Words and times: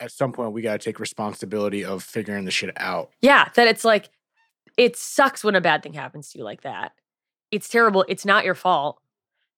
at 0.00 0.12
some 0.12 0.32
point 0.32 0.52
we 0.52 0.62
got 0.62 0.72
to 0.72 0.78
take 0.78 0.98
responsibility 1.00 1.84
of 1.84 2.02
figuring 2.02 2.44
the 2.44 2.50
shit 2.50 2.72
out. 2.76 3.10
Yeah, 3.20 3.48
that 3.54 3.66
it's 3.68 3.84
like 3.84 4.10
it 4.76 4.96
sucks 4.96 5.42
when 5.42 5.54
a 5.54 5.60
bad 5.60 5.82
thing 5.82 5.94
happens 5.94 6.30
to 6.30 6.38
you 6.38 6.44
like 6.44 6.62
that. 6.62 6.92
It's 7.50 7.68
terrible. 7.68 8.04
It's 8.08 8.24
not 8.24 8.44
your 8.44 8.54
fault. 8.54 9.00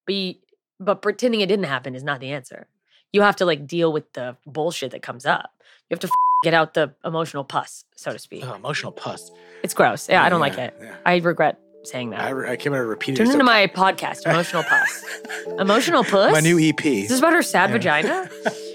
But 0.06 0.14
you, 0.14 0.34
but 0.80 1.02
pretending 1.02 1.40
it 1.40 1.46
didn't 1.46 1.66
happen 1.66 1.94
is 1.94 2.04
not 2.04 2.20
the 2.20 2.30
answer. 2.30 2.66
You 3.12 3.22
have 3.22 3.36
to 3.36 3.44
like 3.44 3.66
deal 3.66 3.92
with 3.92 4.12
the 4.12 4.36
bullshit 4.46 4.90
that 4.92 5.02
comes 5.02 5.26
up. 5.26 5.50
You 5.90 5.94
have 5.94 6.00
to 6.00 6.06
f- 6.06 6.12
get 6.44 6.54
out 6.54 6.74
the 6.74 6.94
emotional 7.04 7.42
pus, 7.44 7.84
so 7.96 8.12
to 8.12 8.18
speak. 8.18 8.44
Oh, 8.46 8.54
emotional 8.54 8.92
pus. 8.92 9.30
It's 9.62 9.74
gross. 9.74 10.08
Yeah, 10.08 10.22
I 10.22 10.28
don't 10.28 10.40
like 10.40 10.56
it. 10.58 10.76
yeah. 10.80 10.94
I 11.04 11.16
regret 11.16 11.58
saying 11.84 12.10
that. 12.10 12.20
I, 12.20 12.30
re- 12.30 12.50
I 12.50 12.56
came 12.56 12.72
out 12.74 12.78
to 12.78 12.84
repeat 12.84 13.12
it. 13.12 13.16
Turn 13.16 13.26
so- 13.26 13.32
into 13.32 13.44
my 13.44 13.66
podcast, 13.66 14.26
Emotional 14.26 14.62
Pus. 14.62 15.04
Emotional 15.58 16.04
Puss? 16.04 16.32
my 16.32 16.40
new 16.40 16.58
EP. 16.58 16.84
Is 16.84 17.08
this 17.08 17.18
about 17.18 17.32
her 17.32 17.42
sad 17.42 17.70
Yeah. 17.70 17.72
vagina? 17.76 18.30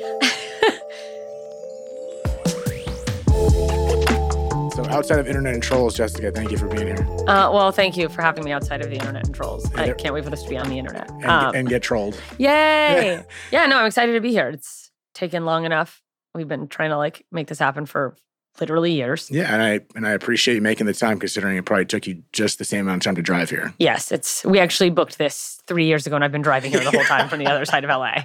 outside 4.94 5.20
of 5.20 5.28
internet 5.28 5.54
and 5.54 5.64
trolls, 5.64 5.96
Jessica, 5.96 6.32
thank 6.32 6.52
you 6.52 6.58
for 6.58 6.68
being 6.68 6.88
here 6.88 7.06
Uh, 7.28 7.50
well, 7.52 7.72
thank 7.72 7.98
you 7.98 8.08
for 8.10 8.22
having 8.22 8.44
me 8.44 8.52
outside 8.52 8.82
of 8.82 8.90
the 8.90 8.96
internet 8.96 9.26
and 9.26 9.34
trolls. 9.36 9.66
I 9.76 9.86
there- 9.86 9.96
can't 9.96 10.14
wait 10.14 10.24
for 10.24 10.30
this 10.30 10.44
to 10.44 10.50
be 10.50 10.58
on 10.58 10.70
the 10.70 10.78
internet. 10.80 11.10
and, 11.10 11.26
Um, 11.26 11.56
and 11.56 11.68
get 11.68 11.82
trolled. 11.82 12.20
yay! 12.38 13.24
yeah, 13.52 13.66
no, 13.66 13.78
I'm 13.78 13.86
excited 13.88 14.14
to 14.14 14.22
be 14.22 14.32
here. 14.32 14.50
It's 14.50 14.92
taken 15.14 15.46
long 15.46 15.66
enough. 15.66 16.02
We've 16.36 16.48
been 16.48 16.68
trying 16.68 16.90
to 16.92 16.98
like 16.98 17.26
make 17.32 17.48
this 17.48 17.60
happen 17.60 17.86
for 17.86 18.16
literally 18.60 18.92
years. 18.92 19.30
Yeah, 19.32 19.54
and 19.54 19.62
I 19.62 19.80
and 19.96 20.08
I 20.08 20.12
appreciate 20.12 20.56
you 20.56 20.62
making 20.62 20.86
the 20.88 20.94
time, 20.94 21.20
considering 21.20 21.58
it 21.58 21.66
probably 21.66 21.86
took 21.86 22.06
you 22.08 22.24
just 22.32 22.60
the 22.60 22.66
same 22.66 22.82
amount 22.82 23.02
of 23.02 23.04
time 23.06 23.16
to 23.16 23.22
drive 23.22 23.50
here. 23.50 23.74
Yes, 23.80 24.12
it's 24.12 24.44
we 24.46 24.60
actually 24.60 24.90
booked 24.90 25.18
this 25.18 25.62
three 25.68 25.86
years 25.86 26.06
ago, 26.06 26.16
and 26.16 26.24
I've 26.24 26.32
been 26.32 26.42
driving 26.42 26.72
here 26.72 26.84
the 26.84 26.92
whole 26.92 27.04
time 27.06 27.30
from 27.30 27.40
the 27.40 27.48
other 27.48 27.66
side 27.66 27.84
of 27.84 27.90
LA. 27.90 28.24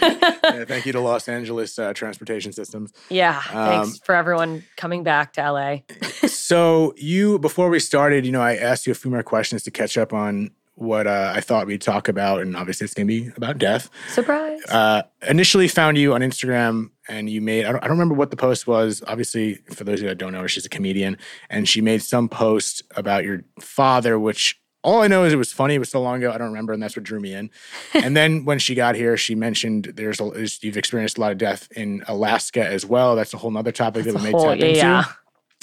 Yeah, 0.46 0.64
thank 0.64 0.86
you 0.86 0.92
to 0.92 1.00
Los 1.00 1.28
Angeles 1.28 1.78
uh, 1.78 1.92
Transportation 1.92 2.52
Systems. 2.52 2.92
yeah, 3.08 3.42
Um, 3.52 3.84
thanks 3.84 3.98
for 3.98 4.14
everyone 4.14 4.62
coming 4.76 5.02
back 5.02 5.32
to 5.34 5.50
LA. 5.52 5.78
so 6.28 6.94
you, 6.96 7.38
before 7.38 7.68
we 7.68 7.80
started, 7.80 8.24
you 8.24 8.32
know, 8.32 8.40
I 8.42 8.54
asked 8.56 8.86
you 8.86 8.92
a 8.92 8.94
few 8.94 9.10
more 9.10 9.22
questions 9.22 9.62
to 9.64 9.70
catch 9.70 9.98
up 9.98 10.12
on 10.12 10.50
what 10.74 11.06
uh, 11.06 11.32
I 11.34 11.40
thought 11.40 11.66
we'd 11.66 11.80
talk 11.80 12.06
about, 12.08 12.42
and 12.42 12.54
obviously 12.56 12.84
it's 12.84 12.94
gonna 12.94 13.06
be 13.06 13.30
about 13.36 13.58
death. 13.58 13.88
Surprise! 14.10 14.60
Uh, 14.68 15.02
initially 15.26 15.68
found 15.68 15.96
you 15.98 16.12
on 16.14 16.20
Instagram 16.20 16.90
and 17.08 17.28
you 17.30 17.40
made, 17.40 17.64
I 17.64 17.72
don't, 17.72 17.78
I 17.82 17.88
don't 17.88 17.96
remember 17.96 18.14
what 18.14 18.30
the 18.30 18.36
post 18.36 18.66
was. 18.66 19.02
Obviously, 19.06 19.54
for 19.72 19.84
those 19.84 20.00
of 20.00 20.02
you 20.04 20.08
that 20.08 20.18
don't 20.18 20.32
know 20.32 20.42
her, 20.42 20.48
she's 20.48 20.66
a 20.66 20.68
comedian 20.68 21.18
and 21.50 21.68
she 21.68 21.80
made 21.80 22.02
some 22.02 22.28
post 22.28 22.82
about 22.96 23.24
your 23.24 23.42
father, 23.60 24.18
which 24.18 24.60
all 24.82 25.02
I 25.02 25.08
know 25.08 25.24
is 25.24 25.32
it 25.32 25.36
was 25.36 25.52
funny. 25.52 25.74
It 25.74 25.78
was 25.80 25.88
so 25.90 26.00
long 26.00 26.18
ago. 26.18 26.30
I 26.30 26.38
don't 26.38 26.48
remember. 26.48 26.72
And 26.72 26.80
that's 26.82 26.94
what 26.96 27.04
drew 27.04 27.18
me 27.20 27.32
in. 27.34 27.50
and 27.94 28.16
then 28.16 28.44
when 28.44 28.58
she 28.58 28.74
got 28.74 28.94
here, 28.94 29.16
she 29.16 29.34
mentioned 29.34 29.92
there's 29.96 30.20
a, 30.20 30.48
you've 30.64 30.76
experienced 30.76 31.18
a 31.18 31.20
lot 31.20 31.32
of 31.32 31.38
death 31.38 31.68
in 31.76 32.04
Alaska 32.06 32.64
as 32.64 32.86
well. 32.86 33.16
That's 33.16 33.34
a 33.34 33.38
whole 33.38 33.50
nother 33.50 33.72
topic 33.72 34.04
that 34.04 34.14
we 34.14 34.22
may 34.22 34.30
Whole- 34.30 34.44
tap 34.44 34.58
into. 34.58 34.76
yeah. 34.76 35.04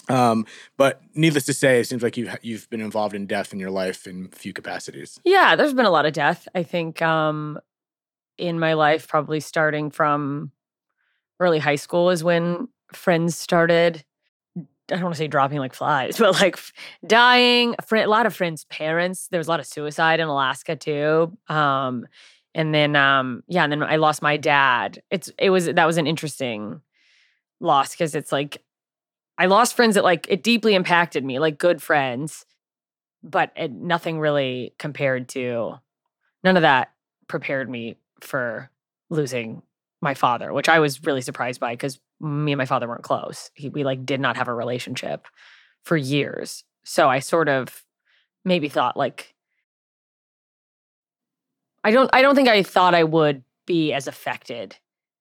Um, 0.10 0.46
but 0.76 1.02
needless 1.16 1.46
to 1.46 1.54
say, 1.54 1.80
it 1.80 1.86
seems 1.88 2.04
like 2.04 2.18
you've, 2.18 2.36
you've 2.42 2.70
been 2.70 2.82
involved 2.82 3.16
in 3.16 3.26
death 3.26 3.54
in 3.54 3.60
your 3.60 3.72
life 3.72 4.06
in 4.06 4.28
few 4.30 4.52
capacities. 4.52 5.18
Yeah, 5.24 5.56
there's 5.56 5.74
been 5.74 5.86
a 5.86 5.90
lot 5.92 6.06
of 6.06 6.12
death. 6.12 6.46
I 6.54 6.64
think 6.64 7.02
um, 7.02 7.58
in 8.38 8.60
my 8.60 8.74
life, 8.74 9.08
probably 9.08 9.40
starting 9.40 9.90
from 9.92 10.52
early 11.44 11.60
high 11.60 11.76
school 11.76 12.10
is 12.10 12.24
when 12.24 12.68
friends 12.94 13.38
started. 13.38 14.04
I 14.58 14.96
don't 14.96 15.04
want 15.04 15.16
to 15.16 15.20
say 15.20 15.28
dropping 15.28 15.60
like 15.60 15.74
flies, 15.74 16.18
but 16.20 16.40
like 16.40 16.58
dying. 17.06 17.76
A, 17.92 18.06
lot 18.08 18.26
of 18.26 18.36
friends' 18.36 18.66
parents. 18.66 19.28
There 19.30 19.40
was 19.40 19.48
a 19.48 19.52
lot 19.52 19.60
of 19.60 19.66
suicide 19.66 20.20
in 20.20 20.28
Alaska 20.28 20.76
too. 20.76 21.38
Um, 21.48 22.06
and 22.56 22.74
then, 22.74 22.96
um, 22.96 23.44
yeah, 23.48 23.64
and 23.64 23.72
then 23.72 23.84
I 23.84 23.96
lost 23.96 24.22
my 24.22 24.38
dad. 24.38 25.02
It's 25.10 25.32
it 25.38 25.50
was 25.50 25.66
that 25.66 25.86
was 25.86 25.98
an 25.98 26.08
interesting 26.08 26.82
loss 27.60 27.92
because 27.92 28.16
it's 28.16 28.32
like 28.32 28.62
I 29.38 29.48
lost 29.48 29.76
friends 29.76 29.96
that 29.96 30.04
like 30.04 30.28
it 30.30 30.44
deeply 30.44 30.76
impacted 30.76 31.24
me, 31.24 31.40
like 31.40 31.58
good 31.58 31.82
friends 31.82 32.46
but 33.24 33.52
it, 33.56 33.72
nothing 33.72 34.20
really 34.20 34.74
compared 34.78 35.30
to 35.30 35.76
none 36.44 36.58
of 36.58 36.62
that 36.62 36.92
prepared 37.28 37.70
me 37.70 37.96
for 38.20 38.70
losing 39.10 39.64
my 40.04 40.14
father 40.14 40.54
which 40.54 40.70
i 40.70 40.80
was 40.80 41.04
really 41.04 41.22
surprised 41.22 41.60
by 41.60 41.74
because 41.74 42.00
me 42.20 42.52
and 42.52 42.58
my 42.58 42.66
father 42.66 42.88
weren't 42.88 43.04
close 43.04 43.50
he, 43.56 43.70
we 43.70 43.84
like 43.84 44.06
did 44.06 44.20
not 44.20 44.38
have 44.38 44.48
a 44.48 44.54
relationship 44.54 45.28
for 45.84 45.98
years 45.98 46.64
so 46.84 47.10
i 47.10 47.20
sort 47.20 47.50
of 47.50 47.84
maybe 48.46 48.70
thought 48.70 48.96
like 48.98 49.34
i 51.84 51.92
don't 51.92 52.10
i 52.14 52.22
don't 52.22 52.36
think 52.36 52.50
i 52.50 52.62
thought 52.62 52.94
i 52.94 53.04
would 53.04 53.44
be 53.66 53.94
as 53.94 54.08
affected 54.08 54.76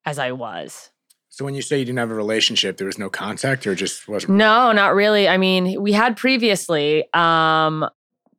as 0.04 0.19
i 0.19 0.32
was 0.32 0.91
So 1.31 1.44
when 1.47 1.54
you 1.54 1.62
say 1.62 1.78
you 1.78 1.87
didn't 1.87 1.98
have 1.98 2.10
a 2.10 2.15
relationship, 2.15 2.76
there 2.76 2.87
was 2.87 2.98
no 2.98 3.09
contact 3.09 3.66
or 3.66 3.75
just 3.75 4.06
wasn't 4.06 4.37
No, 4.37 4.72
not 4.72 4.94
really. 4.94 5.26
I 5.28 5.38
mean, 5.38 5.81
we 5.81 5.92
had 5.92 6.15
previously. 6.16 7.09
Um, 7.15 7.88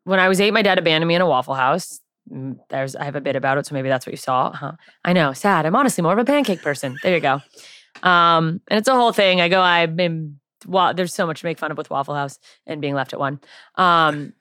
when 0.03 0.19
I 0.19 0.27
was 0.29 0.39
eight, 0.39 0.53
my 0.53 0.61
dad 0.61 0.77
abandoned 0.77 1.07
me 1.07 1.15
in 1.15 1.21
a 1.21 1.25
Waffle 1.25 1.55
House. 1.55 2.02
Mm, 2.31 2.57
There's, 2.69 2.95
I 2.95 3.03
have 3.03 3.15
a 3.15 3.21
bit 3.21 3.35
about 3.35 3.57
it, 3.57 3.65
so 3.65 3.73
maybe 3.73 3.89
that's 3.89 4.05
what 4.05 4.13
you 4.13 4.17
saw. 4.17 4.51
Huh? 4.51 4.73
I 5.03 5.13
know, 5.13 5.33
sad. 5.33 5.65
I'm 5.65 5.75
honestly 5.75 6.01
more 6.01 6.13
of 6.13 6.19
a 6.19 6.25
pancake 6.25 6.61
person. 6.61 6.97
There 7.03 7.13
you 7.13 7.21
go. 7.21 7.41
Um, 8.01 8.61
and 8.67 8.79
it's 8.79 8.87
a 8.87 8.95
whole 8.95 9.11
thing. 9.13 9.41
I 9.41 9.49
go, 9.49 9.61
I 9.61 9.81
am. 9.81 10.39
Well, 10.65 10.93
there's 10.93 11.13
so 11.13 11.27
much 11.27 11.41
to 11.41 11.45
make 11.45 11.59
fun 11.59 11.71
of 11.71 11.77
with 11.77 11.89
Waffle 11.89 12.15
House 12.15 12.39
and 12.65 12.79
being 12.81 12.95
left 12.95 13.11
at 13.11 13.19
one. 13.19 13.41
Um, 13.75 14.33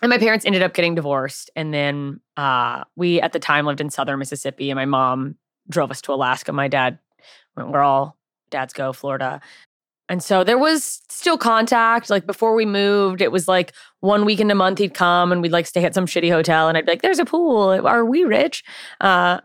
and 0.00 0.10
my 0.10 0.18
parents 0.18 0.46
ended 0.46 0.62
up 0.62 0.74
getting 0.74 0.94
divorced, 0.94 1.50
and 1.56 1.74
then 1.74 2.20
uh, 2.36 2.84
we 2.96 3.20
at 3.20 3.32
the 3.32 3.38
time 3.38 3.66
lived 3.66 3.80
in 3.80 3.90
southern 3.90 4.18
Mississippi, 4.18 4.70
and 4.70 4.76
my 4.76 4.84
mom 4.84 5.36
drove 5.68 5.90
us 5.90 6.00
to 6.02 6.12
Alaska. 6.12 6.52
My 6.52 6.68
dad, 6.68 6.98
went 7.56 7.70
we're 7.70 7.82
all 7.82 8.16
dads 8.50 8.72
go 8.72 8.92
Florida. 8.92 9.40
And 10.08 10.22
so 10.22 10.44
there 10.44 10.58
was 10.58 11.02
still 11.08 11.38
contact. 11.38 12.10
Like 12.10 12.26
before 12.26 12.54
we 12.54 12.64
moved, 12.64 13.20
it 13.20 13.32
was 13.32 13.48
like 13.48 13.72
one 14.00 14.24
weekend 14.24 14.50
a 14.50 14.54
month 14.54 14.78
he'd 14.78 14.94
come 14.94 15.32
and 15.32 15.42
we'd 15.42 15.52
like 15.52 15.66
stay 15.66 15.84
at 15.84 15.94
some 15.94 16.06
shitty 16.06 16.30
hotel 16.30 16.68
and 16.68 16.78
I'd 16.78 16.86
be 16.86 16.92
like, 16.92 17.02
there's 17.02 17.18
a 17.18 17.24
pool. 17.24 17.70
Are 17.86 18.04
we 18.04 18.24
rich? 18.24 18.64
Uh, 19.00 19.40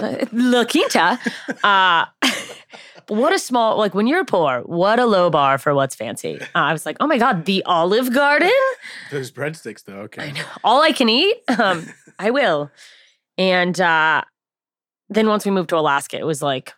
La 0.32 0.64
Quinta. 0.64 1.18
Uh, 1.62 2.06
what 3.08 3.32
a 3.32 3.38
small, 3.38 3.78
like 3.78 3.94
when 3.94 4.06
you're 4.06 4.24
poor, 4.24 4.62
what 4.62 4.98
a 4.98 5.06
low 5.06 5.30
bar 5.30 5.58
for 5.58 5.74
what's 5.74 5.94
fancy. 5.94 6.40
Uh, 6.40 6.46
I 6.54 6.72
was 6.72 6.86
like, 6.86 6.96
oh 7.00 7.06
my 7.06 7.18
God, 7.18 7.44
the 7.44 7.62
Olive 7.64 8.12
Garden? 8.12 8.50
Those 9.10 9.30
breadsticks, 9.30 9.84
though. 9.84 10.00
Okay. 10.00 10.28
I 10.28 10.30
know. 10.32 10.44
All 10.64 10.82
I 10.82 10.92
can 10.92 11.08
eat? 11.08 11.36
Um, 11.48 11.86
I 12.18 12.30
will. 12.30 12.70
And 13.38 13.78
uh, 13.80 14.22
then 15.08 15.28
once 15.28 15.44
we 15.44 15.50
moved 15.50 15.68
to 15.70 15.76
Alaska, 15.76 16.18
it 16.18 16.26
was 16.26 16.42
like 16.42 16.72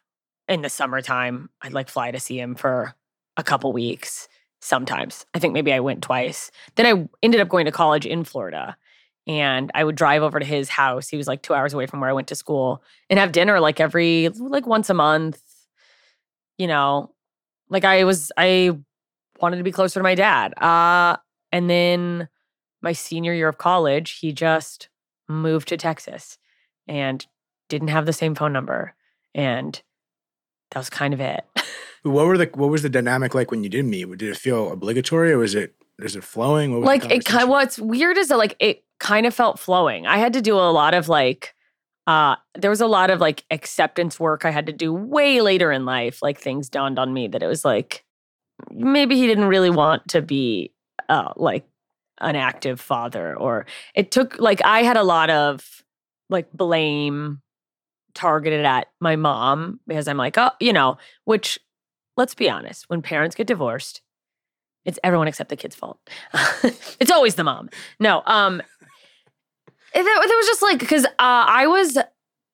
in 0.48 0.62
the 0.62 0.70
summertime, 0.70 1.50
I'd 1.62 1.72
like 1.72 1.88
fly 1.88 2.10
to 2.10 2.20
see 2.20 2.38
him 2.38 2.54
for 2.54 2.94
a 3.36 3.44
couple 3.44 3.72
weeks 3.72 4.28
sometimes. 4.60 5.25
I 5.34 5.38
think 5.38 5.53
maybe 5.53 5.72
I 5.72 5.81
went 5.81 6.03
twice. 6.03 6.50
Then 6.75 6.86
I 6.86 7.09
ended 7.22 7.41
up 7.41 7.48
going 7.48 7.66
to 7.66 7.72
college 7.72 8.06
in 8.06 8.25
Florida 8.25 8.76
and 9.26 9.70
I 9.75 9.84
would 9.84 9.94
drive 9.94 10.22
over 10.22 10.41
to 10.41 10.47
his 10.47 10.69
house. 10.69 11.08
He 11.08 11.16
was 11.16 11.28
like 11.28 11.42
two 11.42 11.54
hours 11.54 11.75
away 11.75 11.87
from 11.87 12.00
where 12.00 12.10
I 12.10 12.14
went 12.14 12.28
to 12.28 12.34
school 12.34 12.82
and 13.10 13.19
have 13.19 13.32
dinner 13.32 13.60
like 13.60 13.78
every, 13.78 14.31
like 14.31 14.66
once 14.66 14.91
a 14.91 14.94
month. 14.94 15.41
You 16.56 16.66
know, 16.66 17.14
like 17.69 17.84
I 17.84 18.04
was, 18.04 18.32
I 18.37 18.76
wanted 19.41 19.58
to 19.58 19.62
be 19.64 19.70
closer 19.70 20.00
to 20.00 20.04
my 20.04 20.14
dad. 20.14 20.60
Uh, 20.60 21.19
and 21.53 21.70
then 21.70 22.28
my 22.81 22.92
senior 22.92 23.34
year 23.34 23.48
of 23.48 23.58
college, 23.58 24.19
he 24.19 24.32
just 24.32 24.88
moved 25.28 25.69
to 25.69 25.76
Texas 25.76 26.38
and 26.88 27.25
didn't 27.69 27.88
have 27.88 28.06
the 28.06 28.12
same 28.12 28.34
phone 28.34 28.53
number. 28.53 28.94
And 29.34 29.81
that 30.70 30.78
was 30.78 30.90
kind 30.90 31.14
of 31.14 31.20
it. 31.20 31.44
What 32.02 32.26
were 32.26 32.38
the 32.38 32.48
what 32.54 32.70
was 32.70 32.82
the 32.82 32.88
dynamic 32.88 33.34
like 33.34 33.50
when 33.50 33.64
you 33.64 33.68
did 33.68 33.84
meet? 33.84 34.08
Did 34.18 34.30
it 34.30 34.36
feel 34.36 34.72
obligatory 34.72 35.32
or 35.32 35.38
was 35.38 35.54
it 35.54 35.74
is 35.98 36.14
it 36.14 36.22
flowing? 36.22 36.80
Like 36.80 37.10
it 37.10 37.24
kind 37.24 37.48
what's 37.48 37.78
weird 37.78 38.16
is 38.16 38.28
that 38.28 38.38
like 38.38 38.56
it 38.60 38.84
kind 39.00 39.26
of 39.26 39.34
felt 39.34 39.58
flowing. 39.58 40.06
I 40.06 40.18
had 40.18 40.32
to 40.34 40.40
do 40.40 40.54
a 40.54 40.70
lot 40.70 40.94
of 40.94 41.08
like 41.08 41.54
uh 42.06 42.36
there 42.54 42.70
was 42.70 42.80
a 42.80 42.86
lot 42.86 43.10
of 43.10 43.20
like 43.20 43.44
acceptance 43.50 44.20
work 44.20 44.44
I 44.44 44.50
had 44.50 44.66
to 44.66 44.72
do 44.72 44.92
way 44.92 45.40
later 45.40 45.72
in 45.72 45.84
life. 45.84 46.22
Like 46.22 46.38
things 46.38 46.68
dawned 46.68 46.98
on 46.98 47.12
me 47.12 47.26
that 47.28 47.42
it 47.42 47.48
was 47.48 47.64
like 47.64 48.04
maybe 48.70 49.16
he 49.16 49.26
didn't 49.26 49.46
really 49.46 49.70
want 49.70 50.06
to 50.08 50.22
be 50.22 50.72
uh 51.08 51.32
like 51.37 51.66
an 52.20 52.37
active 52.37 52.81
father 52.81 53.37
or 53.37 53.66
it 53.94 54.10
took 54.10 54.38
like 54.38 54.64
I 54.64 54.82
had 54.84 54.96
a 54.96 55.02
lot 55.02 55.31
of 55.31 55.82
like 56.31 56.50
blame 56.52 57.40
targeted 58.19 58.65
at 58.65 58.88
my 59.00 59.15
mom 59.15 59.79
because 59.87 60.09
I'm 60.09 60.17
like, 60.17 60.37
oh, 60.37 60.50
you 60.59 60.73
know, 60.73 60.99
which 61.25 61.59
let's 62.17 62.35
be 62.35 62.50
honest, 62.50 62.91
when 62.91 63.00
parents 63.00 63.37
get 63.37 63.47
divorced, 63.47 64.03
it's 64.85 64.99
everyone 65.05 65.29
except 65.29 65.50
the 65.50 65.56
kid's 65.56 65.76
fault. 65.76 66.00
it's 66.99 67.12
always 67.12 67.37
the 67.37 67.44
mom. 67.44 67.70
No, 68.00 68.23
um, 68.26 68.61
it, 69.94 70.00
it 70.00 70.05
was 70.05 70.47
just 70.47 70.62
like 70.62 70.81
because 70.81 71.05
uh, 71.05 71.09
I 71.19 71.69
was 71.69 71.97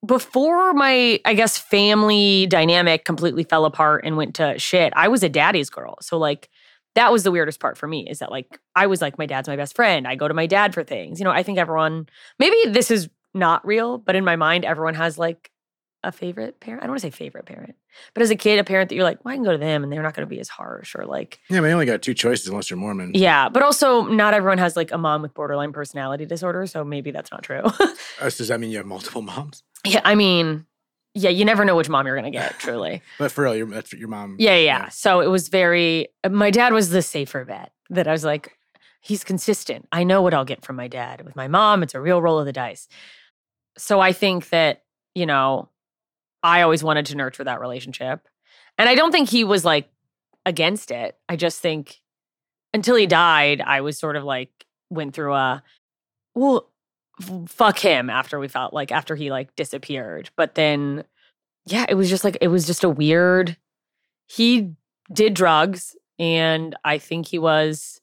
before 0.04 0.74
my 0.74 1.18
I 1.24 1.32
guess 1.32 1.56
family 1.56 2.46
dynamic 2.46 3.06
completely 3.06 3.44
fell 3.44 3.64
apart 3.64 4.04
and 4.04 4.18
went 4.18 4.34
to 4.34 4.58
shit. 4.58 4.92
I 4.94 5.08
was 5.08 5.22
a 5.22 5.30
daddy's 5.30 5.70
girl, 5.70 5.96
so 6.02 6.18
like 6.18 6.50
that 6.94 7.10
was 7.10 7.24
the 7.24 7.32
weirdest 7.32 7.58
part 7.58 7.78
for 7.78 7.88
me 7.88 8.06
is 8.08 8.18
that 8.18 8.30
like 8.30 8.60
I 8.76 8.86
was 8.86 9.00
like 9.00 9.18
my 9.18 9.26
dad's 9.26 9.48
my 9.48 9.56
best 9.56 9.74
friend. 9.74 10.06
I 10.06 10.14
go 10.14 10.28
to 10.28 10.34
my 10.34 10.46
dad 10.46 10.74
for 10.74 10.84
things. 10.84 11.18
You 11.18 11.24
know, 11.24 11.30
I 11.30 11.42
think 11.42 11.58
everyone 11.58 12.06
maybe 12.38 12.56
this 12.70 12.90
is 12.90 13.08
not 13.32 13.66
real, 13.66 13.98
but 13.98 14.14
in 14.14 14.24
my 14.24 14.36
mind, 14.36 14.64
everyone 14.64 14.94
has 14.94 15.18
like 15.18 15.50
a 16.04 16.12
favorite 16.12 16.60
parent. 16.60 16.82
I 16.82 16.86
don't 16.86 16.92
want 16.92 17.00
to 17.02 17.06
say 17.06 17.10
favorite 17.10 17.46
parent, 17.46 17.74
but 18.12 18.22
as 18.22 18.30
a 18.30 18.36
kid, 18.36 18.58
a 18.58 18.64
parent 18.64 18.88
that 18.90 18.94
you're 18.94 19.04
like, 19.04 19.24
well, 19.24 19.32
I 19.32 19.36
can 19.36 19.44
go 19.44 19.52
to 19.52 19.58
them 19.58 19.82
and 19.82 19.92
they're 19.92 20.02
not 20.02 20.14
going 20.14 20.26
to 20.26 20.30
be 20.30 20.38
as 20.40 20.48
harsh 20.48 20.94
or 20.94 21.06
like, 21.06 21.40
Yeah, 21.50 21.60
but 21.60 21.66
you 21.66 21.72
only 21.72 21.86
got 21.86 22.02
two 22.02 22.14
choices 22.14 22.46
unless 22.48 22.70
you're 22.70 22.78
Mormon. 22.78 23.12
yeah. 23.14 23.48
But 23.48 23.62
also, 23.62 24.02
not 24.06 24.34
everyone 24.34 24.58
has 24.58 24.76
like 24.76 24.92
a 24.92 24.98
mom 24.98 25.22
with 25.22 25.34
borderline 25.34 25.72
personality 25.72 26.26
disorder, 26.26 26.66
so 26.66 26.84
maybe 26.84 27.10
that's 27.10 27.30
not 27.32 27.42
true. 27.42 27.62
Uh, 28.20 28.30
does 28.30 28.46
that 28.48 28.60
mean 28.60 28.70
you 28.70 28.76
have 28.76 28.86
multiple 28.86 29.22
moms? 29.22 29.64
yeah, 29.84 30.00
I 30.04 30.14
mean, 30.14 30.66
yeah, 31.14 31.30
you 31.30 31.44
never 31.44 31.64
know 31.64 31.74
which 31.74 31.88
mom 31.88 32.06
you're 32.06 32.14
going 32.14 32.30
to 32.32 32.36
get, 32.38 32.52
truly. 32.60 33.02
But 33.18 33.32
for 33.32 33.42
real, 33.44 33.56
your, 33.56 33.66
that's 33.66 33.92
your 33.92 34.06
mom. 34.08 34.36
Yeah, 34.38 34.54
yeah, 34.54 34.62
yeah. 34.64 34.88
So 34.90 35.20
it 35.20 35.26
was 35.26 35.48
very. 35.48 36.08
My 36.30 36.50
dad 36.52 36.72
was 36.72 36.90
the 36.90 37.02
safer 37.02 37.44
bet 37.44 37.72
that 37.90 38.06
I 38.06 38.12
was 38.12 38.24
like, 38.24 38.52
he's 39.00 39.24
consistent. 39.24 39.88
I 39.90 40.04
know 40.04 40.22
what 40.22 40.32
I'll 40.32 40.44
get 40.44 40.64
from 40.64 40.76
my 40.76 40.86
dad. 40.86 41.22
With 41.24 41.34
my 41.34 41.48
mom, 41.48 41.82
it's 41.82 41.94
a 41.94 42.00
real 42.00 42.22
roll 42.22 42.38
of 42.38 42.46
the 42.46 42.52
dice. 42.52 42.86
So 43.76 43.98
I 44.00 44.12
think 44.12 44.48
that 44.50 44.82
you 45.16 45.26
know, 45.26 45.68
I 46.44 46.60
always 46.60 46.84
wanted 46.84 47.06
to 47.06 47.16
nurture 47.16 47.42
that 47.42 47.60
relationship, 47.60 48.28
and 48.78 48.88
I 48.88 48.94
don't 48.94 49.10
think 49.10 49.30
he 49.30 49.42
was 49.42 49.64
like 49.64 49.88
against 50.46 50.90
it. 50.90 51.16
I 51.28 51.36
just 51.36 51.60
think 51.60 52.00
until 52.74 52.96
he 52.96 53.06
died, 53.06 53.60
I 53.60 53.80
was 53.80 53.98
sort 53.98 54.14
of 54.14 54.24
like 54.24 54.50
went 54.90 55.14
through 55.14 55.34
a 55.34 55.62
well, 56.34 56.68
f- 57.20 57.48
fuck 57.48 57.78
him 57.78 58.10
after 58.10 58.38
we 58.38 58.48
felt 58.48 58.74
like 58.74 58.92
after 58.92 59.16
he 59.16 59.30
like 59.30 59.56
disappeared, 59.56 60.30
but 60.36 60.54
then 60.54 61.04
yeah, 61.66 61.86
it 61.88 61.94
was 61.94 62.10
just 62.10 62.24
like 62.24 62.36
it 62.40 62.48
was 62.48 62.66
just 62.66 62.84
a 62.84 62.90
weird. 62.90 63.56
He 64.26 64.72
did 65.12 65.34
drugs, 65.34 65.96
and 66.18 66.76
I 66.84 66.98
think 66.98 67.26
he 67.26 67.38
was 67.38 68.00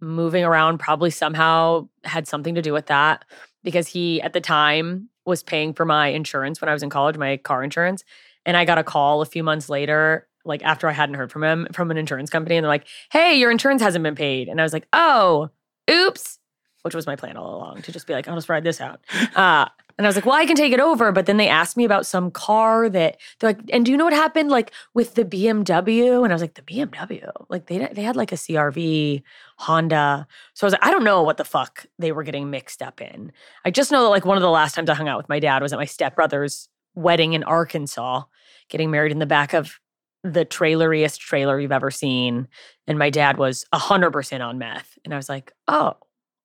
moving 0.00 0.44
around. 0.44 0.78
Probably 0.78 1.10
somehow 1.10 1.88
had 2.04 2.28
something 2.28 2.54
to 2.54 2.62
do 2.62 2.72
with 2.72 2.86
that 2.86 3.24
because 3.64 3.88
he 3.88 4.22
at 4.22 4.32
the 4.32 4.40
time 4.40 5.08
was 5.30 5.42
paying 5.42 5.72
for 5.72 5.86
my 5.86 6.08
insurance 6.08 6.60
when 6.60 6.68
I 6.68 6.74
was 6.74 6.82
in 6.82 6.90
college, 6.90 7.16
my 7.16 7.38
car 7.38 7.64
insurance, 7.64 8.04
and 8.44 8.56
I 8.56 8.66
got 8.66 8.76
a 8.76 8.84
call 8.84 9.22
a 9.22 9.26
few 9.26 9.42
months 9.42 9.70
later. 9.70 10.26
Like 10.44 10.62
after 10.62 10.88
I 10.88 10.92
hadn't 10.92 11.14
heard 11.14 11.32
from 11.32 11.44
him 11.44 11.66
from 11.72 11.90
an 11.90 11.96
insurance 11.96 12.28
company, 12.28 12.56
and 12.56 12.64
they're 12.64 12.70
like, 12.70 12.86
"Hey, 13.10 13.38
your 13.38 13.50
insurance 13.50 13.80
hasn't 13.82 14.02
been 14.02 14.14
paid," 14.14 14.48
and 14.48 14.60
I 14.60 14.64
was 14.64 14.72
like, 14.72 14.86
"Oh, 14.92 15.50
oops," 15.90 16.38
which 16.82 16.94
was 16.94 17.06
my 17.06 17.16
plan 17.16 17.36
all 17.36 17.56
along 17.56 17.82
to 17.82 17.92
just 17.92 18.06
be 18.06 18.12
like, 18.12 18.28
"I'll 18.28 18.36
just 18.36 18.48
ride 18.48 18.64
this 18.64 18.80
out." 18.80 19.00
Uh, 19.34 19.66
and 20.00 20.06
I 20.06 20.08
was 20.08 20.16
like, 20.16 20.24
well, 20.24 20.34
I 20.34 20.46
can 20.46 20.56
take 20.56 20.72
it 20.72 20.80
over. 20.80 21.12
But 21.12 21.26
then 21.26 21.36
they 21.36 21.46
asked 21.46 21.76
me 21.76 21.84
about 21.84 22.06
some 22.06 22.30
car 22.30 22.88
that 22.88 23.18
they're 23.38 23.50
like, 23.50 23.60
and 23.70 23.84
do 23.84 23.92
you 23.92 23.98
know 23.98 24.04
what 24.04 24.14
happened 24.14 24.48
like 24.48 24.72
with 24.94 25.12
the 25.12 25.26
BMW? 25.26 26.24
And 26.24 26.32
I 26.32 26.34
was 26.34 26.40
like, 26.40 26.54
the 26.54 26.62
BMW? 26.62 27.30
Like 27.50 27.66
they 27.66 27.86
they 27.92 28.00
had 28.00 28.16
like 28.16 28.32
a 28.32 28.36
CRV, 28.36 29.22
Honda. 29.58 30.26
So 30.54 30.64
I 30.64 30.68
was 30.68 30.72
like, 30.72 30.86
I 30.86 30.90
don't 30.90 31.04
know 31.04 31.22
what 31.22 31.36
the 31.36 31.44
fuck 31.44 31.84
they 31.98 32.12
were 32.12 32.22
getting 32.22 32.48
mixed 32.48 32.80
up 32.80 33.02
in. 33.02 33.30
I 33.66 33.70
just 33.70 33.92
know 33.92 34.04
that 34.04 34.08
like 34.08 34.24
one 34.24 34.38
of 34.38 34.42
the 34.42 34.48
last 34.48 34.74
times 34.74 34.88
I 34.88 34.94
hung 34.94 35.06
out 35.06 35.18
with 35.18 35.28
my 35.28 35.38
dad 35.38 35.60
was 35.60 35.74
at 35.74 35.78
my 35.78 35.84
stepbrother's 35.84 36.70
wedding 36.94 37.34
in 37.34 37.44
Arkansas, 37.44 38.22
getting 38.70 38.90
married 38.90 39.12
in 39.12 39.18
the 39.18 39.26
back 39.26 39.52
of 39.52 39.78
the 40.24 40.46
traileriest 40.46 41.18
trailer 41.18 41.60
you've 41.60 41.72
ever 41.72 41.90
seen. 41.90 42.48
And 42.86 42.98
my 42.98 43.10
dad 43.10 43.36
was 43.36 43.66
100% 43.74 44.40
on 44.40 44.56
meth. 44.56 44.98
And 45.04 45.12
I 45.12 45.18
was 45.18 45.28
like, 45.28 45.52
oh, 45.68 45.98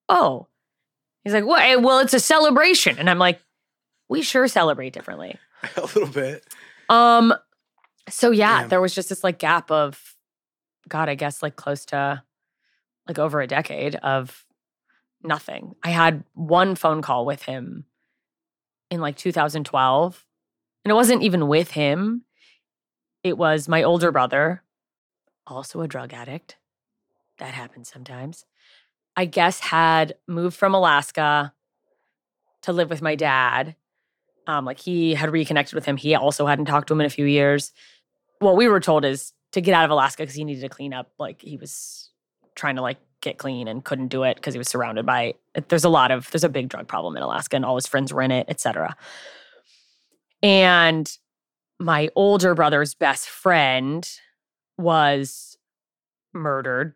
oh. 0.10 0.50
He's 1.26 1.34
like, 1.34 1.44
what? 1.44 1.82
Well, 1.82 2.00
it's 2.00 2.14
a 2.14 2.20
celebration. 2.20 2.98
And 2.98 3.10
I'm 3.10 3.20
like, 3.20 3.42
we 4.08 4.22
sure 4.22 4.48
celebrate 4.48 4.94
differently. 4.94 5.38
a 5.76 5.82
little 5.82 6.08
bit. 6.08 6.46
Um, 6.88 7.34
so 8.08 8.32
yeah, 8.32 8.62
Damn. 8.62 8.70
there 8.70 8.82
was 8.82 8.96
just 8.96 9.10
this 9.10 9.24
like 9.24 9.40
gap 9.40 9.72
of 9.72 10.16
God, 10.88 11.10
I 11.10 11.16
guess 11.16 11.42
like 11.42 11.56
close 11.56 11.84
to 11.88 12.22
like 13.08 13.20
over 13.20 13.42
a 13.42 13.48
decade 13.48 13.96
of 13.96 14.46
nothing. 15.24 15.76
I 15.84 15.90
had 15.90 16.24
one 16.34 16.76
phone 16.76 17.02
call 17.02 17.26
with 17.26 17.44
him 17.44 17.86
in 18.92 19.02
like 19.02 19.18
2012. 19.18 20.26
And 20.84 20.92
it 20.92 20.96
wasn't 20.96 21.24
even 21.24 21.48
with 21.48 21.72
him. 21.72 22.24
It 23.24 23.38
was 23.38 23.68
my 23.68 23.82
older 23.82 24.12
brother, 24.12 24.62
also 25.48 25.82
a 25.82 25.88
drug 25.88 26.14
addict. 26.14 26.58
That 27.40 27.56
happens 27.56 27.90
sometimes. 27.92 28.46
I 29.16 29.26
guess 29.26 29.60
had 29.60 30.16
moved 30.28 30.58
from 30.58 30.74
Alaska 30.74 31.54
to 32.64 32.74
live 32.74 32.90
with 32.90 33.02
my 33.02 33.16
dad. 33.16 33.76
Um, 34.48 34.66
like 34.66 34.80
he 34.80 35.16
had 35.16 35.32
reconnected 35.32 35.74
with 35.74 35.86
him. 35.86 35.98
He 35.98 36.14
also 36.16 36.46
hadn't 36.46 36.66
talked 36.66 36.88
to 36.90 36.94
him 36.94 37.02
in 37.02 37.08
a 37.08 37.12
few 37.12 37.26
years. 37.26 37.72
What 38.40 38.56
we 38.56 38.68
were 38.68 38.80
told 38.80 39.06
is 39.06 39.34
to 39.54 39.62
get 39.62 39.74
out 39.74 39.86
of 39.86 39.92
Alaska 39.92 40.24
because 40.24 40.36
he 40.36 40.44
needed 40.44 40.62
to 40.62 40.70
clean 40.70 40.94
up. 40.94 41.12
Like 41.18 41.42
he 41.42 41.58
was 41.58 42.10
trying 42.56 42.76
to 42.76 42.82
like 42.82 42.98
get 43.22 43.38
clean 43.38 43.68
and 43.68 43.84
couldn't 43.84 44.10
do 44.10 44.24
it 44.24 44.36
because 44.36 44.54
he 44.54 44.58
was 44.58 44.68
surrounded 44.68 45.06
by. 45.06 45.36
There's 45.70 45.84
a 45.84 45.90
lot 45.90 46.12
of 46.12 46.30
there's 46.32 46.44
a 46.44 46.50
big 46.50 46.70
drug 46.70 46.88
problem 46.88 47.16
in 47.18 47.24
Alaska, 47.24 47.56
and 47.56 47.66
all 47.66 47.76
his 47.76 47.88
friends 47.88 48.14
were 48.14 48.22
in 48.22 48.32
it, 48.32 48.46
etc. 48.50 48.96
And 50.44 51.12
my 51.80 52.10
older 52.16 52.54
brother's 52.54 52.94
best 52.94 53.28
friend 53.28 54.08
was 54.78 55.58
murdered 56.34 56.94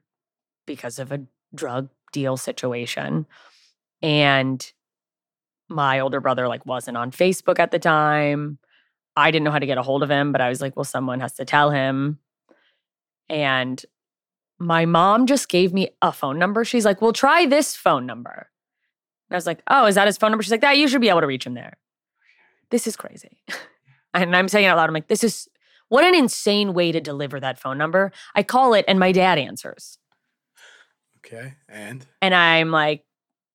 because 0.66 1.00
of 1.00 1.12
a 1.12 1.22
drug 1.56 1.90
deal 2.12 2.38
situation. 2.38 3.26
And 4.02 4.72
my 5.68 6.00
older 6.00 6.20
brother 6.20 6.48
like 6.48 6.66
wasn't 6.66 6.98
on 6.98 7.12
Facebook 7.12 7.60
at 7.60 7.72
the 7.72 7.80
time. 7.80 8.58
I 9.16 9.32
didn't 9.32 9.44
know 9.44 9.52
how 9.52 9.60
to 9.60 9.66
get 9.66 9.78
a 9.78 9.84
hold 9.84 10.04
of 10.04 10.10
him, 10.10 10.32
but 10.32 10.42
I 10.42 10.50
was 10.50 10.62
like, 10.62 10.76
well, 10.76 10.84
someone 10.84 11.20
has 11.20 11.34
to 11.34 11.46
tell 11.46 11.72
him. 11.72 12.20
And 13.28 13.84
my 14.58 14.86
mom 14.86 15.26
just 15.26 15.50
gave 15.50 15.74
me 15.74 15.90
a 16.02 16.12
phone 16.12 16.40
number. 16.40 16.66
She's 16.66 16.86
like, 16.86 17.02
well, 17.02 17.14
try 17.14 17.46
this 17.46 17.76
phone 17.76 18.06
number. 18.06 18.50
And 19.30 19.36
I 19.36 19.38
was 19.38 19.46
like, 19.46 19.62
oh, 19.70 19.86
is 19.86 19.96
that 19.96 20.08
his 20.08 20.18
phone 20.18 20.32
number? 20.32 20.44
She's 20.44 20.52
like, 20.52 20.62
that 20.62 20.78
you 20.78 20.88
should 20.88 21.02
be 21.02 21.10
able 21.10 21.22
to 21.22 21.28
reach 21.28 21.46
him 21.46 21.54
there. 21.54 21.78
This 22.72 22.88
is 22.88 22.96
crazy. 22.96 23.44
and 24.14 24.36
I'm 24.36 24.48
saying 24.48 24.66
it 24.66 24.70
out 24.70 24.78
loud, 24.78 24.90
I'm 24.90 24.94
like, 24.94 25.08
this 25.08 25.24
is 25.24 25.48
what 25.88 26.04
an 26.04 26.16
insane 26.16 26.74
way 26.74 26.92
to 26.92 27.00
deliver 27.00 27.40
that 27.40 27.60
phone 27.60 27.78
number. 27.78 28.12
I 28.36 28.44
call 28.44 28.74
it 28.74 28.86
and 28.88 29.00
my 29.00 29.12
dad 29.12 29.38
answers. 29.38 29.99
Okay. 31.26 31.54
And 31.68 32.06
And 32.22 32.34
I'm 32.34 32.72
like 32.72 33.04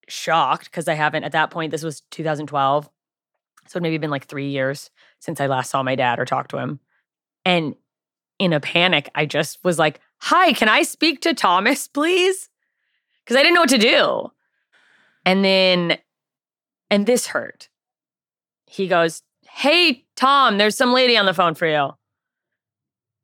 shocked 0.09 0.67
because 0.67 0.89
I 0.89 0.95
haven't, 0.95 1.25
at 1.25 1.33
that 1.33 1.51
point, 1.51 1.71
this 1.71 1.83
was 1.83 2.03
2012. 2.11 2.89
So 3.67 3.79
it 3.79 3.83
maybe 3.83 3.99
been 3.99 4.11
like 4.11 4.27
three 4.27 4.51
years 4.51 4.91
since 5.21 5.41
I 5.41 5.47
last 5.47 5.71
saw 5.71 5.83
my 5.83 5.95
dad 5.95 6.19
or 6.19 6.25
talked 6.25 6.51
to 6.51 6.59
him. 6.59 6.81
And 7.45 7.75
in 8.39 8.53
a 8.53 8.61
panic, 8.61 9.11
I 9.15 9.27
just 9.27 9.63
was 9.65 9.79
like, 9.79 10.01
Hi, 10.19 10.53
can 10.53 10.69
I 10.69 10.83
speak 10.83 11.21
to 11.23 11.35
Thomas, 11.35 11.89
please? 11.89 12.49
Because 13.25 13.37
I 13.37 13.43
didn't 13.43 13.55
know 13.55 13.63
what 13.63 13.71
to 13.71 13.79
do. 13.79 14.31
And 15.25 15.45
then, 15.45 15.99
and 16.91 17.07
this 17.07 17.29
hurt. 17.29 17.69
He 18.67 18.87
goes, 18.89 19.23
Hey, 19.49 20.05
Tom, 20.17 20.59
there's 20.59 20.77
some 20.77 20.93
lady 20.93 21.17
on 21.17 21.27
the 21.27 21.35
phone 21.35 21.55
for 21.55 21.67
you. 21.67 21.91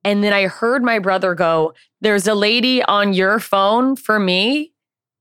And 0.04 0.24
then 0.24 0.32
I 0.32 0.46
heard 0.46 0.82
my 0.82 0.98
brother 0.98 1.34
go, 1.34 1.74
There's 2.00 2.26
a 2.26 2.34
lady 2.34 2.82
on 2.82 3.12
your 3.12 3.38
phone 3.38 3.96
for 3.96 4.18
me. 4.18 4.72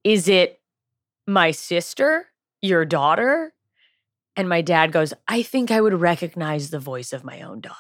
Is 0.04 0.28
it 0.28 0.62
my 1.28 1.52
sister, 1.52 2.28
your 2.62 2.86
daughter? 2.86 3.54
And 4.36 4.48
my 4.48 4.62
dad 4.62 4.92
goes, 4.94 5.14
I 5.28 5.44
think 5.44 5.70
I 5.70 5.82
would 5.82 5.94
recognize 6.00 6.70
the 6.70 6.80
voice 6.80 7.12
of 7.12 7.26
my 7.26 7.42
own 7.42 7.60
daughter. 7.60 7.76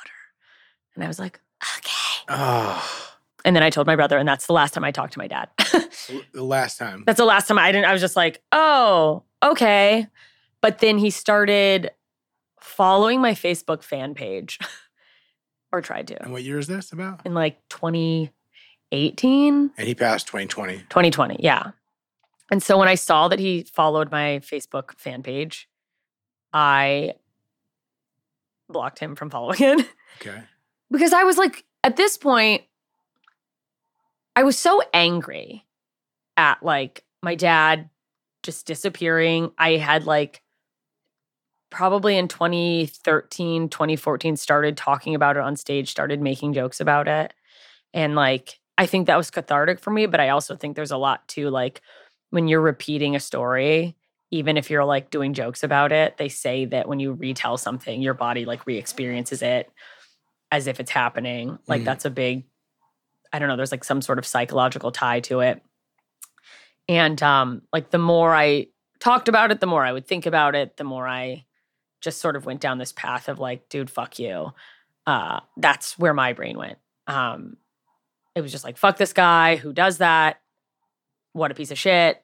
And 0.96 1.03
I 1.03 1.08
was 1.08 1.20
like, 1.20 1.39
Okay. 1.77 2.24
oh, 2.29 3.15
And 3.46 3.56
then 3.56 3.63
I 3.63 3.70
told 3.70 3.88
my 3.88 3.96
brother, 3.96 4.18
and 4.18 4.27
that's 4.27 4.46
the 4.48 4.53
last 4.53 4.74
time 4.74 4.84
I 4.84 4.91
talked 4.91 5.13
to 5.13 5.20
my 5.20 5.27
dad. 5.27 5.48
the 6.34 6.44
last 6.44 6.77
time. 6.77 7.03
that's 7.06 7.18
the 7.18 7.25
last 7.25 7.48
time 7.48 7.58
I 7.58 7.72
didn't, 7.72 7.86
I 7.86 7.94
was 7.94 8.01
just 8.01 8.18
like, 8.18 8.41
Oh, 8.51 9.24
okay. 9.41 10.08
But 10.62 10.79
then 10.79 10.98
he 10.98 11.10
started 11.10 11.91
following 12.60 13.22
my 13.22 13.32
Facebook 13.32 13.82
fan 13.84 14.13
page 14.13 14.60
or 15.72 15.82
tried 15.82 16.08
to 16.08 16.22
And 16.22 16.32
what 16.32 16.44
year 16.44 16.58
is 16.60 16.68
this 16.68 16.92
about? 16.92 17.26
in 17.26 17.34
like 17.34 17.58
2018. 18.92 19.72
And 19.78 19.88
he 19.88 19.96
passed 19.96 20.28
2020. 20.28 20.78
2020, 20.90 21.38
yeah. 21.40 21.72
And 22.52 22.62
so 22.64 22.78
when 22.78 22.88
I 22.88 22.96
saw 22.96 23.28
that 23.28 23.40
he 23.40 23.64
followed 23.64 24.12
my 24.12 24.40
Facebook 24.44 24.98
fan 24.98 25.22
page, 25.24 25.70
I 26.52 27.14
blocked 28.68 29.00
him 29.00 29.16
from 29.16 29.30
following 29.30 29.62
it 29.62 29.88
Okay. 30.22 30.42
because 30.92 31.14
I 31.14 31.24
was 31.24 31.38
like, 31.38 31.64
at 31.84 31.96
this 31.96 32.18
point, 32.18 32.64
I 34.36 34.44
was 34.44 34.58
so 34.58 34.82
angry 34.94 35.66
at 36.38 36.64
like 36.64 37.04
my 37.22 37.36
dad 37.36 37.90
just 38.44 38.66
disappearing. 38.66 39.52
I 39.58 39.74
had 39.74 40.06
like 40.06 40.42
probably 41.70 42.18
in 42.18 42.28
2013, 42.28 43.70
2014 43.70 44.36
started 44.36 44.76
talking 44.78 45.16
about 45.16 45.38
it 45.38 45.44
on 45.44 45.56
stage, 45.56 45.90
started 45.90 46.22
making 46.22 46.54
jokes 46.54 46.80
about 46.80 47.08
it. 47.08 47.34
And 47.94 48.16
like 48.16 48.60
I 48.78 48.86
think 48.86 49.08
that 49.08 49.18
was 49.18 49.30
cathartic 49.30 49.80
for 49.80 49.92
me, 49.92 50.06
but 50.06 50.20
I 50.20 50.30
also 50.30 50.56
think 50.56 50.76
there's 50.76 50.92
a 50.92 50.98
lot 50.98 51.28
to 51.30 51.50
like 51.50 51.82
when 52.30 52.48
you're 52.48 52.62
repeating 52.62 53.16
a 53.16 53.20
story, 53.20 53.96
even 54.32 54.58
if 54.58 54.70
you're 54.70 54.86
like 54.86 55.10
doing 55.10 55.34
jokes 55.34 55.64
about 55.64 55.92
it, 55.92 56.18
they 56.18 56.30
say 56.30 56.66
that 56.66 56.88
when 56.88 57.00
you 57.00 57.14
retell 57.14 57.58
something, 57.58 58.02
your 58.02 58.14
body 58.14 58.46
like 58.46 58.66
re-experiences 58.68 59.42
it 59.42 59.70
as 60.52 60.68
if 60.68 60.80
it's 60.80 60.92
happening. 60.92 61.58
Like 61.68 61.82
Mhm. 61.82 61.86
that's 61.86 62.06
a 62.06 62.10
big 62.10 62.46
I 63.32 63.38
don't 63.40 63.48
know, 63.48 63.56
there's 63.58 63.72
like 63.72 63.84
some 63.84 64.02
sort 64.02 64.18
of 64.18 64.26
psychological 64.26 64.92
tie 64.92 65.20
to 65.22 65.42
it. 65.42 65.62
And 66.88 67.22
um 67.22 67.62
like 67.74 67.92
the 67.92 67.98
more 68.00 68.34
I 68.34 68.68
talked 69.00 69.28
about 69.28 69.52
it, 69.52 69.60
the 69.60 69.68
more 69.68 69.84
I 69.86 69.92
would 69.92 70.08
think 70.08 70.26
about 70.26 70.56
it, 70.56 70.78
the 70.78 70.84
more 70.84 71.08
I 71.08 71.46
just 72.01 72.22
sort 72.22 72.36
of 72.36 72.46
went 72.46 72.62
down 72.62 72.77
this 72.77 72.91
path 72.91 73.29
of 73.29 73.39
like, 73.39 73.70
dude, 73.70 73.89
fuck 73.89 74.20
you. 74.20 74.53
Uh, 75.06 75.39
that's 75.58 75.98
where 75.98 76.13
my 76.13 76.34
brain 76.34 76.58
went. 76.58 76.77
Um, 77.08 77.58
it 78.36 78.41
was 78.41 78.51
just 78.51 78.63
like, 78.63 78.77
fuck 78.77 78.98
this 78.98 79.13
guy 79.13 79.56
who 79.56 79.74
does 79.74 79.98
that. 79.98 80.39
What 81.34 81.51
a 81.51 81.56
piece 81.56 81.72
of 81.72 81.77
shit. 81.77 82.22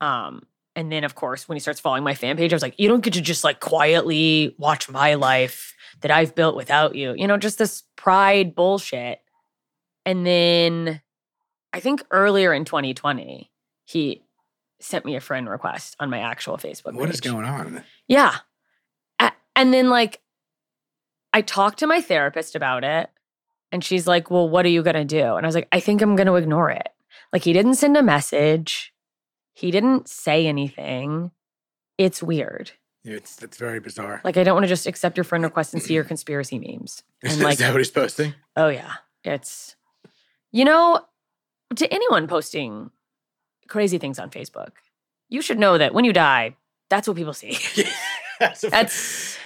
Um, 0.00 0.46
and 0.74 0.90
then 0.90 1.04
of 1.04 1.14
course, 1.14 1.48
when 1.48 1.56
he 1.56 1.60
starts 1.60 1.80
following 1.80 2.02
my 2.02 2.14
fan 2.14 2.36
page, 2.36 2.52
I 2.52 2.56
was 2.56 2.62
like, 2.62 2.78
you 2.78 2.88
don't 2.88 3.04
get 3.04 3.12
to 3.14 3.20
just 3.20 3.44
like 3.44 3.60
quietly 3.60 4.54
watch 4.58 4.88
my 4.88 5.14
life 5.14 5.74
that 6.00 6.10
I've 6.10 6.34
built 6.34 6.56
without 6.56 6.94
you. 6.94 7.14
You 7.16 7.26
know, 7.26 7.36
just 7.36 7.58
this 7.58 7.82
pride 7.96 8.54
bullshit. 8.54 9.20
And 10.04 10.26
then 10.26 11.00
I 11.72 11.80
think 11.80 12.02
earlier 12.10 12.52
in 12.52 12.64
2020, 12.64 13.50
he 13.84 14.22
sent 14.82 15.04
me 15.04 15.16
a 15.16 15.20
friend 15.20 15.48
request 15.48 15.96
on 16.00 16.10
my 16.10 16.18
actual 16.18 16.56
Facebook. 16.58 16.94
What 16.94 17.08
is 17.10 17.20
page. 17.20 17.30
going 17.30 17.44
on? 17.44 17.84
Yeah. 18.08 18.36
And 19.54 19.72
then, 19.72 19.90
like, 19.90 20.20
I 21.34 21.42
talked 21.42 21.78
to 21.80 21.86
my 21.86 22.00
therapist 22.00 22.56
about 22.56 22.84
it, 22.84 23.10
and 23.70 23.84
she's 23.84 24.06
like, 24.06 24.30
Well, 24.30 24.48
what 24.48 24.64
are 24.64 24.70
you 24.70 24.82
going 24.82 24.96
to 24.96 25.04
do? 25.04 25.34
And 25.36 25.44
I 25.44 25.46
was 25.46 25.54
like, 25.54 25.68
I 25.70 25.78
think 25.78 26.00
I'm 26.00 26.16
going 26.16 26.26
to 26.26 26.36
ignore 26.36 26.70
it. 26.70 26.88
Like, 27.34 27.44
he 27.44 27.52
didn't 27.52 27.74
send 27.74 27.96
a 27.96 28.02
message, 28.02 28.94
he 29.52 29.70
didn't 29.70 30.08
say 30.08 30.46
anything. 30.46 31.32
It's 31.98 32.22
weird. 32.22 32.72
It's 33.04 33.36
that's 33.36 33.58
very 33.58 33.78
bizarre. 33.78 34.22
Like, 34.24 34.38
I 34.38 34.42
don't 34.42 34.54
want 34.54 34.64
to 34.64 34.68
just 34.68 34.86
accept 34.86 35.18
your 35.18 35.24
friend 35.24 35.44
request 35.44 35.74
and 35.74 35.82
see 35.82 35.92
your 35.94 36.04
conspiracy 36.04 36.58
memes. 36.58 37.02
is 37.22 37.34
And, 37.34 37.42
like, 37.42 37.58
that 37.58 37.72
what 37.72 37.80
he's 37.80 37.90
posting? 37.90 38.34
oh, 38.56 38.68
yeah. 38.68 38.94
It's, 39.22 39.76
you 40.50 40.64
know, 40.64 41.02
to 41.76 41.92
anyone 41.92 42.26
posting 42.26 42.90
crazy 43.72 43.98
things 43.98 44.18
on 44.18 44.30
Facebook, 44.30 44.70
you 45.28 45.40
should 45.42 45.58
know 45.58 45.78
that 45.78 45.94
when 45.94 46.04
you 46.04 46.12
die, 46.12 46.54
that's 46.90 47.08
what 47.08 47.16
people 47.16 47.32
see. 47.32 47.56
that's, 48.38 48.60
That's 48.60 49.38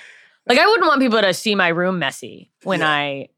like 0.47 0.59
I 0.59 0.67
wouldn't 0.67 0.87
want 0.87 1.01
people 1.01 1.21
to 1.21 1.33
see 1.33 1.55
my 1.55 1.69
room 1.69 1.99
messy 1.99 2.51
when 2.65 2.81
Yeah. 2.81 2.91
I 2.91 3.29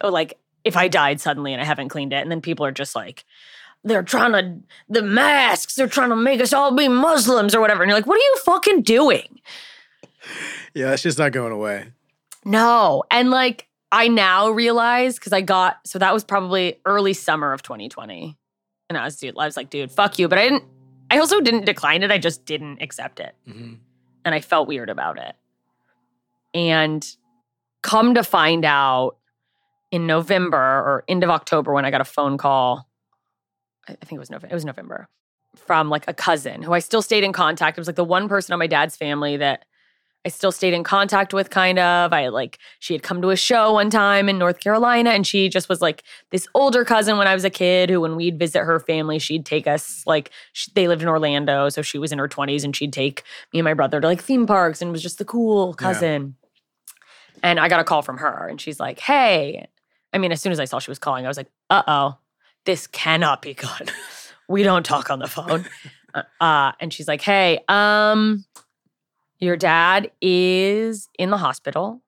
oh 0.00 0.10
like 0.10 0.38
if 0.64 0.76
I 0.76 0.88
died 0.88 1.20
suddenly 1.20 1.52
and 1.52 1.62
I 1.62 1.64
haven't 1.64 1.88
cleaned 1.88 2.12
it 2.12 2.16
and 2.22 2.30
then 2.30 2.40
people 2.40 2.64
are 2.66 2.72
just 2.72 2.94
like 2.96 3.24
they're 3.84 4.02
trying 4.02 4.32
to 4.32 4.60
the 4.88 5.02
masks 5.02 5.74
they're 5.76 5.86
trying 5.88 6.10
to 6.10 6.16
make 6.16 6.40
us 6.40 6.52
all 6.52 6.74
be 6.74 6.88
Muslims 6.88 7.54
or 7.54 7.60
whatever 7.60 7.82
and 7.82 7.90
you're 7.90 7.98
like 7.98 8.06
what 8.06 8.16
are 8.16 8.28
you 8.30 8.36
fucking 8.44 8.82
doing? 8.82 9.40
yeah, 10.74 10.90
that's 10.90 11.02
just 11.02 11.18
not 11.18 11.32
going 11.32 11.52
away. 11.52 11.92
No. 12.44 13.04
And 13.10 13.30
like 13.30 13.68
I 13.92 14.08
now 14.08 14.50
realize 14.50 15.18
cuz 15.18 15.32
I 15.32 15.40
got 15.40 15.78
so 15.84 15.98
that 15.98 16.12
was 16.12 16.24
probably 16.24 16.78
early 16.84 17.12
summer 17.12 17.52
of 17.52 17.62
2020 17.62 18.36
and 18.88 18.98
I 18.98 19.04
was 19.04 19.16
dude 19.16 19.34
I 19.38 19.46
was 19.46 19.56
like 19.56 19.70
dude 19.70 19.90
fuck 19.90 20.18
you 20.18 20.28
but 20.28 20.38
I 20.38 20.48
didn't 20.48 20.64
I 21.10 21.18
also 21.18 21.40
didn't 21.40 21.64
decline 21.64 22.02
it 22.02 22.10
I 22.10 22.18
just 22.18 22.44
didn't 22.44 22.82
accept 22.82 23.20
it. 23.20 23.34
hmm 23.46 23.74
and 24.24 24.34
I 24.34 24.40
felt 24.42 24.68
weird 24.68 24.90
about 24.90 25.18
it. 25.18 25.34
And 26.52 27.06
come 27.82 28.14
to 28.14 28.22
find 28.22 28.62
out 28.64 29.16
in 29.90 30.06
November 30.06 30.58
or 30.58 31.04
end 31.08 31.24
of 31.24 31.30
October 31.30 31.72
when 31.72 31.86
I 31.86 31.90
got 31.90 32.02
a 32.02 32.04
phone 32.04 32.36
call, 32.36 32.88
I 33.88 33.92
I 33.92 34.04
think 34.04 34.18
it 34.18 34.18
was 34.18 34.28
November, 34.28 34.52
it 34.52 34.54
was 34.54 34.66
November, 34.66 35.08
from 35.56 35.88
like 35.88 36.06
a 36.08 36.12
cousin 36.12 36.60
who 36.62 36.74
I 36.74 36.80
still 36.80 37.00
stayed 37.00 37.24
in 37.24 37.32
contact. 37.32 37.78
It 37.78 37.80
was 37.80 37.88
like 37.88 37.96
the 37.96 38.04
one 38.04 38.28
person 38.28 38.52
on 38.52 38.58
my 38.58 38.66
dad's 38.66 38.96
family 38.96 39.38
that 39.38 39.64
I 40.24 40.30
still 40.30 40.52
stayed 40.52 40.74
in 40.74 40.82
contact 40.84 41.32
with, 41.32 41.48
kind 41.48 41.78
of. 41.78 42.12
I 42.12 42.28
like, 42.28 42.58
she 42.80 42.92
had 42.92 43.02
come 43.02 43.22
to 43.22 43.30
a 43.30 43.36
show 43.36 43.72
one 43.74 43.88
time 43.88 44.28
in 44.28 44.36
North 44.36 44.60
Carolina, 44.60 45.10
and 45.10 45.26
she 45.26 45.48
just 45.48 45.68
was 45.68 45.80
like 45.80 46.02
this 46.30 46.46
older 46.54 46.84
cousin 46.84 47.16
when 47.18 47.26
I 47.28 47.34
was 47.34 47.44
a 47.44 47.50
kid 47.50 47.88
who, 47.88 48.00
when 48.00 48.16
we'd 48.16 48.38
visit 48.38 48.64
her 48.64 48.80
family, 48.80 49.18
she'd 49.18 49.46
take 49.46 49.66
us, 49.66 50.02
like, 50.06 50.30
sh 50.52 50.68
they 50.74 50.88
lived 50.88 51.02
in 51.02 51.08
Orlando. 51.08 51.68
So 51.68 51.82
she 51.82 51.98
was 51.98 52.10
in 52.12 52.18
her 52.18 52.28
20s, 52.28 52.64
and 52.64 52.74
she'd 52.74 52.92
take 52.92 53.22
me 53.52 53.60
and 53.60 53.64
my 53.64 53.74
brother 53.74 54.00
to 54.00 54.06
like 54.06 54.20
theme 54.22 54.46
parks 54.46 54.82
and 54.82 54.90
was 54.92 55.02
just 55.02 55.18
the 55.18 55.24
cool 55.24 55.68
Yeah. 55.78 55.86
cousin. 55.86 56.36
And 57.42 57.60
I 57.60 57.68
got 57.68 57.80
a 57.80 57.84
call 57.84 58.02
from 58.02 58.18
her, 58.18 58.48
and 58.48 58.60
she's 58.60 58.80
like, 58.80 58.98
hey. 58.98 59.68
I 60.12 60.18
mean, 60.18 60.32
as 60.32 60.40
soon 60.42 60.52
as 60.52 60.58
I 60.58 60.64
saw 60.64 60.78
she 60.78 60.90
was 60.90 60.98
calling, 60.98 61.24
I 61.26 61.28
was 61.28 61.36
like, 61.36 61.50
uh 61.70 61.82
oh, 61.86 62.16
this 62.64 62.86
cannot 62.86 63.42
be 63.42 63.54
good. 63.54 63.92
we 64.48 64.62
don't 64.62 64.84
talk 64.84 65.10
on 65.10 65.18
the 65.20 65.28
phone. 65.28 65.64
Uh, 66.14 66.22
uh, 66.40 66.72
and 66.80 66.90
she's 66.90 67.06
like, 67.06 67.20
hey, 67.20 67.60
um, 67.68 68.42
your 69.38 69.56
dad 69.56 70.10
is 70.20 71.08
in 71.18 71.30
the 71.30 71.36
hospital. 71.36 72.02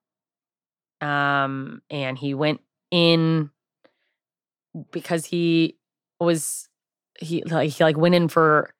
Um, 0.99 1.81
and 1.89 2.17
he 2.17 2.33
went 2.33 2.61
in 2.91 3.49
because 4.91 5.25
he 5.25 5.77
was 6.19 6.67
he 7.19 7.43
like 7.43 7.71
he 7.71 7.83
like 7.83 7.97
went 7.97 8.15
in 8.15 8.27
for 8.27 8.73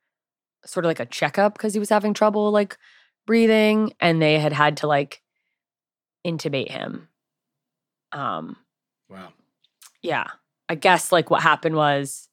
sort 0.66 0.86
of 0.86 0.90
like 0.90 1.00
a 1.00 1.06
checkup 1.06 1.54
because 1.54 1.74
he 1.74 1.80
was 1.80 1.90
having 1.90 2.14
trouble 2.14 2.52
like 2.52 2.78
breathing 3.26 3.94
and 4.00 4.22
they 4.22 4.38
had 4.40 4.54
had 4.54 4.78
to 4.78 4.88
like 4.88 5.22
intubate 6.26 6.70
him. 6.70 7.08
Um, 8.12 8.58
Wow. 9.10 9.34
yeah. 10.02 10.26
I 10.70 10.76
guess 10.76 11.12
like 11.12 11.30
what 11.30 11.42
happened 11.42 11.76
was 11.76 12.30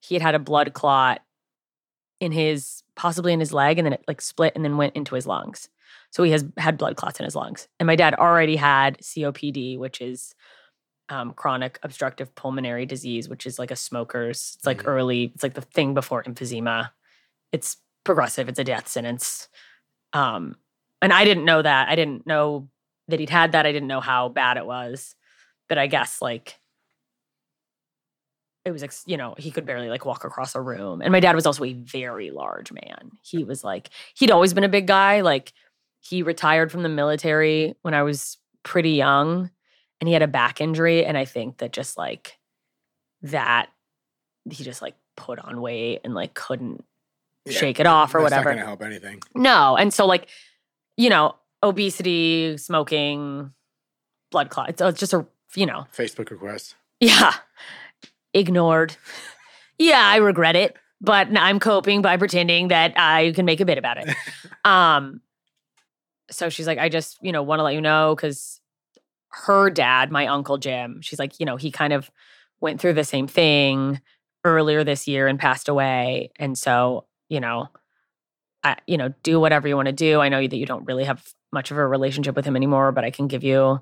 he 0.00 0.14
had 0.14 0.22
had 0.22 0.34
a 0.34 0.38
blood 0.38 0.72
clot 0.72 1.20
in 2.20 2.32
his 2.32 2.82
possibly 2.96 3.32
in 3.32 3.40
his 3.40 3.52
leg 3.52 3.78
and 3.78 3.86
then 3.86 3.92
it 3.92 4.04
like 4.08 4.20
split 4.20 4.52
and 4.56 4.64
then 4.64 4.76
went 4.76 4.96
into 4.96 5.14
his 5.14 5.26
lungs. 5.26 5.68
So 6.10 6.22
he 6.22 6.32
has 6.32 6.44
had 6.56 6.78
blood 6.78 6.96
clots 6.96 7.20
in 7.20 7.24
his 7.24 7.34
lungs. 7.36 7.68
And 7.78 7.86
my 7.86 7.96
dad 7.96 8.14
already 8.14 8.56
had 8.56 8.98
COPD, 8.98 9.78
which 9.78 10.00
is 10.00 10.34
um, 11.08 11.32
chronic 11.34 11.78
obstructive 11.82 12.34
pulmonary 12.34 12.84
disease, 12.86 13.28
which 13.28 13.46
is 13.46 13.58
like 13.58 13.70
a 13.70 13.76
smoker's. 13.76 14.54
It's 14.56 14.66
like 14.66 14.82
Mhm. 14.82 14.88
early. 14.88 15.22
It's 15.34 15.42
like 15.42 15.54
the 15.54 15.60
thing 15.60 15.94
before 15.94 16.24
emphysema. 16.24 16.90
It's 17.52 17.76
progressive. 18.04 18.48
It's 18.48 18.58
a 18.58 18.64
death 18.64 18.88
sentence. 18.88 19.48
Um, 20.12 20.56
and 21.02 21.12
I 21.12 21.24
didn't 21.24 21.44
know 21.44 21.62
that. 21.62 21.88
I 21.88 21.94
didn't 21.94 22.26
know 22.26 22.68
that 23.08 23.20
he'd 23.20 23.30
had 23.30 23.52
that. 23.52 23.66
I 23.66 23.72
didn't 23.72 23.88
know 23.88 24.00
how 24.00 24.28
bad 24.30 24.56
it 24.56 24.66
was. 24.66 25.14
But 25.68 25.78
I 25.78 25.86
guess 25.86 26.20
like 26.22 26.56
it 28.66 28.72
was, 28.72 28.82
ex- 28.82 29.04
you 29.06 29.16
know, 29.16 29.34
he 29.38 29.50
could 29.50 29.64
barely 29.64 29.88
like 29.88 30.04
walk 30.04 30.24
across 30.24 30.54
a 30.54 30.60
room. 30.60 31.00
And 31.00 31.12
my 31.12 31.20
dad 31.20 31.34
was 31.34 31.46
also 31.46 31.64
a 31.64 31.72
very 31.72 32.30
large 32.30 32.72
man. 32.72 33.12
He 33.22 33.44
was 33.44 33.62
like, 33.64 33.88
he'd 34.16 34.30
always 34.30 34.52
been 34.52 34.64
a 34.64 34.68
big 34.68 34.86
guy. 34.86 35.20
Like 35.22 35.52
he 36.00 36.22
retired 36.22 36.70
from 36.72 36.82
the 36.82 36.88
military 36.88 37.74
when 37.82 37.94
I 37.94 38.02
was 38.02 38.36
pretty 38.64 38.90
young 38.90 39.50
and 40.00 40.08
he 40.08 40.12
had 40.12 40.22
a 40.22 40.28
back 40.28 40.60
injury. 40.60 41.06
And 41.06 41.16
I 41.16 41.24
think 41.24 41.58
that 41.58 41.72
just 41.72 41.96
like 41.96 42.38
that, 43.22 43.68
he 44.50 44.64
just 44.64 44.82
like 44.82 44.94
put 45.16 45.38
on 45.38 45.60
weight 45.60 46.00
and 46.04 46.12
like 46.14 46.34
couldn't 46.34 46.84
Yeah, 47.44 47.58
shake 47.58 47.80
it 47.80 47.86
off 47.86 48.14
or 48.14 48.20
whatever. 48.20 48.50
Not 48.50 48.56
gonna 48.56 48.66
help 48.66 48.82
anything. 48.82 49.20
No. 49.34 49.76
And 49.76 49.94
so, 49.94 50.06
like, 50.06 50.28
you 50.96 51.08
know, 51.08 51.36
obesity, 51.62 52.56
smoking, 52.58 53.52
blood 54.30 54.50
clot. 54.50 54.70
It's, 54.70 54.82
it's 54.82 54.98
just 55.00 55.14
a, 55.14 55.24
you 55.54 55.66
know, 55.66 55.86
Facebook 55.96 56.30
request. 56.30 56.74
yeah, 57.00 57.32
ignored. 58.36 58.96
yeah, 59.78 60.02
I 60.02 60.16
regret 60.16 60.56
it, 60.56 60.76
but 61.00 61.28
I'm 61.36 61.58
coping 61.58 62.02
by 62.02 62.16
pretending 62.16 62.68
that 62.68 62.92
I 62.96 63.32
can 63.32 63.44
make 63.44 63.60
a 63.60 63.64
bit 63.64 63.78
about 63.78 63.98
it. 63.98 64.14
um, 64.64 65.20
so 66.30 66.48
she's 66.48 66.66
like, 66.66 66.78
I 66.78 66.88
just, 66.88 67.18
you 67.22 67.32
know, 67.32 67.42
want 67.42 67.60
to 67.60 67.64
let 67.64 67.74
you 67.74 67.80
know 67.80 68.14
because 68.14 68.60
her 69.30 69.70
dad, 69.70 70.10
my 70.10 70.26
uncle 70.26 70.58
Jim, 70.58 71.00
she's 71.02 71.18
like, 71.18 71.38
you 71.38 71.46
know, 71.46 71.56
he 71.56 71.70
kind 71.70 71.92
of 71.92 72.10
went 72.60 72.80
through 72.80 72.94
the 72.94 73.04
same 73.04 73.26
thing 73.26 74.00
earlier 74.44 74.84
this 74.84 75.06
year 75.06 75.26
and 75.26 75.38
passed 75.38 75.68
away, 75.68 76.30
and 76.36 76.56
so, 76.56 77.04
you 77.28 77.40
know, 77.40 77.68
I, 78.62 78.76
you 78.86 78.96
know, 78.96 79.12
do 79.22 79.38
whatever 79.38 79.68
you 79.68 79.76
want 79.76 79.86
to 79.86 79.92
do. 79.92 80.20
I 80.20 80.28
know 80.28 80.40
that 80.40 80.56
you 80.56 80.66
don't 80.66 80.86
really 80.86 81.04
have 81.04 81.24
much 81.52 81.70
of 81.70 81.78
a 81.78 81.86
relationship 81.86 82.34
with 82.34 82.44
him 82.44 82.56
anymore, 82.56 82.92
but 82.92 83.04
I 83.04 83.10
can 83.10 83.28
give 83.28 83.44
you 83.44 83.80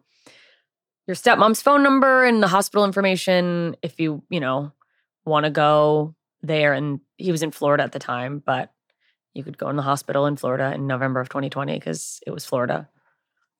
your 1.06 1.16
stepmom's 1.16 1.62
phone 1.62 1.82
number 1.82 2.24
and 2.24 2.42
the 2.42 2.48
hospital 2.48 2.84
information 2.84 3.76
if 3.82 4.00
you, 4.00 4.22
you 4.30 4.40
know, 4.40 4.72
want 5.24 5.44
to 5.44 5.50
go 5.50 6.14
there. 6.42 6.72
And 6.72 7.00
he 7.16 7.32
was 7.32 7.42
in 7.42 7.50
Florida 7.50 7.82
at 7.82 7.92
the 7.92 7.98
time, 7.98 8.42
but 8.44 8.72
you 9.34 9.42
could 9.42 9.58
go 9.58 9.68
in 9.68 9.76
the 9.76 9.82
hospital 9.82 10.26
in 10.26 10.36
Florida 10.36 10.72
in 10.74 10.86
November 10.86 11.20
of 11.20 11.28
2020 11.28 11.74
because 11.74 12.20
it 12.26 12.30
was 12.30 12.44
Florida. 12.44 12.88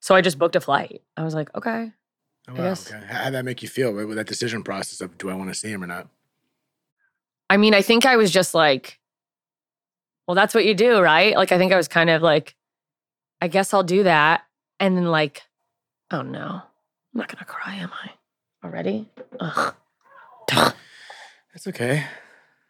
So 0.01 0.15
I 0.15 0.21
just 0.21 0.39
booked 0.39 0.57
a 0.57 0.61
flight. 0.61 1.03
I 1.17 1.25
was 1.25 1.35
like, 1.35 1.55
okay. 1.55 1.93
Oh, 2.49 2.55
wow, 2.55 2.73
okay. 2.73 3.01
How 3.07 3.25
would 3.25 3.35
that 3.35 3.45
make 3.45 3.63
you 3.63 3.69
feel 3.69 3.93
with 3.93 4.17
that 4.17 4.27
decision 4.27 4.63
process 4.63 5.01
of 5.01 5.17
do 5.17 5.31
I 5.31 5.35
want 5.35 5.51
to 5.51 5.55
see 5.55 5.71
him 5.71 5.83
or 5.83 5.87
not? 5.87 6.09
I 7.49 7.57
mean, 7.57 7.75
I 7.75 7.83
think 7.83 8.07
I 8.07 8.17
was 8.17 8.31
just 8.31 8.55
like, 8.55 9.01
well, 10.27 10.35
that's 10.35 10.55
what 10.55 10.65
you 10.65 10.75
do, 10.75 11.01
right? 11.01 11.37
Like, 11.37 11.53
I 11.53 11.59
think 11.59 11.73
I 11.73 11.77
was 11.77 11.89
kind 11.89 12.11
of 12.11 12.23
like, 12.23 12.55
I 13.41 13.49
guess 13.49 13.75
I'll 13.75 13.83
do 13.83 14.05
that. 14.05 14.45
And 14.81 14.97
then, 14.97 15.07
like, 15.07 15.43
oh 16.11 16.23
no, 16.23 16.63
I'm 17.15 17.21
not 17.21 17.29
going 17.29 17.39
to 17.39 17.45
cry, 17.45 17.77
am 17.77 17.91
I? 17.93 18.11
Already? 18.67 19.09
Ugh. 19.39 19.75
It's 21.55 21.69
okay. 21.69 22.05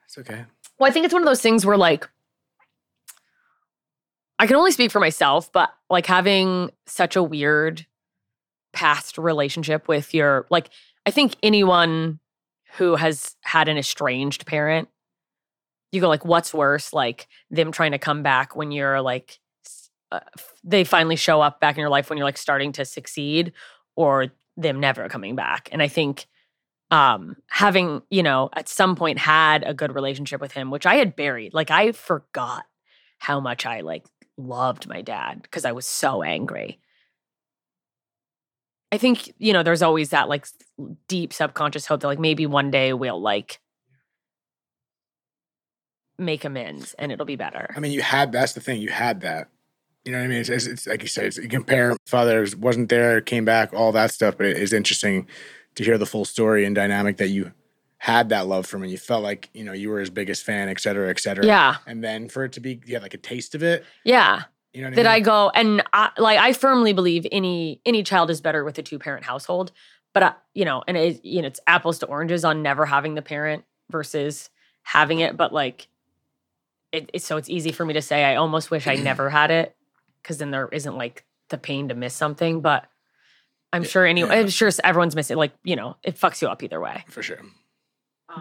It's 0.05 0.19
okay. 0.19 0.45
Well, 0.79 0.91
I 0.91 0.93
think 0.93 1.07
it's 1.07 1.15
one 1.15 1.23
of 1.23 1.27
those 1.27 1.41
things 1.41 1.65
where 1.65 1.77
like 1.77 2.09
I 4.39 4.47
can 4.47 4.57
only 4.57 4.73
speak 4.73 4.91
for 4.91 5.01
myself, 5.01 5.51
but 5.53 5.71
like 5.89 6.07
having 6.07 6.71
such 6.87 7.17
a 7.17 7.23
weird 7.23 7.87
past 8.75 9.17
relationship 9.17 9.89
with 9.89 10.13
your 10.13 10.47
like 10.51 10.69
I 11.07 11.11
think 11.11 11.37
anyone 11.43 12.21
who 12.77 12.97
has 12.97 13.37
had 13.43 13.69
an 13.69 13.79
estranged 13.79 14.47
parent 14.47 14.89
you 15.93 16.01
go 16.01 16.09
like 16.09 16.25
what's 16.25 16.53
worse 16.53 16.93
like 16.93 17.29
them 17.51 17.71
trying 17.71 17.93
to 17.93 17.99
come 17.99 18.25
back 18.25 18.57
when 18.57 18.73
you're 18.73 19.01
like 19.01 19.39
uh, 20.11 20.19
they 20.65 20.83
finally 20.83 21.15
show 21.15 21.41
up 21.41 21.61
back 21.61 21.77
in 21.77 21.81
your 21.81 21.89
life 21.89 22.11
when 22.11 22.19
you're 22.19 22.27
like 22.27 22.37
starting 22.37 22.73
to 22.73 22.85
succeed 22.85 23.53
or 23.97 24.29
them 24.57 24.81
never 24.81 25.09
coming 25.09 25.37
back. 25.37 25.69
And 25.73 25.83
I 25.83 25.89
think 25.89 26.27
um 26.91 27.37
having, 27.49 28.03
you 28.11 28.23
know, 28.23 28.51
at 28.53 28.69
some 28.69 28.97
point 28.97 29.19
had 29.19 29.63
a 29.65 29.75
good 29.75 29.95
relationship 29.95 30.41
with 30.41 30.53
him, 30.53 30.71
which 30.71 30.87
I 30.87 30.97
had 30.97 31.17
buried. 31.17 31.55
Like 31.55 31.71
I 31.71 31.93
forgot 31.93 32.65
how 33.19 33.41
much 33.41 33.67
I 33.67 33.81
like 33.81 34.05
loved 34.37 34.87
my 34.89 35.03
dad 35.03 35.43
because 35.43 35.65
I 35.65 35.73
was 35.73 35.87
so 35.87 36.23
angry. 36.23 36.79
I 38.93 38.99
think, 38.99 39.33
you 39.39 39.53
know, 39.53 39.63
there's 39.63 39.83
always 39.83 40.11
that 40.11 40.29
like 40.29 40.47
deep 41.09 41.33
subconscious 41.33 41.87
hope 41.87 42.01
that 42.01 42.07
like 42.07 42.21
maybe 42.21 42.47
one 42.47 42.71
day 42.71 42.93
we'll 42.93 43.21
like 43.21 43.61
make 46.19 46.45
amends 46.45 46.95
and 46.99 47.11
it'll 47.11 47.27
be 47.27 47.37
better. 47.37 47.71
I 47.75 47.81
mean, 47.81 47.93
you 47.93 48.03
had 48.03 48.31
that's 48.31 48.53
the 48.53 48.61
thing. 48.61 48.81
You 48.81 48.91
had 48.91 49.23
that. 49.23 49.49
You 50.04 50.12
know 50.12 50.18
what 50.18 50.25
I 50.25 50.28
mean? 50.28 50.38
It's, 50.38 50.50
it's, 50.50 50.66
it's 50.66 50.87
like 50.87 51.02
you 51.02 51.08
said. 51.08 51.26
It's, 51.26 51.38
you 51.38 51.49
compare 51.49 51.96
father 52.06 52.46
wasn't 52.58 52.90
there, 52.90 53.20
came 53.20 53.44
back, 53.44 53.73
all 53.73 53.92
that 53.92 54.11
stuff. 54.11 54.37
But 54.37 54.46
it 54.46 54.58
is 54.58 54.73
interesting 54.73 55.26
to 55.76 55.84
hear 55.84 55.96
the 55.96 56.06
full 56.06 56.25
story 56.25 56.64
and 56.64 56.75
dynamic 56.75 57.16
that 57.16 57.28
you 57.28 57.52
had 57.99 58.28
that 58.28 58.46
love 58.46 58.66
from, 58.66 58.82
and 58.82 58.92
you 58.92 58.99
felt 58.99 59.23
like 59.23 59.49
you 59.54 59.64
know 59.64 59.73
you 59.73 59.88
were 59.88 59.99
his 59.99 60.11
biggest 60.11 60.44
fan, 60.44 60.68
et 60.68 60.78
cetera, 60.78 61.08
et 61.08 61.18
cetera. 61.18 61.46
Yeah. 61.46 61.76
And 61.87 62.04
then 62.04 62.28
for 62.28 62.44
it 62.44 62.52
to 62.52 62.61
be, 62.61 62.80
you 62.84 62.94
had 62.94 63.02
like 63.02 63.14
a 63.14 63.18
taste 63.18 63.54
of 63.54 63.62
it. 63.62 63.82
Yeah. 64.04 64.42
You 64.75 64.82
know 64.82 64.88
what 64.88 64.96
that 64.96 65.06
I 65.06 65.14
I 65.14 65.20
go 65.20 65.50
and 65.54 65.82
I, 65.92 66.11
like 66.18 66.38
I 66.38 66.52
firmly 66.52 66.92
believe 66.92 67.26
any 67.32 67.80
any 67.87 68.02
child 68.02 68.28
is 68.28 68.42
better 68.42 68.62
with 68.62 68.76
a 68.78 68.82
two 68.82 68.99
parent 68.99 69.25
household, 69.25 69.73
but 70.12 70.23
I, 70.23 70.34
you 70.52 70.66
know, 70.66 70.84
and 70.87 70.99
it, 70.99 71.25
you 71.25 71.40
know, 71.40 71.49
it's 71.49 71.61
apples 71.66 72.00
to 72.00 72.06
oranges 72.06 72.44
on 72.44 72.61
never 72.61 72.84
having 72.84 73.14
the 73.14 73.23
parent 73.23 73.64
versus 73.88 74.50
having 74.82 75.20
it. 75.20 75.37
But 75.38 75.54
like, 75.54 75.88
it, 76.92 77.08
it's 77.14 77.25
so 77.25 77.38
it's 77.38 77.49
easy 77.49 77.73
for 77.73 77.87
me 77.87 77.94
to 77.94 78.02
say 78.02 78.25
I 78.25 78.34
almost 78.34 78.70
wish 78.70 78.87
I 78.87 78.96
never 78.96 79.30
had 79.30 79.50
it 79.50 79.75
because 80.25 80.38
then 80.38 80.50
there 80.50 80.69
isn't 80.73 80.97
like 80.97 81.25
the 81.50 81.59
pain 81.59 81.88
to 81.90 81.95
miss 81.95 82.14
something. 82.14 82.61
But 82.62 82.87
I'm 83.73 83.83
Yeah, 83.83 83.88
sure 83.88 84.07
any 84.07 84.23
yeah. 84.23 84.26
I'm 84.28 84.49
sure 84.49 84.71
everyone's 84.83 85.14
missing 85.14 85.37
like 85.37 85.52
you 85.62 85.76
know 85.76 85.97
it 86.02 86.19
fucks 86.19 86.43
you 86.43 86.49
up 86.49 86.62
either 86.64 86.81
way. 86.81 87.04
for 87.09 87.23
sure. 87.23 87.40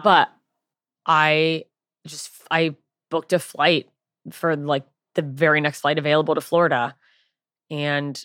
But 0.02 0.30
I 1.06 1.64
just 2.06 2.30
I 2.50 2.74
booked 3.10 3.32
a 3.32 3.38
flight 3.38 3.88
for 4.32 4.56
like 4.56 4.84
the 5.14 5.22
very 5.22 5.60
next 5.60 5.82
flight 5.82 5.98
available 5.98 6.34
to 6.34 6.40
Florida. 6.40 6.96
And 7.70 8.20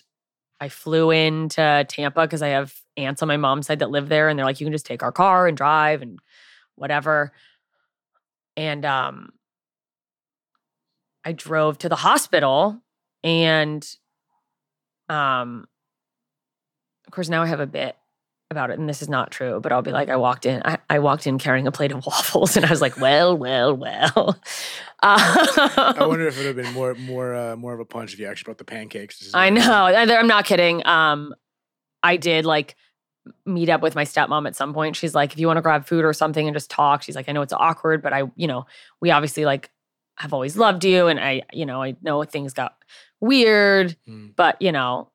I 0.60 0.68
flew 0.68 1.10
into 1.10 1.84
Tampa 1.88 2.22
because 2.22 2.42
I 2.42 2.48
have 2.48 2.74
aunts 2.96 3.22
on 3.22 3.28
my 3.28 3.36
mom's 3.36 3.66
side 3.66 3.78
that 3.78 3.90
live 3.90 4.08
there 4.08 4.28
and 4.28 4.38
they're 4.38 4.44
like, 4.46 4.60
you 4.60 4.66
can 4.66 4.72
just 4.72 4.86
take 4.86 5.02
our 5.02 5.12
car 5.12 5.46
and 5.46 5.56
drive 5.56 6.02
and 6.02 6.18
whatever. 6.74 7.32
And 8.56 8.84
um 8.84 9.30
I 11.24 11.32
drove 11.32 11.78
to 11.78 11.88
the 11.88 11.96
hospital 11.96 12.82
and 13.22 13.96
um 15.08 15.66
of 17.06 17.12
course 17.12 17.28
now 17.28 17.42
I 17.42 17.46
have 17.46 17.60
a 17.60 17.66
bit 17.66 17.96
about 18.50 18.70
it 18.70 18.78
and 18.78 18.88
this 18.88 19.00
is 19.00 19.08
not 19.08 19.30
true 19.30 19.60
but 19.60 19.70
i'll 19.70 19.80
be 19.80 19.92
like 19.92 20.08
i 20.08 20.16
walked 20.16 20.44
in 20.44 20.60
i, 20.64 20.76
I 20.88 20.98
walked 20.98 21.24
in 21.24 21.38
carrying 21.38 21.68
a 21.68 21.72
plate 21.72 21.92
of 21.92 22.04
waffles 22.06 22.56
and 22.56 22.66
i 22.66 22.70
was 22.70 22.80
like 22.80 22.96
well 22.96 23.36
well 23.36 23.76
well. 23.76 24.40
I 25.02 25.94
um, 25.98 26.08
wonder 26.08 26.26
if 26.26 26.36
it 26.36 26.40
would 26.40 26.46
have 26.46 26.56
been 26.56 26.74
more, 26.74 26.94
more, 26.94 27.34
uh, 27.34 27.56
more 27.56 27.72
of 27.72 27.80
a 27.80 27.86
punch 27.86 28.12
if 28.12 28.18
you 28.18 28.26
actually 28.26 28.44
brought 28.44 28.58
the 28.58 28.64
pancakes. 28.64 29.18
This 29.18 29.28
is 29.28 29.34
i 29.34 29.48
know. 29.48 29.62
I- 29.62 30.18
i'm 30.18 30.26
not 30.26 30.44
kidding. 30.44 30.84
Um 30.86 31.34
i 32.02 32.16
did 32.16 32.44
like 32.44 32.76
meet 33.46 33.68
up 33.68 33.82
with 33.82 33.94
my 33.94 34.04
stepmom 34.04 34.46
at 34.46 34.56
some 34.56 34.74
point. 34.74 34.96
She's 34.96 35.14
like 35.14 35.32
if 35.32 35.38
you 35.38 35.46
want 35.46 35.58
to 35.58 35.62
grab 35.62 35.86
food 35.86 36.04
or 36.04 36.12
something 36.12 36.46
and 36.46 36.54
just 36.54 36.70
talk 36.70 37.02
she's 37.02 37.16
like 37.16 37.28
i 37.28 37.32
know 37.32 37.42
it's 37.42 37.52
awkward 37.52 38.02
but 38.02 38.12
i 38.12 38.24
you 38.36 38.46
know 38.46 38.66
we 39.00 39.10
obviously 39.10 39.44
like 39.44 39.70
have 40.16 40.32
always 40.32 40.56
loved 40.56 40.84
you 40.84 41.06
and 41.06 41.20
i 41.20 41.42
you 41.52 41.64
know 41.64 41.82
i 41.82 41.96
know 42.02 42.22
things 42.24 42.52
got 42.52 42.76
weird 43.20 43.96
Mm. 44.08 44.34
but 44.36 44.60
you 44.60 44.72
know 44.72 45.10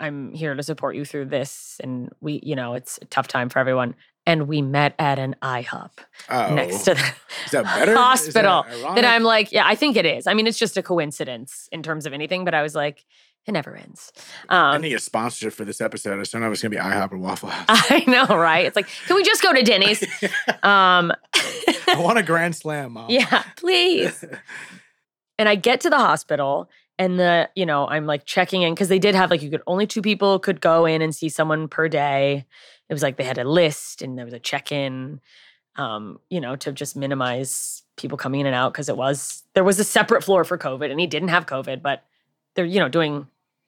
i'm 0.00 0.32
here 0.32 0.54
to 0.54 0.62
support 0.62 0.96
you 0.96 1.04
through 1.04 1.26
this 1.26 1.80
and 1.82 2.10
we 2.20 2.40
you 2.42 2.56
know 2.56 2.74
it's 2.74 2.98
a 3.02 3.04
tough 3.06 3.28
time 3.28 3.48
for 3.48 3.58
everyone 3.60 3.94
and 4.26 4.48
we 4.48 4.60
met 4.62 4.94
at 4.98 5.18
an 5.18 5.36
ihop 5.42 5.90
Oh, 6.28 6.54
next 6.54 6.82
to 6.84 6.94
the 6.94 7.12
that 7.52 7.64
better? 7.64 7.92
Is 7.92 7.96
that 7.96 7.96
hospital 7.96 8.64
that 8.94 9.04
i'm 9.04 9.22
like 9.22 9.52
yeah 9.52 9.64
i 9.66 9.74
think 9.74 9.96
it 9.96 10.04
is 10.06 10.26
i 10.26 10.34
mean 10.34 10.46
it's 10.46 10.58
just 10.58 10.76
a 10.76 10.82
coincidence 10.82 11.68
in 11.70 11.82
terms 11.82 12.06
of 12.06 12.12
anything 12.12 12.44
but 12.44 12.54
i 12.54 12.62
was 12.62 12.74
like 12.74 13.04
it 13.46 13.52
never 13.52 13.76
ends 13.76 14.10
I 14.48 14.74
um 14.76 14.82
need 14.82 14.94
a 14.94 14.98
sponsorship 14.98 15.52
for 15.52 15.66
this 15.66 15.82
episode. 15.82 16.18
I 16.18 16.22
don't 16.24 16.40
know 16.40 16.46
if 16.46 16.54
it's 16.54 16.62
gonna 16.62 16.70
be 16.70 16.78
IHOP 16.78 17.12
or 17.12 17.18
Waffle 17.18 17.50
House. 17.50 17.66
i 17.90 18.02
know 18.06 18.36
right 18.36 18.64
it's 18.64 18.74
like 18.76 18.88
can 19.06 19.14
we 19.16 19.22
just 19.22 19.42
go 19.42 19.52
to 19.52 19.62
denny's 19.62 20.02
um 20.62 21.12
I 21.86 21.96
want 21.98 22.18
a 22.18 22.22
grand 22.30 22.56
slam, 22.56 22.92
mom. 22.92 23.10
yeah 23.10 23.42
please 23.56 24.24
and 25.38 25.48
I 25.48 25.56
get 25.56 25.80
to 25.82 25.90
the 25.90 25.98
hospital 25.98 26.70
and 26.98 27.18
the, 27.18 27.48
you 27.54 27.66
know, 27.66 27.86
I'm 27.88 28.06
like 28.06 28.24
checking 28.24 28.62
in 28.62 28.74
because 28.74 28.88
they 28.88 28.98
did 28.98 29.14
have 29.14 29.30
like 29.30 29.42
you 29.42 29.50
could 29.50 29.62
only 29.66 29.86
two 29.86 30.02
people 30.02 30.38
could 30.38 30.60
go 30.60 30.86
in 30.86 31.02
and 31.02 31.14
see 31.14 31.28
someone 31.28 31.68
per 31.68 31.88
day. 31.88 32.44
It 32.88 32.92
was 32.92 33.02
like 33.02 33.16
they 33.16 33.24
had 33.24 33.38
a 33.38 33.44
list 33.44 34.02
and 34.02 34.16
there 34.18 34.24
was 34.24 34.34
a 34.34 34.38
check-in, 34.38 35.20
um, 35.76 36.20
you 36.30 36.40
know, 36.40 36.54
to 36.56 36.72
just 36.72 36.96
minimize 36.96 37.82
people 37.96 38.18
coming 38.18 38.40
in 38.40 38.46
and 38.46 38.54
out 38.54 38.72
because 38.72 38.88
it 38.88 38.96
was 38.96 39.42
there 39.54 39.64
was 39.64 39.78
a 39.80 39.84
separate 39.84 40.22
floor 40.22 40.44
for 40.44 40.58
COVID 40.58 40.90
and 40.90 41.00
he 41.00 41.06
didn't 41.06 41.28
have 41.28 41.46
COVID, 41.46 41.82
but 41.82 42.04
they're, 42.54 42.64
you 42.64 42.78
know, 42.80 42.88
doing 42.88 43.26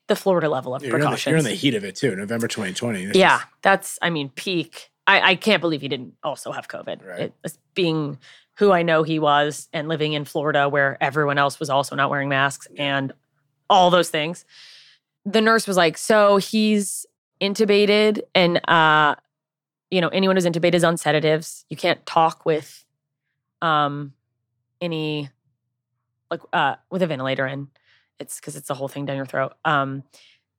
the 0.08 0.14
Florida 0.16 0.48
level 0.48 0.74
of 0.74 0.82
You're 0.84 0.94
in, 0.94 1.00
the, 1.00 1.06
precautions. 1.06 1.30
you're 1.30 1.38
in 1.38 1.44
the 1.44 1.50
heat 1.50 1.74
of 1.74 1.82
it 1.84 1.96
too, 1.96 2.14
November 2.14 2.46
2020. 2.46 3.06
This 3.06 3.16
Yeah, 3.16 3.38
is- 3.38 3.42
that's 3.62 3.98
I 4.02 4.10
mean 4.10 4.28
peak. 4.30 4.90
I, 5.08 5.30
I 5.30 5.34
can't 5.36 5.60
believe 5.60 5.80
he 5.82 5.88
didn't 5.88 6.14
also 6.22 6.50
have 6.52 6.68
COVID. 6.68 7.04
Right. 7.04 7.20
It, 7.20 7.32
it's 7.44 7.58
being 7.74 8.18
who 8.56 8.72
I 8.72 8.82
know 8.82 9.02
he 9.02 9.18
was 9.18 9.68
and 9.72 9.88
living 9.88 10.14
in 10.14 10.24
Florida 10.24 10.68
where 10.68 10.96
everyone 11.00 11.38
else 11.38 11.60
was 11.60 11.70
also 11.70 11.94
not 11.94 12.10
wearing 12.10 12.28
masks 12.28 12.66
and 12.76 13.12
all 13.68 13.90
those 13.90 14.08
things. 14.10 14.44
The 15.24 15.40
nurse 15.40 15.66
was 15.66 15.76
like, 15.76 15.98
"So 15.98 16.36
he's 16.36 17.04
intubated, 17.40 18.22
and 18.34 18.60
uh, 18.68 19.16
you 19.90 20.00
know 20.00 20.08
anyone 20.08 20.36
who's 20.36 20.46
intubated 20.46 20.74
is 20.74 20.84
on 20.84 20.96
sedatives. 20.96 21.64
You 21.68 21.76
can't 21.76 22.04
talk 22.06 22.46
with 22.46 22.84
um 23.62 24.12
any 24.80 25.30
like 26.30 26.40
uh 26.52 26.76
with 26.90 27.02
a 27.02 27.06
ventilator 27.06 27.46
in. 27.46 27.68
It's 28.18 28.40
because 28.40 28.56
it's 28.56 28.68
the 28.68 28.74
whole 28.74 28.88
thing 28.88 29.04
down 29.04 29.16
your 29.16 29.26
throat. 29.26 29.52
Um, 29.64 30.02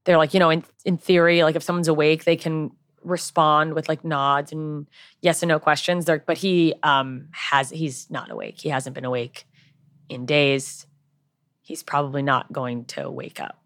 they're 0.06 0.18
like, 0.18 0.34
you 0.34 0.40
know, 0.40 0.50
in 0.50 0.64
in 0.86 0.98
theory, 0.98 1.44
like 1.44 1.56
if 1.56 1.64
someone's 1.64 1.88
awake, 1.88 2.24
they 2.26 2.36
can 2.36 2.72
respond 3.08 3.74
with 3.74 3.89
like 3.89 4.04
nods 4.04 4.52
and 4.52 4.88
yes 5.22 5.41
and 5.41 5.50
no 5.50 5.60
questions. 5.60 6.06
They're, 6.06 6.24
but 6.26 6.38
he 6.38 6.74
um 6.84 7.28
has 7.32 7.70
he's 7.70 8.10
not 8.10 8.32
awake. 8.32 8.60
He 8.60 8.70
hasn't 8.70 8.93
been 8.93 9.06
awake 9.06 9.46
in 10.10 10.26
days. 10.26 10.86
He's 11.62 11.84
probably 11.84 12.22
not 12.22 12.52
going 12.54 12.86
to 12.86 13.10
wake 13.10 13.39
up. 13.39 13.62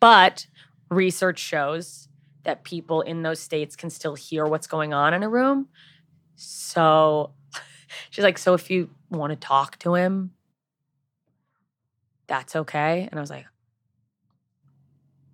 But 0.00 0.46
research 0.90 1.38
shows 1.38 2.08
that 2.44 2.64
people 2.64 3.00
in 3.00 3.22
those 3.22 3.40
states 3.40 3.76
can 3.76 3.90
still 3.90 4.14
hear 4.14 4.44
what's 4.44 4.66
going 4.66 4.92
on 4.92 5.14
in 5.14 5.22
a 5.22 5.28
room. 5.28 5.68
So 6.36 7.32
she's 8.10 8.24
like, 8.24 8.38
so 8.38 8.54
if 8.54 8.70
you 8.70 8.90
want 9.10 9.30
to 9.32 9.36
talk 9.36 9.78
to 9.80 9.94
him, 9.94 10.32
that's 12.26 12.56
okay. 12.56 13.08
And 13.10 13.18
I 13.18 13.20
was 13.20 13.30
like, 13.30 13.46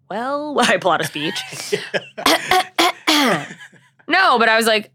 well, 0.09 0.57
I 0.61 0.77
pull 0.77 0.93
out 0.93 1.01
a 1.01 1.05
speech. 1.05 1.41
no, 4.09 4.39
but 4.39 4.49
I 4.49 4.57
was 4.57 4.67
like, 4.67 4.93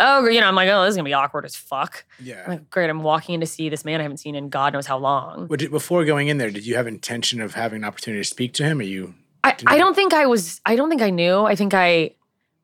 oh, 0.00 0.26
you 0.28 0.40
know, 0.40 0.46
I'm 0.46 0.54
like, 0.54 0.68
oh, 0.68 0.84
this 0.84 0.90
is 0.90 0.96
gonna 0.96 1.08
be 1.08 1.12
awkward 1.12 1.44
as 1.44 1.54
fuck. 1.54 2.04
I'm 2.18 2.26
yeah. 2.26 2.44
like, 2.48 2.70
great, 2.70 2.90
I'm 2.90 3.02
walking 3.02 3.34
in 3.34 3.40
to 3.40 3.46
see 3.46 3.68
this 3.68 3.84
man 3.84 4.00
I 4.00 4.02
haven't 4.02 4.18
seen 4.18 4.34
in 4.34 4.48
God 4.48 4.72
knows 4.72 4.86
how 4.86 4.98
long. 4.98 5.46
What 5.48 5.60
did- 5.60 5.70
before 5.70 6.04
going 6.04 6.28
in 6.28 6.38
there, 6.38 6.50
did 6.50 6.66
you 6.66 6.76
have 6.76 6.86
intention 6.86 7.40
of 7.40 7.54
having 7.54 7.78
an 7.78 7.84
opportunity 7.84 8.22
to 8.22 8.28
speak 8.28 8.52
to 8.54 8.64
him? 8.64 8.80
Or 8.80 8.82
you? 8.82 9.14
I, 9.44 9.56
I 9.66 9.78
don't 9.78 9.94
think 9.94 10.12
I 10.12 10.26
was, 10.26 10.60
I 10.66 10.76
don't 10.76 10.90
think 10.90 11.02
I 11.02 11.10
knew. 11.10 11.44
I 11.44 11.54
think 11.54 11.72
I 11.72 12.14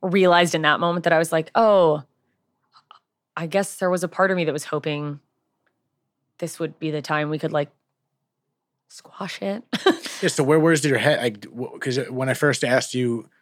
realized 0.02 0.54
in 0.54 0.62
that 0.62 0.80
moment 0.80 1.04
that 1.04 1.12
I 1.12 1.18
was 1.18 1.32
like, 1.32 1.50
oh, 1.54 2.02
I 3.36 3.46
guess 3.46 3.76
there 3.76 3.90
was 3.90 4.02
a 4.02 4.08
part 4.08 4.30
of 4.30 4.36
me 4.36 4.44
that 4.44 4.52
was 4.52 4.64
hoping 4.64 5.20
this 6.38 6.58
would 6.58 6.78
be 6.78 6.90
the 6.90 7.02
time 7.02 7.30
we 7.30 7.38
could 7.38 7.52
like 7.52 7.70
squash 8.88 9.40
it. 9.42 9.62
Yeah. 10.22 10.30
So 10.30 10.44
where 10.44 10.58
where's 10.58 10.82
your 10.82 10.96
head? 10.96 11.20
Like, 11.20 11.40
because 11.74 11.98
when 12.08 12.30
I 12.30 12.32
first 12.34 12.64
asked 12.64 12.94
you 12.94 13.28
uh, 13.28 13.35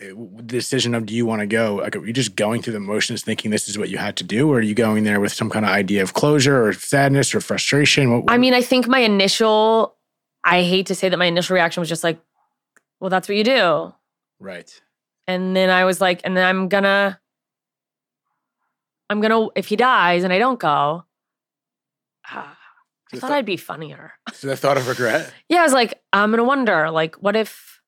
the 0.00 0.42
decision 0.46 0.94
of 0.94 1.04
do 1.06 1.14
you 1.14 1.26
want 1.26 1.40
to 1.40 1.46
go, 1.46 1.76
like, 1.76 1.94
are 1.94 2.04
you 2.06 2.12
just 2.12 2.34
going 2.34 2.62
through 2.62 2.72
the 2.72 2.80
motions, 2.80 3.22
thinking 3.22 3.50
this 3.50 3.68
is 3.68 3.76
what 3.78 3.90
you 3.90 3.98
had 3.98 4.16
to 4.16 4.24
do, 4.24 4.50
or 4.50 4.56
are 4.56 4.62
you 4.62 4.74
going 4.74 5.04
there 5.04 5.20
with 5.20 5.32
some 5.32 5.50
kind 5.50 5.64
of 5.64 5.70
idea 5.70 6.02
of 6.02 6.14
closure 6.14 6.66
or 6.66 6.72
sadness 6.72 7.34
or 7.34 7.40
frustration? 7.40 8.10
What, 8.22 8.24
I 8.32 8.38
mean, 8.38 8.54
I 8.54 8.62
think 8.62 8.88
my 8.88 9.00
initial, 9.00 9.96
I 10.42 10.62
hate 10.62 10.86
to 10.86 10.94
say 10.94 11.08
that 11.10 11.18
my 11.18 11.26
initial 11.26 11.54
reaction 11.54 11.80
was 11.82 11.88
just 11.88 12.02
like, 12.02 12.18
well, 12.98 13.10
that's 13.10 13.28
what 13.28 13.36
you 13.36 13.44
do. 13.44 13.94
right. 14.38 14.80
And 15.26 15.54
then 15.54 15.70
I 15.70 15.84
was 15.84 16.00
like, 16.00 16.22
and 16.24 16.36
then 16.36 16.44
I'm 16.44 16.68
gonna, 16.68 17.20
I'm 19.08 19.20
gonna, 19.20 19.48
if 19.54 19.66
he 19.66 19.76
dies 19.76 20.24
and 20.24 20.32
I 20.32 20.38
don't 20.38 20.58
go, 20.58 21.04
ah, 22.28 22.56
I 23.12 23.16
thought 23.16 23.20
thought- 23.28 23.32
I'd 23.32 23.44
be 23.44 23.56
funnier. 23.56 24.12
So 24.32 24.46
the 24.48 24.56
thought 24.56 24.76
of 24.76 24.88
regret. 24.88 25.32
Yeah, 25.48 25.60
I 25.60 25.62
was 25.62 25.72
like, 25.72 26.00
I'm 26.12 26.30
gonna 26.30 26.44
wonder, 26.44 26.90
like, 26.90 27.16
what 27.16 27.36
if, 27.36 27.79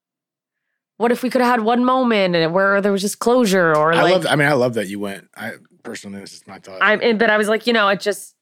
what 1.02 1.10
if 1.10 1.24
we 1.24 1.30
could 1.30 1.40
have 1.40 1.50
had 1.50 1.60
one 1.62 1.84
moment 1.84 2.36
and 2.36 2.54
where 2.54 2.80
there 2.80 2.92
was 2.92 3.00
just 3.00 3.18
closure, 3.18 3.74
or 3.74 3.92
I 3.92 4.02
like, 4.02 4.12
love. 4.12 4.26
I 4.28 4.36
mean, 4.36 4.46
I 4.46 4.52
love 4.52 4.74
that 4.74 4.86
you 4.86 5.00
went. 5.00 5.28
I 5.36 5.54
personally, 5.82 6.20
this 6.20 6.32
is 6.32 6.46
my 6.46 6.60
thought. 6.60 6.78
I'm, 6.80 7.18
but 7.18 7.28
I 7.28 7.38
was 7.38 7.48
like, 7.48 7.66
you 7.66 7.72
know, 7.72 7.88
it 7.88 7.98
just, 7.98 8.36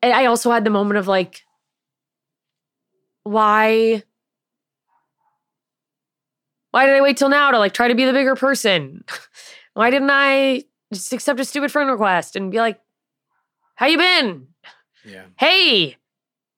and 0.00 0.12
I 0.12 0.26
also 0.26 0.52
had 0.52 0.62
the 0.62 0.70
moment 0.70 0.98
of 0.98 1.08
like, 1.08 1.42
why 3.24 4.04
why 6.70 6.86
did 6.86 6.94
I 6.94 7.00
wait 7.00 7.16
till 7.16 7.30
now 7.30 7.50
to 7.50 7.58
like 7.58 7.74
try 7.74 7.88
to 7.88 7.96
be 7.96 8.04
the 8.04 8.12
bigger 8.12 8.36
person? 8.36 9.04
why 9.74 9.90
didn't 9.90 10.10
I 10.12 10.62
just 10.92 11.12
accept 11.12 11.40
a 11.40 11.44
stupid 11.44 11.72
friend 11.72 11.90
request 11.90 12.36
and 12.36 12.52
be 12.52 12.58
like, 12.58 12.78
how 13.74 13.86
you 13.86 13.98
been? 13.98 14.46
Yeah. 15.04 15.24
Hey, 15.36 15.96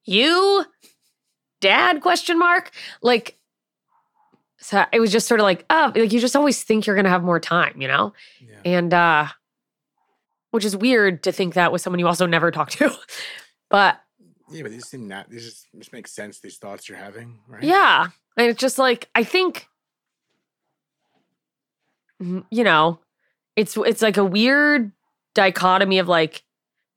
you 0.04 0.66
dad 1.62 2.02
question 2.02 2.38
mark? 2.38 2.72
Like 3.00 3.38
so 4.66 4.84
it 4.92 4.98
was 4.98 5.12
just 5.12 5.28
sort 5.28 5.38
of 5.38 5.44
like, 5.44 5.64
oh, 5.70 5.92
like 5.94 6.12
you 6.12 6.18
just 6.18 6.34
always 6.34 6.60
think 6.60 6.86
you're 6.86 6.96
gonna 6.96 7.08
have 7.08 7.22
more 7.22 7.38
time, 7.38 7.80
you 7.80 7.86
know? 7.86 8.12
Yeah. 8.40 8.56
And 8.64 8.92
uh 8.92 9.28
which 10.50 10.64
is 10.64 10.76
weird 10.76 11.22
to 11.22 11.30
think 11.30 11.54
that 11.54 11.70
with 11.70 11.82
someone 11.82 12.00
you 12.00 12.08
also 12.08 12.26
never 12.26 12.50
talk 12.50 12.70
to. 12.70 12.92
but 13.70 14.00
Yeah, 14.50 14.62
but 14.62 14.72
these 14.72 14.88
seem 14.88 15.06
not. 15.06 15.30
These 15.30 15.44
just, 15.44 15.66
just 15.78 15.92
make 15.92 16.08
sense. 16.08 16.40
These 16.40 16.56
thoughts 16.56 16.88
you're 16.88 16.98
having, 16.98 17.38
right? 17.46 17.62
Yeah. 17.62 18.08
And 18.36 18.48
it's 18.48 18.58
just 18.58 18.76
like 18.76 19.08
I 19.14 19.22
think 19.22 19.68
you 22.18 22.64
know, 22.64 22.98
it's 23.54 23.76
it's 23.76 24.02
like 24.02 24.16
a 24.16 24.24
weird 24.24 24.90
dichotomy 25.36 26.00
of 26.00 26.08
like 26.08 26.42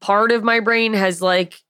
part 0.02 0.32
of 0.32 0.44
my 0.44 0.60
brain 0.60 0.96
has 0.96 1.22
like 1.22 1.62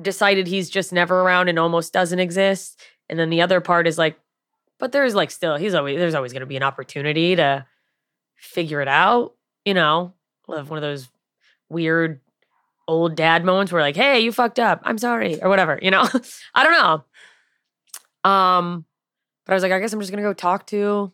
decided 0.00 0.46
he's 0.46 0.70
just 0.70 0.92
never 0.92 1.22
around 1.22 1.48
and 1.48 1.58
almost 1.58 1.92
doesn't 1.92 2.20
exist. 2.20 2.80
And 3.08 3.18
then 3.18 3.30
the 3.30 3.42
other 3.42 3.60
part 3.60 3.88
is 3.88 3.98
like, 3.98 4.16
but 4.78 4.92
there's 4.92 5.14
like 5.14 5.30
still 5.30 5.56
he's 5.56 5.74
always 5.74 5.98
there's 5.98 6.14
always 6.14 6.32
gonna 6.32 6.46
be 6.46 6.56
an 6.56 6.62
opportunity 6.62 7.36
to 7.36 7.66
figure 8.36 8.80
it 8.80 8.88
out, 8.88 9.34
you 9.64 9.74
know. 9.74 10.14
Love 10.46 10.70
one 10.70 10.78
of 10.78 10.82
those 10.82 11.08
weird 11.68 12.20
old 12.86 13.14
dad 13.14 13.44
moments 13.44 13.70
where 13.70 13.82
like, 13.82 13.96
hey, 13.96 14.20
you 14.20 14.32
fucked 14.32 14.58
up. 14.58 14.80
I'm 14.84 14.98
sorry, 14.98 15.42
or 15.42 15.48
whatever, 15.48 15.78
you 15.82 15.90
know. 15.90 16.08
I 16.54 16.64
don't 16.64 16.72
know. 18.24 18.30
Um, 18.30 18.84
but 19.44 19.52
I 19.52 19.56
was 19.56 19.62
like, 19.62 19.72
I 19.72 19.78
guess 19.78 19.92
I'm 19.92 20.00
just 20.00 20.10
gonna 20.10 20.22
go 20.22 20.32
talk 20.32 20.66
to 20.68 21.12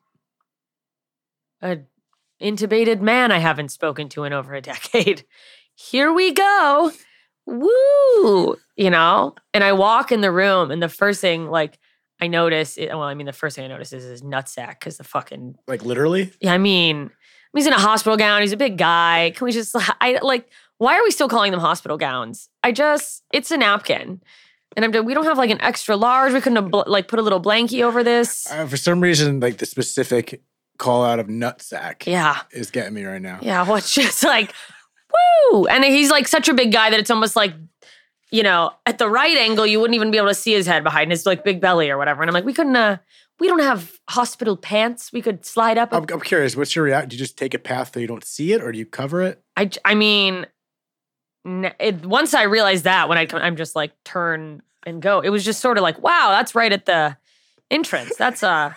a 1.62 1.78
intubated 2.40 3.00
man 3.00 3.32
I 3.32 3.38
haven't 3.38 3.70
spoken 3.70 4.08
to 4.10 4.24
in 4.24 4.32
over 4.32 4.54
a 4.54 4.60
decade. 4.60 5.24
Here 5.74 6.12
we 6.12 6.32
go. 6.32 6.92
Woo! 7.46 8.56
You 8.76 8.90
know? 8.90 9.34
And 9.52 9.64
I 9.64 9.72
walk 9.72 10.12
in 10.12 10.20
the 10.20 10.30
room, 10.30 10.70
and 10.70 10.82
the 10.82 10.88
first 10.88 11.20
thing, 11.20 11.48
like, 11.50 11.78
I 12.24 12.28
notice, 12.28 12.76
it, 12.76 12.88
well, 12.88 13.02
I 13.02 13.14
mean, 13.14 13.26
the 13.26 13.32
first 13.32 13.54
thing 13.56 13.64
I 13.64 13.68
notice 13.68 13.92
is 13.92 14.04
his 14.04 14.22
nutsack 14.22 14.80
because 14.80 14.96
the 14.96 15.04
fucking, 15.04 15.56
Like 15.68 15.84
literally. 15.84 16.32
yeah, 16.40 16.52
I 16.54 16.58
mean, 16.58 17.10
he's 17.54 17.66
in 17.66 17.72
a 17.72 17.78
hospital 17.78 18.16
gown. 18.16 18.40
He's 18.40 18.52
a 18.52 18.56
big 18.56 18.78
guy. 18.78 19.32
Can 19.36 19.44
we 19.44 19.52
just, 19.52 19.74
I 20.00 20.18
like, 20.22 20.48
why 20.78 20.96
are 20.98 21.02
we 21.04 21.10
still 21.10 21.28
calling 21.28 21.52
them 21.52 21.60
hospital 21.60 21.96
gowns? 21.96 22.48
I 22.62 22.72
just, 22.72 23.22
it's 23.32 23.50
a 23.50 23.56
napkin. 23.56 24.20
And 24.76 24.84
I'm, 24.96 25.04
we 25.04 25.14
don't 25.14 25.24
have 25.24 25.38
like 25.38 25.50
an 25.50 25.60
extra 25.60 25.94
large. 25.96 26.32
We 26.32 26.40
couldn't 26.40 26.56
have 26.56 26.70
bl- 26.70 26.82
like 26.88 27.06
put 27.06 27.20
a 27.20 27.22
little 27.22 27.40
blankie 27.40 27.82
over 27.82 28.02
this. 28.02 28.50
Uh, 28.50 28.66
for 28.66 28.76
some 28.76 29.00
reason, 29.00 29.38
like 29.38 29.58
the 29.58 29.66
specific 29.66 30.42
call 30.78 31.04
out 31.04 31.20
of 31.20 31.28
nutsack 31.28 32.06
Yeah. 32.06 32.40
is 32.50 32.72
getting 32.72 32.94
me 32.94 33.04
right 33.04 33.22
now. 33.22 33.38
Yeah, 33.40 33.64
what's 33.68 33.94
just 33.94 34.24
like, 34.24 34.52
woo! 35.52 35.66
And 35.66 35.84
he's 35.84 36.10
like 36.10 36.26
such 36.26 36.48
a 36.48 36.54
big 36.54 36.72
guy 36.72 36.90
that 36.90 36.98
it's 36.98 37.10
almost 37.10 37.36
like, 37.36 37.54
you 38.30 38.42
know, 38.42 38.72
at 38.86 38.98
the 38.98 39.08
right 39.08 39.36
angle, 39.36 39.66
you 39.66 39.80
wouldn't 39.80 39.94
even 39.94 40.10
be 40.10 40.18
able 40.18 40.28
to 40.28 40.34
see 40.34 40.52
his 40.52 40.66
head 40.66 40.82
behind 40.82 41.10
his 41.10 41.26
like 41.26 41.44
big 41.44 41.60
belly 41.60 41.90
or 41.90 41.98
whatever. 41.98 42.22
And 42.22 42.30
I'm 42.30 42.34
like, 42.34 42.44
we 42.44 42.52
couldn't, 42.52 42.76
uh, 42.76 42.98
we 43.40 43.48
don't 43.48 43.60
have 43.60 43.92
hospital 44.08 44.56
pants. 44.56 45.12
We 45.12 45.22
could 45.22 45.44
slide 45.44 45.78
up. 45.78 45.92
I'm, 45.92 46.06
I'm 46.12 46.20
curious. 46.20 46.56
What's 46.56 46.74
your 46.74 46.84
reaction? 46.84 47.10
Do 47.10 47.16
you 47.16 47.18
just 47.18 47.36
take 47.36 47.54
a 47.54 47.58
path 47.58 47.92
so 47.94 48.00
you 48.00 48.06
don't 48.06 48.24
see 48.24 48.52
it, 48.52 48.62
or 48.62 48.72
do 48.72 48.78
you 48.78 48.86
cover 48.86 49.22
it? 49.22 49.42
I, 49.56 49.70
I 49.84 49.94
mean, 49.94 50.46
it, 51.44 52.06
once 52.06 52.34
I 52.34 52.44
realized 52.44 52.84
that, 52.84 53.08
when 53.08 53.18
I 53.18 53.26
come, 53.26 53.42
I'm 53.42 53.56
just 53.56 53.76
like 53.76 53.92
turn 54.04 54.62
and 54.86 55.02
go. 55.02 55.20
It 55.20 55.30
was 55.30 55.44
just 55.44 55.60
sort 55.60 55.78
of 55.78 55.82
like, 55.82 56.00
wow, 56.02 56.28
that's 56.30 56.54
right 56.54 56.72
at 56.72 56.86
the 56.86 57.16
entrance. 57.70 58.16
That's 58.16 58.42
uh, 58.42 58.74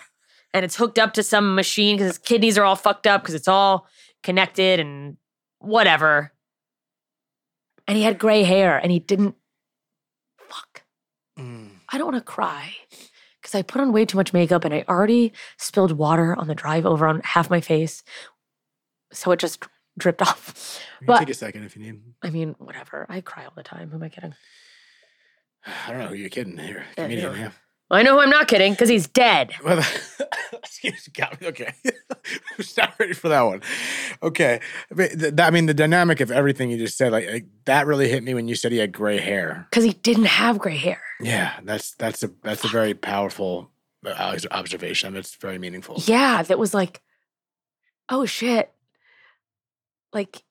and 0.52 0.64
it's 0.64 0.76
hooked 0.76 0.98
up 0.98 1.14
to 1.14 1.22
some 1.22 1.54
machine 1.54 1.96
because 1.96 2.08
his 2.08 2.18
kidneys 2.18 2.58
are 2.58 2.64
all 2.64 2.76
fucked 2.76 3.06
up 3.06 3.22
because 3.22 3.34
it's 3.34 3.48
all 3.48 3.86
connected 4.22 4.80
and 4.80 5.16
whatever. 5.60 6.32
And 7.88 7.96
he 7.96 8.04
had 8.04 8.18
gray 8.18 8.44
hair 8.44 8.78
and 8.78 8.92
he 8.92 8.98
didn't. 9.00 9.34
Fuck. 10.38 10.82
Mm. 11.38 11.70
I 11.88 11.98
don't 11.98 12.12
want 12.12 12.24
to 12.24 12.32
cry 12.32 12.74
because 13.40 13.54
I 13.54 13.62
put 13.62 13.80
on 13.80 13.92
way 13.92 14.04
too 14.04 14.16
much 14.18 14.32
makeup 14.32 14.64
and 14.64 14.74
I 14.74 14.84
already 14.88 15.32
spilled 15.56 15.92
water 15.92 16.36
on 16.36 16.46
the 16.48 16.54
drive 16.54 16.84
over 16.86 17.06
on 17.08 17.20
half 17.24 17.48
my 17.50 17.60
face. 17.60 18.04
So 19.12 19.30
it 19.32 19.40
just 19.40 19.64
dripped 19.98 20.20
off. 20.28 20.80
But- 21.04 21.20
take 21.20 21.30
a 21.30 21.34
second 21.34 21.64
if 21.64 21.76
you 21.76 21.82
need. 21.82 22.02
I 22.22 22.30
mean, 22.30 22.54
whatever. 22.58 23.06
I 23.08 23.20
cry 23.22 23.44
all 23.44 23.52
the 23.56 23.62
time. 23.62 23.88
Who 23.90 23.96
am 23.96 24.02
I 24.02 24.10
kidding? 24.10 24.34
I 25.86 25.90
don't 25.90 25.98
know 26.00 26.06
who 26.08 26.14
you're 26.14 26.28
kidding 26.28 26.58
here. 26.58 26.84
Yeah, 26.96 27.04
Comedian, 27.04 27.36
yeah. 27.36 27.50
I 27.90 28.02
know 28.02 28.14
who 28.16 28.20
I'm 28.20 28.30
not 28.30 28.48
kidding 28.48 28.72
because 28.72 28.88
he's 28.88 29.06
dead. 29.08 29.52
Well, 29.64 29.78
excuse 30.52 31.08
me. 31.18 31.46
Okay, 31.48 31.72
I'm 31.86 32.64
not 32.76 32.94
ready 32.98 33.14
for 33.14 33.28
that 33.28 33.42
one. 33.42 33.62
Okay, 34.22 34.60
but 34.90 35.10
th- 35.18 35.34
that- 35.34 35.46
I 35.46 35.50
mean 35.50 35.66
the 35.66 35.74
dynamic 35.74 36.20
of 36.20 36.30
everything 36.30 36.70
you 36.70 36.76
just 36.78 36.96
said, 36.98 37.12
like, 37.12 37.26
like 37.28 37.46
that 37.64 37.86
really 37.86 38.08
hit 38.08 38.22
me 38.22 38.34
when 38.34 38.46
you 38.48 38.54
said 38.54 38.72
he 38.72 38.78
had 38.78 38.92
gray 38.92 39.18
hair. 39.18 39.66
Because 39.70 39.84
he 39.84 39.92
didn't 39.94 40.26
have 40.26 40.58
gray 40.58 40.76
hair. 40.76 41.00
Yeah, 41.20 41.58
that's 41.64 41.92
that's 41.94 42.22
a 42.22 42.30
that's 42.42 42.64
a 42.64 42.68
very 42.68 42.94
powerful 42.94 43.70
uh, 44.06 44.36
observation. 44.50 45.16
It's 45.16 45.34
very 45.36 45.58
meaningful. 45.58 45.96
Yeah, 46.06 46.42
that 46.42 46.58
was 46.58 46.74
like, 46.74 47.00
oh 48.08 48.26
shit. 48.26 48.70
Like, 50.12 50.42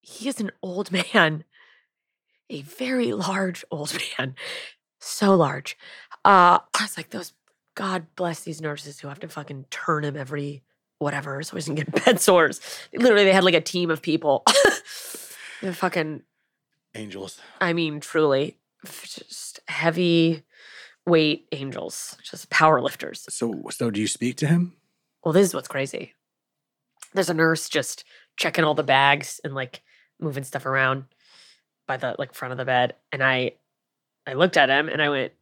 he 0.00 0.28
is 0.28 0.40
an 0.40 0.52
old 0.62 0.92
man, 0.92 1.44
a 2.50 2.62
very 2.62 3.12
large 3.12 3.64
old 3.70 3.96
man, 4.18 4.36
so 5.00 5.34
large. 5.34 5.76
Uh, 6.26 6.58
I 6.58 6.82
was 6.82 6.96
like, 6.96 7.10
those, 7.10 7.32
God 7.74 8.06
bless 8.16 8.40
these 8.40 8.60
nurses 8.60 8.98
who 8.98 9.08
have 9.08 9.20
to 9.20 9.28
fucking 9.28 9.66
turn 9.70 10.04
him 10.04 10.16
every 10.16 10.62
whatever 10.98 11.42
so 11.42 11.56
he 11.56 11.60
doesn't 11.60 11.74
get 11.76 12.04
bed 12.04 12.20
sores. 12.20 12.60
Literally, 12.92 13.24
they 13.24 13.32
had 13.32 13.44
like 13.44 13.54
a 13.54 13.60
team 13.60 13.90
of 13.90 14.02
people. 14.02 14.44
They're 15.62 15.72
fucking 15.72 16.22
Angels. 16.96 17.40
I 17.60 17.74
mean, 17.74 18.00
truly, 18.00 18.56
just 18.84 19.60
heavy 19.68 20.42
weight 21.04 21.46
angels, 21.52 22.16
just 22.22 22.48
power 22.50 22.80
lifters. 22.80 23.26
So 23.28 23.62
so 23.70 23.90
do 23.90 24.00
you 24.00 24.08
speak 24.08 24.36
to 24.38 24.46
him? 24.46 24.72
Well, 25.22 25.32
this 25.32 25.46
is 25.46 25.54
what's 25.54 25.68
crazy. 25.68 26.14
There's 27.12 27.28
a 27.28 27.34
nurse 27.34 27.68
just 27.68 28.04
checking 28.36 28.64
all 28.64 28.74
the 28.74 28.82
bags 28.82 29.40
and 29.44 29.54
like 29.54 29.82
moving 30.18 30.44
stuff 30.44 30.64
around 30.64 31.04
by 31.86 31.98
the 31.98 32.16
like 32.18 32.34
front 32.34 32.52
of 32.52 32.58
the 32.58 32.64
bed, 32.64 32.94
and 33.12 33.22
I, 33.22 33.52
I 34.26 34.32
looked 34.32 34.56
at 34.56 34.70
him 34.70 34.88
and 34.88 35.02
I 35.02 35.10
went, 35.10 35.32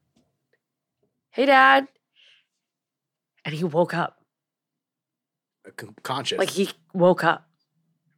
"Hey, 1.34 1.46
Dad," 1.46 1.88
and 3.44 3.54
he 3.54 3.64
woke 3.64 3.92
up. 3.92 4.20
Uh, 5.66 5.86
Conscious. 6.02 6.38
Like 6.38 6.50
he 6.50 6.70
woke 6.92 7.24
up 7.24 7.48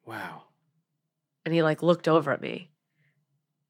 wow. 0.05 0.43
and 1.45 1.55
he 1.55 1.63
like 1.63 1.83
looked 1.83 2.09
over 2.09 2.31
at 2.33 2.41
me, 2.43 2.71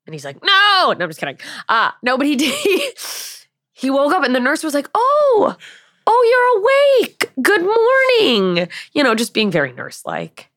and 0.07 0.15
he's 0.15 0.25
like, 0.25 0.43
"No, 0.43 0.95
no, 0.99 1.05
I'm 1.05 1.09
just 1.11 1.21
kidding." 1.21 1.39
Uh 1.69 1.93
no, 2.03 2.17
but 2.19 2.27
he 2.27 2.37
did. 2.45 2.95
he 3.73 3.89
woke 3.91 4.13
up, 4.13 4.25
and 4.25 4.35
the 4.35 4.41
nurse 4.41 4.65
was 4.65 4.75
like, 4.75 4.89
"Oh, 4.95 5.57
oh, 6.07 6.97
you're 6.99 7.05
awake. 7.05 7.31
Good 7.41 7.63
morning." 7.63 8.69
You 8.93 9.05
know, 9.05 9.15
just 9.15 9.33
being 9.35 9.51
very 9.51 9.73
nurse-like, 9.73 10.51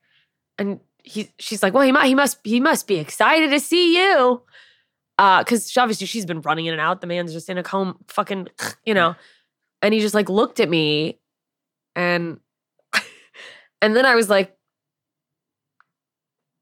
and 0.58 0.80
he, 1.04 1.30
she's 1.38 1.62
like, 1.62 1.74
"Well, 1.74 1.84
he 1.84 2.08
he 2.08 2.16
must, 2.16 2.40
he 2.44 2.60
must 2.60 2.88
be 2.88 2.96
excited 2.98 3.52
to 3.52 3.60
see 3.60 3.98
you." 3.98 4.42
Uh, 5.20 5.44
because 5.44 5.76
obviously 5.78 6.08
she's 6.08 6.26
been 6.26 6.40
running 6.42 6.66
in 6.66 6.74
and 6.74 6.80
out. 6.82 7.02
The 7.02 7.08
man's 7.08 7.34
just 7.34 7.50
in 7.50 7.58
a 7.58 7.64
coma, 7.64 7.94
fucking, 8.08 8.48
you 8.86 8.94
know. 8.94 9.16
And 9.82 9.94
he 9.94 10.00
just 10.00 10.16
like 10.16 10.30
looked 10.30 10.62
at 10.62 10.70
me, 10.70 11.20
and 11.96 12.40
and 13.82 13.96
then 13.96 14.06
I 14.06 14.16
was 14.16 14.30
like, 14.30 14.56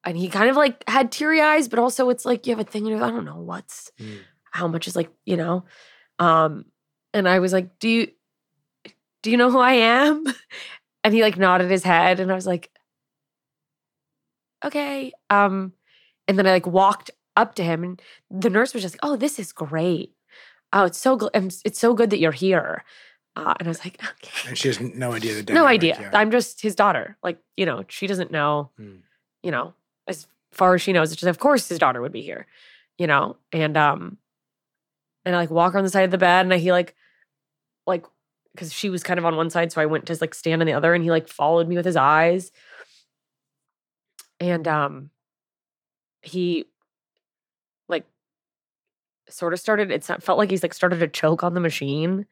and 0.04 0.18
he 0.18 0.28
kind 0.28 0.50
of 0.50 0.56
like 0.56 0.84
had 0.90 1.12
teary 1.12 1.40
eyes, 1.40 1.68
but 1.68 1.78
also 1.80 2.10
it's 2.10 2.26
like 2.26 2.48
you 2.48 2.56
have 2.56 2.66
a 2.66 2.70
thing, 2.70 2.88
and 2.88 3.04
I 3.04 3.10
don't 3.12 3.26
know 3.26 3.40
what's 3.42 3.92
Mm. 4.00 4.20
how 4.52 4.68
much 4.68 4.88
is 4.88 4.96
like, 4.96 5.12
you 5.26 5.38
know. 5.38 5.66
Um, 6.20 6.66
and 7.14 7.30
I 7.30 7.40
was 7.40 7.54
like, 7.54 7.78
Do 7.80 7.90
you 7.90 8.08
do 9.22 9.30
you 9.32 9.38
know 9.38 9.52
who 9.52 9.60
I 9.60 9.74
am? 9.74 10.24
And 11.04 11.14
he 11.14 11.22
like 11.22 11.38
nodded 11.38 11.72
his 11.72 11.84
head, 11.84 12.20
and 12.20 12.32
I 12.32 12.36
was 12.36 12.48
like, 12.48 12.72
Okay. 14.66 15.14
Um, 15.30 15.74
and 16.28 16.38
then 16.38 16.48
I 16.48 16.52
like 16.52 16.68
walked 16.68 17.12
up 17.38 17.56
to 17.56 17.64
him, 17.64 17.84
and 17.84 18.02
the 18.30 18.50
nurse 18.50 18.74
was 18.74 18.84
just 18.84 18.96
like, 18.96 19.00
Oh, 19.04 19.16
this 19.16 19.40
is 19.40 19.54
great. 19.54 20.14
Oh, 20.74 20.84
it's 20.86 20.98
so 20.98 21.18
I'm- 21.34 21.50
it's 21.64 21.80
so 21.80 21.94
good 21.94 22.10
that 22.10 22.20
you're 22.20 22.32
here. 22.34 22.84
Uh, 23.38 23.54
and 23.60 23.68
I 23.68 23.70
was 23.70 23.86
like, 23.86 24.02
okay. 24.24 24.50
And 24.50 24.58
she 24.58 24.68
has 24.68 24.80
no 24.82 25.14
idea 25.14 25.42
the 25.44 25.54
No 25.54 25.66
idea. 25.68 25.98
yeah. 26.02 26.10
I'm 26.14 26.32
just 26.32 26.62
his 26.62 26.76
daughter. 26.76 27.18
Like, 27.24 27.38
you 27.56 27.66
know, 27.66 27.86
she 27.88 28.08
doesn't 28.08 28.32
know, 28.32 28.72
Hmm. 28.78 28.98
you 29.44 29.52
know, 29.52 29.74
as 30.08 30.28
far 30.52 30.74
as 30.76 30.82
she 30.82 30.92
knows, 30.92 31.12
it's 31.12 31.22
just 31.22 31.30
of 31.30 31.40
course 31.40 31.70
his 31.70 31.80
daughter 31.80 32.02
would 32.02 32.12
be 32.12 32.22
here, 32.24 32.48
you 32.98 33.08
know? 33.08 33.38
And 33.54 33.78
um 33.78 34.18
and 35.24 35.36
I 35.36 35.40
like 35.40 35.52
walk 35.52 35.76
on 35.76 35.84
the 35.84 35.90
side 35.90 36.04
of 36.06 36.12
the 36.12 36.18
bed 36.18 36.46
and 36.46 36.54
I, 36.54 36.58
he 36.58 36.72
like 36.72 36.96
like 37.86 38.06
because 38.54 38.74
she 38.74 38.90
was 38.90 39.04
kind 39.04 39.20
of 39.20 39.26
on 39.26 39.36
one 39.36 39.52
side, 39.52 39.72
so 39.72 39.80
I 39.82 39.86
went 39.86 40.08
to 40.08 40.18
like 40.20 40.34
stand 40.34 40.62
on 40.62 40.66
the 40.66 40.74
other 40.74 40.94
and 40.96 41.04
he 41.04 41.12
like 41.12 41.28
followed 41.28 41.68
me 41.68 41.76
with 41.76 41.86
his 41.86 41.96
eyes. 41.96 42.52
And 44.40 44.68
um 44.68 45.10
he 46.22 46.66
sort 49.30 49.54
of 49.54 49.60
started 49.60 49.92
it 49.92 50.04
felt 50.04 50.38
like 50.38 50.50
he's 50.50 50.64
like 50.64 50.74
started 50.74 51.00
to 51.00 51.08
choke 51.08 51.44
on 51.44 51.54
the 51.54 51.60
machine 51.60 52.26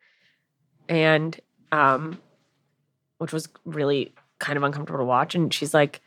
and 0.87 1.39
um 1.71 2.19
which 3.17 3.33
was 3.33 3.47
really 3.65 4.13
kind 4.39 4.57
of 4.57 4.63
uncomfortable 4.63 4.99
to 4.99 5.05
watch. 5.05 5.35
And 5.35 5.53
she's 5.53 5.73
like 5.73 6.01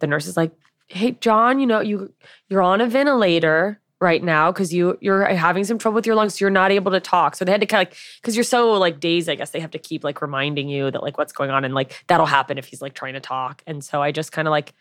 the 0.00 0.06
nurse 0.06 0.26
is 0.26 0.36
like 0.36 0.52
hey 0.90 1.10
john 1.20 1.60
you 1.60 1.66
know 1.66 1.80
you 1.80 2.10
you're 2.48 2.62
on 2.62 2.80
a 2.80 2.86
ventilator 2.86 3.78
right 4.00 4.24
now 4.24 4.50
because 4.50 4.72
you 4.72 4.96
you're 5.02 5.26
having 5.26 5.62
some 5.62 5.76
trouble 5.76 5.96
with 5.96 6.06
your 6.06 6.14
lungs 6.16 6.34
so 6.34 6.42
you're 6.42 6.50
not 6.50 6.70
able 6.70 6.90
to 6.92 7.00
talk. 7.00 7.36
So 7.36 7.44
they 7.44 7.52
had 7.52 7.60
to 7.60 7.66
kind 7.66 7.86
of 7.86 7.90
like 7.90 7.98
because 8.20 8.36
you're 8.36 8.44
so 8.44 8.72
like 8.72 9.00
dazed 9.00 9.28
i 9.28 9.34
guess 9.34 9.50
they 9.50 9.60
have 9.60 9.72
to 9.72 9.78
keep 9.78 10.04
like 10.04 10.22
reminding 10.22 10.68
you 10.68 10.90
that 10.90 11.02
like 11.02 11.18
what's 11.18 11.32
going 11.32 11.50
on 11.50 11.64
and 11.64 11.74
like 11.74 12.04
that'll 12.06 12.26
happen 12.26 12.58
if 12.58 12.66
he's 12.66 12.82
like 12.82 12.94
trying 12.94 13.14
to 13.14 13.20
talk. 13.20 13.62
And 13.66 13.84
so 13.84 14.00
i 14.00 14.12
just 14.12 14.32
kind 14.32 14.48
of 14.48 14.52
like 14.52 14.72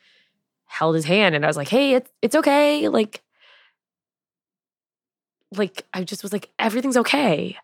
held 0.65 0.95
his 0.95 1.05
hand 1.05 1.33
and 1.33 1.45
i 1.45 1.47
was 1.47 1.55
like 1.55 1.69
hey 1.69 1.93
it's, 1.93 2.11
it's 2.21 2.35
okay 2.35 2.89
like 2.89 3.23
like 5.55 5.85
I 5.93 6.03
just 6.03 6.23
was 6.23 6.33
like, 6.33 6.49
everything's 6.59 6.97
okay. 6.97 7.57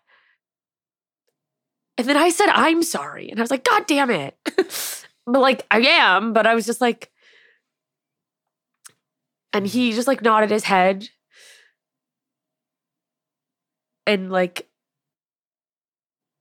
And 1.96 2.08
then 2.08 2.16
I 2.16 2.30
said, 2.30 2.48
I'm 2.48 2.82
sorry. 2.82 3.30
And 3.30 3.38
I 3.38 3.42
was 3.42 3.50
like, 3.50 3.64
God 3.64 3.86
damn 3.86 4.10
it. 4.10 4.36
but 5.26 5.40
like, 5.40 5.64
I 5.70 5.78
am, 5.78 6.32
but 6.32 6.46
I 6.46 6.54
was 6.54 6.66
just 6.66 6.80
like, 6.80 7.10
and 9.52 9.66
he 9.66 9.92
just 9.92 10.08
like 10.08 10.22
nodded 10.22 10.50
his 10.50 10.64
head. 10.64 11.08
And 14.06 14.30
like, 14.30 14.68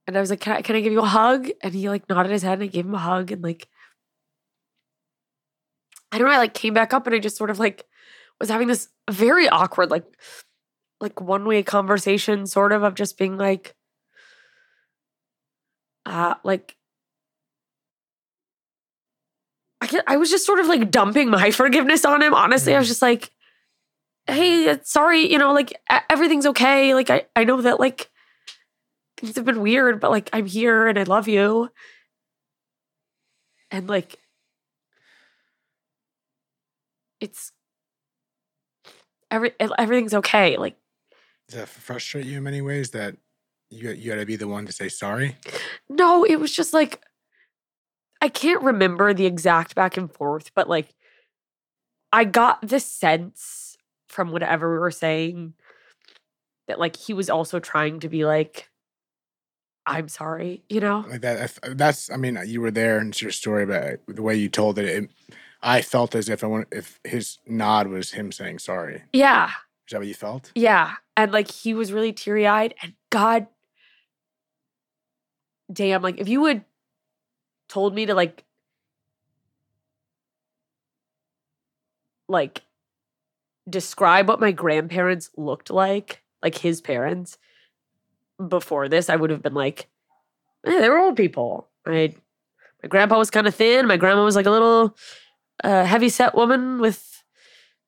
and 0.08 0.18
I 0.18 0.20
was 0.20 0.30
like, 0.30 0.42
can 0.42 0.54
I, 0.54 0.62
can 0.62 0.76
I 0.76 0.82
give 0.82 0.92
you 0.92 1.02
a 1.02 1.06
hug? 1.06 1.50
And 1.62 1.74
he 1.74 1.88
like 1.88 2.10
nodded 2.10 2.32
his 2.32 2.42
head 2.42 2.54
and 2.54 2.64
I 2.64 2.68
gave 2.68 2.86
him 2.86 2.96
a 2.96 3.00
hug. 3.00 3.32
And 3.32 3.44
like, 3.44 3.70
I 6.12 6.18
don't 6.18 6.28
know, 6.28 6.34
I 6.34 6.38
like 6.38 6.54
came 6.54 6.74
back 6.74 6.94
up 6.94 7.06
and 7.06 7.16
I 7.16 7.20
just 7.20 7.38
sort 7.38 7.52
of 7.52 7.60
like 7.60 7.86
was 8.40 8.50
having 8.50 8.68
this 8.68 8.90
very 9.10 9.48
awkward, 9.48 9.92
like, 9.92 10.04
like 11.04 11.22
one 11.22 11.46
way 11.46 11.62
conversation, 11.62 12.48
sort 12.48 12.72
of, 12.72 12.82
of 12.82 12.96
just 12.96 13.18
being 13.18 13.38
like, 13.38 13.76
uh, 16.06 16.36
like, 16.44 16.78
I, 19.82 19.88
get, 19.88 20.04
I 20.08 20.18
was 20.18 20.32
just 20.32 20.46
sort 20.46 20.60
of 20.62 20.68
like 20.68 20.90
dumping 20.90 21.30
my 21.30 21.52
forgiveness 21.62 22.06
on 22.06 22.22
him. 22.24 22.34
Honestly, 22.34 22.74
I 22.74 22.80
was 22.80 22.88
just 22.88 23.02
like, 23.02 23.32
hey, 24.28 24.70
uh, 24.70 24.78
sorry, 24.84 25.30
you 25.30 25.38
know, 25.38 25.54
like 25.54 25.76
everything's 26.10 26.46
okay. 26.48 26.96
Like, 26.96 27.10
I, 27.10 27.26
I 27.36 27.44
know 27.44 27.62
that 27.62 27.82
like 27.82 28.10
things 29.18 29.36
have 29.36 29.46
been 29.46 29.62
weird, 29.62 30.00
but 30.00 30.10
like 30.10 30.30
I'm 30.32 30.46
here 30.46 30.88
and 30.88 30.98
I 30.98 31.04
love 31.04 31.28
you. 31.28 31.70
And 33.70 33.90
like, 33.90 34.18
it's 37.20 37.52
every 39.30 39.52
everything's 39.60 40.14
okay. 40.14 40.56
Like 40.58 40.78
does 41.54 41.62
that 41.62 41.70
frustrate 41.70 42.26
you 42.26 42.38
in 42.38 42.44
many 42.44 42.62
ways 42.62 42.92
that 42.92 43.16
you 43.70 43.92
you 43.92 44.12
got 44.12 44.20
to 44.20 44.26
be 44.26 44.36
the 44.36 44.48
one 44.48 44.66
to 44.66 44.72
say 44.72 44.90
sorry? 44.90 45.38
No, 45.90 46.24
it 46.24 46.40
was 46.40 46.52
just 46.52 46.74
like 46.74 47.02
I 48.22 48.30
can't 48.30 48.62
remember 48.62 49.14
the 49.14 49.26
exact 49.26 49.76
back 49.76 49.98
and 49.98 50.12
forth, 50.12 50.52
but 50.56 50.68
like 50.68 50.94
I 52.12 52.26
got 52.26 52.68
the 52.68 52.80
sense 52.80 53.78
from 54.08 54.32
whatever 54.32 54.72
we 54.72 54.80
were 54.80 54.92
saying 54.92 55.54
that 56.68 56.80
like 56.80 56.96
he 56.96 57.14
was 57.14 57.30
also 57.30 57.60
trying 57.60 58.00
to 58.02 58.10
be 58.10 58.26
like 58.26 58.70
I'm 59.86 60.08
sorry, 60.08 60.64
you 60.70 60.80
know? 60.80 61.06
Like 61.08 61.22
that 61.22 61.60
that's 61.76 62.10
I 62.10 62.18
mean 62.18 62.40
you 62.46 62.62
were 62.62 62.72
there 62.72 62.98
and 62.98 63.10
it's 63.10 63.22
your 63.22 63.32
story 63.32 63.66
but 63.66 64.02
the 64.08 64.24
way 64.24 64.36
you 64.36 64.50
told 64.50 64.80
it, 64.80 64.86
it 64.86 65.10
I 65.62 65.82
felt 65.82 66.16
as 66.16 66.30
if 66.30 66.44
I 66.44 66.48
want 66.48 66.68
if 66.72 67.00
his 67.04 67.38
nod 67.46 67.88
was 67.88 68.12
him 68.12 68.32
saying 68.32 68.60
sorry. 68.60 69.04
Yeah. 69.14 69.52
Is 69.88 69.92
that 69.92 70.00
what 70.00 70.08
you 70.08 70.14
felt? 70.14 70.52
Yeah. 70.56 70.94
And 71.18 71.32
like 71.32 71.50
he 71.50 71.74
was 71.74 71.92
really 71.92 72.14
teary 72.14 72.48
eyed. 72.48 72.74
And 72.82 72.94
God 73.10 73.48
damn, 75.72 76.02
like 76.02 76.20
if 76.20 76.28
you 76.28 76.46
had 76.46 76.64
told 77.68 77.94
me 77.94 78.06
to 78.06 78.14
like, 78.14 78.44
like 82.30 82.62
describe 83.70 84.28
what 84.28 84.40
my 84.40 84.52
grandparents 84.52 85.30
looked 85.36 85.70
like, 85.70 86.24
like 86.42 86.58
his 86.58 86.82
parents, 86.82 87.38
before 88.48 88.90
this, 88.90 89.10
I 89.10 89.16
would 89.16 89.30
have 89.30 89.42
been 89.42 89.54
like, 89.54 89.88
eh, 90.66 90.80
they 90.80 90.90
were 90.90 90.98
old 90.98 91.16
people. 91.16 91.68
I, 91.86 92.16
my 92.82 92.90
grandpa 92.90 93.18
was 93.18 93.30
kind 93.30 93.48
of 93.48 93.56
thin. 93.56 93.88
My 93.88 93.98
grandma 93.98 94.24
was 94.24 94.36
like 94.36 94.46
a 94.46 94.52
little 94.52 94.96
uh, 95.64 95.86
heavy 95.86 96.10
set 96.10 96.36
woman 96.36 96.80
with 96.80 97.23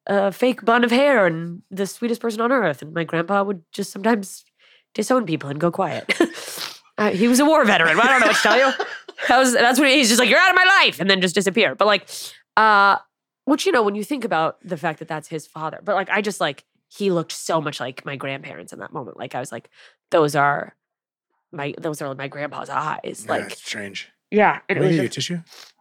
a 0.07 0.31
fake 0.31 0.63
bun 0.63 0.83
of 0.83 0.91
hair 0.91 1.25
and 1.25 1.61
the 1.71 1.87
sweetest 1.87 2.21
person 2.21 2.41
on 2.41 2.51
earth. 2.51 2.81
And 2.81 2.93
my 2.93 3.03
grandpa 3.03 3.43
would 3.43 3.63
just 3.71 3.91
sometimes 3.91 4.45
disown 4.93 5.25
people 5.25 5.49
and 5.49 5.59
go 5.59 5.71
quiet. 5.71 6.13
uh, 6.97 7.11
he 7.11 7.27
was 7.27 7.39
a 7.39 7.45
war 7.45 7.63
veteran. 7.65 7.99
I 7.99 8.07
don't 8.07 8.21
know 8.21 8.27
what 8.27 8.35
to 8.35 8.41
tell 8.41 8.57
you. 8.57 8.71
That 9.29 9.37
was, 9.39 9.53
that's 9.53 9.79
what 9.79 9.87
he's 9.87 10.09
just 10.09 10.19
like, 10.19 10.29
you're 10.29 10.37
out 10.37 10.49
of 10.49 10.57
my 10.57 10.81
life, 10.83 10.99
and 10.99 11.09
then 11.09 11.21
just 11.21 11.33
disappear. 11.33 11.73
But 11.73 11.87
like, 11.87 12.09
uh, 12.57 12.97
which 13.45 13.65
you 13.65 13.71
know, 13.71 13.81
when 13.81 13.95
you 13.95 14.03
think 14.03 14.25
about 14.25 14.57
the 14.61 14.75
fact 14.75 14.99
that 14.99 15.07
that's 15.07 15.29
his 15.29 15.47
father, 15.47 15.79
but 15.81 15.95
like, 15.95 16.09
I 16.09 16.21
just 16.21 16.41
like 16.41 16.65
he 16.89 17.11
looked 17.11 17.31
so 17.31 17.61
much 17.61 17.79
like 17.79 18.05
my 18.05 18.15
grandparents 18.17 18.73
in 18.73 18.79
that 18.79 18.93
moment. 18.93 19.17
Like 19.17 19.33
I 19.33 19.39
was 19.39 19.53
like, 19.53 19.69
those 20.11 20.35
are 20.35 20.75
my 21.51 21.73
those 21.79 22.01
are 22.01 22.13
my 22.13 22.27
grandpa's 22.27 22.69
eyes. 22.69 23.23
Yeah, 23.25 23.31
like 23.31 23.51
strange. 23.51 24.09
Yeah. 24.31 24.59
And 24.67 24.77
it 24.77 24.81
was 24.81 24.95
just, 24.95 25.13
tissue. 25.13 25.39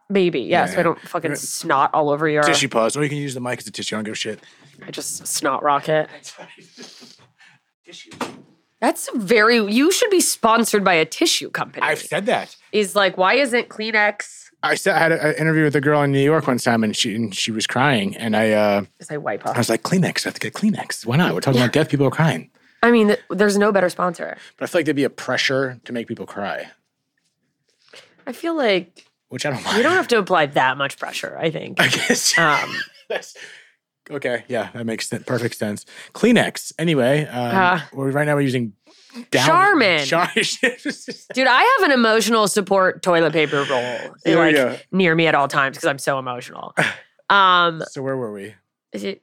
Maybe, 0.09 0.41
yeah, 0.41 0.65
yeah, 0.65 0.73
so 0.73 0.79
I 0.79 0.83
don't 0.83 0.99
fucking 0.99 1.31
yeah. 1.31 1.35
snot 1.35 1.89
all 1.93 2.09
over 2.09 2.29
your 2.29 2.43
tissue 2.43 2.69
pause. 2.69 2.95
Or 2.95 3.03
you 3.03 3.09
can 3.09 3.17
use 3.17 3.33
the 3.33 3.41
mic 3.41 3.59
as 3.59 3.67
a 3.67 3.71
tissue. 3.71 3.95
I 3.95 3.97
don't 3.97 4.03
give 4.05 4.13
a 4.13 4.15
shit. 4.15 4.39
I 4.85 4.91
just 4.91 5.25
snot 5.25 5.63
rocket. 5.63 6.09
That's 8.81 9.09
very. 9.15 9.57
You 9.57 9.91
should 9.91 10.11
be 10.11 10.19
sponsored 10.21 10.83
by 10.83 10.93
a 10.93 11.05
tissue 11.05 11.49
company. 11.49 11.81
I've 11.81 11.99
said 11.99 12.27
that. 12.27 12.55
Is 12.71 12.95
like, 12.95 13.17
why 13.17 13.35
isn't 13.35 13.69
Kleenex? 13.69 14.49
I 14.61 14.75
said 14.75 14.95
I 14.95 14.99
had 14.99 15.11
an 15.11 15.35
interview 15.35 15.63
with 15.63 15.75
a 15.75 15.81
girl 15.81 16.01
in 16.03 16.11
New 16.11 16.23
York 16.23 16.45
one 16.45 16.57
time, 16.57 16.83
and 16.83 16.95
she 16.95 17.15
and 17.15 17.33
she 17.33 17.51
was 17.51 17.65
crying, 17.65 18.15
and 18.17 18.35
I 18.35 18.51
uh, 18.51 18.85
I 19.09 19.17
wipe 19.17 19.45
off. 19.45 19.55
I 19.55 19.59
was 19.59 19.69
like, 19.69 19.83
Kleenex. 19.83 20.25
I 20.25 20.29
have 20.29 20.33
to 20.35 20.39
get 20.39 20.53
Kleenex. 20.53 21.05
Why 21.05 21.17
not? 21.17 21.33
We're 21.33 21.41
talking 21.41 21.59
yeah. 21.59 21.65
about 21.65 21.73
deaf 21.73 21.89
people 21.89 22.05
are 22.05 22.11
crying. 22.11 22.51
I 22.83 22.91
mean, 22.91 23.07
th- 23.07 23.21
there's 23.29 23.57
no 23.57 23.71
better 23.71 23.89
sponsor. 23.89 24.37
But 24.57 24.65
I 24.65 24.67
feel 24.67 24.79
like 24.79 24.85
there'd 24.85 24.95
be 24.95 25.03
a 25.03 25.09
pressure 25.09 25.79
to 25.85 25.93
make 25.93 26.07
people 26.07 26.27
cry. 26.27 26.69
I 28.27 28.33
feel 28.33 28.55
like 28.55 29.05
which 29.29 29.45
I 29.45 29.51
don't 29.51 29.63
mind. 29.63 29.77
You 29.77 29.83
don't 29.83 29.93
have 29.93 30.07
to 30.09 30.17
apply 30.17 30.47
that 30.47 30.77
much 30.77 30.97
pressure, 30.97 31.37
I 31.39 31.51
think. 31.51 31.79
I 31.81 31.87
guess. 31.87 32.37
Um, 32.37 32.75
okay. 34.11 34.43
Yeah, 34.47 34.69
that 34.73 34.85
makes 34.85 35.09
perfect 35.09 35.55
sense. 35.55 35.85
Kleenex. 36.13 36.73
Anyway, 36.77 37.25
um, 37.25 37.55
uh, 37.55 37.81
right 37.93 38.25
now 38.25 38.35
we're 38.35 38.41
using 38.41 38.73
down, 39.31 39.45
Charmin. 39.45 39.99
Char- 40.05 40.31
Dude, 41.33 41.47
I 41.47 41.77
have 41.79 41.89
an 41.89 41.91
emotional 41.91 42.47
support 42.47 43.01
toilet 43.01 43.33
paper 43.33 43.65
roll 43.69 44.15
like, 44.25 44.87
near 44.91 45.15
me 45.15 45.27
at 45.27 45.35
all 45.35 45.47
times 45.47 45.77
because 45.77 45.87
I'm 45.87 45.99
so 45.99 46.19
emotional. 46.19 46.73
Um, 47.29 47.83
so 47.89 48.01
where 48.01 48.17
were 48.17 48.31
we? 48.31 48.53
Is 48.91 49.03
it 49.03 49.21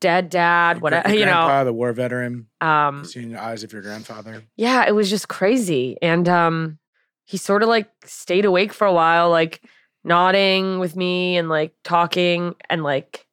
dead 0.00 0.30
dad? 0.30 0.80
Whatever 0.80 1.14
you 1.14 1.26
know, 1.26 1.64
the 1.64 1.72
war 1.72 1.92
veteran. 1.92 2.46
Um, 2.60 3.04
seeing 3.04 3.30
the 3.30 3.42
eyes 3.42 3.62
of 3.64 3.72
your 3.72 3.82
grandfather. 3.82 4.42
Yeah, 4.56 4.86
it 4.86 4.94
was 4.94 5.10
just 5.10 5.28
crazy, 5.28 5.96
and 6.00 6.28
um, 6.28 6.78
he 7.26 7.36
sort 7.36 7.62
of 7.62 7.68
like 7.68 7.90
stayed 8.04 8.44
awake 8.44 8.72
for 8.72 8.86
a 8.86 8.92
while, 8.92 9.28
like 9.30 9.60
nodding 10.04 10.78
with 10.78 10.94
me 10.94 11.36
and 11.36 11.48
like 11.48 11.74
talking 11.82 12.54
and 12.70 12.84
like 12.84 13.26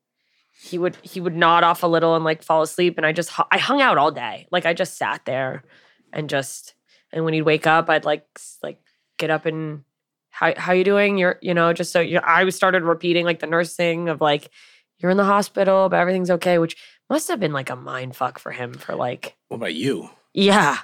he 0.60 0.80
would 0.80 0.98
he 1.04 1.22
would 1.22 1.36
nod 1.36 1.64
off 1.64 1.84
a 1.84 1.88
little 1.88 2.16
and 2.16 2.26
like 2.26 2.42
fall 2.42 2.64
asleep 2.64 2.96
and 2.98 3.06
I 3.06 3.12
just 3.12 3.32
I 3.52 3.60
hung 3.60 3.82
out 3.82 4.00
all 4.00 4.12
day. 4.12 4.48
Like 4.52 4.66
I 4.66 4.74
just 4.74 4.98
sat 4.98 5.24
there 5.26 5.64
and 6.12 6.28
just 6.28 6.74
and 7.12 7.24
when 7.24 7.36
he'd 7.36 7.44
wake 7.44 7.68
up 7.68 7.90
I'd 7.90 8.06
like 8.06 8.26
like 8.64 8.82
get 9.20 9.30
up 9.30 9.46
and 9.46 9.84
how 10.32 10.54
how 10.58 10.74
you 10.74 10.84
doing? 10.84 11.20
You're 11.20 11.38
you 11.44 11.54
know 11.54 11.72
just 11.74 11.92
so 11.92 12.00
you 12.00 12.20
I 12.24 12.50
started 12.50 12.82
repeating 12.82 13.26
like 13.26 13.40
the 13.40 13.48
nursing 13.48 14.10
of 14.10 14.20
like 14.20 14.50
you're 14.98 15.12
in 15.12 15.18
the 15.18 15.24
hospital 15.24 15.90
but 15.90 16.00
everything's 16.00 16.32
okay, 16.32 16.58
which 16.58 16.76
must 17.08 17.28
have 17.28 17.40
been 17.40 17.54
like 17.54 17.70
a 17.70 17.76
mind 17.76 18.16
fuck 18.16 18.40
for 18.40 18.52
him 18.52 18.74
for 18.74 18.96
like 18.96 19.36
What 19.50 19.58
about 19.58 19.76
you? 19.76 20.10
Yeah. 20.34 20.78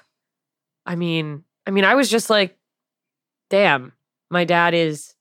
I 0.85 0.95
mean, 0.95 1.45
I 1.65 1.71
mean 1.71 1.85
I 1.85 1.95
was 1.95 2.11
just 2.11 2.29
like 2.29 2.58
damn, 3.49 3.93
my 4.29 4.45
dad 4.45 4.73
is 4.73 5.13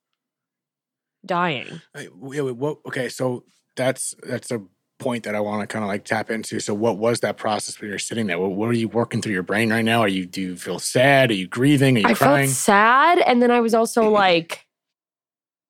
dying. 1.25 1.81
What, 2.15 2.79
okay, 2.87 3.09
so 3.09 3.45
that's 3.77 4.15
that's 4.23 4.51
a 4.51 4.63
point 4.99 5.25
that 5.25 5.35
I 5.35 5.41
want 5.41 5.61
to 5.63 5.67
kind 5.67 5.85
of 5.85 5.89
like 5.89 6.05
tap 6.05 6.31
into. 6.31 6.61
So, 6.61 6.75
what 6.75 6.99
was 6.99 7.21
that 7.21 7.37
process 7.37 7.81
when 7.81 7.89
you're 7.91 7.99
sitting 7.99 8.27
there? 8.27 8.39
What, 8.39 8.53
what, 8.53 8.69
are 8.69 8.75
you 8.75 8.89
working 8.89 9.23
through 9.23 9.33
your 9.33 9.43
brain 9.43 9.71
right 9.71 9.85
now? 9.85 10.01
Are 10.01 10.09
you 10.09 10.27
do 10.27 10.41
you 10.41 10.57
feel 10.57 10.79
sad? 10.79 11.31
Are 11.31 11.35
you 11.35 11.47
grieving? 11.47 11.97
Are 11.97 12.01
you 12.01 12.05
crying? 12.05 12.17
I 12.17 12.19
crying? 12.19 12.47
felt 12.47 12.57
sad, 12.57 13.19
and 13.21 13.43
then 13.43 13.51
I 13.51 13.61
was 13.61 13.75
also 13.75 14.11
like, 14.11 14.67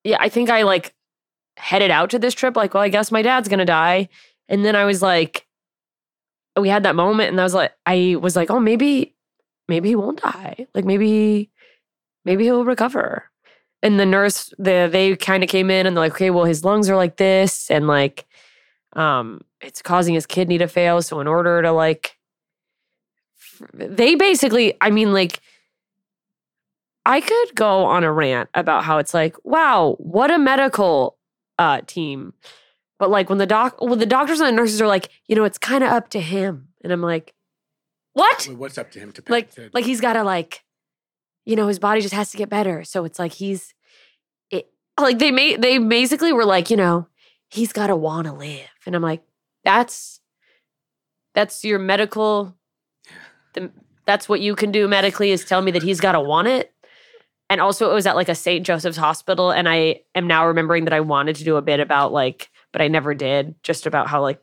yeah, 0.04 0.16
I 0.20 0.28
think 0.28 0.50
I 0.50 0.62
like 0.62 0.94
headed 1.56 1.90
out 1.90 2.10
to 2.10 2.18
this 2.18 2.34
trip. 2.34 2.56
Like, 2.56 2.74
well, 2.74 2.82
I 2.82 2.88
guess 2.88 3.12
my 3.12 3.22
dad's 3.22 3.48
gonna 3.48 3.64
die, 3.64 4.08
and 4.48 4.64
then 4.64 4.74
I 4.74 4.84
was 4.84 5.02
like, 5.02 5.46
we 6.58 6.68
had 6.68 6.82
that 6.84 6.96
moment, 6.96 7.30
and 7.30 7.40
I 7.40 7.44
was 7.44 7.54
like, 7.54 7.72
I 7.86 8.16
was 8.20 8.34
like, 8.36 8.50
oh, 8.50 8.60
maybe, 8.60 9.14
maybe 9.68 9.90
he 9.90 9.96
won't 9.96 10.20
die. 10.20 10.66
Like, 10.74 10.84
maybe 10.84 11.50
maybe 12.28 12.44
he'll 12.44 12.66
recover. 12.66 13.24
And 13.82 13.98
the 13.98 14.04
nurse, 14.04 14.52
the 14.58 14.88
they 14.90 15.16
kind 15.16 15.42
of 15.42 15.48
came 15.48 15.70
in 15.70 15.86
and 15.86 15.96
they're 15.96 16.04
like, 16.04 16.12
okay, 16.12 16.30
well, 16.30 16.44
his 16.44 16.62
lungs 16.64 16.90
are 16.90 16.96
like 16.96 17.16
this, 17.16 17.70
and 17.70 17.86
like, 17.86 18.26
um, 18.92 19.40
it's 19.60 19.80
causing 19.82 20.14
his 20.14 20.26
kidney 20.26 20.58
to 20.58 20.68
fail. 20.68 21.00
So 21.00 21.20
in 21.20 21.26
order 21.26 21.62
to 21.62 21.72
like 21.72 22.18
they 23.72 24.14
basically, 24.14 24.74
I 24.80 24.90
mean, 24.90 25.12
like, 25.12 25.40
I 27.06 27.20
could 27.20 27.54
go 27.54 27.84
on 27.84 28.04
a 28.04 28.12
rant 28.12 28.50
about 28.52 28.84
how 28.84 28.98
it's 28.98 29.14
like, 29.14 29.36
wow, 29.44 29.96
what 29.98 30.30
a 30.30 30.38
medical 30.38 31.16
uh, 31.58 31.80
team. 31.86 32.34
But 32.98 33.10
like 33.10 33.28
when 33.28 33.38
the 33.38 33.46
doc, 33.46 33.80
when 33.80 33.98
the 33.98 34.06
doctors 34.06 34.40
and 34.40 34.48
the 34.48 34.52
nurses 34.52 34.82
are 34.82 34.86
like, 34.86 35.08
you 35.28 35.34
know, 35.34 35.44
it's 35.44 35.58
kind 35.58 35.82
of 35.82 35.90
up 35.90 36.10
to 36.10 36.20
him, 36.20 36.68
and 36.82 36.92
I'm 36.92 37.00
like, 37.00 37.32
what? 38.12 38.48
What's 38.56 38.76
up 38.76 38.90
to 38.92 38.98
him 38.98 39.12
to 39.12 39.22
Like, 39.28 39.54
to- 39.54 39.70
like 39.72 39.84
he's 39.84 40.00
got 40.00 40.14
to 40.14 40.24
like, 40.24 40.64
you 41.48 41.56
know, 41.56 41.66
his 41.66 41.78
body 41.78 42.02
just 42.02 42.12
has 42.12 42.30
to 42.30 42.36
get 42.36 42.50
better. 42.50 42.84
So 42.84 43.06
it's 43.06 43.18
like 43.18 43.32
he's, 43.32 43.72
it 44.50 44.70
like 45.00 45.18
they 45.18 45.30
made 45.30 45.62
they 45.62 45.78
basically 45.78 46.30
were 46.30 46.44
like, 46.44 46.68
you 46.68 46.76
know, 46.76 47.08
he's 47.48 47.72
got 47.72 47.86
to 47.86 47.96
want 47.96 48.26
to 48.26 48.34
live, 48.34 48.68
and 48.84 48.94
I'm 48.94 49.00
like, 49.00 49.22
that's 49.64 50.20
that's 51.34 51.64
your 51.64 51.78
medical. 51.78 52.54
The, 53.54 53.70
that's 54.04 54.28
what 54.28 54.40
you 54.40 54.54
can 54.54 54.72
do 54.72 54.86
medically 54.88 55.30
is 55.30 55.46
tell 55.46 55.62
me 55.62 55.70
that 55.70 55.82
he's 55.82 56.00
got 56.00 56.12
to 56.12 56.20
want 56.20 56.48
it. 56.48 56.70
And 57.48 57.62
also, 57.62 57.90
it 57.90 57.94
was 57.94 58.06
at 58.06 58.14
like 58.14 58.28
a 58.28 58.34
St. 58.34 58.66
Joseph's 58.66 58.98
hospital, 58.98 59.50
and 59.50 59.66
I 59.66 60.02
am 60.14 60.26
now 60.26 60.46
remembering 60.46 60.84
that 60.84 60.92
I 60.92 61.00
wanted 61.00 61.36
to 61.36 61.44
do 61.44 61.56
a 61.56 61.62
bit 61.62 61.80
about 61.80 62.12
like, 62.12 62.50
but 62.74 62.82
I 62.82 62.88
never 62.88 63.14
did. 63.14 63.54
Just 63.62 63.86
about 63.86 64.06
how 64.06 64.20
like, 64.20 64.38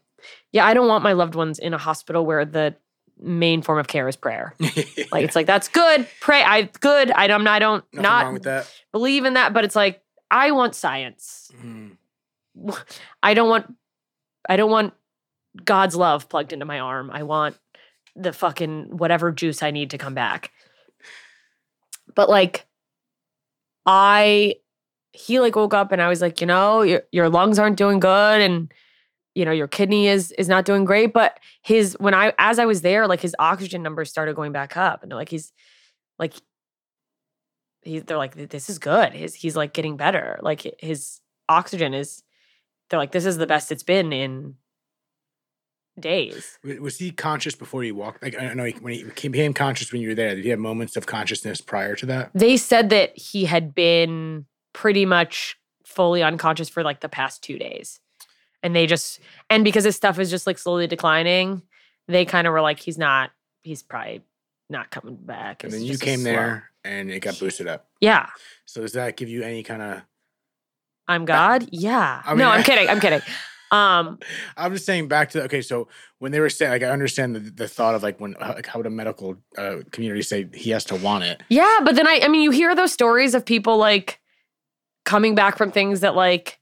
yeah, 0.51 0.65
I 0.65 0.73
don't 0.73 0.87
want 0.87 1.03
my 1.03 1.13
loved 1.13 1.35
ones 1.35 1.59
in 1.59 1.75
a 1.75 1.77
hospital 1.77 2.25
where 2.25 2.45
the 2.45 2.75
main 3.19 3.61
form 3.61 3.79
of 3.79 3.87
care 3.87 4.07
is 4.07 4.15
prayer. 4.15 4.53
Like 5.11 5.23
it's 5.23 5.35
like 5.35 5.45
that's 5.47 5.67
good. 5.69 6.07
Pray. 6.19 6.43
I 6.43 6.63
good. 6.63 7.11
I 7.11 7.27
don't. 7.27 7.47
I 7.47 7.59
don't 7.59 7.85
Nothing 7.93 8.01
not 8.03 8.33
with 8.33 8.43
that. 8.43 8.69
believe 8.91 9.23
in 9.23 9.35
that. 9.35 9.53
But 9.53 9.63
it's 9.63 9.75
like 9.75 10.01
I 10.29 10.51
want 10.51 10.75
science. 10.75 11.51
Mm. 11.63 11.95
I 13.23 13.33
don't 13.33 13.47
want. 13.49 13.73
I 14.49 14.57
don't 14.57 14.71
want 14.71 14.93
God's 15.63 15.95
love 15.95 16.27
plugged 16.27 16.51
into 16.51 16.65
my 16.65 16.79
arm. 16.79 17.09
I 17.11 17.23
want 17.23 17.57
the 18.15 18.33
fucking 18.33 18.97
whatever 18.97 19.31
juice 19.31 19.63
I 19.63 19.71
need 19.71 19.91
to 19.91 19.97
come 19.97 20.13
back. 20.15 20.51
But 22.13 22.29
like, 22.29 22.65
I 23.85 24.55
he 25.13 25.39
like 25.39 25.55
woke 25.55 25.73
up 25.73 25.91
and 25.91 26.01
I 26.01 26.09
was 26.09 26.21
like, 26.21 26.41
you 26.41 26.47
know, 26.47 26.81
your 26.81 27.03
your 27.11 27.29
lungs 27.29 27.59
aren't 27.59 27.77
doing 27.77 27.99
good 27.99 28.41
and 28.41 28.71
you 29.35 29.45
know 29.45 29.51
your 29.51 29.67
kidney 29.67 30.07
is 30.07 30.31
is 30.31 30.47
not 30.47 30.65
doing 30.65 30.85
great. 30.85 31.13
But 31.13 31.39
his 31.61 31.95
when 31.99 32.13
I 32.13 32.33
as 32.39 32.57
I 32.57 32.65
was 32.65 32.81
there, 32.81 33.05
like 33.07 33.21
his 33.21 33.35
oxygen 33.37 33.83
numbers 33.83 34.09
started 34.09 34.35
going 34.35 34.51
back 34.51 34.75
up, 34.75 35.03
and 35.03 35.11
like 35.11 35.29
he's 35.29 35.51
like 36.17 36.33
he's 37.83 38.03
they're 38.03 38.17
like 38.17 38.49
this 38.49 38.69
is 38.69 38.79
good. 38.79 39.13
His 39.13 39.35
he's 39.35 39.55
like 39.55 39.73
getting 39.73 39.97
better. 39.97 40.39
Like 40.41 40.75
his 40.79 41.19
oxygen 41.47 41.93
is 41.93 42.23
they're 42.89 42.99
like 42.99 43.11
this 43.11 43.25
is 43.25 43.37
the 43.37 43.47
best 43.47 43.71
it's 43.71 43.83
been 43.83 44.11
in 44.11 44.55
days. 45.99 46.57
Was 46.63 46.97
he 46.97 47.11
conscious 47.11 47.55
before 47.55 47.83
he 47.83 47.91
walked? 47.91 48.23
Like 48.23 48.39
I 48.39 48.53
know 48.53 48.65
he, 48.65 48.73
when 48.73 48.93
he 48.93 49.03
became 49.03 49.53
conscious 49.53 49.91
when 49.91 50.01
you 50.01 50.09
were 50.09 50.15
there. 50.15 50.35
Did 50.35 50.43
he 50.43 50.49
have 50.49 50.59
moments 50.59 50.95
of 50.95 51.05
consciousness 51.05 51.61
prior 51.61 51.95
to 51.95 52.05
that? 52.07 52.31
They 52.33 52.57
said 52.57 52.89
that 52.89 53.17
he 53.17 53.45
had 53.45 53.73
been 53.73 54.45
pretty 54.73 55.05
much 55.05 55.57
fully 55.85 56.21
unconscious 56.23 56.67
for 56.67 56.83
like 56.83 56.99
the 56.99 57.09
past 57.09 57.43
2 57.43 57.57
days. 57.57 57.99
And 58.65 58.75
they 58.75 58.87
just 58.87 59.19
and 59.51 59.63
because 59.63 59.83
his 59.83 59.95
stuff 59.95 60.17
is 60.17 60.31
just 60.31 60.47
like 60.47 60.57
slowly 60.57 60.87
declining, 60.87 61.61
they 62.07 62.25
kind 62.25 62.47
of 62.47 62.53
were 62.53 62.61
like 62.61 62.79
he's 62.79 62.97
not 62.97 63.29
he's 63.61 63.83
probably 63.83 64.23
not 64.71 64.89
coming 64.89 65.15
back. 65.15 65.63
And 65.63 65.71
then 65.71 65.83
you 65.83 65.99
came 65.99 66.23
there 66.23 66.71
and 66.83 67.11
it 67.11 67.19
got 67.19 67.39
boosted 67.39 67.67
up. 67.67 67.85
Yeah. 68.01 68.27
So 68.65 68.81
does 68.81 68.93
that 68.93 69.17
give 69.17 69.29
you 69.29 69.43
any 69.43 69.61
kind 69.61 69.83
of? 69.83 70.01
I'm 71.07 71.25
God. 71.25 71.69
Yeah. 71.71 72.23
I 72.25 72.31
mean, 72.31 72.39
no, 72.39 72.49
I'm 72.49 72.63
kidding. 72.69 72.89
I'm 72.89 72.99
kidding. 72.99 73.21
Um 73.71 74.17
I'm 74.57 74.73
just 74.73 74.87
saying 74.87 75.09
back 75.09 75.29
to 75.31 75.43
okay. 75.43 75.61
So 75.61 75.87
when 76.17 76.31
they 76.31 76.39
were 76.39 76.49
saying, 76.49 76.71
like, 76.71 76.81
I 76.81 76.87
understand 76.87 77.35
the, 77.35 77.39
the 77.39 77.67
thought 77.67 77.93
of 77.93 78.01
like 78.01 78.19
when 78.19 78.35
like 78.41 78.65
how 78.65 78.79
would 78.79 78.87
a 78.87 78.89
medical 78.89 79.37
uh, 79.59 79.77
community 79.91 80.23
say 80.23 80.49
he 80.55 80.71
has 80.71 80.85
to 80.85 80.95
want 80.95 81.23
it? 81.23 81.43
Yeah, 81.49 81.81
but 81.83 81.95
then 81.95 82.07
I 82.07 82.21
I 82.23 82.29
mean 82.29 82.41
you 82.41 82.49
hear 82.49 82.73
those 82.73 82.91
stories 82.91 83.35
of 83.35 83.45
people 83.45 83.77
like 83.77 84.19
coming 85.03 85.35
back 85.35 85.55
from 85.55 85.71
things 85.71 85.99
that 85.99 86.15
like 86.15 86.59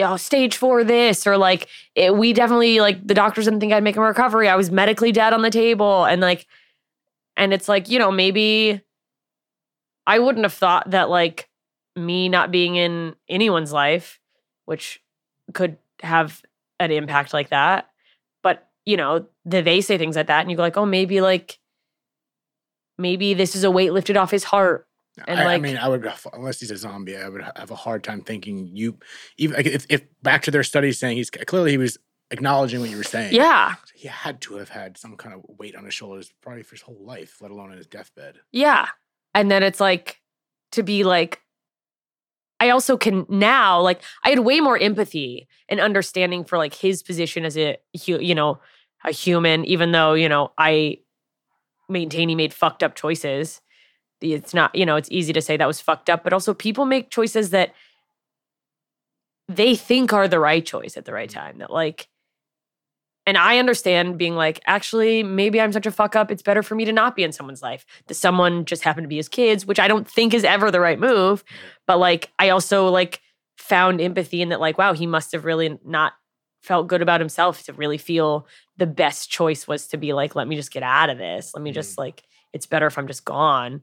oh 0.00 0.16
stage 0.16 0.56
4 0.56 0.84
this 0.84 1.26
or 1.26 1.36
like 1.36 1.68
it, 1.94 2.16
we 2.16 2.32
definitely 2.32 2.80
like 2.80 3.06
the 3.06 3.14
doctors 3.14 3.44
didn't 3.44 3.60
think 3.60 3.72
I'd 3.72 3.84
make 3.84 3.96
a 3.96 4.00
recovery. 4.00 4.48
I 4.48 4.56
was 4.56 4.70
medically 4.70 5.12
dead 5.12 5.32
on 5.32 5.42
the 5.42 5.50
table 5.50 6.04
and 6.04 6.20
like 6.20 6.46
and 7.36 7.52
it's 7.54 7.68
like, 7.68 7.88
you 7.88 7.98
know, 7.98 8.10
maybe 8.10 8.82
I 10.06 10.18
wouldn't 10.18 10.44
have 10.44 10.52
thought 10.52 10.90
that 10.90 11.08
like 11.08 11.48
me 11.96 12.28
not 12.28 12.50
being 12.50 12.76
in 12.76 13.14
anyone's 13.28 13.72
life 13.72 14.18
which 14.64 15.02
could 15.54 15.76
have 16.02 16.42
an 16.80 16.90
impact 16.90 17.34
like 17.34 17.50
that. 17.50 17.88
But, 18.42 18.68
you 18.86 18.96
know, 18.96 19.26
they 19.44 19.60
they 19.62 19.80
say 19.80 19.98
things 19.98 20.16
like 20.16 20.28
that 20.28 20.40
and 20.40 20.50
you 20.50 20.56
go 20.56 20.62
like, 20.62 20.76
"Oh, 20.76 20.86
maybe 20.86 21.20
like 21.20 21.58
maybe 22.98 23.34
this 23.34 23.54
is 23.54 23.64
a 23.64 23.70
weight 23.70 23.92
lifted 23.92 24.16
off 24.16 24.30
his 24.30 24.44
heart 24.44 24.86
And, 25.26 25.40
I, 25.40 25.54
I 25.54 25.58
mean, 25.58 25.76
I 25.76 25.88
would 25.88 26.06
unless 26.32 26.60
he's 26.60 26.70
a 26.70 26.76
zombie, 26.76 27.16
I 27.16 27.28
would 27.28 27.42
have 27.56 27.70
a 27.70 27.76
hard 27.76 28.04
time 28.04 28.20
thinking 28.22 28.68
you 28.72 28.98
even 29.36 29.56
like 29.56 29.66
if, 29.66 29.86
if 29.88 30.02
back 30.22 30.42
to 30.42 30.50
their 30.50 30.64
studies 30.64 30.98
saying 30.98 31.16
he's 31.16 31.30
clearly 31.30 31.72
he 31.72 31.78
was 31.78 31.98
acknowledging 32.30 32.80
what 32.80 32.90
you 32.90 32.96
were 32.96 33.04
saying. 33.04 33.34
Yeah. 33.34 33.74
he 33.94 34.08
had 34.08 34.40
to 34.42 34.56
have 34.56 34.70
had 34.70 34.96
some 34.96 35.16
kind 35.16 35.34
of 35.34 35.42
weight 35.58 35.76
on 35.76 35.84
his 35.84 35.94
shoulders 35.94 36.32
probably 36.40 36.62
for 36.62 36.74
his 36.74 36.82
whole 36.82 37.04
life, 37.04 37.36
let 37.40 37.50
alone 37.50 37.70
in 37.70 37.76
his 37.76 37.86
deathbed. 37.86 38.36
Yeah. 38.50 38.88
And 39.34 39.50
then 39.50 39.62
it's 39.62 39.80
like 39.80 40.20
to 40.72 40.82
be 40.82 41.04
like, 41.04 41.40
I 42.58 42.70
also 42.70 42.96
can 42.96 43.26
now, 43.28 43.80
like, 43.80 44.00
I 44.24 44.30
had 44.30 44.40
way 44.40 44.60
more 44.60 44.78
empathy 44.78 45.48
and 45.68 45.80
understanding 45.80 46.44
for 46.44 46.58
like 46.58 46.74
his 46.74 47.02
position 47.02 47.44
as 47.44 47.56
a, 47.58 47.76
you 47.92 48.34
know, 48.34 48.60
a 49.04 49.10
human, 49.10 49.64
even 49.64 49.92
though, 49.92 50.14
you 50.14 50.28
know, 50.28 50.52
I 50.56 50.98
maintain 51.88 52.28
he 52.28 52.34
made 52.34 52.54
fucked 52.54 52.82
up 52.82 52.94
choices. 52.94 53.60
It's 54.22 54.54
not, 54.54 54.74
you 54.74 54.86
know, 54.86 54.96
it's 54.96 55.10
easy 55.10 55.32
to 55.32 55.42
say 55.42 55.56
that 55.56 55.66
was 55.66 55.80
fucked 55.80 56.08
up, 56.08 56.24
but 56.24 56.32
also 56.32 56.54
people 56.54 56.84
make 56.84 57.10
choices 57.10 57.50
that 57.50 57.74
they 59.48 59.74
think 59.74 60.12
are 60.12 60.28
the 60.28 60.40
right 60.40 60.64
choice 60.64 60.96
at 60.96 61.04
the 61.04 61.12
right 61.12 61.28
mm. 61.28 61.34
time. 61.34 61.58
That 61.58 61.70
like, 61.70 62.08
and 63.26 63.36
I 63.36 63.58
understand 63.58 64.18
being 64.18 64.34
like, 64.34 64.60
actually, 64.66 65.22
maybe 65.22 65.60
I'm 65.60 65.72
such 65.72 65.86
a 65.86 65.92
fuck 65.92 66.16
up. 66.16 66.30
It's 66.30 66.42
better 66.42 66.62
for 66.62 66.74
me 66.74 66.84
to 66.84 66.92
not 66.92 67.14
be 67.14 67.22
in 67.22 67.32
someone's 67.32 67.62
life. 67.62 67.86
that 68.06 68.14
someone 68.14 68.64
just 68.64 68.82
happened 68.82 69.04
to 69.04 69.08
be 69.08 69.16
his 69.16 69.28
kids, 69.28 69.64
which 69.64 69.78
I 69.78 69.86
don't 69.86 70.08
think 70.08 70.34
is 70.34 70.44
ever 70.44 70.70
the 70.70 70.80
right 70.80 70.98
move. 70.98 71.44
But 71.86 71.98
like, 71.98 72.30
I 72.38 72.48
also 72.48 72.88
like 72.88 73.20
found 73.56 74.00
empathy 74.00 74.42
in 74.42 74.48
that, 74.48 74.60
like, 74.60 74.76
wow, 74.76 74.92
he 74.92 75.06
must 75.06 75.30
have 75.32 75.44
really 75.44 75.78
not 75.84 76.14
felt 76.62 76.88
good 76.88 77.02
about 77.02 77.20
himself 77.20 77.62
to 77.64 77.72
really 77.72 77.98
feel 77.98 78.46
the 78.76 78.86
best 78.86 79.30
choice 79.30 79.68
was 79.68 79.86
to 79.88 79.96
be 79.96 80.12
like, 80.12 80.34
let 80.34 80.48
me 80.48 80.56
just 80.56 80.72
get 80.72 80.82
out 80.82 81.10
of 81.10 81.18
this. 81.18 81.52
Let 81.54 81.62
me 81.62 81.70
just 81.70 81.94
mm. 81.94 81.98
like, 81.98 82.24
it's 82.52 82.66
better 82.66 82.86
if 82.86 82.98
I'm 82.98 83.06
just 83.06 83.24
gone. 83.24 83.82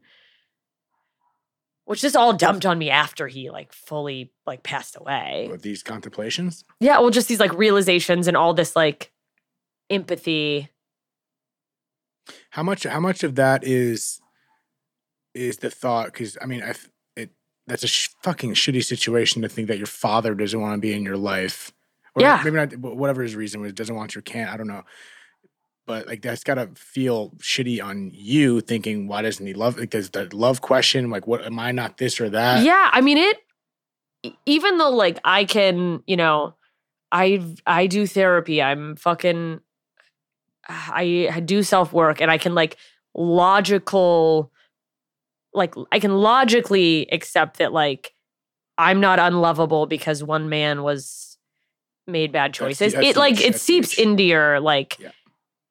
Which 1.90 2.02
just 2.02 2.16
all 2.16 2.34
dumped 2.34 2.68
on 2.68 2.78
me 2.78 2.92
after 2.92 3.28
he 3.28 3.50
like 3.50 3.74
fully 3.74 4.32
like 4.46 4.62
passed 4.62 4.96
away. 4.96 5.48
With 5.50 5.64
these 5.64 5.82
contemplations, 5.82 6.64
Yeah, 6.80 7.00
well, 7.00 7.10
just 7.10 7.28
these 7.28 7.40
like 7.40 7.52
realizations 7.58 8.28
and 8.28 8.38
all 8.38 8.54
this 8.54 8.76
like 8.76 9.12
empathy. 9.90 10.70
how 12.52 12.62
much 12.62 12.84
how 12.84 13.00
much 13.00 13.24
of 13.24 13.34
that 13.36 13.64
is 13.64 14.22
is 15.34 15.58
the 15.58 15.72
thought? 15.72 16.06
Because 16.14 16.38
I 16.40 16.46
mean, 16.46 16.62
I 16.62 16.76
it 17.16 17.32
that's 17.66 17.84
a 17.84 17.88
sh- 17.88 18.10
fucking 18.22 18.54
shitty 18.54 18.84
situation 18.84 19.42
to 19.42 19.50
think 19.50 19.68
that 19.68 19.78
your 19.80 19.88
father 19.88 20.36
doesn't 20.36 20.62
want 20.62 20.76
to 20.76 20.80
be 20.80 20.94
in 20.94 21.04
your 21.04 21.18
life. 21.18 21.72
Or 22.14 22.22
Yeah. 22.22 22.40
maybe 22.44 22.56
not. 22.58 22.78
Whatever 22.78 23.24
his 23.24 23.36
reason 23.36 23.62
was, 23.62 23.74
doesn't 23.74 23.96
want 23.96 24.14
your 24.14 24.22
can't. 24.22 24.52
I 24.52 24.58
don't 24.58 24.68
know. 24.68 24.84
But 25.90 26.06
like 26.06 26.22
that's 26.22 26.44
gotta 26.44 26.70
feel 26.76 27.32
shitty 27.40 27.84
on 27.84 28.12
you, 28.14 28.62
thinking 28.62 29.08
why 29.08 29.24
doesn't 29.24 29.44
he 29.44 29.56
love? 29.56 29.80
Like 29.80 29.90
there's 29.90 30.12
the 30.12 30.30
love 30.36 30.62
question, 30.62 31.10
like 31.10 31.26
what 31.26 31.44
am 31.44 31.58
I 31.58 31.72
not 31.72 31.98
this 31.98 32.22
or 32.22 32.30
that? 32.30 32.64
yeah, 32.64 32.92
I 32.94 33.02
mean 33.02 33.18
it. 33.18 33.38
Even 34.46 34.78
though 34.78 34.92
like 34.92 35.18
I 35.26 35.46
can, 35.46 36.04
you 36.06 36.16
know, 36.16 36.54
I 37.12 37.44
I 37.66 37.88
do 37.88 38.06
therapy. 38.06 38.62
I'm 38.62 38.98
fucking. 38.98 39.62
I, 40.70 41.42
do 41.44 41.64
self 41.64 41.92
work 41.92 42.22
and 42.22 42.30
I 42.30 42.38
can 42.38 42.54
like 42.54 42.78
logical, 43.16 44.52
like 45.56 45.74
I 45.92 45.98
can 45.98 46.14
logically 46.18 47.08
accept 47.12 47.58
that 47.58 47.74
like 47.74 48.14
I'm 48.78 49.00
not 49.00 49.18
unlovable 49.18 49.88
because 49.88 50.24
one 50.24 50.50
man 50.50 50.84
was 50.84 51.40
made 52.06 52.32
bad 52.32 52.54
choices. 52.54 52.94
that's 52.94 53.08
it 53.08 53.18
like 53.18 53.42
it 53.42 53.56
seeps 53.56 53.94
huge. 53.94 54.08
into 54.08 54.24
your 54.24 54.60
like 54.60 54.98
Yeah. 55.00 55.10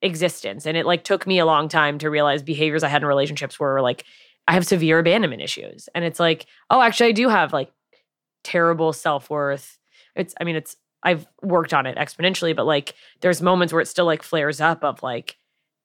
Existence, 0.03 0.67
and 0.67 0.77
it 0.77 0.87
like 0.87 1.05
took 1.05 1.27
me 1.27 1.39
a 1.39 1.47
long 1.47 1.69
time 1.69 1.99
to 1.99 2.11
realize 2.11 2.43
behaviors 2.43 2.83
I 2.83 2.89
had 2.89 3.03
in 3.03 3.09
relationships 3.09 3.59
were 3.59 3.81
like 3.81 4.05
I 4.47 4.53
have 4.53 4.67
severe 4.67 4.99
abandonment 4.99 5.43
issues, 5.43 5.89
and 5.95 6.05
it's 6.05 6.21
like 6.21 6.47
oh 6.71 6.81
actually 6.81 7.11
I 7.11 7.13
do 7.13 7.29
have 7.29 7.53
like 7.53 7.71
terrible 8.45 8.93
self 8.93 9.31
worth. 9.31 9.79
It's 10.15 10.35
I 10.41 10.45
mean 10.45 10.57
it's 10.57 10.77
I've 11.03 11.27
worked 11.43 11.75
on 11.75 11.87
it 11.87 11.97
exponentially, 11.97 12.55
but 12.57 12.67
like 12.67 12.95
there's 13.21 13.41
moments 13.41 13.73
where 13.73 13.83
it 13.83 13.89
still 13.89 14.07
like 14.07 14.23
flares 14.23 14.61
up 14.61 14.83
of 14.85 15.03
like 15.03 15.37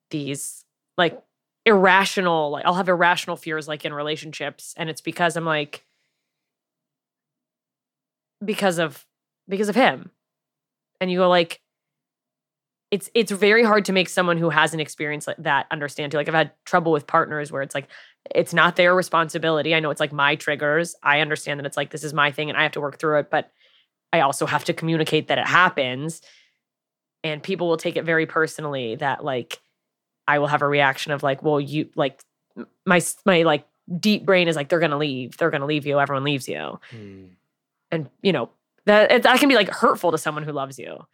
these 0.09 0.65
like 0.97 1.21
irrational 1.65 2.51
like 2.51 2.65
I'll 2.65 2.73
have 2.73 2.89
irrational 2.89 3.37
fears 3.37 3.67
like 3.67 3.85
in 3.85 3.93
relationships 3.93 4.73
and 4.77 4.89
it's 4.89 5.01
because 5.01 5.37
I'm 5.37 5.45
like 5.45 5.85
because 8.43 8.79
of 8.79 9.05
because 9.47 9.69
of 9.69 9.75
him. 9.75 10.11
And 10.99 11.11
you 11.11 11.19
go 11.19 11.29
like 11.29 11.61
it's 12.93 13.09
it's 13.15 13.31
very 13.31 13.63
hard 13.63 13.85
to 13.85 13.91
make 13.91 14.07
someone 14.07 14.37
who 14.37 14.49
hasn't 14.51 14.79
experienced 14.79 15.27
like 15.27 15.37
that 15.39 15.65
understand 15.71 16.11
too. 16.11 16.17
Like 16.19 16.27
I've 16.27 16.33
had 16.35 16.51
trouble 16.63 16.91
with 16.91 17.07
partners 17.07 17.51
where 17.51 17.63
it's 17.63 17.73
like 17.73 17.87
it's 18.29 18.53
not 18.53 18.75
their 18.75 18.93
responsibility. 18.93 19.73
I 19.73 19.79
know 19.79 19.89
it's 19.89 19.99
like 19.99 20.13
my 20.13 20.35
triggers. 20.35 20.95
I 21.01 21.19
understand 21.19 21.59
that 21.59 21.65
it's 21.65 21.75
like 21.75 21.89
this 21.89 22.03
is 22.03 22.13
my 22.13 22.29
thing 22.31 22.49
and 22.49 22.57
I 22.57 22.61
have 22.63 22.73
to 22.73 22.81
work 22.81 22.99
through 22.99 23.17
it, 23.19 23.31
but 23.31 23.51
I 24.13 24.19
also 24.19 24.45
have 24.45 24.63
to 24.65 24.73
communicate 24.73 25.27
that 25.29 25.39
it 25.39 25.47
happens. 25.47 26.21
And 27.23 27.41
people 27.41 27.67
will 27.67 27.77
take 27.77 27.95
it 27.95 28.03
very 28.05 28.27
personally 28.27 28.95
that 28.97 29.23
like 29.25 29.59
I 30.27 30.37
will 30.37 30.47
have 30.47 30.61
a 30.61 30.67
reaction 30.67 31.11
of 31.13 31.23
like, 31.23 31.41
well, 31.41 31.59
you 31.59 31.89
like 31.95 32.21
my 32.85 33.01
my 33.25 33.41
like 33.41 33.65
deep 33.99 34.23
brain 34.23 34.47
is 34.47 34.55
like 34.55 34.69
they're 34.69 34.79
gonna 34.79 34.99
leave, 34.99 35.35
they're 35.37 35.49
gonna 35.49 35.65
leave 35.65 35.87
you, 35.87 35.99
everyone 35.99 36.23
leaves 36.23 36.47
you, 36.47 36.79
Mm. 36.91 37.29
and 37.91 38.09
you 38.21 38.33
know 38.33 38.51
that 38.85 39.23
that 39.23 39.39
can 39.39 39.49
be 39.49 39.55
like 39.55 39.69
hurtful 39.69 40.11
to 40.11 40.17
someone 40.19 40.43
who 40.43 40.51
loves 40.51 40.77
you, 40.77 41.07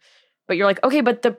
but 0.46 0.58
you're 0.58 0.66
like, 0.66 0.82
okay, 0.84 1.00
but 1.00 1.22
the 1.22 1.38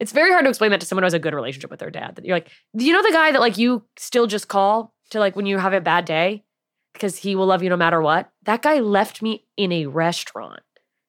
it's 0.00 0.12
very 0.12 0.30
hard 0.30 0.44
to 0.44 0.48
explain 0.48 0.70
that 0.72 0.80
to 0.80 0.86
someone 0.86 1.02
who 1.02 1.06
has 1.06 1.14
a 1.14 1.18
good 1.18 1.34
relationship 1.34 1.70
with 1.70 1.80
their 1.80 1.90
dad. 1.90 2.16
That 2.16 2.24
you're 2.24 2.36
like, 2.36 2.50
do 2.76 2.84
you 2.84 2.92
know 2.92 3.02
the 3.02 3.12
guy 3.12 3.32
that 3.32 3.40
like 3.40 3.58
you 3.58 3.84
still 3.96 4.26
just 4.26 4.48
call 4.48 4.94
to 5.10 5.18
like 5.18 5.36
when 5.36 5.46
you 5.46 5.58
have 5.58 5.72
a 5.72 5.80
bad 5.80 6.04
day 6.04 6.44
because 6.92 7.16
he 7.16 7.34
will 7.34 7.46
love 7.46 7.62
you 7.62 7.70
no 7.70 7.76
matter 7.76 8.00
what? 8.00 8.30
That 8.44 8.62
guy 8.62 8.80
left 8.80 9.22
me 9.22 9.46
in 9.56 9.72
a 9.72 9.86
restaurant, 9.86 10.62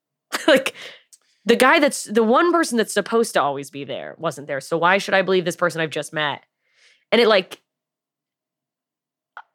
like. 0.47 0.73
The 1.47 1.55
guy 1.55 1.77
that's 1.77 2.05
the 2.05 2.23
one 2.23 2.51
person 2.51 2.75
that's 2.75 2.91
supposed 2.91 3.33
to 3.33 3.41
always 3.43 3.69
be 3.69 3.83
there 3.83 4.15
wasn't 4.17 4.47
there. 4.47 4.59
So 4.59 4.79
why 4.79 4.97
should 4.97 5.13
I 5.13 5.21
believe 5.21 5.45
this 5.45 5.55
person 5.55 5.79
I've 5.79 5.91
just 5.91 6.11
met? 6.11 6.41
And 7.11 7.21
it 7.21 7.27
like 7.27 7.61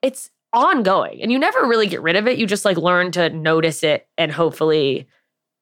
it's 0.00 0.30
ongoing 0.52 1.22
and 1.22 1.30
you 1.30 1.38
never 1.38 1.66
really 1.66 1.86
get 1.86 2.02
rid 2.02 2.16
of 2.16 2.26
it. 2.26 2.38
You 2.38 2.46
just 2.46 2.64
like 2.64 2.76
learn 2.76 3.10
to 3.12 3.30
notice 3.30 3.82
it 3.82 4.06
and 4.16 4.32
hopefully 4.32 5.08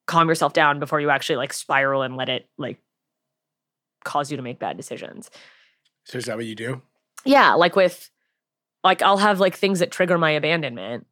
calm 0.07 0.29
yourself 0.29 0.53
down 0.53 0.81
before 0.81 1.01
you 1.01 1.11
actually 1.11 1.37
like 1.37 1.53
spiral 1.53 2.03
and 2.03 2.17
let 2.17 2.29
it 2.29 2.49
like 2.57 2.79
cause 4.09 4.31
you 4.31 4.37
to 4.37 4.43
make 4.43 4.59
bad 4.59 4.77
decisions. 4.77 5.31
So 6.05 6.19
is 6.19 6.25
that 6.25 6.37
what 6.37 6.47
you 6.47 6.55
do? 6.55 6.81
Yeah, 7.25 7.55
like 7.55 7.77
with 7.77 8.11
like 8.83 9.03
I'll 9.03 9.19
have 9.19 9.39
like 9.39 9.55
things 9.55 9.81
that 9.81 9.91
trigger 9.91 10.19
my 10.19 10.31
abandonment 10.31 11.07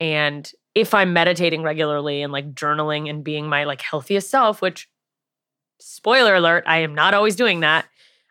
and 0.00 0.50
if 0.74 0.92
I'm 0.92 1.12
meditating 1.12 1.62
regularly 1.62 2.22
and 2.22 2.32
like 2.32 2.54
journaling 2.54 3.08
and 3.08 3.24
being 3.24 3.48
my 3.48 3.64
like 3.64 3.80
healthiest 3.80 4.28
self, 4.28 4.60
which 4.60 4.90
spoiler 5.80 6.34
alert, 6.34 6.64
I 6.66 6.78
am 6.78 6.94
not 6.94 7.14
always 7.14 7.34
doing 7.34 7.60
that. 7.60 7.86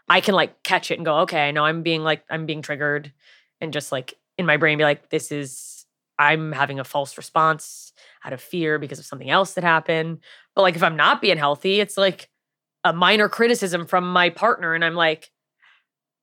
I 0.08 0.22
can 0.22 0.36
like 0.36 0.62
catch 0.62 0.92
it 0.92 1.00
and 1.00 1.06
go, 1.06 1.20
okay, 1.22 1.48
I 1.48 1.52
know 1.52 1.66
I'm 1.66 1.82
being 1.82 2.04
like 2.04 2.24
I'm 2.30 2.46
being 2.46 2.62
triggered 2.62 3.12
and 3.60 3.74
just 3.74 3.92
like 3.92 4.14
in 4.38 4.46
my 4.46 4.58
brain 4.58 4.78
be 4.78 4.84
like 4.84 5.10
this 5.10 5.32
is 5.32 5.86
I'm 6.20 6.52
having 6.52 6.80
a 6.80 6.84
false 6.84 7.18
response 7.18 7.94
out 8.24 8.32
of 8.32 8.42
fear 8.42 8.80
because 8.80 9.00
of 9.00 9.06
something 9.06 9.30
else 9.30 9.54
that 9.54 9.64
happened. 9.64 10.20
But 10.56 10.62
like 10.62 10.76
if 10.76 10.84
I'm 10.84 10.96
not 10.96 11.22
being 11.22 11.38
healthy, 11.38 11.80
it's 11.80 11.98
like 11.98 12.30
a 12.86 12.94
minor 12.94 13.28
criticism 13.28 13.86
from 13.86 14.10
my 14.10 14.30
partner 14.30 14.74
and 14.74 14.86
I'm 14.86 14.96
like 14.96 15.32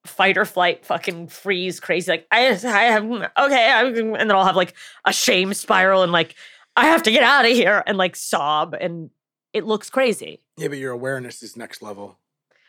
fight 0.07 0.39
or 0.39 0.47
flight 0.47 0.87
fucking 0.87 1.29
freeze 1.29 1.79
crazy 1.79 2.11
like 2.11 2.27
I 2.31 2.47
I 2.49 2.85
have 2.85 3.05
okay 3.05 3.71
I'm, 3.71 4.15
and 4.15 4.31
then 4.31 4.33
I'll 4.33 4.47
have 4.47 4.57
like 4.57 4.75
a 5.05 5.13
shame 5.13 5.53
spiral 5.53 6.03
and 6.03 6.11
like 6.11 6.35
I 6.77 6.87
have 6.87 7.03
to 7.03 7.11
get 7.11 7.23
out 7.23 7.45
of 7.45 7.53
here 7.53 7.83
and 7.87 7.99
like 7.99 8.17
sob 8.17 8.75
and 8.81 9.11
it 9.53 9.65
looks 9.65 9.91
crazy. 9.91 10.41
Yeah, 10.57 10.69
but 10.69 10.79
your 10.79 10.93
awareness 10.93 11.43
is 11.43 11.57
next 11.57 11.83
level. 11.83 12.19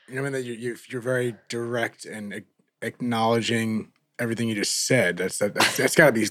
You 0.07 0.15
know, 0.15 0.21
what 0.21 0.29
I 0.29 0.31
mean 0.31 0.41
that 0.41 0.47
you 0.47 0.53
you 0.53 0.77
you're 0.89 1.01
very 1.01 1.35
direct 1.47 2.05
and 2.05 2.43
acknowledging 2.81 3.91
everything 4.19 4.49
you 4.49 4.55
just 4.55 4.85
said. 4.85 5.17
That's 5.17 5.37
that, 5.37 5.53
that's, 5.53 5.77
that's 5.77 5.95
got 5.95 6.07
to 6.07 6.11
be 6.11 6.27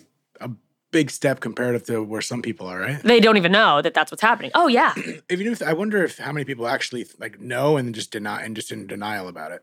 big 0.93 1.11
step 1.11 1.41
comparative 1.41 1.83
to 1.85 2.03
where 2.03 2.21
some 2.21 2.43
people 2.43 2.67
are, 2.69 2.79
right? 2.79 3.03
They 3.03 3.19
don't 3.19 3.37
even 3.37 3.51
know 3.51 3.83
that 3.83 3.95
that's 3.95 4.13
what's 4.13 4.23
happening. 4.23 4.53
Oh 4.55 4.69
yeah. 4.69 4.95
If 5.29 5.41
you 5.41 5.55
do, 5.55 5.65
I 5.65 5.73
wonder 5.73 6.05
if 6.05 6.19
how 6.19 6.31
many 6.33 6.45
people 6.45 6.69
actually 6.69 7.07
like 7.19 7.41
know 7.41 7.77
and 7.77 7.89
then 7.89 7.95
just 7.95 8.13
deny 8.13 8.43
and 8.43 8.55
just 8.55 8.71
in 8.71 8.87
denial 8.87 9.27
about 9.29 9.51
it. 9.53 9.63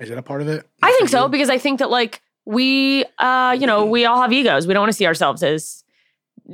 Is 0.00 0.08
that 0.10 0.18
a 0.18 0.22
part 0.22 0.42
of 0.42 0.48
it? 0.48 0.68
I 0.82 0.92
think 0.98 1.08
so 1.08 1.28
because 1.28 1.48
I 1.48 1.56
think 1.58 1.78
that 1.78 1.88
like 1.90 2.20
we 2.44 3.04
uh 3.18 3.56
you 3.58 3.66
know 3.66 3.86
we 3.86 4.04
all 4.04 4.20
have 4.20 4.32
egos. 4.32 4.66
We 4.66 4.74
don't 4.74 4.82
want 4.82 4.92
to 4.92 4.96
see 4.96 5.06
ourselves 5.06 5.42
as 5.42 5.84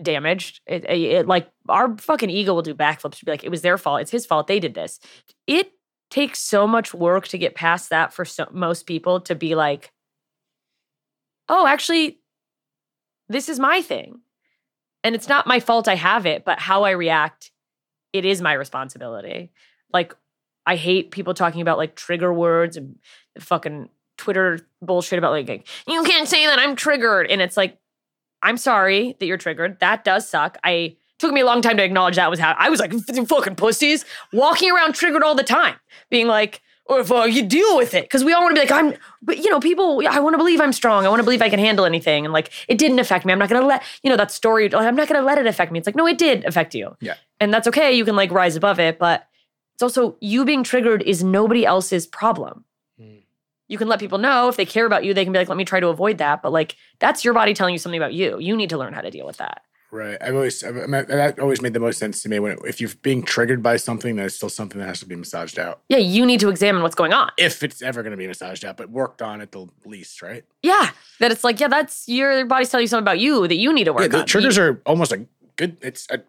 damaged. 0.03 0.61
It, 0.67 0.85
it, 0.85 1.01
it- 1.01 1.27
like 1.27 1.51
our 1.69 1.97
fucking 1.99 2.31
ego 2.31 2.55
will 2.55 2.63
do 2.63 2.75
backflips 2.75 3.19
to 3.19 3.25
be 3.25 3.31
like 3.33 3.43
it 3.43 3.51
was 3.51 3.63
their 3.63 3.79
fault. 3.79 4.03
It's 4.03 4.11
his 4.13 4.27
fault. 4.27 4.47
They 4.47 4.61
did 4.61 4.75
this. 4.75 5.01
It 5.47 5.73
takes 6.11 6.39
so 6.41 6.67
much 6.67 6.93
work 6.93 7.27
to 7.29 7.39
get 7.39 7.55
past 7.55 7.89
that 7.91 8.13
for 8.13 8.25
so, 8.25 8.47
most 8.53 8.87
people 8.87 9.21
to 9.23 9.35
be 9.35 9.55
like 9.55 9.93
oh 11.49 11.67
actually 11.67 12.20
this 13.31 13.49
is 13.49 13.59
my 13.59 13.81
thing. 13.81 14.21
And 15.03 15.15
it's 15.15 15.29
not 15.29 15.47
my 15.47 15.61
fault 15.61 15.89
I 15.89 15.95
have 15.95 16.27
it, 16.27 16.45
but 16.45 16.59
how 16.59 16.83
I 16.83 16.91
react 16.91 17.53
it 18.13 18.25
is 18.25 18.43
my 18.43 18.53
responsibility. 18.53 19.51
Like 19.93 20.15
I 20.67 20.77
hate 20.77 21.11
people 21.11 21.33
talking 21.33 21.63
about 21.63 21.79
like 21.79 21.95
trigger 21.97 22.33
words 22.33 22.77
and 22.77 22.99
fucking 23.39 23.89
Twitter 24.19 24.61
bullshit 24.83 25.19
about 25.19 25.33
like, 25.33 25.67
you 25.87 26.03
can't 26.03 26.29
say 26.29 26.45
that 26.47 26.59
I'm 26.59 26.77
triggered. 26.77 27.31
And 27.31 27.41
it's 27.41 27.57
like, 27.57 27.79
I'm 28.43 28.57
sorry 28.57 29.17
that 29.19 29.27
you're 29.27 29.39
triggered. 29.39 29.81
That 29.81 30.05
does 30.05 30.29
suck. 30.29 30.59
I 30.65 30.97
took 31.19 31.33
me 31.33 31.41
a 31.41 31.47
long 31.47 31.63
time 31.63 31.77
to 31.77 31.85
acknowledge 31.85 32.17
that 32.17 32.31
was 32.31 32.41
how 32.41 32.55
I 32.59 32.69
was 32.69 32.81
like 32.81 32.93
fucking 32.93 33.55
pussies 33.55 34.05
walking 34.33 34.71
around 34.73 34.95
triggered 34.95 35.23
all 35.23 35.35
the 35.35 35.43
time, 35.43 35.77
being 36.11 36.27
like, 36.27 36.63
or 36.91 37.01
if 37.01 37.11
uh, 37.13 37.23
you 37.23 37.43
deal 37.43 37.77
with 37.77 37.95
it, 37.95 38.05
because 38.05 38.25
we 38.25 38.33
all 38.33 38.43
want 38.43 38.55
to 38.57 38.61
be 38.61 38.67
like, 38.69 38.73
I'm, 38.79 38.95
but 39.23 39.39
you 39.39 39.49
know, 39.51 39.61
people, 39.61 40.03
I 40.09 40.19
want 40.21 40.35
to 40.35 40.39
believe 40.39 40.61
I'm 40.61 40.73
strong. 40.73 41.07
I 41.07 41.09
want 41.09 41.21
to 41.21 41.25
believe 41.25 41.41
I 41.41 41.49
can 41.49 41.59
handle 41.59 41.85
anything, 41.85 42.25
and 42.27 42.33
like, 42.33 42.51
it 42.69 42.77
didn't 42.79 42.99
affect 42.99 43.25
me. 43.25 43.33
I'm 43.33 43.39
not 43.39 43.49
gonna 43.49 43.67
let, 43.67 43.83
you 44.03 44.11
know, 44.11 44.17
that 44.17 44.31
story. 44.31 44.69
like, 44.69 44.87
I'm 44.87 44.97
not 44.97 45.09
gonna 45.09 45.23
let 45.25 45.39
it 45.39 45.47
affect 45.47 45.73
me. 45.73 45.79
It's 45.79 45.87
like, 45.87 45.97
no, 45.97 46.07
it 46.07 46.19
did 46.19 46.45
affect 46.45 46.75
you. 46.75 46.97
Yeah. 47.01 47.15
and 47.41 47.55
that's 47.55 47.67
okay. 47.69 47.93
You 47.93 48.05
can 48.05 48.17
like 48.17 48.31
rise 48.31 48.57
above 48.57 48.79
it, 48.81 48.99
but 48.99 49.27
it's 49.75 49.83
also 49.83 50.17
you 50.21 50.45
being 50.45 50.63
triggered 50.63 51.03
is 51.03 51.25
nobody 51.25 51.65
else's 51.65 52.07
problem 52.07 52.65
Mm. 53.01 53.23
you 53.67 53.79
can 53.79 53.89
let 53.89 53.99
people 53.99 54.19
know 54.19 54.49
if 54.51 54.57
they 54.57 54.67
care 54.67 54.85
about 54.85 55.05
you 55.05 55.15
they 55.15 55.25
can 55.25 55.33
be 55.33 55.39
like 55.39 55.49
let 55.49 55.57
me 55.57 55.65
try 55.65 55.81
to 55.81 55.89
avoid 55.89 56.19
that 56.19 56.43
but 56.43 56.53
like 56.53 56.77
that's 56.99 57.25
your 57.25 57.33
body 57.33 57.55
telling 57.55 57.73
you 57.73 57.79
something 57.79 57.99
about 57.99 58.13
you 58.13 58.39
you 58.39 58.55
need 58.55 58.69
to 58.69 58.77
learn 58.77 58.93
how 58.93 59.01
to 59.01 59.11
deal 59.11 59.25
with 59.27 59.39
that 59.39 59.63
Right. 59.93 60.17
I've 60.21 60.35
always 60.35 60.63
I've, 60.63 60.75
that 60.75 61.39
always 61.41 61.61
made 61.61 61.73
the 61.73 61.81
most 61.81 61.99
sense 61.99 62.23
to 62.23 62.29
me 62.29 62.39
when 62.39 62.59
if 62.65 62.81
you're 62.81 62.91
being 63.03 63.23
triggered 63.23 63.63
by 63.63 63.77
something, 63.77 64.17
that's 64.17 64.37
still 64.37 64.49
something 64.49 64.79
that 64.81 64.87
has 64.87 65.01
to 65.01 65.07
be 65.07 65.17
massaged 65.17 65.59
out. 65.59 65.81
yeah 65.89 65.99
you 65.99 66.25
need 66.25 66.41
to 66.41 66.49
examine 66.49 66.83
what's 66.83 66.95
going 66.95 67.13
on 67.13 67.31
If 67.37 67.63
it's 67.63 67.83
ever 67.83 68.03
going 68.03 68.13
to 68.13 68.17
be 68.17 68.27
massaged 68.27 68.65
out, 68.65 68.77
but 68.77 68.91
worked 68.91 69.21
on 69.23 69.41
at 69.41 69.51
the 69.53 69.67
least, 69.85 70.23
right? 70.23 70.45
yeah 70.63 70.91
that 71.19 71.33
it's 71.33 71.43
like 71.45 71.59
yeah 71.61 71.69
that's 71.69 72.09
your 72.09 72.45
body's 72.47 72.69
telling 72.71 72.85
you 72.85 72.89
something 72.89 73.03
about 73.05 73.19
you 73.19 73.49
that 73.49 73.57
you 73.57 73.73
need 73.73 73.85
to 73.85 73.93
work 73.93 74.03
Yeah, 74.03 74.09
the 74.09 74.21
on 74.21 74.27
triggers 74.27 74.57
are 74.59 74.81
almost 74.87 75.13
a 75.13 75.27
good. 75.57 75.77
It's 75.83 76.07
a. 76.11 76.21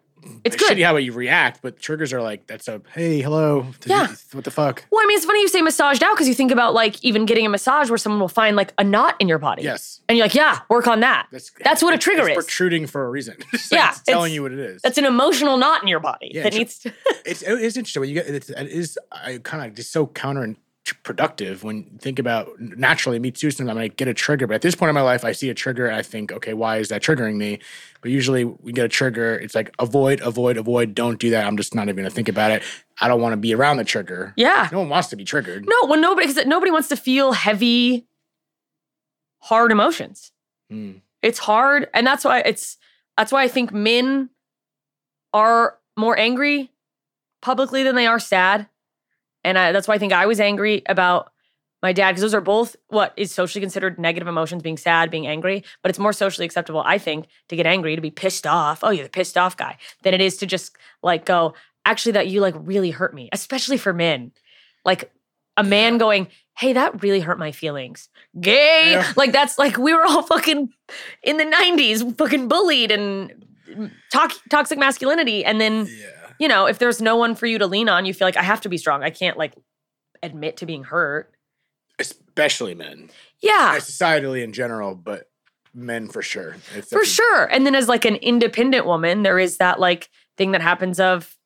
It's 0.44 0.54
it's 0.54 0.56
good. 0.56 0.76
shitty 0.78 0.84
how 0.84 0.96
you 0.96 1.12
react, 1.12 1.60
but 1.62 1.78
triggers 1.80 2.12
are 2.12 2.22
like 2.22 2.46
that's 2.46 2.68
a 2.68 2.80
hey 2.94 3.20
hello. 3.20 3.66
Did 3.80 3.90
you- 3.90 3.96
Yeah. 3.96 4.06
what 4.32 4.44
the 4.44 4.50
fuck? 4.50 4.84
well 4.90 5.02
i 5.02 5.06
mean 5.06 5.16
it's 5.16 5.26
funny 5.26 5.40
you 5.40 5.48
say 5.48 5.60
massaged 5.62 6.02
out 6.02 6.14
because 6.14 6.28
you 6.28 6.34
think 6.34 6.50
about 6.52 6.74
like 6.74 7.02
even 7.04 7.26
getting 7.26 7.44
a 7.46 7.48
massage 7.48 7.90
where 7.90 7.98
someone 7.98 8.20
will 8.20 8.28
find 8.28 8.56
like 8.56 8.72
a 8.78 8.84
knot 8.84 9.16
in 9.20 9.28
your 9.28 9.38
body 9.38 9.62
Yes, 9.62 10.00
and 10.08 10.16
you're 10.16 10.26
like 10.26 10.34
yeah 10.34 10.60
work 10.68 10.86
on 10.86 11.00
that 11.00 11.26
that's 11.32 11.50
That's 11.64 11.82
what 11.82 11.92
a 11.94 11.98
trigger 11.98 12.28
it's 12.28 12.38
is. 12.38 12.44
protruding 12.44 12.86
for 12.86 13.04
a 13.04 13.10
reason. 13.10 13.36
It's 13.52 13.70
Yeah, 13.72 13.90
it's 13.90 14.02
telling 14.02 14.26
it's- 14.32 14.34
you 14.34 14.42
what 14.42 14.52
it 14.52 14.58
is. 14.58 14.82
that's 14.82 14.98
an 14.98 15.04
emotional 15.04 15.56
knot 15.56 15.82
in 15.82 15.88
your 15.88 16.00
body 16.00 16.30
Yeah, 16.34 16.44
that 16.44 16.54
needs 16.54 16.78
to 16.80 16.92
it's 17.24 17.42
it 17.42 17.52
is 17.60 17.76
interesting 17.76 18.00
when 18.00 18.08
you 18.08 18.14
get 18.14 18.26
it's, 18.28 18.50
it 18.50 18.68
is 18.68 18.98
I 19.10 19.38
kind 19.42 19.66
of 19.66 19.74
just 19.74 19.92
so 19.92 20.06
counterproductive 20.84 21.62
when 21.62 21.84
think 22.00 22.18
about 22.18 22.48
naturally 22.58 23.18
me 23.18 23.30
too 23.30 23.50
sometimes 23.50 23.76
I 23.76 23.80
might 23.80 23.96
get 23.96 24.08
a 24.08 24.14
trigger 24.14 24.46
but 24.46 24.54
at 24.54 24.62
this 24.62 24.74
point 24.74 24.88
in 24.88 24.94
my 24.94 25.02
life 25.02 25.24
I 25.24 25.32
see 25.32 25.48
a 25.48 25.54
trigger 25.54 25.86
and 25.86 25.96
I 25.96 26.02
think 26.02 26.32
okay 26.32 26.54
why 26.54 26.78
is 26.78 26.88
that 26.88 27.02
triggering 27.02 27.36
me? 27.36 27.60
But 28.00 28.10
usually 28.10 28.44
we 28.44 28.72
get 28.72 28.84
a 28.84 28.88
trigger 28.88 29.34
it's 29.34 29.54
like 29.54 29.72
avoid 29.78 30.20
avoid 30.20 30.56
avoid 30.56 30.94
don't 30.94 31.20
do 31.20 31.30
that 31.30 31.46
I'm 31.46 31.56
just 31.56 31.74
not 31.74 31.84
even 31.84 31.96
gonna 31.96 32.10
think 32.10 32.28
about 32.28 32.50
it. 32.50 32.62
I 33.00 33.08
don't 33.08 33.20
want 33.20 33.32
to 33.32 33.36
be 33.36 33.54
around 33.54 33.76
the 33.76 33.84
trigger. 33.84 34.32
Yeah. 34.36 34.68
No 34.72 34.80
one 34.80 34.88
wants 34.88 35.08
to 35.08 35.16
be 35.16 35.24
triggered. 35.24 35.66
No 35.66 35.88
when 35.88 36.00
nobody 36.00 36.26
because 36.26 36.44
nobody 36.46 36.70
wants 36.70 36.88
to 36.88 36.96
feel 36.96 37.32
heavy 37.32 38.06
hard 39.38 39.72
emotions. 39.72 40.32
Hmm. 40.70 40.92
it's 41.20 41.38
hard 41.38 41.88
and 41.92 42.06
that's 42.06 42.24
why 42.24 42.40
it's 42.40 42.78
that's 43.18 43.30
why 43.30 43.42
i 43.42 43.48
think 43.48 43.72
men 43.74 44.30
are 45.34 45.76
more 45.98 46.18
angry 46.18 46.70
publicly 47.42 47.82
than 47.82 47.94
they 47.94 48.06
are 48.06 48.18
sad 48.18 48.68
and 49.44 49.58
I, 49.58 49.72
that's 49.72 49.88
why 49.88 49.94
i 49.94 49.98
think 49.98 50.12
i 50.12 50.26
was 50.26 50.40
angry 50.40 50.82
about 50.86 51.32
my 51.82 51.92
dad 51.92 52.12
because 52.12 52.22
those 52.22 52.34
are 52.34 52.40
both 52.40 52.76
what 52.88 53.12
is 53.16 53.32
socially 53.32 53.60
considered 53.60 53.98
negative 53.98 54.28
emotions 54.28 54.62
being 54.62 54.76
sad 54.76 55.10
being 55.10 55.26
angry 55.26 55.64
but 55.82 55.90
it's 55.90 55.98
more 55.98 56.12
socially 56.12 56.46
acceptable 56.46 56.82
i 56.86 56.96
think 56.98 57.26
to 57.48 57.56
get 57.56 57.66
angry 57.66 57.96
to 57.96 58.02
be 58.02 58.10
pissed 58.10 58.46
off. 58.46 58.80
Oh 58.82 58.90
you're 58.90 59.04
the 59.04 59.10
pissed 59.10 59.36
off 59.36 59.56
guy 59.56 59.76
than 60.02 60.14
it 60.14 60.20
is 60.20 60.36
to 60.38 60.46
just 60.46 60.76
like 61.02 61.24
go 61.24 61.54
actually 61.84 62.12
that 62.12 62.28
you 62.28 62.40
like 62.40 62.54
really 62.58 62.90
hurt 62.90 63.14
me 63.14 63.28
especially 63.32 63.76
for 63.76 63.92
men. 63.92 64.32
Like 64.84 65.12
a 65.56 65.64
man 65.64 65.98
going 65.98 66.28
hey 66.56 66.72
that 66.72 67.02
really 67.02 67.20
hurt 67.20 67.38
my 67.38 67.52
feelings. 67.52 68.08
Gay. 68.40 68.92
Yeah. 68.92 69.12
like 69.16 69.32
that's 69.32 69.58
like 69.58 69.76
we 69.76 69.92
were 69.92 70.04
all 70.04 70.22
fucking 70.22 70.72
in 71.22 71.36
the 71.36 71.44
90s 71.44 72.16
fucking 72.16 72.48
bullied 72.48 72.90
and 72.90 73.44
mm, 73.68 73.90
talk, 74.10 74.32
toxic 74.50 74.78
masculinity 74.78 75.44
and 75.44 75.60
then 75.60 75.86
yeah 75.86 76.21
you 76.38 76.48
know 76.48 76.66
if 76.66 76.78
there's 76.78 77.00
no 77.00 77.16
one 77.16 77.34
for 77.34 77.46
you 77.46 77.58
to 77.58 77.66
lean 77.66 77.88
on 77.88 78.04
you 78.04 78.14
feel 78.14 78.26
like 78.26 78.36
i 78.36 78.42
have 78.42 78.60
to 78.60 78.68
be 78.68 78.78
strong 78.78 79.02
i 79.02 79.10
can't 79.10 79.36
like 79.36 79.54
admit 80.22 80.56
to 80.56 80.66
being 80.66 80.84
hurt 80.84 81.32
especially 81.98 82.74
men 82.74 83.10
yeah 83.40 83.76
societally 83.76 84.42
in 84.42 84.52
general 84.52 84.94
but 84.94 85.30
men 85.74 86.08
for 86.08 86.22
sure 86.22 86.56
it's 86.76 86.90
for 86.90 87.04
sure 87.04 87.44
and 87.44 87.64
then 87.64 87.74
as 87.74 87.88
like 87.88 88.04
an 88.04 88.16
independent 88.16 88.86
woman 88.86 89.22
there 89.22 89.38
is 89.38 89.56
that 89.56 89.80
like 89.80 90.10
thing 90.36 90.52
that 90.52 90.60
happens 90.60 91.00
of 91.00 91.36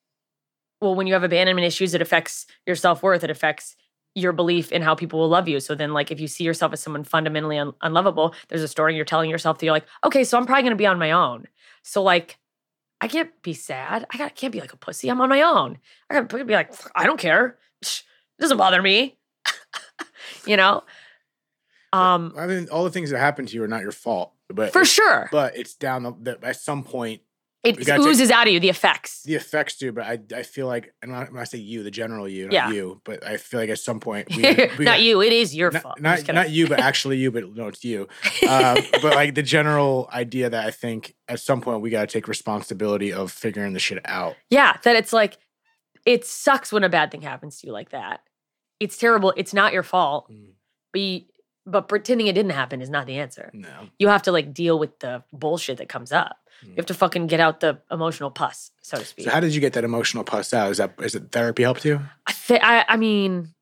well, 0.80 0.94
when 0.94 1.06
you 1.06 1.14
have 1.14 1.24
abandonment 1.24 1.66
issues, 1.66 1.94
it 1.94 2.02
affects 2.02 2.46
your 2.66 2.76
self 2.76 3.02
worth. 3.02 3.24
It 3.24 3.30
affects 3.30 3.76
your 4.14 4.32
belief 4.32 4.72
in 4.72 4.82
how 4.82 4.94
people 4.94 5.18
will 5.18 5.28
love 5.28 5.48
you. 5.48 5.60
So 5.60 5.74
then, 5.74 5.92
like, 5.92 6.10
if 6.10 6.20
you 6.20 6.28
see 6.28 6.44
yourself 6.44 6.72
as 6.72 6.80
someone 6.80 7.04
fundamentally 7.04 7.58
un- 7.58 7.74
unlovable, 7.82 8.34
there's 8.48 8.62
a 8.62 8.68
story 8.68 8.96
you're 8.96 9.04
telling 9.04 9.30
yourself 9.30 9.58
that 9.58 9.66
you're 9.66 9.74
like, 9.74 9.86
okay, 10.04 10.24
so 10.24 10.38
I'm 10.38 10.46
probably 10.46 10.62
going 10.62 10.72
to 10.72 10.76
be 10.76 10.86
on 10.86 10.98
my 10.98 11.12
own. 11.12 11.46
So 11.82 12.02
like, 12.02 12.38
I 13.00 13.08
can't 13.08 13.30
be 13.42 13.52
sad. 13.52 14.06
I 14.10 14.18
got, 14.18 14.34
can't 14.34 14.52
be 14.52 14.60
like 14.60 14.72
a 14.72 14.76
pussy. 14.76 15.08
I'm 15.08 15.20
on 15.20 15.28
my 15.28 15.42
own. 15.42 15.78
I 16.08 16.14
got 16.14 16.28
to 16.30 16.44
be 16.44 16.54
like, 16.54 16.72
I 16.94 17.04
don't 17.04 17.20
care. 17.20 17.58
It 17.82 18.02
doesn't 18.40 18.56
bother 18.56 18.80
me. 18.80 19.18
you 20.46 20.56
know. 20.56 20.82
Um, 21.92 22.34
I 22.36 22.46
mean, 22.46 22.68
all 22.70 22.84
the 22.84 22.90
things 22.90 23.10
that 23.10 23.18
happened 23.18 23.48
to 23.48 23.54
you 23.54 23.62
are 23.62 23.68
not 23.68 23.82
your 23.82 23.92
fault, 23.92 24.32
but 24.48 24.72
for 24.72 24.84
sure, 24.84 25.28
But 25.30 25.56
it's 25.56 25.74
down 25.74 26.02
the 26.02 26.38
at 26.42 26.56
some 26.56 26.84
point 26.84 27.22
it 27.68 27.84
take- 27.86 28.00
oozes 28.00 28.30
out 28.30 28.46
of 28.46 28.52
you 28.52 28.60
the 28.60 28.68
effects. 28.68 29.22
the 29.22 29.34
effects 29.34 29.76
do. 29.76 29.92
But 29.92 30.04
I 30.04 30.18
I 30.34 30.42
feel 30.42 30.66
like 30.66 30.92
and 31.02 31.12
when 31.12 31.20
I- 31.22 31.24
when 31.30 31.40
I 31.40 31.44
say 31.44 31.58
you, 31.58 31.82
the 31.82 31.90
general 31.90 32.28
you, 32.28 32.44
not 32.46 32.52
Yeah. 32.52 32.70
you, 32.70 33.00
but 33.04 33.24
I 33.26 33.36
feel 33.36 33.60
like 33.60 33.70
at 33.70 33.78
some 33.78 34.00
point 34.00 34.28
we, 34.36 34.42
we 34.78 34.84
not 34.84 35.00
you. 35.00 35.20
It 35.22 35.32
is 35.32 35.54
your 35.54 35.70
Not, 35.70 35.82
fault. 35.82 36.00
Not, 36.00 36.26
not 36.28 36.50
you, 36.50 36.66
but 36.68 36.80
actually 36.80 37.18
you, 37.18 37.30
but 37.30 37.54
no, 37.54 37.68
it's 37.68 37.84
you. 37.84 38.08
Um, 38.48 38.76
but 39.02 39.14
like 39.14 39.34
the 39.34 39.42
general 39.42 40.08
idea 40.12 40.48
that 40.50 40.66
I 40.66 40.70
think 40.70 41.14
at 41.28 41.40
some 41.40 41.60
point 41.60 41.80
we 41.80 41.90
got 41.90 42.02
to 42.02 42.06
take 42.06 42.28
responsibility 42.28 43.12
of 43.12 43.32
figuring 43.32 43.72
the 43.72 43.80
shit 43.80 44.00
out. 44.04 44.36
Yeah, 44.50 44.76
that 44.84 44.96
it's 44.96 45.12
like 45.12 45.38
it 46.04 46.24
sucks 46.24 46.72
when 46.72 46.84
a 46.84 46.88
bad 46.88 47.10
thing 47.10 47.22
happens 47.22 47.60
to 47.60 47.66
you 47.66 47.72
like 47.72 47.90
that. 47.90 48.20
It's 48.78 48.96
terrible. 48.96 49.32
It's 49.36 49.52
not 49.54 49.72
your 49.72 49.82
fault. 49.82 50.30
Mm. 50.30 50.50
But 50.92 51.00
you, 51.00 51.20
but 51.68 51.88
pretending 51.88 52.28
it 52.28 52.34
didn't 52.34 52.52
happen 52.52 52.80
is 52.80 52.88
not 52.90 53.06
the 53.06 53.18
answer. 53.18 53.50
No. 53.52 53.88
You 53.98 54.06
have 54.08 54.22
to 54.22 54.32
like 54.32 54.54
deal 54.54 54.78
with 54.78 54.98
the 55.00 55.24
bullshit 55.32 55.78
that 55.78 55.88
comes 55.88 56.12
up. 56.12 56.36
You 56.62 56.74
have 56.76 56.86
to 56.86 56.94
fucking 56.94 57.26
get 57.28 57.38
out 57.40 57.60
the 57.60 57.80
emotional 57.90 58.30
pus, 58.30 58.70
so 58.82 58.96
to 58.98 59.04
speak. 59.04 59.26
So 59.26 59.30
how 59.30 59.40
did 59.40 59.54
you 59.54 59.60
get 59.60 59.72
that 59.74 59.84
emotional 59.84 60.24
pus 60.24 60.52
out? 60.52 60.70
Is 60.70 60.78
that 60.78 60.94
is 61.00 61.14
it 61.14 61.30
therapy 61.30 61.62
helped 61.62 61.84
you? 61.84 62.00
I, 62.26 62.32
thi- 62.32 62.60
I, 62.60 62.84
I 62.88 62.96
mean, 62.96 63.54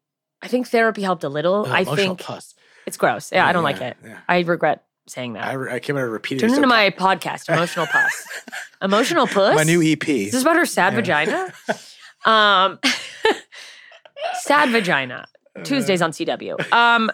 I 0.43 0.49
think 0.49 0.69
therapy 0.69 1.03
helped 1.03 1.25
a 1.25 1.29
little. 1.29 1.65
Oh, 1.67 1.71
I 1.71 1.81
emotional 1.81 1.97
think 2.17 2.21
pus. 2.21 2.55
it's 2.87 2.97
gross. 2.97 3.31
Yeah, 3.33 3.47
I 3.47 3.53
don't 3.53 3.65
like 3.65 3.81
it. 3.81 3.97
Yeah. 4.05 4.19
I 4.29 4.41
regret 4.41 4.85
saying 5.07 5.35
that. 5.35 5.45
I, 5.45 5.53
re- 5.53 5.73
I 5.73 5.81
came 5.81 5.97
out 5.99 6.03
repeating. 6.09 6.41
Tune 6.41 6.51
it 6.51 6.53
so 6.53 6.63
into 6.63 6.69
ca- 6.69 6.75
my 6.75 6.91
podcast, 6.91 7.49
Emotional 7.53 7.87
Pus. 7.87 8.27
Emotional 8.83 9.27
Puss. 9.27 9.55
my 9.55 9.63
new 9.65 9.83
EP. 9.83 10.09
Is 10.09 10.33
this 10.33 10.43
about 10.43 10.57
her 10.57 10.65
sad 10.67 10.93
Yeah. 10.95 11.01
vagina? 11.01 11.53
Um, 12.27 12.79
sad 14.41 14.71
vagina. 14.71 15.27
Uh, 15.55 15.63
Tuesdays 15.63 16.01
on 16.01 16.11
CW. 16.13 16.73
Um, 16.73 17.11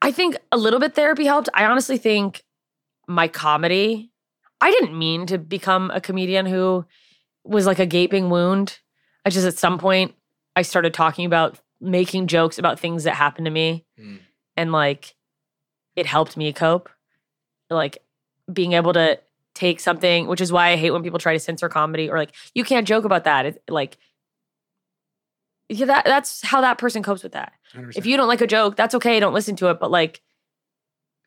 I 0.00 0.12
think 0.12 0.36
a 0.52 0.56
little 0.56 0.78
bit 0.80 0.94
therapy 0.94 1.24
helped. 1.24 1.48
I 1.54 1.64
honestly 1.64 1.98
think 1.98 2.44
my 3.12 3.28
comedy. 3.28 4.10
I 4.60 4.70
didn't 4.70 4.96
mean 4.98 5.26
to 5.26 5.38
become 5.38 5.90
a 5.90 6.00
comedian 6.00 6.46
who 6.46 6.84
was 7.44 7.66
like 7.66 7.78
a 7.78 7.86
gaping 7.86 8.30
wound. 8.30 8.78
I 9.24 9.30
just 9.30 9.46
at 9.46 9.58
some 9.58 9.78
point 9.78 10.14
I 10.56 10.62
started 10.62 10.94
talking 10.94 11.26
about 11.26 11.58
making 11.80 12.28
jokes 12.28 12.58
about 12.58 12.78
things 12.78 13.04
that 13.04 13.14
happened 13.14 13.46
to 13.46 13.50
me, 13.50 13.84
Mm. 13.98 14.20
and 14.56 14.72
like 14.72 15.14
it 15.96 16.06
helped 16.06 16.36
me 16.36 16.52
cope. 16.52 16.88
Like 17.70 17.98
being 18.52 18.72
able 18.72 18.92
to 18.92 19.18
take 19.54 19.80
something, 19.80 20.26
which 20.26 20.40
is 20.40 20.52
why 20.52 20.68
I 20.70 20.76
hate 20.76 20.90
when 20.92 21.02
people 21.02 21.18
try 21.18 21.32
to 21.34 21.38
censor 21.40 21.68
comedy 21.68 22.08
or 22.10 22.18
like 22.18 22.34
you 22.54 22.64
can't 22.64 22.86
joke 22.86 23.04
about 23.04 23.24
that. 23.24 23.46
It, 23.46 23.62
like 23.68 23.98
yeah, 25.68 25.86
that 25.86 26.04
that's 26.04 26.42
how 26.44 26.60
that 26.60 26.78
person 26.78 27.02
copes 27.02 27.22
with 27.22 27.32
that. 27.32 27.52
If 27.74 28.04
100%. 28.04 28.04
you 28.06 28.16
don't 28.16 28.28
like 28.28 28.40
a 28.42 28.46
joke, 28.46 28.76
that's 28.76 28.94
okay. 28.96 29.18
Don't 29.20 29.32
listen 29.34 29.56
to 29.56 29.70
it. 29.70 29.80
But 29.80 29.90
like 29.90 30.20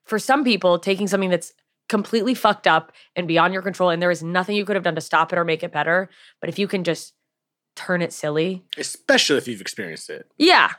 for 0.06 0.20
some 0.20 0.44
people, 0.44 0.78
taking 0.78 1.08
something 1.08 1.30
that's 1.32 1.54
completely 1.90 2.34
fucked 2.34 2.68
up 2.68 2.92
and 3.16 3.28
beyond 3.28 3.54
your 3.54 3.62
control, 3.62 3.90
and 3.90 4.02
there 4.02 4.12
is 4.12 4.24
nothing 4.24 4.56
you 4.56 4.66
could 4.66 4.76
have 4.76 4.84
done 4.84 4.96
to 4.96 5.02
stop 5.02 5.32
it 5.34 5.38
or 5.38 5.46
make 5.46 5.64
it 5.64 5.72
better. 5.72 6.10
But 6.42 6.50
if 6.50 6.58
you 6.60 6.68
can 6.68 6.84
just 6.84 7.14
turn 7.76 8.02
it 8.02 8.14
silly, 8.14 8.64
especially 8.78 9.38
if 9.38 9.48
you've 9.48 9.62
experienced 9.62 10.10
it. 10.10 10.30
yeah, 10.38 10.72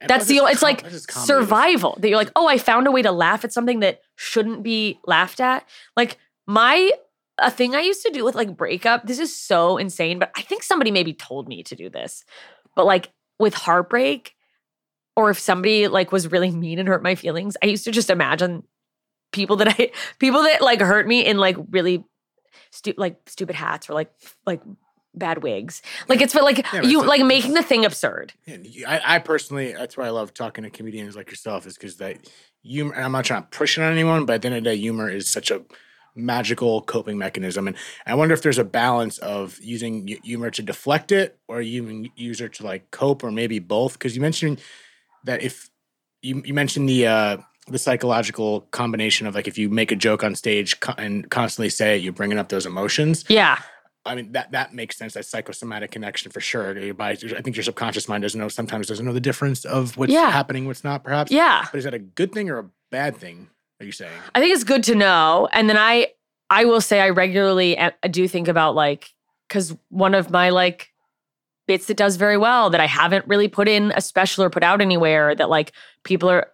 And 0.00 0.08
that's 0.08 0.26
the. 0.26 0.38
com- 0.38 0.48
It's 0.48 0.62
like 0.62 0.84
survival. 1.08 1.96
That 2.00 2.08
you're 2.08 2.16
like, 2.16 2.32
oh, 2.34 2.46
I 2.46 2.58
found 2.58 2.86
a 2.86 2.90
way 2.90 3.02
to 3.02 3.12
laugh 3.12 3.44
at 3.44 3.52
something 3.52 3.80
that 3.80 4.00
shouldn't 4.16 4.62
be 4.62 4.98
laughed 5.06 5.40
at. 5.40 5.66
Like 5.96 6.16
my 6.46 6.90
a 7.38 7.50
thing 7.50 7.74
I 7.74 7.80
used 7.80 8.02
to 8.02 8.10
do 8.10 8.24
with 8.24 8.34
like 8.34 8.56
breakup. 8.56 9.06
This 9.06 9.18
is 9.18 9.34
so 9.34 9.76
insane, 9.78 10.18
but 10.18 10.30
I 10.36 10.42
think 10.42 10.62
somebody 10.62 10.90
maybe 10.90 11.12
told 11.14 11.48
me 11.48 11.62
to 11.64 11.74
do 11.76 11.88
this. 11.88 12.24
But 12.76 12.86
like 12.86 13.10
with 13.38 13.54
heartbreak, 13.54 14.34
or 15.16 15.30
if 15.30 15.38
somebody 15.38 15.88
like 15.88 16.12
was 16.12 16.30
really 16.30 16.50
mean 16.50 16.78
and 16.78 16.88
hurt 16.88 17.02
my 17.02 17.14
feelings, 17.14 17.56
I 17.62 17.66
used 17.66 17.84
to 17.84 17.90
just 17.92 18.10
imagine 18.10 18.64
people 19.32 19.56
that 19.56 19.68
I 19.68 19.90
people 20.18 20.42
that 20.42 20.62
like 20.62 20.80
hurt 20.80 21.06
me 21.06 21.24
in 21.24 21.38
like 21.38 21.56
really 21.70 22.04
stu- 22.70 22.94
like 22.96 23.18
stupid 23.26 23.56
hats 23.56 23.88
or 23.90 23.94
like 23.94 24.12
like 24.46 24.62
bad 25.14 25.42
wigs. 25.42 25.82
Like 26.08 26.20
it's 26.20 26.32
for 26.32 26.42
like 26.42 26.64
Yeah, 26.72 26.82
you 26.82 27.02
like 27.02 27.24
making 27.24 27.54
the 27.54 27.62
thing 27.62 27.84
absurd. 27.84 28.32
I, 28.48 29.00
I 29.04 29.18
personally, 29.18 29.72
that's 29.72 29.96
why 29.96 30.06
I 30.06 30.10
love 30.10 30.32
talking 30.34 30.64
to 30.64 30.70
comedians 30.70 31.16
like 31.16 31.30
yourself, 31.30 31.66
is 31.66 31.74
because 31.74 31.96
that 31.96 32.30
humor. 32.62 32.94
And 32.94 33.04
I'm 33.04 33.12
not 33.12 33.24
trying 33.24 33.42
to 33.42 33.48
push 33.48 33.78
it 33.78 33.82
on 33.82 33.92
anyone, 33.92 34.24
but 34.24 34.34
at 34.34 34.42
the 34.42 34.48
end 34.48 34.56
of 34.56 34.64
the 34.64 34.70
day, 34.70 34.76
humor 34.76 35.10
is 35.10 35.28
such 35.28 35.50
a 35.50 35.62
magical 36.14 36.82
coping 36.82 37.18
mechanism. 37.18 37.68
And 37.68 37.76
I 38.06 38.14
wonder 38.14 38.34
if 38.34 38.42
there's 38.42 38.58
a 38.58 38.64
balance 38.64 39.18
of 39.18 39.58
using 39.60 40.06
humor 40.22 40.50
to 40.50 40.62
deflect 40.62 41.12
it, 41.12 41.38
or 41.48 41.60
you 41.60 42.08
use 42.16 42.40
it 42.40 42.54
to 42.54 42.64
like 42.64 42.90
cope, 42.90 43.24
or 43.24 43.30
maybe 43.30 43.58
both. 43.58 43.94
Because 43.94 44.14
you 44.14 44.22
mentioned 44.22 44.60
that 45.24 45.42
if 45.42 45.70
you 46.22 46.42
you 46.44 46.54
mentioned 46.54 46.88
the 46.88 47.06
uh, 47.06 47.36
the 47.70 47.78
psychological 47.78 48.62
combination 48.72 49.26
of 49.26 49.34
like 49.34 49.48
if 49.48 49.56
you 49.58 49.68
make 49.68 49.92
a 49.92 49.96
joke 49.96 50.22
on 50.24 50.34
stage 50.34 50.80
co- 50.80 50.94
and 50.98 51.30
constantly 51.30 51.70
say 51.70 51.96
it, 51.96 52.02
you're 52.02 52.12
bringing 52.12 52.38
up 52.38 52.48
those 52.48 52.66
emotions. 52.66 53.24
Yeah. 53.28 53.58
I 54.06 54.14
mean 54.14 54.32
that 54.32 54.52
that 54.52 54.72
makes 54.74 54.96
sense. 54.96 55.14
That 55.14 55.26
psychosomatic 55.26 55.90
connection 55.90 56.30
for 56.32 56.40
sure. 56.40 56.76
Your 56.78 56.94
body- 56.94 57.34
I 57.36 57.42
think 57.42 57.56
your 57.56 57.62
subconscious 57.62 58.08
mind 58.08 58.22
doesn't 58.22 58.38
know. 58.40 58.48
Sometimes 58.48 58.86
doesn't 58.86 59.04
know 59.04 59.12
the 59.12 59.20
difference 59.20 59.64
of 59.64 59.96
what's 59.96 60.12
Yeah. 60.12 60.30
happening, 60.30 60.66
what's 60.66 60.84
not. 60.84 61.04
Perhaps. 61.04 61.30
Yeah. 61.30 61.66
But 61.70 61.78
is 61.78 61.84
that 61.84 61.94
a 61.94 61.98
good 61.98 62.32
thing 62.32 62.48
or 62.50 62.58
a 62.58 62.64
bad 62.90 63.16
thing? 63.16 63.48
Are 63.80 63.86
you 63.86 63.92
saying? 63.92 64.12
I 64.34 64.40
think 64.40 64.54
it's 64.54 64.64
good 64.64 64.82
to 64.84 64.94
know. 64.94 65.48
And 65.52 65.68
then 65.68 65.76
I 65.76 66.08
I 66.48 66.64
will 66.64 66.80
say 66.80 67.00
I 67.00 67.10
regularly 67.10 67.76
a- 67.76 67.92
do 68.08 68.26
think 68.26 68.48
about 68.48 68.74
like 68.74 69.10
cuz 69.48 69.74
one 69.90 70.14
of 70.14 70.30
my 70.30 70.48
like 70.50 70.88
bits 71.68 71.86
that 71.86 71.96
does 71.96 72.16
very 72.16 72.36
well 72.36 72.70
that 72.70 72.80
I 72.80 72.86
haven't 72.86 73.26
really 73.28 73.46
put 73.48 73.68
in 73.68 73.92
a 73.94 74.00
special 74.00 74.42
or 74.42 74.50
put 74.50 74.62
out 74.64 74.80
anywhere 74.80 75.34
that 75.34 75.48
like 75.50 75.72
people 76.04 76.28
are 76.30 76.48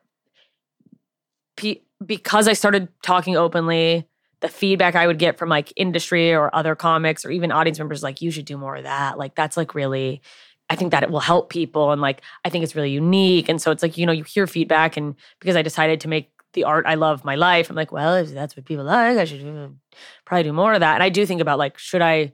pe- 1.56 1.80
because 2.04 2.48
I 2.48 2.52
started 2.52 2.88
talking 3.02 3.36
openly 3.36 4.06
the 4.40 4.48
feedback 4.48 4.94
I 4.94 5.06
would 5.06 5.18
get 5.18 5.38
from 5.38 5.48
like 5.48 5.72
industry 5.76 6.32
or 6.32 6.54
other 6.54 6.74
comics 6.74 7.24
or 7.24 7.30
even 7.30 7.50
audience 7.50 7.78
members 7.78 8.02
like 8.02 8.20
you 8.20 8.30
should 8.30 8.44
do 8.44 8.58
more 8.58 8.76
of 8.76 8.84
that. 8.84 9.18
Like 9.18 9.34
that's 9.34 9.56
like 9.56 9.74
really 9.74 10.20
I 10.68 10.74
think 10.76 10.90
that 10.90 11.02
it 11.02 11.10
will 11.10 11.20
help 11.20 11.48
people 11.48 11.92
and 11.92 12.02
like 12.02 12.22
I 12.44 12.50
think 12.50 12.64
it's 12.64 12.76
really 12.76 12.90
unique. 12.90 13.48
And 13.48 13.60
so 13.60 13.70
it's 13.70 13.82
like 13.82 13.96
you 13.96 14.04
know 14.06 14.12
you 14.12 14.24
hear 14.24 14.46
feedback 14.46 14.96
and 14.96 15.14
because 15.40 15.56
I 15.56 15.62
decided 15.62 16.00
to 16.02 16.08
make 16.08 16.30
the 16.52 16.64
art 16.64 16.86
I 16.86 16.94
love 16.94 17.24
my 17.24 17.34
life 17.34 17.68
I'm 17.68 17.76
like 17.76 17.92
well 17.92 18.14
if 18.14 18.32
that's 18.32 18.56
what 18.56 18.64
people 18.64 18.84
like 18.84 19.18
I 19.18 19.24
should 19.24 19.76
probably 20.24 20.42
do 20.44 20.52
more 20.52 20.74
of 20.74 20.80
that. 20.80 20.94
And 20.94 21.02
I 21.02 21.08
do 21.08 21.24
think 21.24 21.40
about 21.40 21.58
like 21.58 21.78
should 21.78 22.02
I 22.02 22.32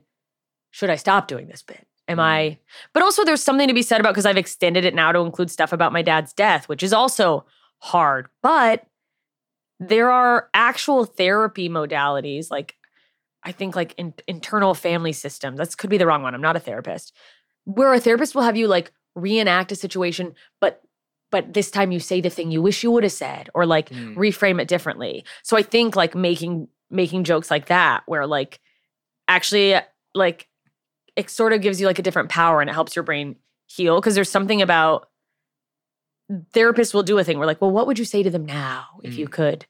should 0.71 0.89
I 0.89 0.97
stop 0.97 1.27
doing 1.27 1.47
this 1.47 1.61
bit? 1.61 1.87
Am 2.09 2.19
I 2.19 2.41
mm. 2.41 2.57
but 2.91 3.01
also 3.01 3.23
there's 3.23 3.43
something 3.43 3.69
to 3.69 3.73
be 3.73 3.81
said 3.81 4.01
about 4.01 4.11
because 4.11 4.25
I've 4.25 4.37
extended 4.37 4.83
it 4.83 4.93
now 4.93 5.13
to 5.13 5.19
include 5.19 5.49
stuff 5.49 5.71
about 5.71 5.93
my 5.93 6.01
dad's 6.01 6.33
death 6.33 6.67
which 6.67 6.83
is 6.83 6.91
also 6.91 7.45
hard. 7.79 8.27
But 8.41 8.85
there 9.79 10.11
are 10.11 10.49
actual 10.53 11.05
therapy 11.05 11.67
modalities 11.69 12.49
like 12.51 12.75
i 13.43 13.51
think 13.51 13.75
like 13.75 13.93
in, 13.97 14.13
internal 14.27 14.73
family 14.73 15.11
systems 15.11 15.57
that 15.57 15.77
could 15.77 15.89
be 15.89 15.97
the 15.97 16.05
wrong 16.07 16.21
one 16.23 16.33
i'm 16.35 16.41
not 16.41 16.55
a 16.55 16.59
therapist 16.59 17.13
where 17.65 17.93
a 17.93 17.99
therapist 17.99 18.35
will 18.35 18.43
have 18.43 18.55
you 18.57 18.67
like 18.67 18.91
reenact 19.15 19.71
a 19.71 19.75
situation 19.75 20.33
but 20.61 20.81
but 21.31 21.53
this 21.53 21.71
time 21.71 21.91
you 21.91 21.99
say 21.99 22.21
the 22.21 22.29
thing 22.29 22.51
you 22.51 22.61
wish 22.61 22.83
you 22.83 22.91
would 22.91 23.03
have 23.03 23.11
said 23.11 23.49
or 23.53 23.65
like 23.65 23.89
Mm. 23.89 24.15
reframe 24.15 24.61
it 24.61 24.67
differently 24.67 25.23
so 25.43 25.57
i 25.57 25.61
think 25.63 25.95
like 25.95 26.15
making 26.15 26.67
making 26.89 27.23
jokes 27.23 27.49
like 27.51 27.65
that 27.67 28.03
where 28.05 28.25
like 28.27 28.59
actually 29.27 29.75
like 30.13 30.47
it 31.15 31.29
sort 31.29 31.53
of 31.53 31.61
gives 31.61 31.79
you 31.81 31.87
like 31.87 31.99
a 31.99 32.03
different 32.03 32.29
power 32.29 32.61
and 32.61 32.69
it 32.69 32.73
helps 32.73 32.95
your 32.95 33.03
brain 33.03 33.35
heal 33.67 33.99
because 33.99 34.15
there's 34.15 34.29
something 34.29 34.61
about 34.61 35.09
therapists 36.31 36.93
will 36.93 37.03
do 37.03 37.17
a 37.17 37.23
thing 37.23 37.37
We're 37.37 37.45
like 37.45 37.61
well 37.61 37.71
what 37.71 37.85
would 37.87 37.99
you 37.99 38.05
say 38.05 38.23
to 38.23 38.29
them 38.29 38.45
now 38.45 38.85
if 39.03 39.15
you 39.17 39.27
could 39.27 39.65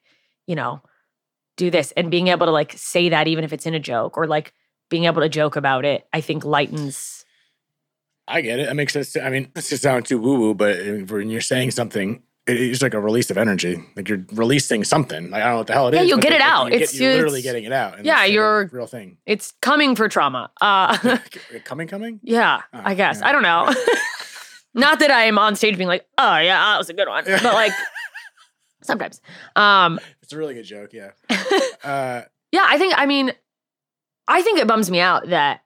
you 0.47 0.56
know 0.56 0.82
do 1.58 1.70
this 1.72 1.91
and 1.97 2.10
being 2.12 2.28
able 2.28 2.45
to 2.45 2.51
like 2.51 2.74
say 2.74 3.10
that 3.10 3.28
even 3.28 3.43
if 3.43 3.51
it's 3.54 3.66
in 3.66 3.74
a 3.74 3.80
joke 3.80 4.18
or 4.18 4.28
like 4.28 4.54
being 4.89 5.06
able 5.06 5.22
to 5.22 5.30
joke 5.30 5.56
about 5.56 5.84
it 5.86 6.08
i 6.14 6.22
think 6.22 6.45
lightens 6.45 7.26
I 8.26 8.39
get 8.39 8.58
it. 8.58 8.68
That 8.68 8.76
makes 8.78 8.93
sense. 8.93 9.18
I 9.18 9.30
mean, 9.30 9.51
this 9.54 9.68
just 9.70 9.84
sound 9.84 10.06
too 10.06 10.18
woo 10.18 10.39
woo, 10.39 10.54
but 10.54 10.78
when 11.12 11.30
you're 11.30 11.41
saying 11.41 11.72
something, 11.72 12.24
it's 12.47 12.82
like 12.82 12.93
a 12.93 12.99
release 13.01 13.30
of 13.30 13.38
energy. 13.38 13.84
Like 13.97 14.08
you're 14.08 14.24
releasing 14.32 14.86
something. 14.86 15.30
Like 15.30 15.41
I 15.41 15.45
don't 15.47 15.51
know 15.56 15.58
what 15.58 15.68
the 15.68 15.74
hell 15.74 15.88
it 15.89 15.93
is. 15.93 15.97
Yeah, 15.99 16.04
you'll 16.06 16.18
but 16.20 16.24
get 16.24 16.32
it 16.32 16.39
like, 16.39 16.49
out. 16.49 16.66
You 16.72 16.76
It's- 16.76 16.97
you're 16.97 17.16
literally 17.16 17.41
getting 17.41 17.66
it 17.66 17.74
out. 17.74 18.06
yeah, 18.06 18.24
you're- 18.24 18.70
real 18.72 18.88
thing. 18.88 19.18
it's 19.26 19.51
coming 19.62 19.93
for 19.97 20.08
trauma 20.08 20.49
uh 20.62 20.97
coming, 21.66 21.89
coming. 21.89 22.22
yeah 22.24 22.62
Oh, 22.74 22.80
i 22.86 22.93
guess 22.93 23.20
yeah. 23.20 23.28
i 23.28 23.32
don't 23.34 23.43
know 23.43 23.70
not 24.74 24.99
that 24.99 25.11
i 25.11 25.24
am 25.26 25.38
on 25.38 25.55
stage 25.55 25.78
being 25.78 25.88
like 25.88 26.05
oh 26.17 26.38
yeah 26.38 26.57
that 26.71 26.78
was 26.78 26.89
a 26.89 26.93
good 26.93 27.07
one 27.07 27.24
but 27.26 27.43
like 27.43 27.71
sometimes 28.84 29.21
um 29.55 29.99
It's 30.21 30.34
a 30.34 30.38
really 30.38 30.53
good 30.53 30.63
joke. 30.65 30.91
Yeah. 30.93 31.11
Uh, 31.84 32.21
Yeah, 32.51 32.65
I 32.67 32.78
think 32.78 32.93
I 32.97 33.05
mean 33.07 33.34
I 34.28 34.41
think 34.43 34.59
it 34.59 34.67
bums 34.67 34.91
me 34.91 34.99
out 34.99 35.30
that 35.30 35.61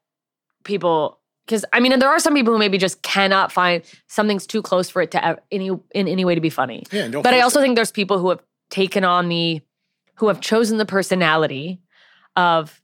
people 0.63 1.19
because 1.45 1.63
I 1.73 1.79
mean, 1.79 1.91
and 1.93 2.01
there 2.01 2.09
are 2.09 2.19
some 2.19 2.33
people 2.33 2.53
who 2.53 2.59
maybe 2.59 2.77
just 2.77 3.01
cannot 3.01 3.51
find 3.51 3.83
something's 4.07 4.45
too 4.47 4.61
close 4.61 4.89
for 4.89 5.01
it 5.01 5.11
to 5.11 5.23
ev- 5.25 5.39
any 5.51 5.67
in 5.91 6.07
any 6.07 6.25
way 6.25 6.35
to 6.35 6.41
be 6.41 6.49
funny. 6.49 6.83
Yeah, 6.91 7.03
and 7.05 7.13
But 7.23 7.33
I 7.33 7.41
also 7.41 7.59
it. 7.59 7.63
think 7.63 7.75
there's 7.75 7.91
people 7.91 8.19
who 8.19 8.29
have 8.29 8.41
taken 8.69 9.03
on 9.05 9.29
the, 9.29 9.61
who 10.15 10.27
have 10.27 10.41
chosen 10.41 10.77
the 10.77 10.85
personality 10.85 11.79
of, 12.35 12.81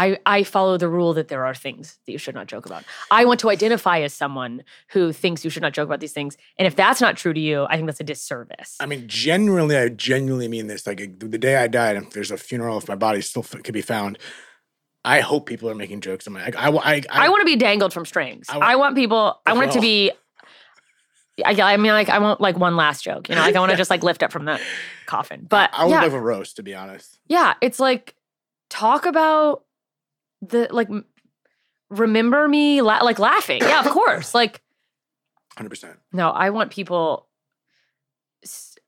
I 0.00 0.18
I 0.24 0.42
follow 0.44 0.78
the 0.78 0.88
rule 0.88 1.12
that 1.14 1.28
there 1.28 1.44
are 1.44 1.54
things 1.54 1.98
that 2.06 2.12
you 2.12 2.18
should 2.18 2.34
not 2.34 2.46
joke 2.46 2.64
about. 2.64 2.84
I 3.10 3.26
want 3.26 3.38
to 3.40 3.50
identify 3.50 4.00
as 4.00 4.14
someone 4.14 4.62
who 4.88 5.12
thinks 5.12 5.44
you 5.44 5.50
should 5.50 5.62
not 5.62 5.74
joke 5.74 5.86
about 5.86 6.00
these 6.00 6.12
things, 6.12 6.38
and 6.58 6.66
if 6.66 6.74
that's 6.74 7.02
not 7.02 7.18
true 7.18 7.34
to 7.34 7.40
you, 7.40 7.66
I 7.68 7.76
think 7.76 7.86
that's 7.86 8.00
a 8.00 8.04
disservice. 8.04 8.76
I 8.80 8.86
mean, 8.86 9.06
genuinely, 9.06 9.76
I 9.76 9.90
genuinely 9.90 10.48
mean 10.48 10.68
this. 10.68 10.86
Like 10.86 11.18
the 11.18 11.38
day 11.38 11.56
I 11.56 11.68
died, 11.68 11.96
if 11.96 12.10
there's 12.10 12.30
a 12.30 12.38
funeral, 12.38 12.78
if 12.78 12.88
my 12.88 12.94
body 12.94 13.20
still 13.20 13.42
f- 13.42 13.62
could 13.62 13.74
be 13.74 13.82
found, 13.82 14.18
I 15.04 15.20
hope 15.20 15.46
people 15.46 15.68
are 15.68 15.74
making 15.74 16.00
jokes. 16.00 16.26
I'm 16.26 16.32
like, 16.32 16.56
I, 16.56 16.70
I, 16.70 16.94
I, 16.94 17.02
I, 17.10 17.28
want 17.28 17.42
to 17.42 17.46
be 17.46 17.56
dangled 17.56 17.92
from 17.92 18.06
strings. 18.06 18.46
I 18.48 18.58
I, 18.58 18.76
want 18.76 18.96
people. 18.96 19.38
I 19.44 19.52
want 19.52 19.70
it 19.70 19.74
to 19.74 19.80
be. 19.82 20.12
I, 21.44 21.52
I 21.60 21.76
mean, 21.76 21.92
like 21.92 22.08
I 22.08 22.18
want 22.18 22.40
like 22.40 22.56
one 22.56 22.74
last 22.74 23.04
joke. 23.04 23.28
You 23.28 23.34
know, 23.34 23.42
like 23.42 23.54
I 23.54 23.60
want 23.60 23.70
to 23.70 23.76
just 23.84 23.90
like 23.90 24.02
lift 24.02 24.22
up 24.22 24.32
from 24.32 24.46
the 24.46 24.58
coffin. 25.04 25.46
But 25.48 25.70
I 25.74 25.84
would 25.84 25.90
yeah, 25.90 26.02
love 26.02 26.14
a 26.14 26.20
roast, 26.20 26.56
to 26.56 26.62
be 26.62 26.74
honest. 26.74 27.18
yeah, 27.28 27.54
it's 27.60 27.78
like 27.78 28.14
talk 28.70 29.04
about 29.04 29.64
the 30.42 30.68
like 30.70 30.88
remember 31.90 32.46
me 32.48 32.82
la- 32.82 33.02
like 33.02 33.18
laughing. 33.18 33.60
Yeah, 33.62 33.80
of 33.84 33.90
course. 33.92 34.34
Like 34.34 34.62
Hundred 35.56 35.70
percent. 35.70 35.98
no, 36.12 36.30
I 36.30 36.50
want 36.50 36.70
people 36.70 37.28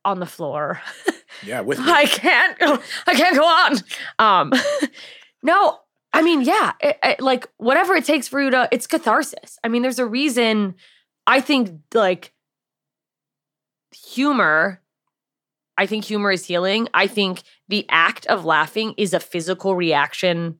on 0.05 0.21
the 0.21 0.27
floor. 0.27 0.81
Yeah, 1.45 1.63
with 1.63 1.79
me. 1.79 1.87
I 1.89 2.05
can't. 2.07 2.57
I 3.07 3.15
can't 3.15 3.35
go 3.35 3.43
on. 3.45 3.77
Um, 4.19 4.53
no, 5.43 5.79
I 6.13 6.21
mean, 6.23 6.43
yeah, 6.43 6.73
it, 6.79 6.99
it- 7.03 7.21
like 7.23 7.49
whatever 7.57 7.95
it 7.97 8.05
takes 8.05 8.29
for 8.29 8.41
you 8.41 8.51
to. 8.51 8.69
It's 8.71 8.87
catharsis. 8.87 9.59
I 9.65 9.69
mean, 9.69 9.81
there's 9.83 9.99
a 9.99 10.07
reason. 10.07 10.75
I 11.27 11.41
think 11.41 11.81
like 11.95 12.33
humor. 13.95 14.81
I 15.79 15.87
think 15.87 16.05
humor 16.05 16.31
is 16.31 16.45
healing. 16.45 16.87
I 16.95 17.07
think 17.07 17.43
the 17.69 17.87
act 17.89 18.27
of 18.27 18.45
laughing 18.45 18.95
is 18.99 19.15
a 19.15 19.19
physical 19.21 19.75
reaction. 19.75 20.59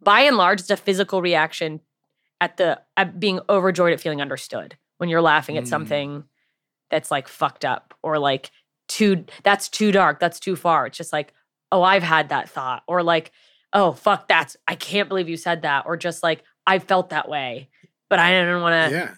By 0.00 0.20
and 0.22 0.36
large, 0.36 0.60
it's 0.60 0.70
a 0.70 0.76
physical 0.76 1.22
reaction 1.22 1.80
at 2.40 2.56
the 2.58 2.80
at 2.96 3.18
being 3.18 3.40
overjoyed 3.48 3.92
at 3.92 4.00
feeling 4.00 4.20
understood 4.20 4.76
when 4.98 5.08
you're 5.08 5.22
laughing 5.22 5.56
at 5.56 5.64
Mm. 5.64 5.68
something 5.68 6.24
that's 6.90 7.10
like 7.10 7.28
fucked 7.28 7.64
up 7.64 7.94
or 8.02 8.18
like 8.18 8.50
too 8.88 9.24
that's 9.42 9.68
too 9.68 9.90
dark 9.90 10.20
that's 10.20 10.38
too 10.38 10.54
far 10.54 10.86
it's 10.86 10.96
just 10.98 11.12
like 11.12 11.32
oh 11.72 11.82
i've 11.82 12.02
had 12.04 12.28
that 12.28 12.48
thought 12.48 12.82
or 12.86 13.02
like 13.02 13.32
oh 13.72 13.90
fuck 13.92 14.28
that's 14.28 14.56
i 14.68 14.74
can't 14.76 15.08
believe 15.08 15.28
you 15.28 15.36
said 15.36 15.62
that 15.62 15.84
or 15.86 15.96
just 15.96 16.22
like 16.22 16.44
i 16.66 16.78
felt 16.78 17.08
that 17.10 17.28
way 17.28 17.68
but 18.08 18.18
i 18.20 18.30
didn't 18.30 18.60
want 18.62 18.90
to 18.90 18.96
yeah. 18.96 19.14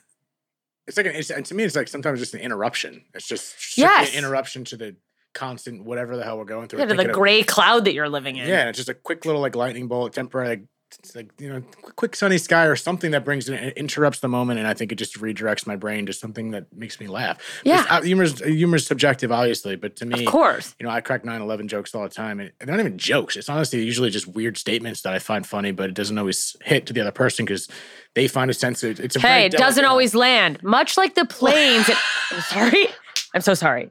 It's 0.87 0.97
like, 0.97 1.05
an, 1.05 1.16
it's, 1.16 1.29
and 1.31 1.45
to 1.45 1.55
me, 1.55 1.64
it's 1.64 1.76
like 1.76 1.87
sometimes 1.89 2.18
just 2.18 2.33
an 2.33 2.41
interruption. 2.41 3.05
It's 3.12 3.29
just 3.29 3.76
Yes. 3.76 4.11
an 4.11 4.16
interruption 4.16 4.64
to 4.64 4.76
the 4.79 4.97
constant 5.39 5.84
whatever 5.84 6.16
the 6.16 6.24
hell 6.24 6.36
we're 6.39 6.45
going 6.45 6.68
through. 6.68 6.80
yeah, 6.80 6.86
the 6.86 6.95
Thinking 6.95 7.11
of- 7.11 7.14
gray 7.14 7.43
cloud 7.43 7.84
that 7.84 7.95
you're 7.95 8.09
living 8.09 8.36
in 8.36 8.49
Yeah, 8.49 8.61
and 8.61 8.68
it's 8.70 8.76
just 8.78 8.89
a 8.89 8.95
quick 8.95 9.24
little 9.24 9.41
like 9.41 9.55
lightning 9.55 9.86
bolt, 9.89 10.12
temporary, 10.12 10.49
like, 10.49 10.62
it's 11.01 11.14
like 11.14 11.30
you 11.39 11.51
know, 11.51 11.61
quick, 11.97 12.16
sunny 12.16 12.39
sky 12.39 12.64
or 12.64 12.74
something 12.74 13.11
that 13.11 13.22
brings 13.22 13.47
it 13.47 13.74
interrupts 13.76 14.20
the 14.20 14.28
moment, 14.28 14.59
and 14.59 14.66
I 14.66 14.72
think 14.72 14.91
it 14.91 14.95
just 14.95 15.16
redirects 15.20 15.66
my 15.66 15.76
brain 15.76 16.07
to 16.07 16.14
something 16.14 16.53
that 16.53 16.64
makes 16.74 16.99
me 16.99 17.07
laugh. 17.09 17.36
Yeah. 17.62 17.84
Uh, 17.91 18.01
humor's 18.01 18.41
humor's 18.43 18.86
subjective, 18.86 19.30
obviously, 19.30 19.76
but 19.76 19.97
to 19.97 20.07
me, 20.07 20.24
of 20.24 20.32
course 20.32 20.74
you 20.80 20.86
know, 20.86 20.91
I 20.91 21.03
crack 21.03 21.24
9-11 21.24 21.66
jokes 21.66 21.95
all 21.95 22.05
the 22.05 22.09
time, 22.09 22.41
and 22.41 22.53
they're 22.59 22.68
not 22.68 22.80
even 22.80 22.97
jokes. 22.97 23.36
It's 23.36 23.51
honestly 23.51 23.84
usually 23.84 24.09
just 24.09 24.26
weird 24.26 24.57
statements 24.57 25.03
that 25.03 25.12
I 25.12 25.18
find 25.18 25.47
funny, 25.47 25.72
but 25.72 25.91
it 25.91 25.95
doesn't 25.95 26.16
always 26.16 26.57
hit 26.64 26.86
to 26.86 26.95
the 26.95 27.03
other 27.03 27.12
person 27.12 27.45
because 27.45 27.68
they 28.14 28.26
find 28.26 28.51
a 28.51 28.55
sense 28.55 28.82
of 28.82 28.99
it's 28.99 29.14
a 29.14 29.20
hey 29.20 29.45
it 29.45 29.53
doesn't 29.53 29.84
always 29.84 30.14
land 30.14 30.62
much 30.62 30.97
like 30.97 31.14
the 31.14 31.26
planes 31.26 31.86
that- 31.89 32.03
i'm 32.32 32.41
sorry 32.41 32.86
i'm 33.34 33.41
so 33.43 33.53
sorry 33.55 33.91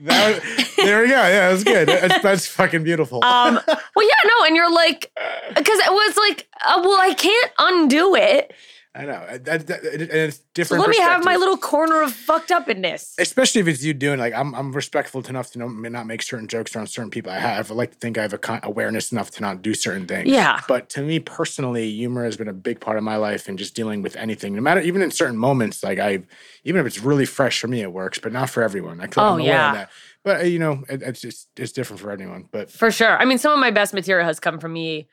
That 0.00 0.42
there 0.76 1.00
we 1.02 1.08
go. 1.08 1.14
Yeah, 1.14 1.50
that's 1.50 1.64
good. 1.64 1.88
That's, 1.88 2.22
that's 2.22 2.46
fucking 2.46 2.84
beautiful. 2.84 3.24
um 3.24 3.54
well 3.66 4.06
yeah 4.06 4.28
no 4.28 4.46
and 4.46 4.54
you're 4.56 4.70
like 4.72 5.10
because 5.54 5.78
it 5.78 5.90
was 5.92 6.16
like 6.18 6.46
uh, 6.66 6.80
well 6.84 7.00
i 7.00 7.14
can't 7.14 7.52
undo 7.58 8.14
it 8.14 8.52
I 8.96 9.04
know. 9.04 9.38
That, 9.38 9.66
that, 9.66 9.84
and 9.84 10.10
it's 10.12 10.38
so 10.38 10.42
different. 10.54 10.80
let 10.80 10.90
me 10.90 10.98
have 10.98 11.24
my 11.24 11.36
little 11.36 11.56
corner 11.56 12.02
of 12.02 12.12
fucked 12.12 12.50
upness 12.50 13.14
especially 13.18 13.60
if 13.60 13.68
it's 13.68 13.84
you 13.84 13.92
doing 13.94 14.18
like 14.18 14.32
I'm 14.34 14.54
I'm 14.54 14.72
respectful 14.72 15.20
enough 15.26 15.50
to 15.52 15.58
know, 15.58 15.68
not 15.68 16.06
make 16.06 16.22
certain 16.22 16.48
jokes 16.48 16.74
around 16.74 16.86
certain 16.86 17.10
people. 17.10 17.30
I 17.32 17.38
have 17.38 17.70
I 17.70 17.74
like 17.74 17.92
to 17.92 17.98
think 17.98 18.16
I 18.18 18.22
have 18.22 18.32
a 18.32 18.38
con- 18.38 18.60
awareness 18.62 19.12
enough 19.12 19.30
to 19.32 19.42
not 19.42 19.62
do 19.62 19.74
certain 19.74 20.06
things. 20.06 20.28
Yeah. 20.28 20.60
But 20.66 20.88
to 20.90 21.02
me 21.02 21.20
personally, 21.20 21.90
humor 21.90 22.24
has 22.24 22.36
been 22.36 22.48
a 22.48 22.52
big 22.52 22.80
part 22.80 22.96
of 22.96 23.04
my 23.04 23.16
life 23.16 23.48
and 23.48 23.58
just 23.58 23.74
dealing 23.74 24.02
with 24.02 24.16
anything, 24.16 24.54
no 24.54 24.62
matter 24.62 24.80
even 24.80 25.02
in 25.02 25.10
certain 25.10 25.36
moments. 25.36 25.82
Like 25.82 25.98
I, 25.98 26.22
even 26.64 26.80
if 26.80 26.86
it's 26.86 27.00
really 27.00 27.26
fresh 27.26 27.60
for 27.60 27.68
me, 27.68 27.82
it 27.82 27.92
works, 27.92 28.18
but 28.18 28.32
not 28.32 28.50
for 28.50 28.62
everyone. 28.62 29.00
I 29.00 29.08
Oh, 29.16 29.36
yeah. 29.36 29.72
that. 29.74 29.90
But 30.24 30.40
uh, 30.40 30.44
you 30.44 30.58
know, 30.58 30.84
it, 30.88 31.02
it's 31.02 31.20
just 31.20 31.48
it's 31.56 31.72
different 31.72 32.00
for 32.00 32.10
anyone. 32.10 32.48
But 32.50 32.70
For 32.70 32.90
sure. 32.90 33.16
I 33.16 33.24
mean, 33.24 33.38
some 33.38 33.52
of 33.52 33.58
my 33.58 33.70
best 33.70 33.94
material 33.94 34.26
has 34.26 34.40
come 34.40 34.58
from 34.58 34.72
me 34.72 35.08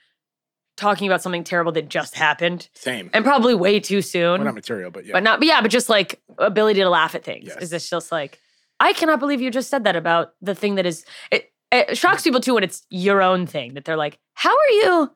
talking 0.76 1.08
about 1.08 1.22
something 1.22 1.44
terrible 1.44 1.72
that 1.74 1.90
just 1.90 2.16
happened 2.16 2.70
same. 2.74 3.10
and 3.14 3.24
probably 3.24 3.54
way 3.56 3.80
too 3.80 4.02
soon. 4.02 4.40
well, 4.40 4.46
not 4.46 4.56
material, 4.56 4.92
but 4.92 5.06
yeah. 5.06 5.14
But 5.14 5.24
not, 5.24 5.40
but 5.40 5.48
yeah, 5.48 5.62
but 5.62 5.72
just 5.72 5.90
like 5.90 6.22
ability 6.38 6.82
to 6.82 6.90
laugh 6.90 7.16
at 7.16 7.24
things. 7.24 7.48
Yes. 7.48 7.62
Is 7.64 7.70
this 7.70 7.90
just 7.90 8.12
like, 8.12 8.40
I 8.80 8.94
cannot 8.94 9.20
believe 9.20 9.40
you 9.42 9.52
just 9.52 9.70
said 9.70 9.84
that 9.84 9.96
about 9.96 10.34
the 10.42 10.56
thing 10.56 10.76
that 10.76 10.86
is, 10.86 11.06
it, 11.32 11.52
it 11.72 11.98
shocks 11.98 12.24
people 12.24 12.42
too 12.42 12.56
when 12.56 12.64
it's 12.64 12.86
your 12.90 13.22
own 13.22 13.46
thing 13.46 13.76
that 13.76 13.86
they're 13.86 13.98
like, 13.98 14.18
how 14.34 14.50
are 14.52 14.72
you 14.72 15.12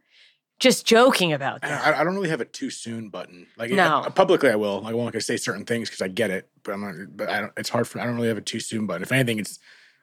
just 0.59 0.85
joking 0.85 1.33
about 1.33 1.59
I, 1.63 1.69
that? 1.69 1.97
I 1.97 2.03
don't 2.03 2.15
really 2.15 2.29
have 2.29 2.41
a 2.41 2.45
too 2.45 2.69
soon 2.69 3.09
button. 3.09 3.47
Like 3.57 3.71
No. 3.71 4.01
uh, 4.01 4.09
publicly, 4.09 4.49
I 4.49 4.55
will. 4.55 4.85
I 4.85 4.93
won't 4.93 5.13
like 5.13 5.21
say 5.21 5.37
certain 5.37 5.65
things 5.65 5.89
because 5.89 6.01
I 6.01 6.07
get 6.07 6.31
it, 6.31 6.49
but 6.63 6.73
I'm 6.73 6.81
not. 6.81 6.95
But 7.15 7.29
I 7.29 7.41
don't. 7.41 7.53
It's 7.57 7.69
hard 7.69 7.87
for. 7.87 7.99
I 7.99 8.05
don't 8.05 8.15
really 8.15 8.27
have 8.27 8.37
a 8.37 8.41
too 8.41 8.59
soon 8.59 8.87
button. 8.87 9.03
If 9.03 9.11
anything, 9.11 9.37
it's 9.37 9.59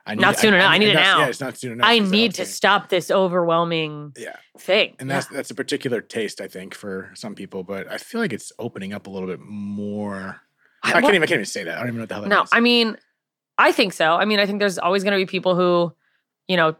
I 0.06 0.14
need 0.14 0.20
Not 0.20 0.38
soon 0.38 0.52
enough. 0.54 0.70
I 0.70 0.76
need 0.78 0.88
it 0.90 0.94
now. 0.94 1.20
Yeah, 1.20 1.26
it's 1.28 1.40
not 1.40 1.56
soon 1.56 1.72
enough. 1.72 1.86
I 1.88 1.98
need 1.98 2.34
to 2.34 2.44
stop 2.44 2.90
this 2.90 3.10
overwhelming 3.10 4.12
Yeah, 4.18 4.36
thing. 4.58 4.96
and 4.98 5.10
that's 5.10 5.26
that's 5.26 5.50
a 5.50 5.54
particular 5.54 6.00
taste, 6.02 6.40
I 6.42 6.48
think, 6.48 6.74
for 6.74 7.10
some 7.14 7.34
people. 7.34 7.62
But 7.64 7.90
I 7.90 7.96
feel 7.98 8.20
like 8.20 8.32
it's 8.32 8.52
opening 8.58 8.92
up 8.92 9.06
a 9.06 9.10
little 9.10 9.28
bit 9.28 9.40
more. 9.40 10.40
I, 10.82 10.88
I- 10.88 10.92
can't 10.92 11.04
what- 11.04 11.14
even. 11.14 11.22
I 11.22 11.26
can't 11.26 11.36
even 11.38 11.46
say 11.46 11.64
that. 11.64 11.76
I 11.76 11.80
don't 11.80 11.88
even 11.88 11.96
know 11.96 12.02
what 12.02 12.08
the 12.10 12.14
hell 12.16 12.22
that 12.24 12.28
No, 12.28 12.36
means. 12.40 12.50
I 12.52 12.60
mean, 12.60 12.96
I 13.56 13.72
think 13.72 13.92
so. 13.94 14.14
I 14.16 14.24
mean, 14.26 14.38
I 14.40 14.46
think 14.46 14.58
there's 14.58 14.78
always 14.78 15.04
going 15.04 15.12
to 15.18 15.24
be 15.24 15.26
people 15.30 15.54
who, 15.54 15.94
you 16.48 16.56
know, 16.58 16.76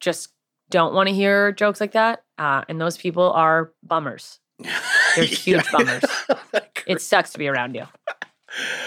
just 0.00 0.28
don't 0.68 0.92
want 0.92 1.08
to 1.08 1.14
hear 1.14 1.52
jokes 1.52 1.80
like 1.80 1.92
that. 1.92 2.24
Uh, 2.36 2.62
and 2.68 2.78
those 2.80 2.98
people 2.98 3.32
are 3.32 3.72
bummers. 3.82 4.38
they're 5.16 5.24
huge 5.24 5.70
bummers. 5.72 6.02
It 6.86 7.00
sucks 7.02 7.30
to 7.32 7.38
be 7.38 7.48
around 7.48 7.74
you. 7.74 7.84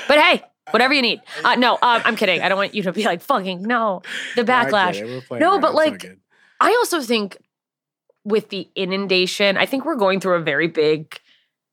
But 0.08 0.20
hey, 0.20 0.44
whatever 0.72 0.94
you 0.94 1.02
need. 1.02 1.22
Uh, 1.44 1.56
no, 1.56 1.74
um, 1.74 2.02
I'm 2.06 2.16
kidding. 2.16 2.42
I 2.42 2.50
don't 2.50 2.58
want 2.58 2.74
you 2.74 2.84
to 2.84 2.92
be 2.92 3.04
like, 3.04 3.22
fucking, 3.22 3.62
no, 3.64 4.02
the 4.36 4.44
backlash. 4.44 5.00
No, 5.40 5.60
but, 5.60 5.74
like, 5.74 6.18
I 6.60 6.70
also 6.80 7.02
think 7.02 7.38
with 8.24 8.50
the 8.50 8.70
inundation, 8.76 9.58
I 9.58 9.66
think 9.66 9.86
we're 9.86 9.96
going 9.96 10.20
through 10.20 10.36
a 10.36 10.42
very 10.42 10.68
big, 10.68 11.20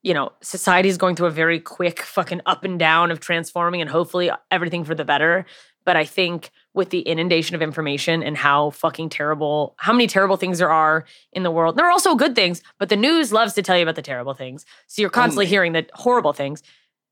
you 0.01 0.13
know, 0.13 0.31
society 0.41 0.89
is 0.89 0.97
going 0.97 1.15
through 1.15 1.27
a 1.27 1.31
very 1.31 1.59
quick 1.59 2.01
fucking 2.01 2.41
up 2.45 2.63
and 2.63 2.79
down 2.79 3.11
of 3.11 3.19
transforming 3.19 3.81
and 3.81 3.89
hopefully 3.89 4.31
everything 4.49 4.83
for 4.83 4.95
the 4.95 5.05
better. 5.05 5.45
But 5.83 5.95
I 5.95 6.03
think 6.03 6.51
with 6.73 6.89
the 6.89 6.99
inundation 6.99 7.55
of 7.55 7.61
information 7.61 8.21
and 8.21 8.35
how 8.37 8.71
fucking 8.71 9.09
terrible, 9.09 9.73
how 9.77 9.93
many 9.93 10.05
terrible 10.05 10.35
things 10.35 10.59
there 10.59 10.69
are 10.69 11.05
in 11.31 11.43
the 11.43 11.51
world, 11.51 11.77
there 11.77 11.85
are 11.85 11.91
also 11.91 12.13
good 12.15 12.35
things, 12.35 12.61
but 12.77 12.89
the 12.89 12.97
news 12.97 13.31
loves 13.31 13.53
to 13.53 13.61
tell 13.61 13.77
you 13.77 13.83
about 13.83 13.95
the 13.95 14.01
terrible 14.01 14.33
things. 14.33 14.65
So 14.87 15.01
you're 15.01 15.09
constantly 15.09 15.45
Only. 15.45 15.49
hearing 15.49 15.71
the 15.73 15.87
horrible 15.93 16.33
things. 16.33 16.61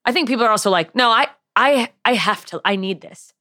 I 0.04 0.12
think 0.12 0.28
people 0.28 0.46
are 0.46 0.52
also 0.52 0.70
like, 0.70 0.94
no, 0.94 1.10
I, 1.10 1.28
I, 1.56 1.90
I 2.04 2.14
have 2.14 2.46
to, 2.48 2.62
I 2.66 2.76
need 2.76 3.02
this. 3.02 3.34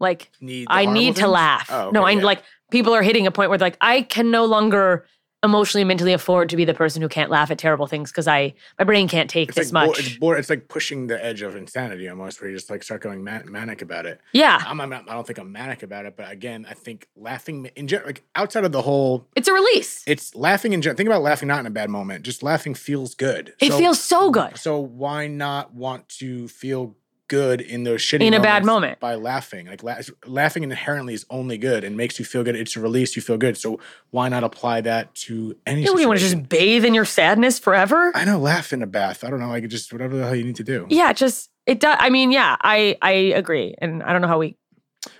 Like, 0.00 0.30
need 0.40 0.66
I 0.70 0.84
need 0.86 1.16
to 1.16 1.28
laugh. 1.28 1.68
Oh, 1.70 1.90
no, 1.92 2.02
okay, 2.02 2.14
I 2.16 2.18
yeah. 2.18 2.24
like 2.24 2.42
people 2.72 2.92
are 2.92 3.02
hitting 3.02 3.26
a 3.26 3.30
point 3.30 3.50
where 3.50 3.58
like 3.58 3.76
I 3.80 4.02
can 4.02 4.32
no 4.32 4.44
longer 4.46 5.06
emotionally 5.44 5.82
and 5.82 5.88
mentally 5.88 6.12
afford 6.12 6.48
to 6.48 6.56
be 6.56 6.64
the 6.64 6.74
person 6.74 7.02
who 7.02 7.08
can't 7.08 7.28
laugh 7.30 7.50
at 7.52 7.58
terrible 7.58 7.86
things 7.88 8.10
because 8.12 8.26
I 8.28 8.54
my 8.78 8.84
brain 8.84 9.06
can't 9.08 9.28
take 9.30 9.48
It's 9.50 9.58
this 9.58 9.72
like 9.72 9.84
bo- 9.86 9.90
much. 9.90 9.98
it's, 10.00 10.18
bor- 10.18 10.36
it's 10.36 10.50
like 10.50 10.66
pushing 10.68 11.06
the 11.08 11.24
edge 11.24 11.42
of 11.42 11.54
insanity 11.56 12.08
almost, 12.08 12.40
where 12.40 12.50
you 12.50 12.56
just 12.56 12.68
like 12.70 12.82
start 12.82 13.00
going 13.00 13.22
man- 13.22 13.50
manic 13.50 13.80
about 13.82 14.06
it. 14.06 14.20
yeah, 14.32 14.60
I'm, 14.66 14.80
I'm 14.80 14.88
not, 14.90 15.08
I 15.08 15.14
don't 15.14 15.26
think 15.26 15.38
I'm 15.38 15.50
manic 15.52 15.82
about 15.84 16.04
it, 16.06 16.16
but 16.16 16.30
again, 16.30 16.66
I 16.68 16.74
think 16.74 17.06
laughing 17.16 17.70
in 17.76 17.86
general, 17.88 18.08
like 18.08 18.24
outside 18.34 18.64
of 18.64 18.72
the 18.72 18.82
whole, 18.82 19.26
it's 19.36 19.46
a 19.48 19.52
release. 19.52 20.02
it's 20.06 20.34
laughing 20.34 20.72
in 20.72 20.82
general. 20.82 20.96
Think 20.96 21.08
about 21.08 21.22
laughing 21.22 21.46
not 21.48 21.60
in 21.60 21.66
a 21.66 21.70
bad 21.70 21.90
moment. 21.90 22.24
Just 22.24 22.42
laughing 22.42 22.74
feels 22.74 23.14
good. 23.14 23.52
It 23.60 23.70
So- 23.72 23.78
feels 23.78 24.00
so 24.00 24.30
good. 24.30 24.56
So 24.58 24.78
why 24.80 25.26
not 25.28 25.74
want 25.74 26.08
to 26.20 26.46
feel 26.48 26.96
good 27.28 27.60
in 27.60 27.84
those 27.84 28.00
shitty 28.02 28.22
In 28.22 28.34
a 28.34 28.40
bad 28.40 28.64
moment. 28.64 29.00
by 29.00 29.14
laughing? 29.14 29.66
Like 29.66 29.82
la- 29.82 29.96
laughing 30.26 30.62
inherently 30.64 31.14
is 31.14 31.24
only 31.30 31.56
good 31.58 31.84
and 31.84 31.96
makes 31.96 32.18
you 32.18 32.24
feel 32.24 32.42
good. 32.44 32.56
It's 32.56 32.76
a 32.76 32.80
release. 32.80 33.16
You 33.16 33.22
feel 33.22 33.38
good. 33.38 33.56
So 33.56 33.80
why 34.10 34.28
not 34.28 34.44
apply 34.44 34.82
that 34.82 35.14
to 35.26 35.56
any? 35.66 35.82
You, 35.82 35.94
want 36.08 36.18
to 36.20 36.24
just 36.24 36.48
bathe 36.48 36.84
in 36.84 36.92
your 36.94 37.04
sadness 37.04 37.58
forever? 37.58 38.12
I 38.14 38.24
know, 38.24 38.38
laugh 38.38 38.72
in 38.72 38.82
a 38.82 38.86
bath. 38.86 39.24
I 39.24 39.30
don't 39.30 39.40
know, 39.40 39.48
like 39.48 39.66
just 39.68 39.92
whatever 39.92 40.16
the 40.16 40.24
hell 40.24 40.34
you 40.36 40.44
need 40.44 40.56
to 40.56 40.64
do. 40.64 40.86
yeah, 40.90 41.12
just 41.12 41.50
it 41.66 41.80
does. 41.80 41.96
I 42.00 42.10
mean, 42.10 42.32
yeah, 42.32 42.56
I 42.60 42.96
I 43.00 43.10
agree, 43.12 43.74
and 43.78 44.02
I 44.02 44.12
don't 44.12 44.20
know 44.22 44.28
how 44.28 44.38
we 44.38 44.56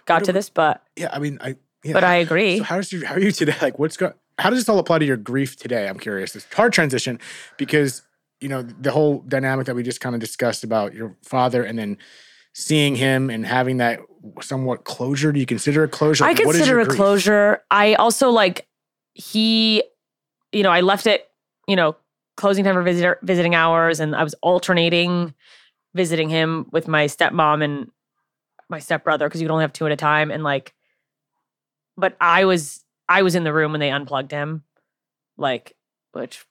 got 0.07 0.25
to 0.25 0.33
we- 0.33 0.35
this, 0.35 0.51
but 0.51 0.83
Yeah, 0.97 1.09
I 1.13 1.19
mean, 1.19 1.39
I. 1.41 1.57
Yeah. 1.85 1.95
but 1.95 2.05
I 2.05 2.17
agree. 2.17 2.59
So 2.59 2.65
how's 2.65 2.93
you? 2.93 3.05
How 3.07 3.15
are 3.15 3.21
you 3.21 3.33
today? 3.33 3.57
Like, 3.63 3.79
what's 3.79 3.97
going? 3.97 4.13
How 4.39 4.51
does 4.51 4.59
this 4.61 4.69
all 4.69 4.79
apply 4.79 4.99
to 5.01 5.05
your 5.05 5.17
grief 5.17 5.57
today? 5.57 5.89
I'm 5.89 5.99
curious. 5.99 6.35
It's 6.37 6.47
hard 6.55 6.73
transition 6.73 7.19
because 7.57 8.03
you 8.43 8.49
know, 8.49 8.63
the 8.63 8.91
whole 8.91 9.21
dynamic 9.21 9.67
that 9.67 9.75
we 9.75 9.83
just 9.83 10.01
kind 10.01 10.15
of 10.15 10.21
discussed 10.21 10.65
about 10.65 10.95
your 10.95 11.17
father 11.23 11.63
and 11.63 11.79
then 11.79 11.99
seeing 12.55 12.97
him 12.97 13.31
and 13.31 13.47
having 13.47 13.79
that 13.79 14.01
somewhat 14.41 14.85
closure. 14.85 15.33
Do 15.33 15.41
you 15.41 15.47
consider 15.47 15.85
a 15.85 15.89
closure? 15.89 16.25
I 16.25 16.35
consider 16.35 16.81
a 16.81 16.85
grief? 16.85 16.97
closure. 16.97 17.63
I 17.71 17.95
also 17.95 18.31
like 18.31 18.67
he, 19.15 19.85
you 20.53 20.63
know, 20.63 20.71
I 20.71 20.81
left 20.81 21.07
it, 21.07 21.31
you 21.67 21.77
know, 21.77 21.97
closing 22.37 22.65
time 22.65 22.75
for 22.75 22.83
visitor 22.83 23.19
visiting 23.23 23.55
hours, 23.55 24.01
and 24.01 24.15
I 24.15 24.25
was 24.25 24.35
alternating 24.43 25.35
visiting 25.95 26.29
him 26.29 26.67
with 26.73 26.89
my 26.89 27.05
stepmom 27.05 27.63
and 27.63 27.91
my 28.69 28.79
stepbrother 28.79 29.29
because 29.29 29.41
you 29.41 29.47
could 29.47 29.53
only 29.53 29.65
have 29.65 29.73
two 29.73 29.87
at 29.87 29.93
a 29.93 29.97
time, 29.97 30.31
and 30.31 30.43
like, 30.43 30.75
but 31.97 32.17
I 32.21 32.45
was 32.45 32.85
I 33.09 33.23
was 33.23 33.35
in 33.35 33.45
the 33.45 33.53
room 33.53 33.73
when 33.73 33.81
they 33.81 33.91
unplugged 33.91 34.33
him, 34.33 34.65
like, 35.37 35.77
which. 36.13 36.45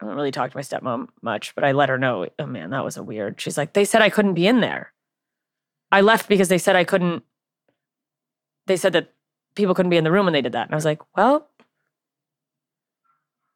I 0.00 0.06
don't 0.06 0.16
really 0.16 0.30
talk 0.30 0.50
to 0.50 0.56
my 0.56 0.62
stepmom 0.62 1.08
much, 1.22 1.54
but 1.54 1.64
I 1.64 1.72
let 1.72 1.88
her 1.88 1.98
know, 1.98 2.26
oh 2.38 2.46
man, 2.46 2.70
that 2.70 2.84
was 2.84 2.96
a 2.96 3.02
weird. 3.02 3.40
She's 3.40 3.56
like, 3.56 3.72
they 3.72 3.84
said 3.84 4.02
I 4.02 4.10
couldn't 4.10 4.34
be 4.34 4.46
in 4.46 4.60
there. 4.60 4.92
I 5.90 6.02
left 6.02 6.28
because 6.28 6.48
they 6.48 6.58
said 6.58 6.76
I 6.76 6.84
couldn't. 6.84 7.22
They 8.66 8.76
said 8.76 8.92
that 8.92 9.14
people 9.54 9.74
couldn't 9.74 9.90
be 9.90 9.96
in 9.96 10.04
the 10.04 10.12
room 10.12 10.26
when 10.26 10.32
they 10.32 10.42
did 10.42 10.52
that. 10.52 10.66
And 10.66 10.74
I 10.74 10.76
was 10.76 10.84
like, 10.84 11.00
well, 11.16 11.48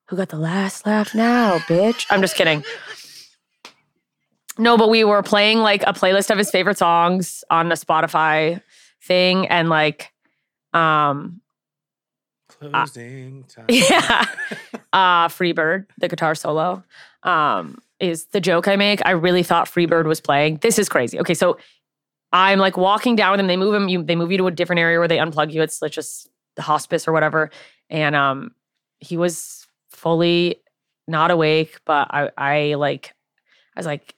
who 0.06 0.16
got 0.16 0.30
the 0.30 0.36
last 0.36 0.86
laugh 0.86 1.14
now, 1.14 1.58
bitch? 1.58 2.06
I'm 2.10 2.20
just 2.20 2.36
kidding. 2.36 2.64
No, 4.58 4.76
but 4.76 4.90
we 4.90 5.04
were 5.04 5.22
playing 5.22 5.58
like 5.58 5.82
a 5.82 5.92
playlist 5.92 6.30
of 6.30 6.38
his 6.38 6.50
favorite 6.50 6.78
songs 6.78 7.44
on 7.50 7.68
the 7.68 7.74
Spotify 7.74 8.60
thing 9.02 9.46
and 9.48 9.68
like 9.68 10.12
um 10.72 11.39
Closing 12.60 13.44
time. 13.48 13.64
yeah. 13.68 14.26
uh 14.92 15.28
Freebird, 15.28 15.86
the 15.98 16.08
guitar 16.08 16.34
solo, 16.34 16.84
um, 17.22 17.78
is 17.98 18.26
the 18.26 18.40
joke 18.40 18.68
I 18.68 18.76
make. 18.76 19.00
I 19.06 19.12
really 19.12 19.42
thought 19.42 19.66
Freebird 19.66 20.04
was 20.04 20.20
playing. 20.20 20.56
This 20.58 20.78
is 20.78 20.88
crazy. 20.88 21.18
Okay, 21.20 21.34
so 21.34 21.56
I'm 22.32 22.58
like 22.58 22.76
walking 22.76 23.16
down 23.16 23.32
with 23.32 23.38
them. 23.38 23.46
They 23.46 23.56
move 23.56 23.74
him, 23.74 23.88
you 23.88 24.02
they 24.02 24.14
move 24.16 24.30
you 24.30 24.38
to 24.38 24.46
a 24.46 24.50
different 24.50 24.78
area 24.80 24.98
where 24.98 25.08
they 25.08 25.16
unplug 25.18 25.52
you. 25.52 25.62
It's 25.62 25.80
like 25.82 25.92
just 25.92 26.28
the 26.56 26.62
hospice 26.62 27.08
or 27.08 27.12
whatever. 27.12 27.50
And 27.88 28.14
um 28.14 28.52
he 28.98 29.16
was 29.16 29.66
fully 29.90 30.56
not 31.08 31.30
awake, 31.30 31.80
but 31.86 32.08
I 32.10 32.30
I 32.36 32.74
like 32.74 33.14
I 33.74 33.80
was 33.80 33.86
like 33.86 34.14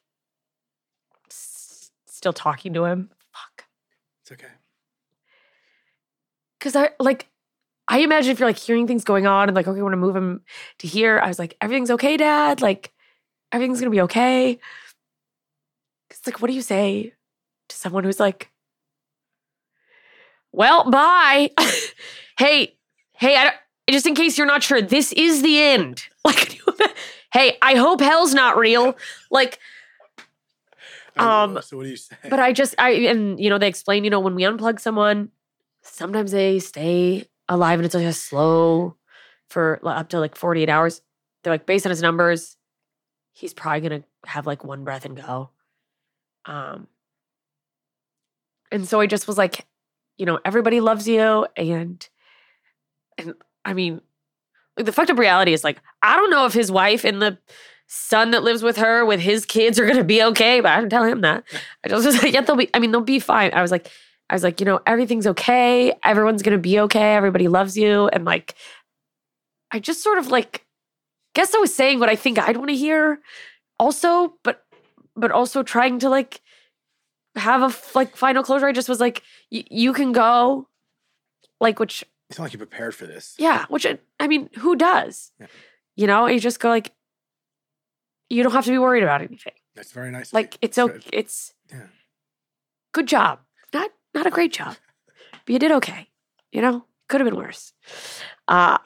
s- 1.31 1.91
still 2.07 2.33
talking 2.33 2.75
to 2.75 2.85
him. 2.85 3.09
Fuck. 3.33 3.67
It's 4.23 4.33
okay. 4.33 4.53
Cause 6.61 6.77
I 6.77 6.91
like 7.01 7.29
I 7.89 7.99
imagine 7.99 8.31
if 8.31 8.39
you're 8.39 8.49
like 8.49 8.59
hearing 8.59 8.87
things 8.87 9.05
going 9.05 9.27
on 9.27 9.49
and 9.49 9.57
like, 9.57 9.67
okay, 9.67 9.79
I 9.79 9.83
want 9.83 9.93
to 9.93 9.99
move 9.99 10.17
him 10.17 10.43
to 10.79 10.87
here. 10.87 11.19
I 11.19 11.29
was 11.29 11.39
like, 11.39 11.57
everything's 11.61 11.91
okay, 11.91 12.17
dad. 12.17 12.61
Like, 12.61 12.93
everything's 13.51 13.81
gonna 13.81 13.91
be 13.91 14.01
okay. 14.03 14.59
It's 16.11 16.27
like, 16.27 16.41
what 16.41 16.49
do 16.49 16.55
you 16.55 16.63
say 16.63 17.13
to 17.69 17.77
someone 17.77 18.05
who's 18.05 18.21
like, 18.21 18.51
well, 20.53 20.91
bye. 20.91 21.51
hey, 22.39 22.77
hey, 23.15 23.37
I 23.37 23.45
don't, 23.45 23.57
just 23.91 24.07
in 24.07 24.15
case 24.15 24.39
you're 24.39 24.47
not 24.47 24.63
sure, 24.63 24.81
this 24.81 25.13
is 25.13 25.43
the 25.43 25.61
end. 25.61 26.03
Like, 26.25 26.61
hey, 27.33 27.59
I 27.61 27.75
hope 27.75 28.01
hell's 28.01 28.33
not 28.33 28.57
real. 28.57 28.97
Like, 29.31 29.59
Um, 31.17 31.55
know, 31.55 31.61
so 31.61 31.77
what 31.77 31.83
do 31.83 31.91
you 31.91 31.97
say? 31.97 32.17
but 32.31 32.39
I 32.41 32.53
just 32.53 32.75
I 32.79 32.91
and 32.91 33.39
you 33.39 33.51
know 33.51 33.59
they 33.59 33.69
explain 33.69 34.03
you 34.03 34.09
know 34.09 34.21
when 34.21 34.35
we 34.35 34.45
unplug 34.45 34.81
someone, 34.81 35.31
sometimes 35.83 36.33
they 36.33 36.59
stay 36.59 37.27
alive 37.49 37.79
and 37.79 37.87
it's 37.87 37.95
like 37.95 38.05
a 38.05 38.13
slow 38.13 38.97
for 39.49 39.81
up 39.85 40.09
to 40.11 40.21
like 40.21 40.37
forty 40.37 40.63
eight 40.63 40.69
hours. 40.69 41.03
They're 41.43 41.53
like 41.53 41.67
based 41.67 41.87
on 41.87 41.91
his 41.91 42.03
numbers, 42.03 42.57
he's 43.33 43.55
probably 43.55 43.81
gonna 43.81 44.05
have 44.27 44.47
like 44.47 44.65
one 44.65 44.85
breath 44.85 45.05
and 45.05 45.17
go. 45.17 45.51
Um, 46.45 46.87
and 48.71 48.87
so 48.87 49.01
I 49.01 49.07
just 49.07 49.29
was 49.29 49.39
like, 49.39 49.67
you 50.17 50.27
know, 50.27 50.41
everybody 50.45 50.81
loves 50.81 51.09
you, 51.09 51.47
and 51.57 52.09
and 53.19 53.35
I 53.65 53.75
mean, 53.75 54.01
like 54.77 54.87
the 54.87 54.93
fucked 54.93 55.11
up 55.11 55.19
reality 55.19 55.53
is 55.53 55.65
like 55.65 55.81
I 56.03 56.17
don't 56.17 56.31
know 56.31 56.47
if 56.47 56.53
his 56.53 56.71
wife 56.71 57.05
and 57.05 57.21
the 57.21 57.39
son 57.87 58.31
that 58.31 58.43
lives 58.43 58.63
with 58.63 58.79
her 58.79 59.05
with 59.05 59.21
his 59.21 59.45
kids 59.45 59.79
are 59.79 59.87
gonna 59.87 60.05
be 60.05 60.23
okay, 60.23 60.61
but 60.61 60.73
I 60.73 60.81
didn't 60.81 60.91
tell 60.91 61.05
him 61.05 61.21
that. 61.23 61.45
I 61.85 61.89
just 61.89 62.07
was 62.07 62.23
like, 62.23 62.33
yeah, 62.33 62.41
they'll 62.41 62.57
be. 62.57 62.71
I 62.75 62.79
mean, 62.79 62.91
they'll 62.91 63.01
be 63.01 63.19
fine. 63.19 63.53
I 63.53 63.63
was 63.63 63.71
like, 63.71 63.91
I 64.33 64.35
was 64.35 64.43
like, 64.43 64.61
you 64.61 64.65
know, 64.65 64.81
everything's 64.87 65.27
okay. 65.27 65.93
Everyone's 66.03 66.41
gonna 66.43 66.57
be 66.57 66.81
okay. 66.81 67.15
Everybody 67.15 67.49
loves 67.49 67.77
you, 67.77 68.09
and 68.09 68.25
like, 68.25 68.55
I 69.71 69.79
just 69.79 70.03
sort 70.03 70.17
of 70.17 70.29
like, 70.29 70.65
guess 71.35 71.55
I 71.55 71.59
was 71.59 71.75
saying 71.75 72.01
what 72.01 72.09
I 72.09 72.17
think 72.17 72.39
I'd 72.39 72.57
want 72.57 72.71
to 72.71 72.75
hear, 72.77 73.21
also, 73.79 74.35
but 74.43 74.65
but 75.15 75.31
also 75.31 75.63
trying 75.63 75.99
to 75.99 76.09
like 76.09 76.41
have 77.37 77.61
a 77.63 77.75
like 77.99 78.17
final 78.17 78.43
closure. 78.43 78.67
I 78.67 78.73
just 78.73 78.89
was 78.89 79.01
like, 79.01 79.23
you 79.51 79.93
can 79.93 80.13
go, 80.13 80.67
like, 81.61 81.79
which 81.79 82.03
it's 82.31 82.39
not 82.39 82.45
like 82.45 82.53
you 82.55 82.59
prepared 82.59 82.95
for 82.95 83.07
this. 83.07 83.35
yeah, 83.39 83.67
which 83.69 83.85
I, 83.85 83.99
I 84.19 84.29
mean, 84.29 84.49
who 84.61 84.77
does? 84.77 85.31
Yeah. 85.39 85.47
You 85.95 86.07
know, 86.07 86.27
you 86.27 86.41
just 86.41 86.59
go 86.59 86.71
like, 86.71 86.91
you 88.31 88.43
don't 88.43 88.53
have 88.53 88.65
to 88.65 88.71
be 88.71 88.79
worried 88.79 89.03
about 89.03 89.21
anything. 89.21 89.53
That's 89.75 89.93
very 89.93 90.11
nice. 90.11 90.33
Like 90.33 90.57
it's 90.63 90.79
okay. 90.79 91.01
It's 91.13 91.53
Yeah. 91.71 91.89
good 92.93 93.07
job. 93.07 93.41
Not 94.15 94.27
a 94.27 94.31
great 94.31 94.53
job, 94.53 94.77
but 95.33 95.53
you 95.53 95.59
did 95.59 95.73
okay. 95.73 96.09
You 96.53 96.61
know, 96.61 96.85
could 97.09 97.21
have 97.21 97.29
been 97.29 97.39
worse. 97.39 97.73
Uh, 98.49 98.79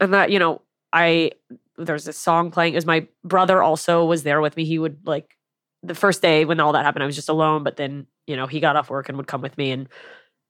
and 0.00 0.12
that 0.14 0.30
you 0.30 0.38
know, 0.38 0.62
I 0.92 1.32
there's 1.78 2.04
this 2.04 2.18
song 2.18 2.50
playing. 2.50 2.74
It 2.74 2.76
was 2.76 2.86
my 2.86 3.06
brother 3.24 3.62
also 3.62 4.04
was 4.04 4.22
there 4.22 4.40
with 4.40 4.56
me. 4.56 4.64
He 4.64 4.78
would 4.78 5.06
like 5.06 5.36
the 5.82 5.94
first 5.94 6.22
day 6.22 6.44
when 6.44 6.60
all 6.60 6.72
that 6.72 6.84
happened, 6.84 7.02
I 7.02 7.06
was 7.06 7.16
just 7.16 7.28
alone. 7.28 7.62
But 7.62 7.76
then 7.76 8.06
you 8.26 8.36
know, 8.36 8.46
he 8.46 8.60
got 8.60 8.76
off 8.76 8.90
work 8.90 9.08
and 9.08 9.16
would 9.18 9.28
come 9.28 9.42
with 9.42 9.56
me, 9.56 9.70
and 9.70 9.88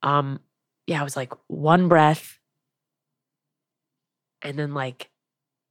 um, 0.03 0.41
yeah, 0.87 1.01
I 1.01 1.05
was 1.05 1.17
like 1.17 1.33
one 1.49 1.89
breath, 1.89 2.39
and 4.43 4.59
then 4.59 4.75
like. 4.75 5.11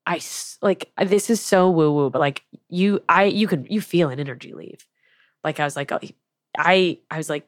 I 0.08 0.22
like 0.62 0.92
this 1.04 1.32
is 1.32 1.42
so 1.42 1.72
woo 1.72 1.92
woo, 1.92 2.12
but 2.12 2.20
like 2.20 2.44
you, 2.70 3.00
I 3.10 3.24
you 3.24 3.48
could 3.48 3.66
you 3.72 3.82
feel 3.82 4.10
an 4.10 4.20
energy 4.20 4.54
leave. 4.54 4.86
Like 5.44 5.60
I 5.60 5.64
was 5.64 5.76
like, 5.76 5.92
oh, 5.92 6.00
I 6.56 7.00
I 7.10 7.18
was 7.18 7.28
like, 7.28 7.48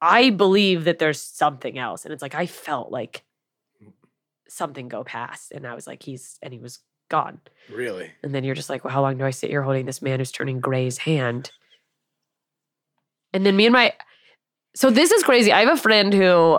I 0.00 0.30
believe 0.30 0.84
that 0.84 0.98
there's 0.98 1.20
something 1.20 1.78
else, 1.78 2.04
and 2.04 2.12
it's 2.12 2.22
like 2.22 2.34
I 2.34 2.46
felt 2.46 2.90
like 2.92 3.24
something 4.48 4.88
go 4.88 5.04
past, 5.04 5.52
and 5.52 5.66
I 5.66 5.74
was 5.74 5.86
like, 5.86 6.02
he's 6.02 6.38
and 6.42 6.52
he 6.52 6.58
was 6.58 6.78
gone, 7.10 7.40
really. 7.70 8.10
and 8.22 8.34
then 8.34 8.44
you're 8.44 8.54
just 8.54 8.68
like, 8.70 8.84
well, 8.84 8.92
how 8.92 9.02
long 9.02 9.18
do 9.18 9.24
I 9.24 9.30
sit 9.30 9.50
here 9.50 9.62
holding 9.62 9.86
this 9.86 10.02
man 10.02 10.18
who's 10.20 10.30
turning 10.32 10.60
gray's 10.60 10.98
hand? 10.98 11.50
And 13.32 13.44
then 13.44 13.56
me 13.56 13.66
and 13.66 13.72
my, 13.72 13.92
so 14.74 14.90
this 14.90 15.10
is 15.10 15.22
crazy. 15.22 15.52
I 15.52 15.60
have 15.60 15.78
a 15.78 15.80
friend 15.80 16.12
who, 16.14 16.58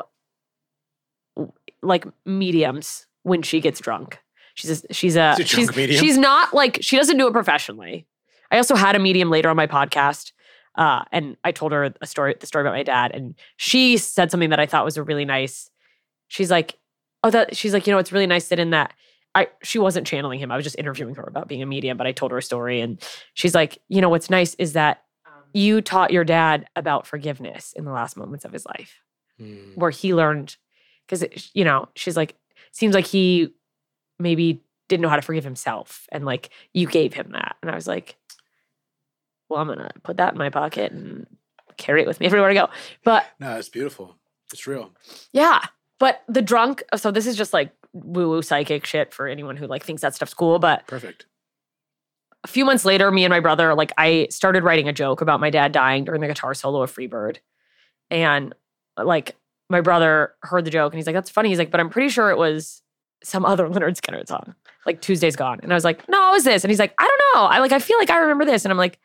like, 1.82 2.06
mediums 2.26 3.08
when 3.24 3.42
she 3.42 3.60
gets 3.60 3.80
drunk. 3.80 4.20
She's 4.56 4.84
a, 4.84 4.94
she's 4.94 5.16
a, 5.16 5.36
She's 5.38 5.46
a 5.46 5.48
she's 5.48 5.76
medium? 5.76 6.00
she's 6.04 6.18
not 6.18 6.54
like 6.54 6.80
she 6.82 6.98
doesn't 6.98 7.18
do 7.18 7.28
it 7.28 7.32
professionally. 7.32 8.06
I 8.52 8.58
also 8.58 8.76
had 8.76 8.96
a 8.96 9.00
medium 9.00 9.30
later 9.30 9.50
on 9.50 9.56
my 9.56 9.68
podcast, 9.68 10.32
uh, 10.76 11.04
and 11.12 11.36
I 11.44 11.52
told 11.52 11.72
her 11.72 11.94
a 12.02 12.06
story, 12.08 12.36
the 12.40 12.46
story 12.46 12.64
about 12.64 12.74
my 12.74 12.84
dad, 12.84 13.12
and 13.14 13.36
she 13.58 13.98
said 13.98 14.32
something 14.32 14.50
that 14.52 14.60
I 14.60 14.66
thought 14.66 14.86
was 14.86 14.98
a 14.98 15.04
really 15.04 15.26
nice. 15.26 15.70
She's 16.28 16.52
like, 16.52 16.78
oh, 17.24 17.30
that 17.32 17.56
she's 17.58 17.74
like, 17.74 17.88
you 17.88 17.94
know, 17.94 18.00
it's 18.00 18.12
really 18.12 18.28
nice 18.28 18.48
that 18.50 18.60
in 18.60 18.70
that 18.70 18.94
I 19.36 19.48
she 19.64 19.80
wasn't 19.80 20.08
channeling 20.08 20.40
him. 20.40 20.52
I 20.52 20.56
was 20.56 20.64
just 20.64 20.78
interviewing 20.80 21.16
her 21.16 21.24
about 21.24 21.48
being 21.48 21.62
a 21.62 21.66
medium, 21.66 21.98
but 21.98 22.08
I 22.08 22.12
told 22.12 22.32
her 22.32 22.38
a 22.38 22.42
story, 22.44 22.82
and 22.82 23.02
she's 23.34 23.54
like, 23.56 23.80
you 23.90 24.02
know, 24.02 24.10
what's 24.10 24.30
nice 24.30 24.54
is 24.56 24.74
that 24.74 25.04
you 25.54 25.82
taught 25.82 26.12
your 26.12 26.24
dad 26.24 26.68
about 26.76 27.08
forgiveness 27.08 27.74
in 27.74 27.84
the 27.86 27.92
last 27.92 28.16
moments 28.16 28.46
of 28.46 28.52
his 28.54 28.66
life, 28.66 29.02
Hmm. 29.40 29.72
where 29.76 29.90
he 29.92 30.14
learned 30.14 30.56
because 31.08 31.26
you 31.56 31.64
know 31.66 31.90
she's 31.96 32.16
like, 32.18 32.36
seems 32.72 32.94
like 32.94 33.06
he 33.08 33.54
maybe 34.20 34.62
didn't 34.88 35.02
know 35.02 35.10
how 35.10 35.16
to 35.16 35.22
forgive 35.24 35.44
himself, 35.44 36.06
and 36.12 36.26
like 36.26 36.50
you 36.74 36.86
gave 36.88 37.14
him 37.14 37.32
that, 37.32 37.56
and 37.62 37.72
I 37.72 37.76
was 37.76 37.88
like, 37.88 38.16
well, 39.50 39.60
I'm 39.60 39.68
gonna 39.68 39.92
put 40.04 40.18
that 40.18 40.34
in 40.34 40.38
my 40.40 40.50
pocket 40.50 40.92
and 40.92 41.26
carry 41.78 42.02
it 42.02 42.08
with 42.08 42.20
me 42.20 42.26
everywhere 42.28 42.50
I 42.50 42.54
go. 42.54 42.70
But 43.04 43.26
No, 43.40 43.58
it's 43.58 43.70
beautiful. 43.70 44.16
It's 44.54 44.66
real. 44.68 44.92
yeah. 45.32 45.62
But 46.00 46.24
the 46.30 46.42
drunk, 46.42 46.84
so 46.96 47.12
this 47.12 47.28
is 47.28 47.36
just 47.36 47.52
like 47.54 47.72
woo 47.92 48.30
woo 48.30 48.42
psychic 48.42 48.86
shit 48.86 49.14
for 49.14 49.28
anyone 49.28 49.58
who 49.58 49.68
like 49.68 49.84
thinks 49.84 50.02
that 50.02 50.16
stuff's 50.16 50.34
cool. 50.34 50.58
But 50.60 50.88
Perfect. 50.88 51.26
a 52.46 52.48
few 52.48 52.64
months 52.64 52.86
later, 52.86 53.12
me 53.12 53.26
and 53.26 53.32
my 53.32 53.42
brother, 53.42 53.76
like 53.76 53.92
I 53.98 54.28
started 54.30 54.64
writing 54.64 54.88
a 54.88 54.94
joke 54.94 55.20
about 55.22 55.40
my 55.42 55.50
dad 55.50 55.72
dying 55.74 56.06
during 56.06 56.22
the 56.22 56.28
guitar 56.28 56.54
solo 56.54 56.82
of 56.82 56.94
Freebird. 56.96 57.38
And 58.10 58.56
like 58.98 59.36
my 59.70 59.82
brother 59.82 60.34
heard 60.42 60.64
the 60.66 60.72
joke 60.72 60.94
and 60.94 60.98
he's 60.98 61.06
like, 61.06 61.16
that's 61.16 61.30
funny. 61.30 61.50
He's 61.50 61.60
like, 61.60 61.70
but 61.72 61.80
I'm 61.82 61.90
pretty 61.90 62.10
sure 62.10 62.30
it 62.32 62.38
was 62.38 62.82
some 63.24 63.46
other 63.46 63.68
Lynyrd 63.70 64.00
Skynyrd 64.00 64.28
song, 64.28 64.56
like 64.86 65.02
Tuesday's 65.02 65.36
Gone. 65.36 65.60
And 65.62 65.72
I 65.74 65.76
was 65.76 65.84
like, 65.84 66.08
no, 66.08 66.30
it 66.30 66.32
was 66.32 66.44
this. 66.46 66.64
And 66.64 66.72
he's 66.72 66.80
like, 66.80 66.94
I 66.98 67.04
don't 67.04 67.42
know. 67.42 67.48
I 67.48 67.60
like, 67.60 67.74
I 67.74 67.80
feel 67.80 67.98
like 67.98 68.10
I 68.10 68.18
remember 68.20 68.46
this. 68.46 68.64
And 68.64 68.72
I'm 68.72 68.78
like, 68.78 68.98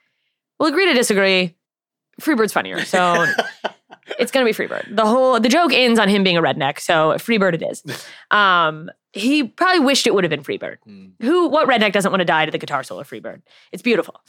we'll 0.65 0.73
agree 0.73 0.87
to 0.87 0.95
disagree. 0.95 1.55
Freebird's 2.21 2.53
funnier. 2.53 2.85
So 2.85 3.27
it's 4.19 4.33
gonna 4.33 4.47
be 4.47 4.53
Freebird. 4.53 4.97
The 4.97 5.05
whole 5.05 5.39
the 5.39 5.49
joke 5.49 5.73
ends 5.75 6.01
on 6.01 6.09
him 6.09 6.25
being 6.25 6.39
a 6.39 6.43
redneck, 6.43 6.81
so 6.81 7.13
Freebird 7.13 7.55
it 7.55 7.63
is. 7.63 7.83
Um, 8.31 8.91
he 9.13 9.45
probably 9.45 9.79
wished 9.79 10.09
it 10.09 10.15
would 10.15 10.25
have 10.25 10.31
been 10.31 10.43
Freebird. 10.43 10.79
Mm. 10.89 11.13
Who 11.21 11.49
what 11.49 11.69
redneck 11.69 11.93
doesn't 11.93 12.11
want 12.11 12.21
to 12.21 12.25
die 12.25 12.47
to 12.47 12.51
the 12.51 12.59
guitar 12.59 12.83
solo 12.83 13.03
of 13.03 13.09
Freebird? 13.09 13.43
It's 13.71 13.83
beautiful. 13.83 14.21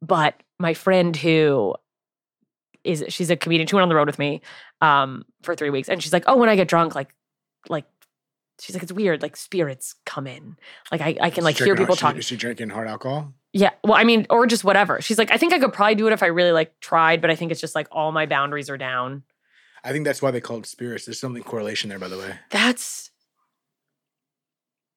But 0.00 0.42
my 0.58 0.72
friend 0.72 1.14
who 1.14 1.74
is 2.84 3.04
she's 3.08 3.28
a 3.28 3.36
comedian, 3.36 3.66
she 3.66 3.74
went 3.74 3.82
on 3.82 3.90
the 3.90 3.96
road 3.96 4.06
with 4.06 4.18
me 4.18 4.40
um 4.80 5.26
for 5.42 5.54
three 5.54 5.68
weeks, 5.68 5.88
and 5.90 6.02
she's 6.02 6.12
like, 6.12 6.24
Oh, 6.26 6.36
when 6.36 6.48
I 6.48 6.56
get 6.56 6.68
drunk, 6.68 6.94
like 6.94 7.14
like 7.68 7.84
she's 8.60 8.74
like, 8.74 8.82
it's 8.82 8.92
weird, 8.92 9.22
like 9.22 9.36
spirits 9.36 9.94
come 10.06 10.26
in. 10.26 10.56
Like 10.92 11.00
I, 11.00 11.16
I 11.20 11.30
can 11.30 11.44
like 11.44 11.56
hear 11.56 11.74
people 11.74 11.96
talking. 11.96 12.18
Is 12.18 12.26
she 12.26 12.36
drinking 12.36 12.70
hard 12.70 12.88
alcohol? 12.88 13.34
Yeah. 13.52 13.70
Well, 13.82 13.94
I 13.94 14.04
mean, 14.04 14.26
or 14.30 14.46
just 14.46 14.64
whatever. 14.64 15.00
She's 15.00 15.18
like, 15.18 15.32
I 15.32 15.36
think 15.36 15.52
I 15.52 15.58
could 15.58 15.72
probably 15.72 15.96
do 15.96 16.06
it 16.06 16.12
if 16.12 16.22
I 16.22 16.26
really 16.26 16.52
like 16.52 16.78
tried, 16.80 17.20
but 17.20 17.30
I 17.30 17.34
think 17.34 17.50
it's 17.50 17.60
just 17.60 17.74
like 17.74 17.88
all 17.90 18.12
my 18.12 18.26
boundaries 18.26 18.70
are 18.70 18.78
down. 18.78 19.24
I 19.82 19.92
think 19.92 20.04
that's 20.04 20.22
why 20.22 20.30
they 20.30 20.40
call 20.40 20.58
it 20.58 20.66
spirits. 20.66 21.06
There's 21.06 21.18
something 21.18 21.42
correlation 21.42 21.88
there, 21.88 21.98
by 21.98 22.08
the 22.08 22.18
way. 22.18 22.34
That's 22.50 23.09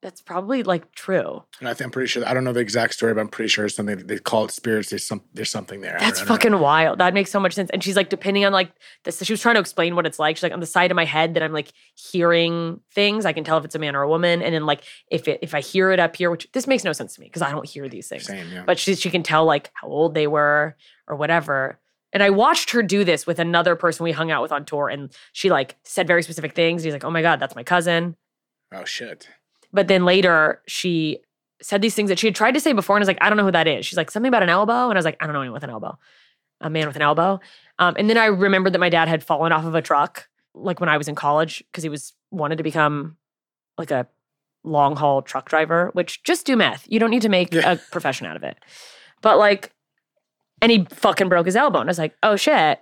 that's 0.04 0.22
probably 0.22 0.64
like 0.64 0.94
true. 0.94 1.44
And 1.60 1.70
I 1.70 1.74
think 1.74 1.86
I'm 1.86 1.92
pretty 1.92 2.08
sure. 2.08 2.28
I 2.28 2.34
don't 2.34 2.44
know 2.44 2.52
the 2.52 2.60
exact 2.60 2.94
story, 2.94 3.14
but 3.14 3.22
I'm 3.22 3.30
pretty 3.30 3.48
sure 3.48 3.66
it's 3.66 3.76
something 3.76 4.06
they 4.06 4.20
call 4.20 4.44
it 4.46 4.52
spirits. 4.52 4.90
There's 4.90 5.08
some. 5.08 5.22
There's 5.34 5.50
something 5.50 5.80
there. 5.80 5.96
That's 5.98 6.20
don't 6.20 6.28
know. 6.28 6.36
fucking 6.36 6.60
wild. 6.60 7.00
That 7.00 7.14
makes 7.14 7.32
so 7.32 7.40
much 7.40 7.54
sense. 7.54 7.70
And 7.72 7.82
she's 7.82 7.96
like, 7.96 8.10
depending 8.10 8.44
on 8.44 8.52
like 8.52 8.74
this, 9.06 9.24
she 9.24 9.32
was 9.32 9.42
trying 9.42 9.56
to 9.56 9.62
explain 9.62 9.96
what 9.96 10.06
it's 10.06 10.20
like. 10.20 10.36
She's 10.36 10.44
like, 10.44 10.52
on 10.52 10.60
the 10.60 10.66
side 10.66 10.92
of 10.92 10.96
my 10.96 11.06
head 11.06 11.36
that 11.36 11.42
I'm 11.42 11.54
like 11.54 11.72
hearing 11.96 12.82
things, 12.92 13.26
I 13.26 13.32
can 13.32 13.46
tell 13.46 13.58
if 13.58 13.64
it's 13.66 13.76
a 13.76 13.80
man 13.80 13.96
or 13.96 14.02
a 14.02 14.10
woman. 14.10 14.42
And 14.42 14.54
then 14.54 14.66
like 14.66 14.84
if 15.10 15.28
it 15.30 15.40
if 15.42 15.56
I 15.56 15.62
hear 15.62 15.92
it 15.92 16.00
up 16.00 16.18
here, 16.18 16.30
which 16.30 16.52
this 16.52 16.68
makes 16.68 16.84
no 16.84 16.92
sense 16.92 17.16
to 17.16 17.22
me 17.22 17.28
because 17.28 17.42
I 17.42 17.52
don't 17.52 17.68
hear 17.68 17.88
these 17.88 18.10
things. 18.10 18.26
Same. 18.26 18.52
Yeah. 18.52 18.64
but 18.68 18.78
she 18.78 18.96
she 18.96 19.10
can 19.10 19.24
tell 19.24 19.46
like 19.46 19.72
how 19.74 19.88
old 19.88 20.14
they 20.16 20.28
were 20.28 20.76
or 21.08 21.16
whatever. 21.16 21.80
And 22.12 22.22
I 22.22 22.30
watched 22.30 22.72
her 22.72 22.84
do 22.84 23.06
this 23.06 23.26
with 23.26 23.40
another 23.40 23.76
person 23.78 24.04
we 24.04 24.12
hung 24.12 24.30
out 24.30 24.42
with 24.44 24.52
on 24.52 24.66
tour, 24.66 24.90
and 24.90 25.12
she 25.32 25.50
like 25.50 25.78
said 25.84 26.08
very 26.08 26.22
specific 26.24 26.54
things. 26.54 26.84
He's 26.84 26.94
like, 26.94 27.06
"Oh 27.06 27.10
my 27.10 27.22
god, 27.22 27.40
that's 27.40 27.56
my 27.56 27.64
cousin." 27.64 28.18
oh 28.74 28.86
shit. 28.86 29.30
But 29.74 29.88
then 29.88 30.06
later 30.06 30.62
she 30.68 31.20
said 31.62 31.82
these 31.82 31.96
things 31.96 32.10
that 32.10 32.20
she 32.20 32.28
had 32.28 32.36
tried 32.36 32.54
to 32.54 32.60
say 32.60 32.72
before, 32.74 32.96
and 32.96 33.02
I 33.02 33.04
was 33.04 33.08
like, 33.08 33.18
"I 33.22 33.30
don't 33.30 33.38
know 33.38 33.44
who 33.46 33.52
that 33.52 33.68
is." 33.68 33.86
She's 33.86 33.98
like, 33.98 34.12
"Something 34.12 34.28
about 34.30 34.44
an 34.44 34.50
elbow," 34.50 34.84
and 34.90 34.94
I 34.94 34.96
was 35.00 35.06
like, 35.06 35.18
"I 35.20 35.26
don't 35.26 35.34
know 35.34 35.42
anyone 35.42 35.54
with 35.54 35.64
an 35.64 35.70
elbow, 35.70 35.98
a 36.62 36.70
man 36.70 36.88
with 36.88 36.96
an 36.96 37.02
elbow." 37.02 37.40
Um, 37.80 37.96
and 37.98 38.10
then 38.10 38.18
I 38.18 38.26
remembered 38.28 38.74
that 38.74 38.80
my 38.80 38.90
dad 38.90 39.08
had 39.08 39.24
fallen 39.24 39.52
off 39.52 39.66
of 39.66 39.74
a 39.76 39.82
truck, 39.82 40.28
like 40.54 40.80
when 40.80 40.90
I 40.90 40.98
was 40.98 41.08
in 41.08 41.16
college, 41.16 41.64
because 41.72 41.84
he 41.84 41.90
was 41.90 42.14
wanted 42.32 42.58
to 42.58 42.64
become 42.64 43.18
like 43.78 43.92
a 43.92 44.08
long 44.64 44.96
haul 44.96 45.22
truck 45.22 45.50
driver. 45.50 45.90
Which 45.94 46.24
just 46.24 46.46
do 46.46 46.56
meth. 46.56 46.86
You 46.88 47.00
don't 47.00 47.10
need 47.10 47.24
to 47.24 47.30
make 47.30 47.54
Yeah. 47.54 47.72
a 47.74 47.76
profession 47.92 48.28
out 48.28 48.36
of 48.36 48.44
it. 48.44 48.58
But 49.22 49.38
like, 49.38 49.72
and 50.62 50.72
he 50.72 50.86
fucking 50.90 51.30
broke 51.30 51.46
his 51.48 51.56
elbow, 51.56 51.80
and 51.80 51.90
I 51.90 51.92
was 51.92 51.98
like, 52.00 52.16
"Oh 52.22 52.36
shit, 52.36 52.80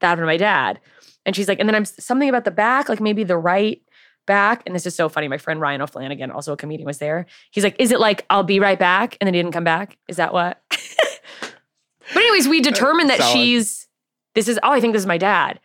that 0.00 0.08
happened 0.08 0.22
to 0.22 0.26
my 0.26 0.36
dad." 0.38 0.80
And 1.26 1.36
she's 1.36 1.46
like, 1.46 1.60
and 1.60 1.68
then 1.68 1.74
I'm 1.76 1.84
something 1.84 2.28
about 2.28 2.44
the 2.44 2.50
back, 2.50 2.88
like 2.88 3.00
maybe 3.00 3.22
the 3.22 3.36
right 3.36 3.80
back. 4.26 4.62
And 4.66 4.74
this 4.74 4.86
is 4.86 4.94
so 4.94 5.08
funny. 5.08 5.28
My 5.28 5.38
friend 5.38 5.60
Ryan 5.60 5.82
O'Flanagan, 5.82 6.32
also 6.32 6.52
a 6.52 6.56
comedian, 6.56 6.86
was 6.86 6.98
there. 6.98 7.26
He's 7.50 7.64
like, 7.64 7.76
is 7.78 7.90
it 7.92 8.00
like 8.00 8.24
I'll 8.30 8.42
be 8.42 8.60
right 8.60 8.78
back? 8.78 9.16
And 9.20 9.26
then 9.26 9.34
he 9.34 9.40
didn't 9.40 9.52
come 9.52 9.64
back. 9.64 9.96
Is 10.08 10.16
that 10.16 10.32
what? 10.32 10.60
but 11.40 12.16
anyways, 12.16 12.48
we 12.48 12.60
determined 12.60 13.10
that 13.10 13.18
Solid. 13.18 13.32
she's 13.32 13.88
this 14.34 14.48
is 14.48 14.58
oh, 14.62 14.72
I 14.72 14.80
think 14.80 14.92
this 14.92 15.02
is 15.02 15.06
my 15.06 15.18
dad. 15.18 15.60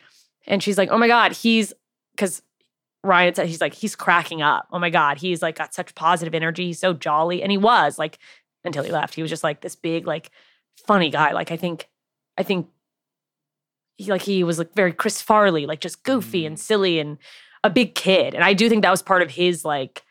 And 0.46 0.64
she's 0.64 0.78
like, 0.78 0.90
oh 0.90 0.98
my 0.98 1.08
God, 1.08 1.34
he's 1.34 1.74
because 2.16 2.42
Ryan 3.04 3.36
said 3.36 3.48
he's 3.48 3.62
like, 3.62 3.74
he's 3.74 3.96
cracking 3.96 4.42
up. 4.42 4.68
Oh 4.72 4.80
my 4.80 4.90
God, 4.90 5.18
he's 5.18 5.42
like 5.42 5.58
got 5.58 5.74
such 5.74 5.96
positive 5.96 6.34
energy. 6.34 6.68
He's 6.68 6.80
so 6.80 6.94
jolly. 6.94 7.42
And 7.42 7.52
he 7.52 7.58
was 7.58 7.98
like, 8.00 8.20
until 8.64 8.84
he 8.84 8.92
left, 8.92 9.16
he 9.16 9.22
was 9.22 9.32
just 9.32 9.44
like 9.44 9.62
this 9.62 9.76
big, 9.76 10.08
like 10.08 10.32
funny 10.86 11.10
guy. 11.10 11.32
Like 11.32 11.52
I 11.52 11.58
think, 11.58 11.88
I 12.38 12.44
think 12.44 12.68
he 13.98 14.12
like 14.12 14.22
he 14.22 14.44
was 14.44 14.58
like 14.60 14.74
very 14.74 14.94
Chris 14.94 15.22
Farley, 15.22 15.66
like 15.66 15.80
just 15.80 16.04
goofy 16.04 16.46
and 16.46 16.56
mm. 16.56 16.60
silly 16.60 17.00
and 17.00 17.18
a 17.64 17.70
big 17.70 17.96
kid. 17.96 18.34
And 18.34 18.44
I 18.44 18.54
do 18.54 18.70
think 18.70 18.84
that 18.84 18.92
was 18.92 19.02
part 19.02 19.22
of 19.22 19.32
his 19.32 19.66
like 19.66 20.04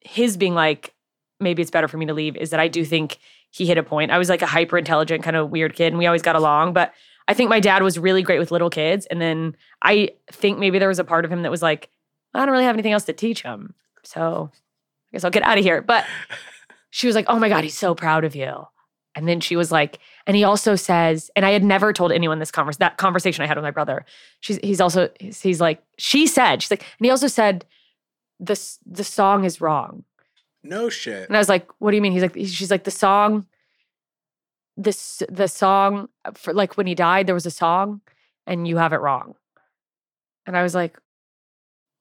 his 0.00 0.36
being 0.36 0.54
like, 0.54 0.94
maybe 1.40 1.62
it's 1.62 1.70
better 1.70 1.88
for 1.88 1.96
me 1.96 2.06
to 2.06 2.14
leave, 2.14 2.36
is 2.36 2.50
that 2.50 2.60
I 2.60 2.68
do 2.68 2.84
think 2.84 3.18
he 3.50 3.66
hit 3.66 3.78
a 3.78 3.82
point. 3.82 4.10
I 4.10 4.18
was 4.18 4.28
like 4.28 4.42
a 4.42 4.46
hyper 4.46 4.76
intelligent, 4.76 5.22
kind 5.22 5.36
of 5.36 5.50
weird 5.50 5.74
kid, 5.74 5.88
and 5.88 5.98
we 5.98 6.06
always 6.06 6.22
got 6.22 6.36
along. 6.36 6.72
But 6.72 6.92
I 7.26 7.34
think 7.34 7.48
my 7.48 7.60
dad 7.60 7.82
was 7.82 7.98
really 7.98 8.22
great 8.22 8.38
with 8.38 8.50
little 8.50 8.70
kids. 8.70 9.06
And 9.06 9.20
then 9.20 9.56
I 9.82 10.10
think 10.30 10.58
maybe 10.58 10.78
there 10.78 10.88
was 10.88 10.98
a 10.98 11.04
part 11.04 11.24
of 11.24 11.32
him 11.32 11.42
that 11.42 11.50
was 11.50 11.62
like, 11.62 11.90
I 12.34 12.40
don't 12.40 12.52
really 12.52 12.64
have 12.64 12.74
anything 12.74 12.92
else 12.92 13.04
to 13.04 13.12
teach 13.12 13.42
him. 13.42 13.74
So 14.02 14.50
I 14.52 15.08
guess 15.12 15.24
I'll 15.24 15.30
get 15.30 15.42
out 15.42 15.56
of 15.56 15.64
here. 15.64 15.80
But 15.80 16.04
she 16.90 17.06
was 17.06 17.16
like, 17.16 17.26
Oh 17.28 17.38
my 17.38 17.48
God, 17.48 17.64
he's 17.64 17.78
so 17.78 17.94
proud 17.94 18.24
of 18.24 18.34
you. 18.34 18.66
And 19.14 19.28
then 19.28 19.40
she 19.40 19.56
was 19.56 19.70
like, 19.70 19.98
and 20.26 20.36
he 20.36 20.44
also 20.44 20.74
says, 20.74 21.30
and 21.36 21.46
I 21.46 21.50
had 21.50 21.62
never 21.62 21.92
told 21.92 22.10
anyone 22.10 22.38
this 22.38 22.50
converse 22.50 22.78
that 22.78 22.96
conversation 22.96 23.44
I 23.44 23.46
had 23.46 23.56
with 23.56 23.62
my 23.64 23.70
brother. 23.70 24.04
She's 24.40 24.58
he's 24.62 24.80
also 24.80 25.08
he's, 25.20 25.40
he's 25.40 25.60
like, 25.60 25.82
she 25.98 26.26
said, 26.26 26.62
she's 26.62 26.70
like, 26.70 26.84
and 26.98 27.06
he 27.06 27.10
also 27.10 27.28
said, 27.28 27.64
this 28.40 28.78
the 28.84 29.04
song 29.04 29.44
is 29.44 29.60
wrong. 29.60 30.04
No 30.62 30.88
shit. 30.88 31.28
And 31.28 31.36
I 31.36 31.40
was 31.40 31.48
like, 31.48 31.68
what 31.78 31.90
do 31.90 31.96
you 31.96 32.02
mean? 32.02 32.12
He's 32.12 32.22
like, 32.22 32.34
she's 32.34 32.70
like, 32.70 32.84
the 32.84 32.90
song, 32.90 33.46
this 34.76 35.22
the 35.28 35.46
song 35.46 36.08
uh, 36.24 36.32
for 36.34 36.52
like 36.52 36.76
when 36.76 36.86
he 36.86 36.94
died, 36.94 37.26
there 37.26 37.34
was 37.34 37.46
a 37.46 37.50
song, 37.50 38.00
and 38.46 38.66
you 38.66 38.78
have 38.78 38.92
it 38.92 39.00
wrong. 39.00 39.34
And 40.46 40.56
I 40.56 40.62
was 40.62 40.74
like, 40.74 40.98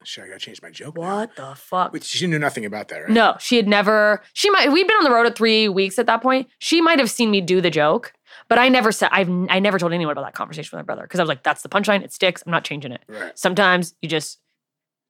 Shit, 0.05 0.23
I 0.25 0.27
gotta 0.27 0.39
change 0.39 0.61
my 0.61 0.69
joke. 0.69 0.97
now. 0.97 1.01
what 1.17 1.35
the 1.35 1.55
fuck? 1.55 1.93
Wait, 1.93 2.03
she 2.03 2.27
knew 2.27 2.39
nothing 2.39 2.65
about 2.65 2.87
that, 2.89 2.97
right? 3.03 3.09
No, 3.09 3.35
she 3.39 3.55
had 3.55 3.67
never. 3.67 4.21
She 4.33 4.49
might. 4.49 4.71
We'd 4.71 4.87
been 4.87 4.97
on 4.97 5.03
the 5.03 5.11
road 5.11 5.25
at 5.25 5.35
three 5.37 5.67
weeks 5.69 5.97
at 5.99 6.05
that 6.07 6.21
point. 6.21 6.47
She 6.59 6.81
might 6.81 6.99
have 6.99 7.09
seen 7.09 7.31
me 7.31 7.41
do 7.41 7.61
the 7.61 7.69
joke, 7.69 8.13
but 8.49 8.59
I 8.59 8.69
never 8.69 8.91
said. 8.91 9.09
I've. 9.11 9.29
I 9.49 9.59
never 9.59 9.79
told 9.79 9.93
anyone 9.93 10.11
about 10.11 10.25
that 10.25 10.33
conversation 10.33 10.69
with 10.77 10.83
my 10.83 10.85
brother 10.85 11.03
because 11.03 11.19
I 11.19 11.23
was 11.23 11.29
like, 11.29 11.43
"That's 11.43 11.61
the 11.61 11.69
punchline. 11.69 12.03
It 12.03 12.13
sticks. 12.13 12.43
I'm 12.45 12.51
not 12.51 12.63
changing 12.63 12.91
it." 12.91 13.01
Right. 13.07 13.37
Sometimes 13.37 13.95
you 14.01 14.09
just 14.09 14.39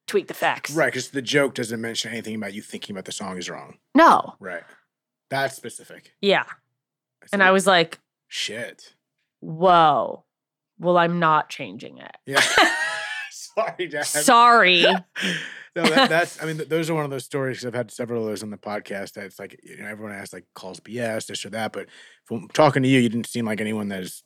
tweak 0.06 0.26
the 0.28 0.34
facts. 0.34 0.70
Right, 0.72 0.86
because 0.86 1.08
the 1.10 1.22
joke 1.22 1.54
doesn't 1.54 1.80
mention 1.80 2.10
anything 2.12 2.34
about 2.34 2.52
you 2.54 2.60
thinking 2.62 2.94
about 2.94 3.06
the 3.06 3.12
song 3.12 3.38
is 3.38 3.48
wrong. 3.48 3.78
No. 3.94 4.34
Right. 4.38 4.62
That's 5.30 5.56
specific. 5.56 6.14
Yeah. 6.20 6.44
And 7.32 7.42
I 7.42 7.50
was 7.52 7.66
like, 7.66 7.98
shit. 8.28 8.94
"Whoa." 9.40 10.24
Well, 10.78 10.98
I'm 10.98 11.20
not 11.20 11.50
changing 11.50 11.98
it. 11.98 12.16
Yeah. 12.26 12.42
Sorry, 13.56 13.88
Dad. 13.88 14.06
Sorry. 14.06 14.82
no, 15.76 15.82
that, 15.82 16.08
that's. 16.08 16.42
I 16.42 16.46
mean, 16.46 16.56
th- 16.56 16.68
those 16.68 16.90
are 16.90 16.94
one 16.94 17.04
of 17.04 17.10
those 17.10 17.24
stories. 17.24 17.58
Cause 17.58 17.66
I've 17.66 17.74
had 17.74 17.90
several 17.90 18.22
of 18.22 18.28
those 18.28 18.42
on 18.42 18.50
the 18.50 18.56
podcast. 18.56 19.14
That 19.14 19.24
it's 19.26 19.38
like 19.38 19.60
you 19.62 19.78
know, 19.78 19.88
everyone 19.88 20.12
asks 20.12 20.32
like 20.32 20.44
calls 20.54 20.80
BS, 20.80 21.26
this 21.26 21.44
or 21.44 21.50
that. 21.50 21.72
But 21.72 21.86
from 22.24 22.48
talking 22.48 22.82
to 22.82 22.88
you, 22.88 23.00
you 23.00 23.08
didn't 23.08 23.26
seem 23.26 23.44
like 23.46 23.60
anyone 23.60 23.88
that 23.88 24.02
is 24.02 24.22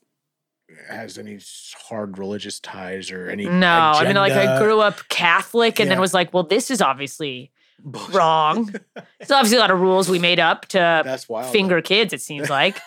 has 0.87 1.17
any 1.17 1.39
hard 1.87 2.17
religious 2.17 2.59
ties 2.59 3.11
or 3.11 3.29
any. 3.29 3.45
No, 3.45 3.67
I 3.67 4.05
mean, 4.05 4.15
like 4.15 4.33
I 4.33 4.59
grew 4.59 4.79
up 4.79 5.07
Catholic 5.09 5.79
and 5.79 5.89
then 5.89 5.99
was 5.99 6.13
like, 6.13 6.33
well, 6.33 6.43
this 6.43 6.69
is 6.71 6.81
obviously 6.81 7.51
Bullshit. 7.79 8.13
wrong. 8.15 8.65
There's 9.19 9.31
obviously 9.31 9.57
a 9.57 9.61
lot 9.61 9.71
of 9.71 9.79
rules 9.79 10.09
we 10.09 10.19
made 10.19 10.39
up 10.39 10.67
to 10.67 10.77
That's 10.77 11.27
wild. 11.27 11.51
finger 11.51 11.81
kids, 11.81 12.13
it 12.13 12.21
seems 12.21 12.49
like. 12.49 12.79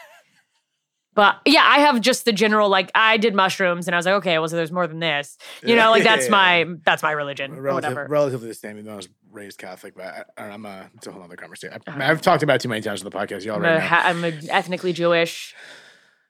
But 1.14 1.36
yeah, 1.44 1.62
I 1.66 1.80
have 1.80 2.00
just 2.00 2.24
the 2.24 2.32
general 2.32 2.68
like 2.68 2.90
I 2.94 3.16
did 3.16 3.34
mushrooms 3.34 3.86
and 3.86 3.94
I 3.94 3.98
was 3.98 4.06
like, 4.06 4.14
okay, 4.16 4.38
well, 4.38 4.48
so 4.48 4.56
there's 4.56 4.72
more 4.72 4.86
than 4.86 4.98
this. 5.00 5.36
You 5.62 5.76
know, 5.76 5.90
like 5.90 6.04
that's 6.10 6.28
my 6.28 6.66
that's 6.84 7.02
my 7.02 7.12
religion 7.12 7.52
or 7.52 7.62
Relative, 7.62 7.90
whatever. 7.92 8.06
relatively 8.10 8.48
the 8.48 8.54
same. 8.54 8.72
Even 8.72 8.86
though 8.86 8.92
I 8.94 8.96
was 8.96 9.08
raised 9.30 9.58
Catholic, 9.58 9.94
but 9.94 10.28
I, 10.38 10.42
I'm 10.44 10.64
a. 10.66 10.90
It's 10.96 11.06
a 11.06 11.12
whole 11.12 11.22
other 11.22 11.36
conversation. 11.36 11.78
I, 11.86 11.90
Uh-huh. 11.90 12.00
I've 12.02 12.22
talked 12.22 12.42
about 12.42 12.56
it 12.56 12.60
too 12.62 12.68
many 12.68 12.80
times 12.82 13.02
on 13.04 13.10
the 13.10 13.16
podcast. 13.16 13.44
You 13.44 13.52
I'm, 13.54 13.64
a, 13.64 13.78
know. 13.78 13.86
I'm 13.90 14.24
a 14.24 14.32
ethnically 14.50 14.92
Jewish, 14.92 15.54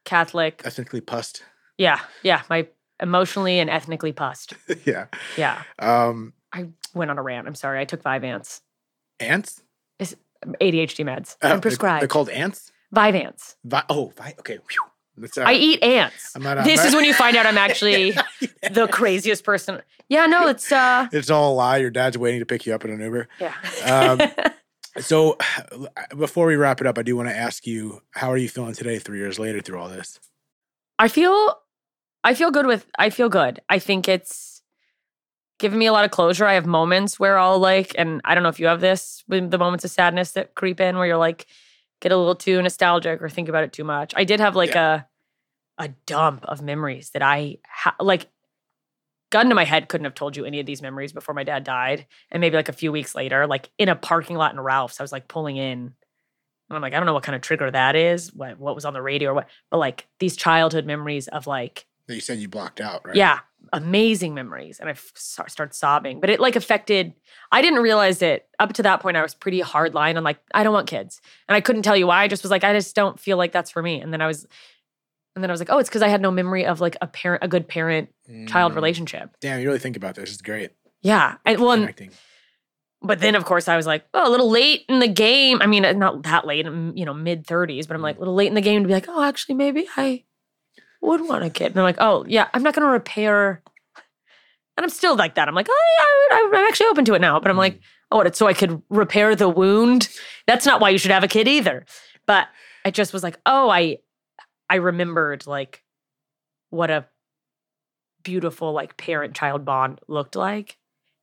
Catholic. 0.04 0.62
Ethnically 0.64 1.00
pussed. 1.00 1.42
Yeah, 1.78 2.00
yeah. 2.22 2.42
My 2.50 2.66
emotionally 3.00 3.58
and 3.58 3.68
ethnically 3.70 4.12
pussed. 4.12 4.54
yeah. 4.84 5.06
Yeah. 5.36 5.62
Um. 5.78 6.32
I 6.52 6.68
went 6.94 7.10
on 7.10 7.18
a 7.18 7.22
rant. 7.22 7.46
I'm 7.46 7.54
sorry. 7.54 7.80
I 7.80 7.84
took 7.84 8.02
five 8.02 8.24
ants. 8.24 8.60
Ants. 9.20 9.62
ADHD 10.60 11.04
meds. 11.04 11.36
Uh, 11.40 11.46
I'm 11.46 11.50
they're- 11.50 11.60
prescribed. 11.60 12.00
They're 12.02 12.08
called 12.08 12.28
ants. 12.28 12.72
Vyvanse. 12.94 13.56
Vi- 13.64 13.84
oh, 13.88 14.12
vi- 14.16 14.34
okay. 14.40 14.58
I 15.38 15.52
eat 15.54 15.82
ants. 15.82 16.32
I'm 16.34 16.42
not- 16.42 16.58
I'm 16.58 16.64
this 16.64 16.84
is 16.84 16.94
when 16.94 17.04
you 17.04 17.12
find 17.14 17.36
out 17.36 17.44
I'm 17.46 17.58
actually 17.58 18.12
the 18.70 18.88
craziest 18.90 19.44
person. 19.44 19.80
Yeah, 20.08 20.26
no, 20.26 20.48
it's 20.48 20.72
uh 20.72 21.06
It's 21.12 21.30
all 21.30 21.52
a 21.52 21.54
lie. 21.54 21.76
Your 21.78 21.90
dad's 21.90 22.16
waiting 22.18 22.40
to 22.40 22.46
pick 22.46 22.66
you 22.66 22.74
up 22.74 22.84
in 22.84 22.90
an 22.90 23.00
Uber. 23.00 23.28
yeah. 23.40 23.54
Um, 23.84 24.20
So, 25.00 25.38
before 26.18 26.46
we 26.46 26.56
wrap 26.56 26.82
it 26.82 26.86
up, 26.86 26.98
I 26.98 27.02
do 27.02 27.16
want 27.16 27.30
to 27.30 27.34
ask 27.34 27.66
you, 27.66 28.02
how 28.10 28.30
are 28.30 28.36
you 28.36 28.46
feeling 28.48 28.74
today, 28.74 28.98
three 28.98 29.18
years 29.18 29.38
later, 29.38 29.62
through 29.62 29.78
all 29.78 29.88
this? 29.88 30.20
I 30.98 31.08
feel 31.08 31.58
I 32.22 32.34
feel 32.34 32.50
good 32.50 32.66
with 32.66 32.84
I 32.98 33.08
feel 33.08 33.30
good. 33.30 33.60
I 33.70 33.78
think 33.78 34.06
it's 34.06 34.60
given 35.58 35.78
me 35.78 35.86
a 35.86 35.92
lot 35.92 36.04
of 36.04 36.10
closure. 36.10 36.44
I 36.46 36.54
have 36.54 36.66
moments 36.66 37.18
where 37.18 37.38
I'll 37.38 37.58
like, 37.58 37.94
and 37.96 38.20
I 38.24 38.34
don't 38.34 38.42
know 38.42 38.50
if 38.50 38.60
you 38.60 38.66
have 38.66 38.80
this, 38.82 39.24
with 39.28 39.50
the 39.50 39.56
moments 39.58 39.84
of 39.86 39.90
sadness 39.90 40.32
that 40.32 40.54
creep 40.54 40.78
in 40.80 40.96
where 40.98 41.06
you're 41.06 41.16
like 41.16 41.46
get 42.02 42.12
a 42.12 42.16
little 42.16 42.34
too 42.34 42.60
nostalgic 42.60 43.22
or 43.22 43.30
think 43.30 43.48
about 43.48 43.64
it 43.64 43.72
too 43.72 43.84
much. 43.84 44.12
I 44.14 44.24
did 44.24 44.40
have 44.40 44.56
like 44.56 44.74
a 44.74 45.06
a 45.78 45.88
dump 46.04 46.44
of 46.44 46.60
memories 46.60 47.10
that 47.10 47.22
I 47.22 47.58
ha- 47.66 47.96
like 47.98 48.28
gun 49.30 49.48
to 49.48 49.54
my 49.54 49.64
head 49.64 49.88
couldn't 49.88 50.04
have 50.04 50.14
told 50.14 50.36
you 50.36 50.44
any 50.44 50.60
of 50.60 50.66
these 50.66 50.82
memories 50.82 51.12
before 51.12 51.34
my 51.34 51.44
dad 51.44 51.64
died. 51.64 52.06
And 52.30 52.40
maybe 52.42 52.56
like 52.56 52.68
a 52.68 52.74
few 52.74 52.92
weeks 52.92 53.14
later, 53.14 53.46
like 53.46 53.70
in 53.78 53.88
a 53.88 53.96
parking 53.96 54.36
lot 54.36 54.52
in 54.52 54.60
Ralph's, 54.60 55.00
I 55.00 55.02
was 55.04 55.12
like 55.12 55.28
pulling 55.28 55.56
in. 55.56 55.78
And 55.78 56.76
I'm 56.76 56.82
like, 56.82 56.92
I 56.92 56.98
don't 56.98 57.06
know 57.06 57.14
what 57.14 57.22
kind 57.22 57.36
of 57.36 57.42
trigger 57.42 57.70
that 57.70 57.96
is, 57.96 58.34
what 58.34 58.58
what 58.58 58.74
was 58.74 58.84
on 58.84 58.92
the 58.92 59.02
radio 59.02 59.30
or 59.30 59.34
what, 59.34 59.48
but 59.70 59.78
like 59.78 60.06
these 60.18 60.36
childhood 60.36 60.84
memories 60.84 61.28
of 61.28 61.46
like 61.46 61.86
That 62.08 62.16
you 62.16 62.20
said 62.20 62.38
you 62.38 62.48
blocked 62.48 62.80
out, 62.80 63.06
right? 63.06 63.14
Yeah, 63.14 63.38
amazing 63.72 64.34
memories. 64.34 64.78
And 64.80 64.88
I 64.88 64.92
f- 64.92 65.12
start 65.14 65.50
start 65.50 65.74
sobbing. 65.74 66.20
But 66.20 66.30
it 66.30 66.40
like 66.40 66.56
affected, 66.56 67.12
I 67.50 67.62
didn't 67.62 67.82
realize 67.82 68.22
it. 68.22 68.46
Up 68.58 68.72
to 68.74 68.82
that 68.84 69.00
point, 69.00 69.16
I 69.16 69.22
was 69.22 69.34
pretty 69.34 69.60
hard 69.60 69.94
line 69.94 70.16
on 70.16 70.24
like, 70.24 70.38
I 70.54 70.62
don't 70.64 70.72
want 70.72 70.86
kids. 70.88 71.20
And 71.48 71.56
I 71.56 71.60
couldn't 71.60 71.82
tell 71.82 71.96
you 71.96 72.06
why. 72.06 72.22
I 72.22 72.28
just 72.28 72.42
was 72.42 72.50
like, 72.50 72.64
I 72.64 72.72
just 72.72 72.94
don't 72.94 73.18
feel 73.20 73.36
like 73.36 73.52
that's 73.52 73.70
for 73.70 73.82
me. 73.82 74.00
And 74.00 74.12
then 74.12 74.20
I 74.20 74.26
was, 74.26 74.46
and 75.34 75.42
then 75.42 75.50
I 75.50 75.52
was 75.52 75.60
like, 75.60 75.70
oh, 75.70 75.78
it's 75.78 75.88
because 75.88 76.02
I 76.02 76.08
had 76.08 76.20
no 76.20 76.30
memory 76.30 76.66
of 76.66 76.80
like 76.80 76.96
a 77.00 77.06
parent, 77.06 77.42
a 77.42 77.48
good 77.48 77.66
parent 77.68 78.10
child 78.48 78.72
Mm. 78.72 78.76
relationship. 78.76 79.30
Damn, 79.40 79.60
you 79.60 79.66
really 79.66 79.78
think 79.78 79.96
about 79.96 80.14
this. 80.14 80.30
It's 80.32 80.42
great. 80.42 80.70
Yeah. 81.00 81.36
And 81.46 81.58
well, 81.60 81.72
and- 81.72 82.10
but 83.04 83.18
then 83.18 83.34
of 83.34 83.44
course 83.44 83.66
I 83.66 83.76
was 83.76 83.86
like, 83.86 84.04
oh, 84.14 84.28
a 84.28 84.30
little 84.30 84.48
late 84.50 84.84
in 84.88 85.00
the 85.00 85.08
game. 85.08 85.60
I 85.60 85.66
mean, 85.66 85.82
not 85.98 86.22
that 86.22 86.46
late, 86.46 86.66
you 86.66 87.04
know, 87.04 87.14
mid 87.14 87.46
30s, 87.46 87.88
but 87.88 87.94
I'm 87.96 88.02
like, 88.02 88.16
a 88.16 88.18
little 88.20 88.34
late 88.34 88.46
in 88.48 88.54
the 88.54 88.60
game 88.60 88.82
to 88.82 88.86
be 88.86 88.94
like, 88.94 89.06
oh, 89.08 89.22
actually, 89.22 89.56
maybe 89.56 89.88
I 89.96 90.22
would 91.02 91.20
want 91.28 91.44
a 91.44 91.50
kid. 91.50 91.72
And 91.72 91.78
I'm 91.78 91.84
like, 91.84 91.96
oh, 91.98 92.24
yeah, 92.26 92.48
I'm 92.54 92.62
not 92.62 92.74
going 92.74 92.86
to 92.86 92.92
repair. 92.92 93.62
And 94.76 94.84
I'm 94.84 94.90
still 94.90 95.16
like 95.16 95.34
that. 95.34 95.48
I'm 95.48 95.54
like, 95.54 95.68
oh, 95.68 96.28
yeah, 96.30 96.36
I, 96.36 96.48
I'm 96.48 96.66
actually 96.66 96.86
open 96.86 97.04
to 97.06 97.14
it 97.14 97.20
now. 97.20 97.38
But 97.40 97.50
I'm 97.50 97.56
mm. 97.56 97.60
like, 97.60 97.80
oh, 98.10 98.18
what, 98.18 98.36
so 98.36 98.46
I 98.46 98.54
could 98.54 98.82
repair 98.88 99.36
the 99.36 99.48
wound. 99.48 100.08
That's 100.46 100.66
not 100.66 100.80
why 100.80 100.90
you 100.90 100.98
should 100.98 101.10
have 101.10 101.24
a 101.24 101.28
kid 101.28 101.48
either. 101.48 101.84
But 102.26 102.48
I 102.84 102.90
just 102.90 103.12
was 103.12 103.22
like, 103.22 103.38
oh, 103.44 103.68
I, 103.68 103.98
I 104.70 104.76
remembered 104.76 105.46
like 105.46 105.82
what 106.70 106.90
a 106.90 107.06
beautiful 108.22 108.72
like 108.72 108.96
parent 108.96 109.34
child 109.34 109.64
bond 109.64 110.00
looked 110.08 110.36
like, 110.36 110.78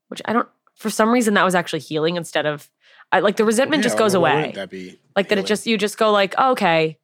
which 0.09 0.21
I 0.25 0.33
don't, 0.33 0.47
for 0.75 0.89
some 0.89 1.11
reason 1.11 1.33
that 1.33 1.45
was 1.45 1.55
actually 1.55 1.79
healing 1.79 2.17
instead 2.17 2.45
of, 2.45 2.69
I 3.11 3.21
like 3.21 3.37
the 3.37 3.45
resentment 3.45 3.83
just 3.83 3.97
goes 3.97 4.13
away 4.13 4.51
That 4.55 4.69
be 4.69 4.99
like 5.15 5.29
that 5.29 5.39
it 5.39 5.45
just 5.45 5.65
you 5.65 5.77
just 5.77 5.97
go 5.97 6.11
like 6.11 6.35
oh, 6.37 6.51
okay 6.51 6.97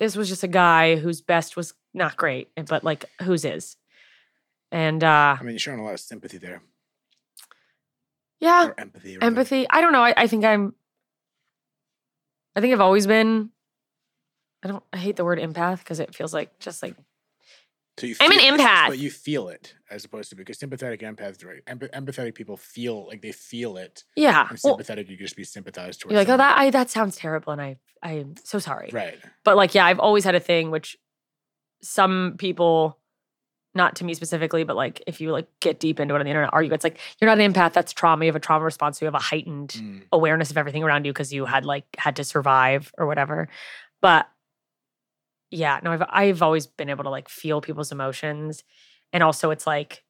this 0.00 0.16
was 0.16 0.28
just 0.28 0.42
a 0.42 0.48
guy 0.48 0.96
whose 0.96 1.20
best 1.20 1.56
was 1.56 1.74
not 1.94 2.16
great 2.16 2.48
but 2.66 2.82
like 2.82 3.04
whose 3.22 3.44
is 3.44 3.76
and 4.72 5.04
uh 5.04 5.36
I 5.38 5.42
mean, 5.42 5.52
you're 5.52 5.58
showing 5.60 5.78
a 5.78 5.84
lot 5.84 5.94
of 5.94 6.00
sympathy 6.00 6.38
there, 6.38 6.62
yeah 8.40 8.66
or 8.68 8.74
empathy. 8.80 9.14
rather. 9.16 9.26
empathy 9.26 9.66
i 9.70 9.80
don't 9.80 9.92
know 9.92 10.02
I, 10.02 10.14
I 10.16 10.26
think 10.26 10.44
i'm 10.44 10.74
i 12.56 12.60
think 12.60 12.72
i've 12.72 12.80
always 12.80 13.06
been 13.06 13.50
i 14.64 14.68
don't 14.68 14.82
i 14.92 14.96
hate 14.96 15.14
the 15.16 15.24
word 15.24 15.38
empath 15.38 15.78
because 15.78 16.00
it 16.00 16.14
feels 16.14 16.34
like 16.34 16.58
just 16.58 16.82
like 16.82 16.96
So 18.00 18.06
you 18.06 18.16
I'm 18.20 18.32
an 18.32 18.38
empath. 18.38 18.88
but 18.88 18.98
you 18.98 19.10
feel 19.10 19.48
it 19.48 19.74
as 19.90 20.04
opposed 20.04 20.30
to 20.30 20.36
because 20.36 20.58
sympathetic 20.58 21.00
empaths, 21.00 21.44
right? 21.44 21.64
Empath- 21.66 21.90
empathetic 21.92 22.34
people 22.34 22.56
feel 22.56 23.06
like 23.06 23.20
they 23.22 23.32
feel 23.32 23.76
it, 23.76 24.04
yeah 24.16 24.48
and 24.48 24.58
well, 24.64 24.74
sympathetic 24.74 25.08
you 25.10 25.16
just 25.16 25.36
be 25.36 25.44
sympathized 25.44 26.00
towards. 26.00 26.12
you're 26.12 26.20
like 26.20 26.28
oh 26.28 26.36
that 26.36 26.58
i 26.58 26.70
that 26.70 26.88
sounds 26.90 27.16
terrible 27.16 27.52
and 27.52 27.60
i 27.60 27.76
i'm 28.02 28.34
so 28.44 28.58
sorry 28.58 28.88
right. 28.92 29.18
but 29.44 29.56
like 29.56 29.74
yeah 29.74 29.84
i've 29.84 29.98
always 30.00 30.24
had 30.24 30.34
a 30.34 30.40
thing 30.40 30.70
which 30.70 30.96
some 31.82 32.34
people 32.38 32.98
not 33.74 33.96
to 33.96 34.04
me 34.04 34.14
specifically 34.14 34.64
but 34.64 34.76
like 34.76 35.02
if 35.06 35.20
you 35.20 35.30
like 35.30 35.46
get 35.60 35.78
deep 35.78 36.00
into 36.00 36.14
it 36.14 36.18
on 36.18 36.24
the 36.24 36.30
internet 36.30 36.50
argue 36.52 36.72
it's 36.72 36.84
like 36.84 36.98
you're 37.20 37.28
not 37.30 37.38
an 37.40 37.52
empath 37.52 37.72
that's 37.72 37.92
trauma 37.92 38.24
you 38.24 38.28
have 38.28 38.36
a 38.36 38.40
trauma 38.40 38.64
response 38.64 39.00
you 39.00 39.04
have 39.06 39.14
a 39.14 39.18
heightened 39.18 39.70
Mm. 39.70 40.02
awareness 40.12 40.50
of 40.50 40.58
everything 40.58 40.82
around 40.82 41.04
you 41.06 41.12
because 41.12 41.32
you 41.32 41.44
had 41.44 41.64
like 41.64 41.84
had 41.96 42.16
to 42.16 42.24
survive 42.24 42.92
or 42.98 43.06
whatever 43.06 43.48
but 44.00 44.28
yeah 45.50 45.80
no 45.82 45.90
i've 45.92 46.02
i've 46.10 46.42
always 46.42 46.66
been 46.66 46.88
able 46.88 47.04
to 47.04 47.10
like 47.10 47.28
feel 47.28 47.60
people's 47.60 47.90
emotions 47.92 48.62
and 49.12 49.22
also 49.22 49.50
it's 49.50 49.66
like 49.66 50.04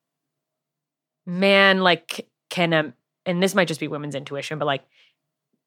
man 1.27 1.81
like 1.81 2.29
can 2.49 2.73
a 2.73 2.93
and 3.27 3.43
this 3.43 3.55
might 3.55 3.69
just 3.69 3.81
be 3.81 3.89
women's 3.89 4.15
intuition 4.15 4.59
but 4.59 4.65
like 4.67 4.83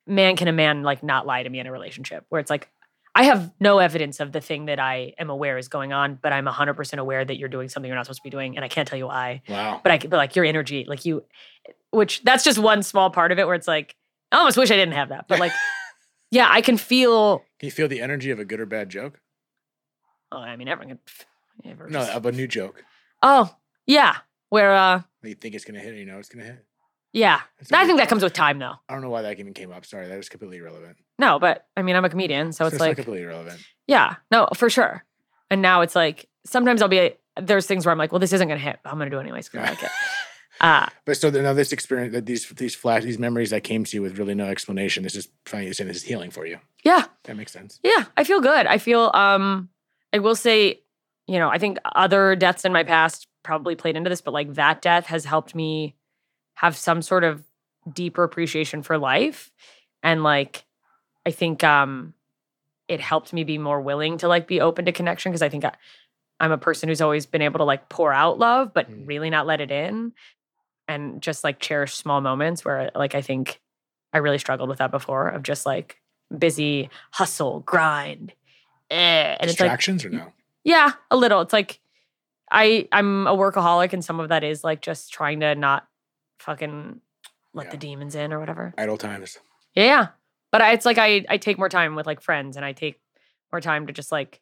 man 0.07 0.35
can 0.35 0.47
a 0.47 0.51
man 0.51 0.83
like 0.83 1.03
not 1.03 1.25
lie 1.25 1.43
to 1.43 1.49
me 1.49 1.59
in 1.59 1.67
a 1.67 1.71
relationship 1.71 2.25
where 2.29 2.39
it's 2.41 2.49
like 2.49 2.69
I 3.15 3.25
have 3.25 3.51
no 3.59 3.77
evidence 3.77 4.19
of 4.19 4.31
the 4.31 4.41
thing 4.41 4.65
that 4.65 4.79
I 4.79 5.13
am 5.19 5.29
aware 5.29 5.59
is 5.59 5.67
going 5.67 5.93
on, 5.93 6.17
but 6.19 6.33
I'm 6.33 6.47
100% 6.47 6.97
aware 6.97 7.23
that 7.23 7.37
you're 7.37 7.47
doing 7.47 7.69
something 7.69 7.87
you're 7.87 7.95
not 7.95 8.05
supposed 8.07 8.21
to 8.21 8.23
be 8.23 8.31
doing. 8.31 8.55
And 8.55 8.65
I 8.65 8.67
can't 8.67 8.87
tell 8.87 8.97
you 8.97 9.05
why, 9.05 9.43
Wow. 9.47 9.79
but 9.83 9.91
I 9.91 9.99
can, 9.99 10.09
but 10.09 10.17
like 10.17 10.35
your 10.35 10.45
energy, 10.45 10.83
like 10.87 11.05
you, 11.05 11.23
which 11.91 12.23
that's 12.23 12.43
just 12.43 12.57
one 12.57 12.81
small 12.81 13.11
part 13.11 13.31
of 13.31 13.37
it 13.37 13.45
where 13.45 13.53
it's 13.53 13.67
like, 13.67 13.95
I 14.31 14.37
almost 14.37 14.57
wish 14.57 14.71
I 14.71 14.75
didn't 14.77 14.95
have 14.95 15.09
that. 15.09 15.27
But 15.27 15.39
like, 15.39 15.51
yeah, 16.31 16.47
I 16.49 16.61
can 16.61 16.75
feel, 16.75 17.43
Can 17.59 17.67
you 17.67 17.71
feel 17.71 17.87
the 17.87 18.01
energy 18.01 18.31
of 18.31 18.39
a 18.39 18.45
good 18.45 18.59
or 18.59 18.65
bad 18.65 18.89
joke? 18.89 19.19
Oh, 20.33 20.37
I 20.41 20.55
mean, 20.55 20.67
everyone 20.67 20.97
can, 21.63 21.71
ever 21.71 21.89
No, 21.89 22.01
of 22.11 22.25
a 22.25 22.31
new 22.31 22.47
joke. 22.47 22.83
oh, 23.21 23.55
yeah, 23.85 24.17
where, 24.49 24.73
uh, 24.73 25.01
You 25.23 25.35
think 25.35 25.55
it's 25.55 25.65
gonna 25.65 25.79
hit, 25.79 25.95
you 25.95 26.05
know 26.05 26.19
it's 26.19 26.29
gonna 26.29 26.45
hit. 26.45 26.65
yeah. 27.11 27.35
I 27.35 27.39
a 27.39 27.77
I 27.77 27.81
good- 27.81 27.87
think 27.87 27.99
that 27.99 28.09
comes 28.09 28.23
with 28.23 28.33
time 28.33 28.59
though. 28.59 28.75
I 28.89 28.93
don't 28.93 29.01
know 29.01 29.09
why 29.09 29.21
that 29.23 29.39
even 29.39 29.53
came 29.53 29.71
up. 29.71 29.85
Sorry, 29.85 30.07
that 30.07 30.17
is 30.17 30.29
completely 30.29 30.57
irrelevant. 30.57 30.97
No, 31.19 31.39
but 31.39 31.67
I 31.77 31.81
mean, 31.83 31.95
I'm 31.95 32.05
a 32.05 32.09
comedian. 32.09 32.51
So 32.53 32.65
it's 32.65 32.79
not 32.79 32.85
like, 32.87 32.95
completely 32.97 33.23
irrelevant. 33.23 33.59
Yeah, 33.87 34.15
no, 34.31 34.47
for 34.55 34.69
sure. 34.69 35.03
And 35.51 35.61
now 35.61 35.81
it's 35.81 35.95
like 35.95 36.27
sometimes 36.45 36.81
I'll 36.81 36.87
be 36.87 37.11
there's 37.39 37.65
things 37.67 37.85
where 37.85 37.91
I'm 37.91 37.97
like, 37.97 38.11
well, 38.11 38.19
this 38.19 38.33
isn't 38.33 38.47
gonna 38.47 38.59
hit, 38.59 38.79
but 38.83 38.91
I'm 38.91 38.97
gonna 38.97 39.09
do 39.11 39.17
it 39.17 39.21
anyways 39.21 39.47
because 39.49 39.65
I 39.67 39.69
like 39.71 39.83
it. 39.83 39.89
Uh, 40.61 40.87
But 41.05 41.17
so 41.17 41.29
now 41.31 41.51
this 41.53 41.73
experience, 41.73 42.13
that 42.13 42.27
these 42.27 42.47
these 42.49 42.75
flash, 42.75 43.03
these 43.03 43.17
memories 43.17 43.49
that 43.49 43.63
came 43.63 43.83
to 43.85 43.97
you 43.97 44.01
with 44.03 44.19
really 44.19 44.35
no 44.35 44.45
explanation. 44.45 45.01
This 45.03 45.15
is 45.15 45.27
funny 45.45 45.65
you're 45.65 45.73
saying 45.73 45.87
this 45.87 45.97
is 45.97 46.03
healing 46.03 46.29
for 46.29 46.45
you. 46.45 46.59
yeah, 46.85 47.05
That 47.23 47.35
makes 47.35 47.51
sense. 47.51 47.79
yeah, 47.83 48.05
I 48.15 48.23
feel 48.23 48.39
good. 48.39 48.67
I 48.67 48.77
feel 48.77 49.09
um 49.15 49.69
I 50.13 50.19
will 50.19 50.35
say, 50.35 50.81
you 51.27 51.39
know, 51.39 51.49
I 51.49 51.57
think 51.57 51.77
other 51.95 52.35
deaths 52.35 52.65
in 52.65 52.71
my 52.71 52.83
past 52.83 53.27
probably 53.43 53.75
played 53.75 53.95
into 53.97 54.09
this, 54.09 54.21
but 54.21 54.33
like 54.33 54.53
that 54.53 54.81
death 54.81 55.07
has 55.07 55.25
helped 55.25 55.55
me 55.55 55.95
have 56.55 56.77
some 56.77 57.01
sort 57.01 57.23
of 57.23 57.43
deeper 57.91 58.23
appreciation 58.23 58.83
for 58.83 58.97
life. 58.97 59.51
And 60.03 60.23
like 60.23 60.65
I 61.25 61.31
think 61.31 61.63
um 61.63 62.13
it 62.87 62.99
helped 63.01 63.33
me 63.33 63.43
be 63.43 63.57
more 63.57 63.81
willing 63.81 64.17
to 64.19 64.27
like 64.27 64.47
be 64.47 64.61
open 64.61 64.85
to 64.85 64.91
connection 64.91 65.31
because 65.31 65.41
I 65.41 65.49
think 65.49 65.65
I, 65.65 65.71
I'm 66.39 66.51
a 66.51 66.57
person 66.57 66.89
who's 66.89 67.01
always 67.01 67.25
been 67.25 67.41
able 67.41 67.59
to 67.59 67.63
like 67.63 67.89
pour 67.89 68.13
out 68.13 68.37
love, 68.39 68.73
but 68.73 68.89
Mm. 68.91 69.07
really 69.07 69.29
not 69.29 69.47
let 69.47 69.61
it 69.61 69.71
in 69.71 70.13
and 70.87 71.21
just 71.21 71.43
like 71.43 71.59
cherish 71.59 71.95
small 71.95 72.21
moments 72.21 72.63
where 72.65 72.91
like 72.93 73.15
I 73.15 73.21
think 73.21 73.59
I 74.11 74.17
really 74.19 74.37
struggled 74.37 74.69
with 74.69 74.79
that 74.79 74.91
before 74.91 75.29
of 75.29 75.43
just 75.43 75.65
like 75.65 76.01
busy 76.37 76.89
hustle, 77.11 77.61
grind. 77.61 78.33
Eh. 78.93 79.37
And 79.39 79.49
it's 79.49 79.59
like, 79.59 79.69
Distractions 79.69 80.05
or 80.05 80.09
no? 80.09 80.31
yeah, 80.63 80.91
a 81.11 81.15
little. 81.17 81.41
It's 81.41 81.53
like 81.53 81.79
I 82.51 82.87
I'm 82.91 83.27
a 83.27 83.35
workaholic 83.35 83.93
and 83.93 84.03
some 84.05 84.19
of 84.19 84.29
that 84.29 84.43
is 84.43 84.63
like 84.63 84.81
just 84.81 85.11
trying 85.11 85.39
to 85.41 85.55
not 85.55 85.87
fucking 86.39 87.01
let 87.53 87.65
Yeah. 87.65 87.71
the 87.71 87.77
demons 87.77 88.15
in 88.15 88.31
or 88.33 88.39
whatever. 88.39 88.73
Idle 88.77 88.97
times. 88.97 89.37
Yeah. 89.75 90.07
But 90.51 90.61
I, 90.61 90.71
it's 90.73 90.85
like 90.85 90.97
I 90.99 91.25
I 91.29 91.37
take 91.37 91.57
more 91.57 91.69
time 91.69 91.95
with 91.95 92.05
like 92.05 92.21
friends 92.21 92.55
and 92.57 92.65
I 92.65 92.73
take 92.73 92.99
more 93.51 93.61
time 93.61 93.87
to 93.87 93.93
just 93.93 94.11
like 94.11 94.39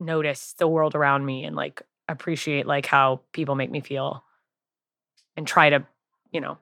notice 0.00 0.54
the 0.58 0.68
world 0.68 0.94
around 0.94 1.24
me 1.24 1.44
and 1.44 1.54
like 1.56 1.82
appreciate 2.08 2.66
like 2.66 2.86
how 2.86 3.20
people 3.32 3.54
make 3.54 3.70
me 3.70 3.80
feel 3.80 4.24
and 5.36 5.46
try 5.46 5.70
to, 5.70 5.84
you 6.32 6.40
know, 6.40 6.58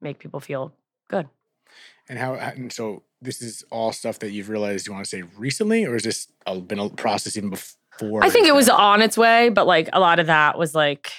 make 0.00 0.18
people 0.18 0.40
feel 0.40 0.72
good. 1.08 1.28
And 2.08 2.18
how? 2.18 2.34
And 2.34 2.72
so 2.72 3.02
this 3.24 3.40
is 3.40 3.64
all 3.70 3.92
stuff 3.92 4.18
that 4.20 4.30
you've 4.30 4.48
realized 4.48 4.86
you 4.86 4.92
want 4.92 5.04
to 5.04 5.08
say 5.08 5.22
recently, 5.36 5.84
or 5.84 5.94
has 5.94 6.02
this 6.02 6.28
a, 6.46 6.60
been 6.60 6.78
a 6.78 6.88
process 6.90 7.36
even 7.36 7.50
before? 7.50 8.22
I 8.22 8.30
think 8.30 8.46
it 8.46 8.54
was 8.54 8.68
on 8.68 9.02
its 9.02 9.16
way, 9.16 9.48
but 9.48 9.66
like 9.66 9.88
a 9.92 10.00
lot 10.00 10.20
of 10.20 10.26
that 10.26 10.58
was 10.58 10.74
like, 10.74 11.10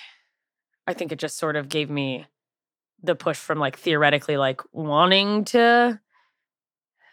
I 0.88 0.94
think 0.94 1.12
it 1.12 1.20
just 1.20 1.38
sort 1.38 1.56
of 1.56 1.68
gave 1.68 1.90
me 1.90 2.26
the 3.04 3.16
push 3.16 3.38
from 3.38 3.60
like 3.60 3.78
theoretically 3.78 4.38
like 4.38 4.62
wanting 4.72 5.46
to, 5.46 6.00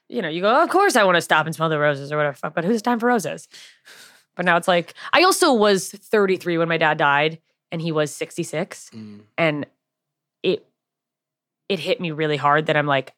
you 0.09 0.22
know, 0.22 0.28
you 0.28 0.43
go, 0.43 0.62
of 0.62 0.68
course 0.68 0.95
I 0.95 1.05
want 1.05 1.16
to 1.16 1.22
stop 1.22 1.47
and 1.47 1.55
smell 1.55 1.68
the 1.68 1.78
roses 1.78 2.12
or 2.12 2.18
whatever, 2.18 2.36
fuck, 2.36 2.55
but 2.55 2.64
who's 2.64 2.82
time 2.82 3.01
for 3.01 3.07
roses? 3.07 3.49
But 4.36 4.45
now 4.45 4.57
it's 4.57 4.68
like, 4.68 4.95
I 5.12 5.22
also 5.24 5.53
was 5.53 5.90
33 5.90 6.59
when 6.59 6.68
my 6.68 6.78
dad 6.78 6.99
died 6.99 7.40
and 7.70 7.80
he 7.80 7.93
was 7.93 8.14
66. 8.14 8.90
Mm. 8.95 9.20
And 9.36 9.66
it, 10.43 10.66
it 11.68 11.78
hit 11.78 12.01
me 12.01 12.11
really 12.11 12.36
hard 12.36 12.66
that 12.66 12.76
I'm 12.76 12.86
like, 12.86 13.14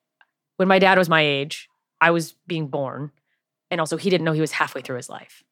when 0.57 0.69
my 0.69 0.79
dad 0.79 0.99
was 0.99 1.09
my 1.09 1.23
age, 1.23 1.69
I 2.01 2.11
was 2.11 2.33
being 2.47 2.69
born. 2.69 3.11
And 3.71 3.81
also 3.81 3.97
he 3.97 4.11
didn't 4.11 4.25
know 4.25 4.33
he 4.33 4.41
was 4.41 4.53
halfway 4.53 4.83
through 4.83 4.97
his 4.97 5.09
life. 5.09 5.43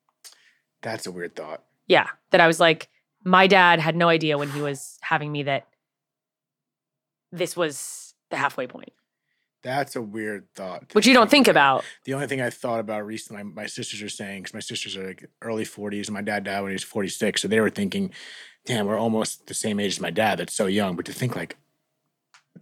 That's 0.82 1.06
a 1.06 1.10
weird 1.12 1.34
thought. 1.34 1.62
Yeah, 1.86 2.08
that 2.30 2.40
I 2.40 2.46
was 2.46 2.60
like, 2.60 2.88
my 3.24 3.46
dad 3.46 3.80
had 3.80 3.96
no 3.96 4.08
idea 4.08 4.38
when 4.38 4.50
he 4.50 4.60
was 4.60 4.98
having 5.02 5.30
me 5.32 5.44
that 5.44 5.66
this 7.30 7.56
was 7.56 8.14
the 8.30 8.36
halfway 8.36 8.66
point, 8.66 8.92
That's 9.62 9.96
a 9.96 10.02
weird 10.02 10.46
thought. 10.54 10.84
which 10.94 11.06
you 11.06 11.14
don't 11.14 11.30
think 11.30 11.48
about. 11.48 11.84
The 12.04 12.14
only 12.14 12.26
thing 12.26 12.40
I 12.40 12.50
thought 12.50 12.80
about 12.80 13.06
recently, 13.06 13.42
my 13.42 13.66
sisters 13.66 14.02
are 14.02 14.08
saying, 14.08 14.42
because 14.42 14.54
my 14.54 14.60
sisters 14.60 14.96
are 14.96 15.06
like 15.06 15.28
early 15.40 15.64
40s, 15.64 16.06
and 16.08 16.14
my 16.14 16.22
dad 16.22 16.44
died 16.44 16.60
when 16.60 16.70
he 16.70 16.74
was 16.74 16.82
46. 16.84 17.42
So 17.42 17.48
they 17.48 17.60
were 17.60 17.70
thinking, 17.70 18.10
damn, 18.66 18.86
we're 18.86 18.98
almost 18.98 19.46
the 19.46 19.54
same 19.54 19.80
age 19.80 19.92
as 19.92 20.00
my 20.00 20.10
dad. 20.10 20.38
That's 20.38 20.54
so 20.54 20.66
young. 20.66 20.96
But 20.96 21.06
to 21.06 21.12
think 21.12 21.36
like, 21.36 21.56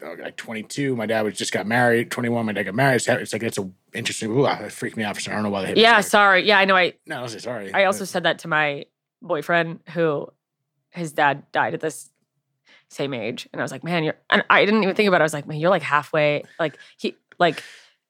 like 0.03 0.37
22, 0.37 0.97
my 0.97 1.07
dad 1.07 1.23
was 1.23 1.37
just 1.37 1.53
got 1.53 1.67
married. 1.67 2.11
21, 2.11 2.47
my 2.47 2.53
dad 2.53 2.65
got 2.65 2.75
married. 2.75 2.97
It's, 2.97 3.09
it's 3.09 3.33
like, 3.33 3.43
it's 3.43 3.59
a 3.59 3.71
interesting, 3.93 4.31
ooh, 4.31 4.43
that 4.43 4.71
freaked 4.73 4.97
me 4.97 5.05
out 5.05 5.15
for 5.15 5.21
some, 5.21 5.33
I 5.33 5.37
don't 5.37 5.45
know 5.45 5.51
why 5.51 5.63
they 5.63 5.69
hit 5.69 5.77
Yeah, 5.79 6.01
so- 6.01 6.09
sorry. 6.11 6.47
Yeah, 6.47 6.59
I 6.59 6.65
know. 6.65 6.77
I 6.77 6.95
No, 7.07 7.19
I 7.19 7.23
was 7.23 7.41
sorry. 7.43 7.73
I 7.73 7.85
also 7.85 8.05
said 8.05 8.23
that 8.25 8.41
to 8.41 8.49
my 8.49 8.87
boyfriend 9.23 9.81
who 9.91 10.29
his 10.91 11.13
dad 11.13 11.45
died 11.53 11.75
at 11.75 11.81
this 11.81 12.11
same 12.89 13.15
age, 13.15 13.49
and 13.53 13.61
I 13.61 13.65
was 13.65 13.71
like, 13.71 13.85
man, 13.85 14.03
you're. 14.05 14.17
And 14.31 14.43
I 14.51 14.65
didn't 14.65 14.83
even 14.83 14.97
think 14.97 15.07
about 15.09 15.21
it. 15.21 15.23
I 15.23 15.25
was 15.25 15.35
like, 15.35 15.47
man, 15.47 15.59
you're 15.59 15.71
like 15.71 15.83
halfway. 15.83 16.43
Like 16.59 16.77
he, 16.99 17.15
like, 17.39 17.63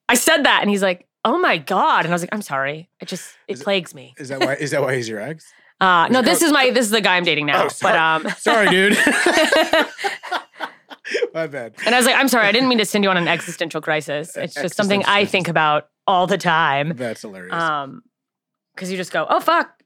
I 0.08 0.14
said 0.14 0.44
that, 0.44 0.60
and 0.62 0.70
he's 0.70 0.82
like, 0.82 1.06
oh 1.24 1.38
my 1.38 1.58
god, 1.58 2.06
and 2.06 2.12
I 2.12 2.14
was 2.14 2.22
like, 2.22 2.30
I'm 2.32 2.40
sorry. 2.40 2.88
It 3.00 3.06
just 3.08 3.36
it 3.46 3.54
Is 3.54 3.60
it- 3.60 3.64
plagues 3.64 3.94
me. 3.94 4.14
Is 4.16 4.28
that 4.30 4.40
why? 4.40 4.54
Is 4.54 4.70
that 4.70 4.80
why 4.80 4.96
he's 4.96 5.08
your 5.08 5.20
ex? 5.20 5.44
Uh, 5.82 6.06
no, 6.08 6.20
this 6.20 6.42
is 6.42 6.52
my 6.52 6.68
this 6.68 6.84
is 6.84 6.90
the 6.90 7.00
guy 7.00 7.16
I'm 7.16 7.24
dating 7.24 7.46
now. 7.46 7.64
Oh, 7.64 7.68
but 7.80 7.96
um, 7.96 8.28
Sorry, 8.36 8.68
dude. 8.68 8.92
My 11.34 11.46
bad. 11.46 11.74
and 11.86 11.94
I 11.94 11.98
was 11.98 12.06
like, 12.06 12.16
I'm 12.16 12.28
sorry, 12.28 12.46
I 12.46 12.52
didn't 12.52 12.68
mean 12.68 12.78
to 12.78 12.84
send 12.84 13.04
you 13.04 13.10
on 13.10 13.16
an 13.16 13.28
existential 13.28 13.80
crisis. 13.80 14.36
It's 14.36 14.54
just 14.54 14.74
something 14.74 15.04
I 15.04 15.24
think 15.24 15.48
about 15.48 15.88
all 16.06 16.26
the 16.26 16.38
time. 16.38 16.96
That's 16.96 17.22
hilarious. 17.22 17.54
Um, 17.54 18.02
because 18.74 18.90
you 18.90 18.96
just 18.96 19.12
go, 19.12 19.26
oh 19.28 19.40
fuck. 19.40 19.82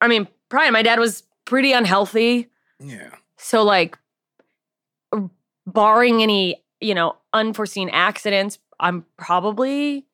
I 0.00 0.08
mean, 0.08 0.28
Brian, 0.48 0.72
my 0.72 0.82
dad 0.82 0.98
was 0.98 1.22
pretty 1.44 1.72
unhealthy. 1.72 2.50
yeah. 2.80 3.10
So 3.38 3.62
like 3.62 3.98
barring 5.66 6.22
any, 6.22 6.62
you 6.80 6.94
know, 6.94 7.16
unforeseen 7.32 7.90
accidents, 7.90 8.58
I'm 8.80 9.04
probably 9.16 10.06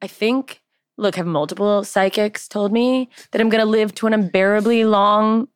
I 0.00 0.06
think 0.06 0.62
look, 0.98 1.16
have 1.16 1.26
multiple 1.26 1.84
psychics 1.84 2.46
told 2.48 2.72
me 2.72 3.08
that 3.30 3.40
I'm 3.40 3.48
going 3.48 3.64
to 3.64 3.70
live 3.70 3.94
to 3.96 4.06
an 4.06 4.12
unbearably 4.14 4.84
long 4.84 5.48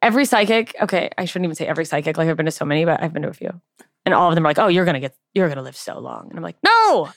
every 0.00 0.24
psychic, 0.24 0.74
okay, 0.82 1.10
I 1.18 1.24
shouldn't 1.24 1.44
even 1.46 1.54
say 1.54 1.66
every 1.66 1.84
psychic 1.84 2.16
like 2.16 2.28
I've 2.28 2.36
been 2.36 2.46
to 2.46 2.52
so 2.52 2.64
many, 2.64 2.84
but 2.84 3.02
I've 3.02 3.12
been 3.12 3.22
to 3.22 3.28
a 3.28 3.32
few. 3.34 3.60
And 4.04 4.14
all 4.14 4.28
of 4.28 4.34
them 4.34 4.44
are 4.44 4.48
like, 4.50 4.58
"Oh, 4.58 4.66
you're 4.68 4.84
going 4.84 4.94
to 4.94 5.00
get 5.00 5.14
you're 5.34 5.46
going 5.46 5.56
to 5.58 5.62
live 5.62 5.76
so 5.76 5.98
long." 5.98 6.28
And 6.28 6.36
I'm 6.38 6.42
like, 6.42 6.56
"No!" 6.64 7.08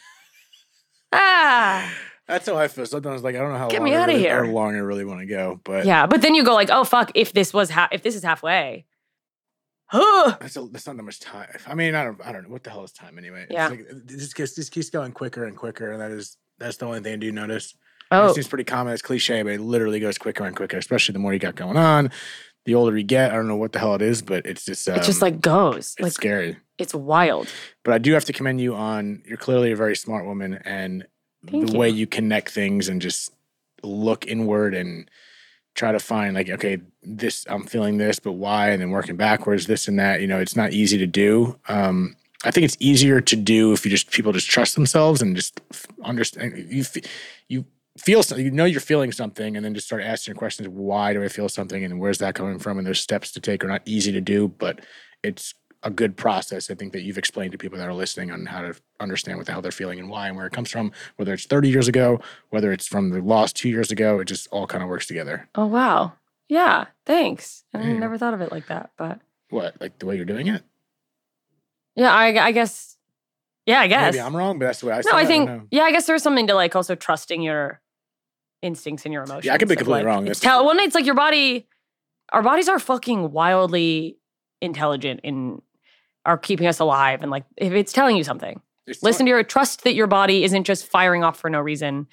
Ah. 1.11 1.91
That's 2.27 2.47
how 2.47 2.57
I 2.57 2.67
feel. 2.67 2.85
Sometimes, 2.85 3.23
like, 3.23 3.35
I 3.35 3.39
don't 3.39 3.51
know 3.51 3.57
how 3.59 3.67
Get 3.69 3.79
long 3.81 3.89
me 3.89 3.95
I 3.95 4.01
outta 4.01 4.11
really, 4.13 4.23
here. 4.23 4.43
how 4.45 4.51
long 4.51 4.75
I 4.75 4.79
really 4.79 5.05
want 5.05 5.19
to 5.19 5.25
go, 5.27 5.59
but 5.63 5.85
Yeah, 5.85 6.07
but 6.07 6.21
then 6.21 6.33
you 6.33 6.43
go 6.43 6.53
like, 6.55 6.69
"Oh 6.71 6.83
fuck, 6.83 7.11
if 7.15 7.33
this 7.33 7.53
was 7.53 7.69
ha- 7.69 7.89
if 7.91 8.01
this 8.03 8.15
is 8.15 8.23
halfway." 8.23 8.85
Huh. 9.87 10.35
that's, 10.41 10.57
a, 10.57 10.65
that's 10.71 10.87
not 10.87 10.97
that 10.97 11.03
much 11.03 11.19
time. 11.19 11.47
I 11.67 11.75
mean, 11.75 11.93
I 11.93 12.03
don't, 12.03 12.19
I 12.25 12.31
don't 12.31 12.43
know 12.43 12.49
what 12.49 12.63
the 12.63 12.71
hell 12.71 12.83
is 12.83 12.91
time 12.91 13.19
anyway. 13.19 13.43
It's 13.43 13.51
Yeah. 13.51 13.67
like, 13.67 13.81
it 13.81 14.07
just 14.07 14.35
keeps, 14.35 14.55
just 14.55 14.71
keeps 14.71 14.89
going 14.89 15.11
quicker 15.11 15.45
and 15.45 15.55
quicker, 15.55 15.91
and 15.91 16.01
that 16.01 16.09
is 16.11 16.37
that's 16.57 16.77
the 16.77 16.85
only 16.87 17.01
thing 17.01 17.13
I 17.13 17.17
do 17.17 17.31
notice. 17.31 17.75
Oh, 18.11 18.29
It 18.29 18.35
seems 18.35 18.47
pretty 18.47 18.63
common. 18.63 18.93
It's 18.93 19.01
cliche, 19.01 19.41
but 19.43 19.53
it 19.53 19.61
literally 19.61 19.99
goes 19.99 20.17
quicker 20.17 20.45
and 20.45 20.55
quicker, 20.55 20.77
especially 20.77 21.13
the 21.13 21.19
more 21.19 21.33
you 21.33 21.39
got 21.39 21.55
going 21.55 21.77
on. 21.77 22.11
The 22.65 22.75
older 22.75 22.97
you 22.97 23.03
get, 23.03 23.31
I 23.31 23.35
don't 23.35 23.47
know 23.47 23.55
what 23.55 23.73
the 23.73 23.79
hell 23.79 23.93
it 23.95 24.01
is, 24.01 24.21
but 24.21 24.45
it's 24.45 24.65
just 24.65 24.87
um, 24.89 24.95
it 24.95 25.03
just 25.03 25.21
like 25.21 25.39
goes. 25.41 25.93
it's 25.97 25.99
Like 25.99 26.11
scary. 26.13 26.57
it's 26.79 26.95
wild. 26.95 27.47
But 27.83 27.93
I 27.93 27.97
do 27.99 28.13
have 28.13 28.25
to 28.25 28.33
commend 28.33 28.59
you 28.59 28.73
on. 28.75 29.21
You're 29.25 29.37
clearly 29.37 29.71
a 29.71 29.75
very 29.75 29.95
smart 29.95 30.25
woman, 30.25 30.55
and 30.65 31.05
Thank 31.47 31.67
the 31.67 31.73
you. 31.73 31.79
way 31.79 31.89
you 31.89 32.07
connect 32.07 32.49
things 32.49 32.89
and 32.89 33.01
just 33.01 33.31
look 33.83 34.25
inward 34.25 34.73
and 34.73 35.09
try 35.75 35.91
to 35.91 35.99
find 35.99 36.33
like, 36.33 36.49
okay, 36.49 36.79
this 37.03 37.45
I'm 37.49 37.65
feeling 37.67 37.97
this, 37.97 38.17
but 38.17 38.31
why? 38.31 38.69
And 38.71 38.81
then 38.81 38.89
working 38.89 39.15
backwards, 39.15 39.67
this 39.67 39.87
and 39.87 39.99
that. 39.99 40.21
You 40.21 40.27
know, 40.27 40.39
it's 40.39 40.55
not 40.55 40.73
easy 40.73 40.97
to 40.97 41.05
do. 41.07 41.59
Um, 41.67 42.15
I 42.43 42.49
think 42.51 42.65
it's 42.65 42.77
easier 42.79 43.21
to 43.21 43.35
do 43.35 43.73
if 43.73 43.85
you 43.85 43.91
just 43.91 44.09
people 44.09 44.31
just 44.31 44.49
trust 44.49 44.73
themselves 44.73 45.21
and 45.21 45.35
just 45.35 45.61
understand. 46.03 46.57
You 46.69 46.83
you 47.47 47.65
feel 47.97 48.23
something, 48.23 48.45
you 48.45 48.51
know 48.51 48.65
you're 48.65 48.81
feeling 48.81 49.11
something, 49.11 49.55
and 49.55 49.63
then 49.65 49.73
just 49.73 49.87
start 49.87 50.03
asking 50.03 50.35
questions. 50.35 50.67
Why 50.67 51.13
do 51.13 51.23
I 51.23 51.27
feel 51.27 51.49
something, 51.49 51.83
and 51.83 51.99
where's 51.99 52.17
that 52.19 52.35
coming 52.35 52.59
from? 52.59 52.77
And 52.77 52.85
those 52.87 52.99
steps 52.99 53.31
to 53.33 53.39
take 53.39 53.63
are 53.63 53.67
not 53.67 53.81
easy 53.85 54.11
to 54.11 54.21
do, 54.21 54.47
but 54.47 54.81
it's 55.23 55.53
a 55.83 55.89
good 55.89 56.17
process. 56.17 56.71
I 56.71 56.75
think 56.75 56.93
that 56.93 57.03
you've 57.03 57.17
explained 57.17 57.51
to 57.51 57.57
people 57.59 57.77
that 57.77 57.87
are 57.87 57.93
listening 57.93 58.31
on 58.31 58.45
how 58.47 58.61
to 58.61 58.73
understand 58.99 59.37
what 59.37 59.45
the 59.45 59.51
hell 59.51 59.61
they're 59.61 59.71
feeling 59.71 59.99
and 59.99 60.09
why 60.09 60.27
and 60.27 60.35
where 60.35 60.47
it 60.47 60.53
comes 60.53 60.71
from. 60.71 60.91
Whether 61.17 61.33
it's 61.33 61.45
30 61.45 61.69
years 61.69 61.87
ago, 61.87 62.19
whether 62.49 62.71
it's 62.73 62.87
from 62.87 63.11
the 63.11 63.21
loss 63.21 63.53
two 63.53 63.69
years 63.69 63.91
ago, 63.91 64.19
it 64.19 64.25
just 64.25 64.47
all 64.51 64.65
kind 64.65 64.83
of 64.83 64.89
works 64.89 65.05
together. 65.05 65.47
Oh 65.55 65.67
wow. 65.67 66.13
Yeah, 66.49 66.85
thanks. 67.05 67.65
I 67.73 67.81
Yeah. 67.81 67.99
never 67.99 68.17
thought 68.17 68.33
of 68.33 68.41
it 68.41 68.51
like 68.51 68.67
that, 68.67 68.91
but 68.97 69.19
What, 69.49 69.79
like 69.79 69.99
the 69.99 70.05
way 70.07 70.15
you're 70.15 70.25
doing 70.25 70.47
it? 70.47 70.63
yeah, 71.95 72.11
I, 72.11 72.47
I 72.47 72.51
guess. 72.51 72.97
Yeah, 73.65 73.79
I 73.79 73.87
guess. 73.87 74.13
Maybe 74.13 74.21
I'm 74.21 74.35
wrong, 74.35 74.59
but 74.59 74.65
that's 74.65 74.79
the 74.81 74.87
way 74.87 74.93
I. 74.93 75.01
no. 75.05 75.11
I 75.17 75.25
think. 75.25 75.47
know. 75.47 75.61
Yeah, 75.71 75.83
I 75.83 75.91
guess 75.91 76.05
there's 76.07 76.21
something 76.23 76.47
to 76.47 76.53
like 76.55 76.75
also 76.75 76.93
trusting 76.95 77.41
your 77.41 77.81
instincts 78.65 79.05
and 79.05 79.13
your 79.13 79.23
emotions. 79.23 79.45
Yeah, 79.45 79.53
I 79.53 79.57
could 79.57 79.69
be 79.69 79.75
completely 79.75 80.03
like, 80.03 80.07
wrong. 80.07 80.27
It's 80.27 80.39
tell. 80.39 80.65
Well, 80.65 80.75
it's 80.79 80.95
like 80.95 81.05
your 81.05 81.15
body. 81.15 81.67
Our 82.33 82.41
bodies 82.41 82.67
are 82.67 82.79
fucking 82.79 83.31
wildly 83.31 84.17
intelligent 84.61 85.21
and 85.23 85.61
are 86.25 86.37
keeping 86.37 86.65
us 86.65 86.79
alive. 86.79 87.21
And 87.21 87.29
like, 87.29 87.45
if 87.55 87.71
it's 87.73 87.93
telling 87.93 88.17
you 88.17 88.23
something, 88.23 88.59
It's 88.87 89.03
listen 89.03 89.27
to 89.27 89.29
your 89.29 89.43
trust 89.43 89.83
that 89.83 89.93
your 89.93 90.07
body 90.07 90.43
isn't 90.43 90.63
just 90.63 90.85
firing 90.87 91.23
off 91.23 91.39
for 91.39 91.49
no 91.49 91.61
reason. 91.61 92.07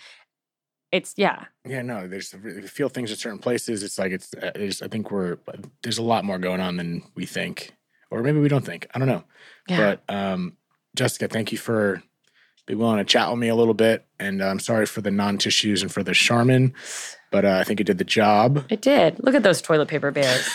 It's 0.93 1.15
yeah. 1.17 1.47
Yeah, 1.67 1.81
no, 1.81 2.07
there's 2.07 2.35
if 2.35 2.45
you 2.45 2.69
feel 2.69 2.91
things 2.91 3.11
in 3.11 3.17
certain 3.17 3.39
places. 3.39 3.83
It's 3.83 3.99
like 3.99 4.13
it's. 4.13 4.35
uh, 4.35 4.53
it's 4.55 4.83
I 4.83 4.89
think 4.89 5.11
we're 5.11 5.39
there's 5.83 5.99
a 5.99 6.03
lot 6.03 6.25
more 6.25 6.39
going 6.39 6.61
on 6.61 6.77
than 6.77 7.03
we 7.15 7.25
think, 7.25 7.75
or 8.11 8.23
maybe 8.23 8.39
we 8.39 8.49
don't 8.49 8.65
think. 8.65 8.87
I 8.95 8.99
don't 8.99 9.09
know. 9.09 9.25
Yeah. 9.69 9.97
But 10.07 10.15
um, 10.15 10.59
Jessica, 10.95 11.29
thank 11.29 11.51
you 11.51 11.57
for 11.57 12.03
being 12.67 12.79
willing 12.79 12.99
to 12.99 13.05
chat 13.05 13.31
with 13.31 13.39
me 13.39 13.49
a 13.49 13.55
little 13.55 13.75
bit, 13.75 14.07
and 14.19 14.41
uh, 14.43 14.47
I'm 14.47 14.59
sorry 14.61 14.87
for 14.87 15.01
the 15.01 15.11
non-tissues 15.11 15.83
and 15.83 15.93
for 15.93 16.03
the 16.03 16.15
Charmin, 16.15 16.75
but 17.31 17.45
uh, 17.45 17.59
I 17.61 17.65
think 17.65 17.81
it 17.81 17.85
did 17.85 17.99
the 17.99 18.05
job. 18.05 18.65
It 18.71 18.83
did. 18.83 19.19
Look 19.23 19.35
at 19.35 19.43
those 19.43 19.61
toilet 19.61 19.89
paper 19.89 20.11
bears. 20.11 20.49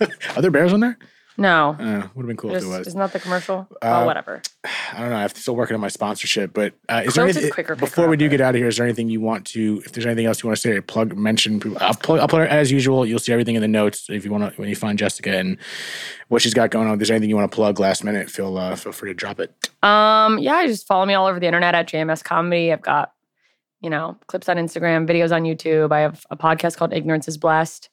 Are 0.36 0.42
there 0.42 0.50
bears 0.50 0.72
on 0.72 0.80
there? 0.80 0.98
No. 1.40 1.76
Uh, 1.78 2.08
would 2.14 2.24
have 2.24 2.26
been 2.26 2.36
cool 2.36 2.52
if 2.52 2.62
there 2.62 2.68
was. 2.68 2.88
Isn't 2.88 2.98
that 2.98 3.12
the 3.12 3.20
commercial? 3.20 3.68
Uh, 3.80 4.00
oh, 4.02 4.06
whatever. 4.06 4.42
I 4.64 4.98
don't 4.98 5.10
know. 5.10 5.16
I'm 5.16 5.28
still 5.28 5.54
working 5.54 5.74
on 5.74 5.80
my 5.80 5.88
sponsorship, 5.88 6.52
but 6.52 6.74
uh, 6.88 7.02
is 7.06 7.14
there 7.14 7.22
anything 7.22 7.48
quicker 7.52 7.76
before 7.76 8.08
we 8.08 8.16
do 8.16 8.28
get 8.28 8.40
out 8.40 8.56
of 8.56 8.58
here? 8.58 8.66
Is 8.66 8.76
there 8.76 8.84
anything 8.84 9.08
you 9.08 9.20
want 9.20 9.46
to? 9.48 9.80
If 9.86 9.92
there's 9.92 10.04
anything 10.04 10.26
else 10.26 10.42
you 10.42 10.48
want 10.48 10.56
to 10.56 10.60
say, 10.60 10.80
plug, 10.80 11.16
mention. 11.16 11.62
I'll 11.80 11.94
plug. 11.94 12.18
I'll 12.18 12.26
put 12.26 12.42
it 12.42 12.50
as 12.50 12.72
usual. 12.72 13.06
You'll 13.06 13.20
see 13.20 13.32
everything 13.32 13.54
in 13.54 13.62
the 13.62 13.68
notes 13.68 14.08
if 14.10 14.24
you 14.24 14.32
want 14.32 14.52
to. 14.52 14.60
When 14.60 14.68
you 14.68 14.74
find 14.74 14.98
Jessica 14.98 15.30
and 15.30 15.58
what 16.26 16.42
she's 16.42 16.54
got 16.54 16.70
going 16.70 16.88
on, 16.88 16.94
if 16.94 16.98
there's 16.98 17.10
anything 17.12 17.30
you 17.30 17.36
want 17.36 17.50
to 17.50 17.54
plug 17.54 17.78
last 17.78 18.02
minute, 18.02 18.28
feel 18.28 18.58
uh, 18.58 18.74
feel 18.74 18.92
free 18.92 19.10
to 19.10 19.14
drop 19.14 19.38
it. 19.38 19.54
Um, 19.84 20.40
yeah, 20.40 20.66
just 20.66 20.88
follow 20.88 21.06
me 21.06 21.14
all 21.14 21.28
over 21.28 21.38
the 21.38 21.46
internet 21.46 21.72
at 21.76 21.88
JMS 21.88 22.24
Comedy. 22.24 22.72
I've 22.72 22.82
got, 22.82 23.12
you 23.80 23.90
know, 23.90 24.16
clips 24.26 24.48
on 24.48 24.56
Instagram, 24.56 25.08
videos 25.08 25.30
on 25.30 25.44
YouTube. 25.44 25.92
I 25.92 26.00
have 26.00 26.26
a 26.30 26.36
podcast 26.36 26.76
called 26.76 26.92
Ignorance 26.92 27.28
is 27.28 27.38
Blessed. 27.38 27.90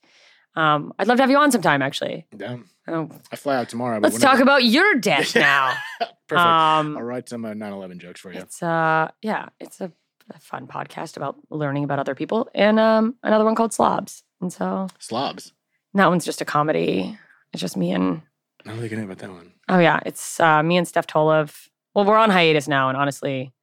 Um, 0.56 0.94
I'd 0.98 1.08
love 1.08 1.18
to 1.18 1.24
have 1.24 1.30
you 1.30 1.38
on 1.38 1.52
sometime, 1.52 1.82
actually. 1.82 2.26
Down. 2.36 2.66
Oh, 2.88 3.10
I 3.32 3.36
fly 3.36 3.58
out 3.58 3.70
tomorrow. 3.70 4.00
but 4.00 4.12
let's 4.12 4.24
talk 4.24 4.40
about 4.40 4.64
your 4.64 4.96
death 4.96 5.36
now. 5.36 5.74
Perfect. 6.28 6.32
Um, 6.34 6.98
I'll 6.98 7.04
write 7.04 7.28
some 7.30 7.44
uh, 7.46 7.50
9/11 7.54 7.98
jokes 7.98 8.20
for 8.22 8.32
you. 8.32 8.40
it's 8.40 8.62
uh, 8.64 9.10
yeah, 9.22 9.48
it's 9.60 9.82
a, 9.82 9.92
a 10.34 10.40
fun 10.40 10.68
podcast 10.68 11.18
about 11.18 11.36
learning 11.50 11.84
about 11.84 12.00
other 12.00 12.16
people, 12.16 12.50
and 12.56 12.80
um, 12.80 13.16
another 13.24 13.44
one 13.46 13.56
called 13.56 13.74
Slobs. 13.74 14.24
And 14.42 14.52
so 14.54 14.88
Slobs. 15.00 15.52
that 15.94 16.08
one's 16.10 16.26
just 16.26 16.42
a 16.42 16.46
comedy. 16.46 17.18
It's 17.54 17.62
just 17.62 17.78
me 17.78 17.92
and 17.92 18.22
I 18.66 18.70
don't 18.70 18.80
think 18.80 18.94
I 18.94 18.96
know 18.98 19.04
about 19.04 19.20
that 19.20 19.30
one. 19.32 19.52
Oh 19.70 19.80
yeah, 19.80 20.00
it's 20.06 20.40
uh, 20.40 20.62
me 20.64 20.78
and 20.78 20.88
Steph 20.88 21.08
Tolev. 21.08 21.68
Well, 21.94 22.06
we're 22.06 22.18
on 22.18 22.30
hiatus 22.30 22.68
now, 22.68 22.90
and 22.90 22.98
honestly, 22.98 23.54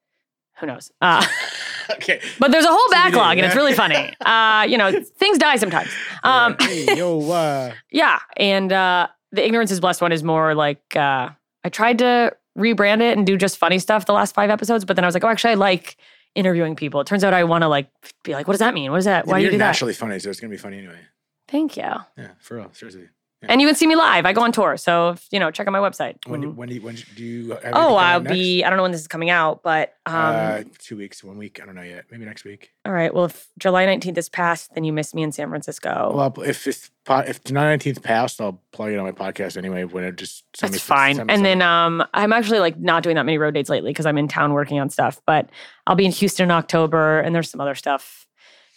who 0.59 0.67
knows? 0.67 0.91
Uh, 1.01 1.25
okay. 1.97 2.21
but 2.39 2.51
there's 2.51 2.65
a 2.65 2.71
whole 2.71 2.91
backlog, 2.91 3.39
and 3.39 3.47
it's 3.47 3.57
really 3.57 3.75
funny. 3.85 4.15
Uh, 4.21 4.67
you 4.69 4.79
know, 4.79 4.93
things 5.19 5.39
die 5.39 5.57
sometimes. 5.57 5.89
Um, 6.23 6.57
Yeah. 6.61 6.67
Hey, 6.73 6.97
yo, 6.97 7.31
uh, 7.31 7.73
yeah, 7.91 8.21
and 8.37 8.73
uh, 8.73 9.09
the 9.31 9.45
ignorance 9.45 9.71
is 9.71 9.81
blessed 9.81 10.01
one 10.01 10.13
is 10.13 10.23
more 10.23 10.55
like 10.55 10.97
uh, 10.97 11.29
I 11.65 11.69
tried 11.69 11.99
to 11.99 12.35
rebrand 12.59 13.01
it 13.01 13.17
and 13.17 13.27
do 13.27 13.37
just 13.37 13.57
funny 13.59 13.79
stuff 13.79 14.07
the 14.07 14.13
last 14.13 14.35
five 14.35 14.51
episodes, 14.51 14.85
but 14.85 14.97
then 14.97 15.05
I 15.05 15.09
was 15.09 15.15
like, 15.15 15.25
oh, 15.25 15.29
actually, 15.29 15.53
I 15.53 15.55
like 15.55 15.97
interviewing 16.35 16.77
people. 16.77 17.01
It 17.01 17.07
turns 17.07 17.25
out 17.25 17.35
I 17.35 17.45
want 17.45 17.63
to 17.63 17.69
like 17.69 17.89
be 18.25 18.33
like, 18.33 18.47
what 18.47 18.53
does 18.53 18.61
that 18.61 18.75
mean? 18.75 18.91
What 18.91 18.99
is 18.99 19.05
that? 19.05 19.27
Why 19.27 19.35
do 19.35 19.41
you 19.41 19.45
you're 19.45 19.53
do 19.53 19.59
that? 19.59 19.67
naturally 19.67 19.93
funny, 19.95 20.19
so 20.19 20.31
it's 20.31 20.41
gonna 20.41 20.51
be 20.51 20.57
funny 20.57 20.79
anyway. 20.79 21.01
Thank 21.49 21.77
you. 21.77 21.83
Yeah, 22.17 22.29
for 22.41 22.57
real, 22.57 22.71
seriously. 22.73 23.09
And 23.49 23.61
you 23.61 23.67
can 23.67 23.75
see 23.75 23.87
me 23.87 23.97
live. 23.97 24.25
I 24.27 24.33
go 24.33 24.43
on 24.43 24.53
tour, 24.53 24.77
so 24.77 25.11
if, 25.11 25.27
you 25.31 25.41
know, 25.41 25.51
check 25.51 25.67
out 25.67 25.73
my 25.73 25.79
website. 25.81 26.17
When 26.27 26.41
do, 26.41 26.49
Mm. 26.53 26.55
when 26.57 26.69
do 26.69 26.75
you, 26.77 26.81
when 26.83 26.97
do 27.17 27.25
you? 27.25 27.51
Have 27.51 27.73
oh, 27.75 27.97
I'll 27.97 28.21
next? 28.21 28.33
be. 28.33 28.63
I 28.65 28.71
don't 28.71 28.77
know 28.77 28.83
when 28.83 28.93
this 28.93 29.01
is 29.01 29.09
coming 29.09 29.31
out, 29.31 29.63
but 29.63 29.95
um, 30.07 30.15
uh, 30.15 30.63
two 30.79 30.97
weeks, 30.97 31.25
one 31.25 31.39
week. 31.39 31.61
I 31.63 31.67
don't 31.67 31.75
know 31.75 31.83
yet. 31.83 32.05
Maybe 32.11 32.25
next 32.25 32.45
week. 32.45 32.71
All 32.85 32.93
right. 32.93 33.13
Well, 33.13 33.25
if 33.25 33.49
July 33.59 33.85
19th 33.87 34.17
is 34.19 34.29
passed, 34.29 34.75
then 34.75 34.85
you 34.85 34.93
missed 34.93 35.15
me 35.15 35.23
in 35.23 35.33
San 35.33 35.49
Francisco. 35.49 36.13
Well, 36.15 36.21
I'll- 36.37 36.43
if 36.45 36.65
this 36.65 36.91
if 37.09 37.43
the 37.43 37.53
nineteenth 37.53 38.01
passed, 38.03 38.41
I'll 38.41 38.63
plug 38.71 38.93
it 38.93 38.97
on 38.99 39.05
my 39.05 39.11
podcast 39.11 39.57
anyway. 39.57 39.83
When 39.83 40.05
it 40.05 40.15
just 40.17 40.45
send 40.57 40.73
That's 40.73 40.85
me, 40.85 40.95
fine. 40.95 41.17
send 41.17 41.27
me 41.27 41.35
And 41.35 41.45
then 41.45 41.61
um, 41.61 42.05
I'm 42.15 42.33
actually 42.33 42.61
like 42.61 42.79
not 42.79 43.03
doing 43.03 43.17
that 43.17 43.27
many 43.27 43.39
road 43.39 43.55
dates 43.55 43.69
lately 43.69 43.91
because 43.91 44.07
I'm 44.07 44.19
in 44.19 44.29
town 44.29 44.53
working 44.53 44.79
on 44.79 44.89
stuff. 44.89 45.21
But 45.27 45.51
I'll 45.89 45.97
be 45.97 46.05
in 46.07 46.13
Houston 46.13 46.45
in 46.45 46.51
October, 46.53 47.19
and 47.19 47.35
there's 47.35 47.51
some 47.51 47.61
other 47.61 47.75
stuff 47.75 48.29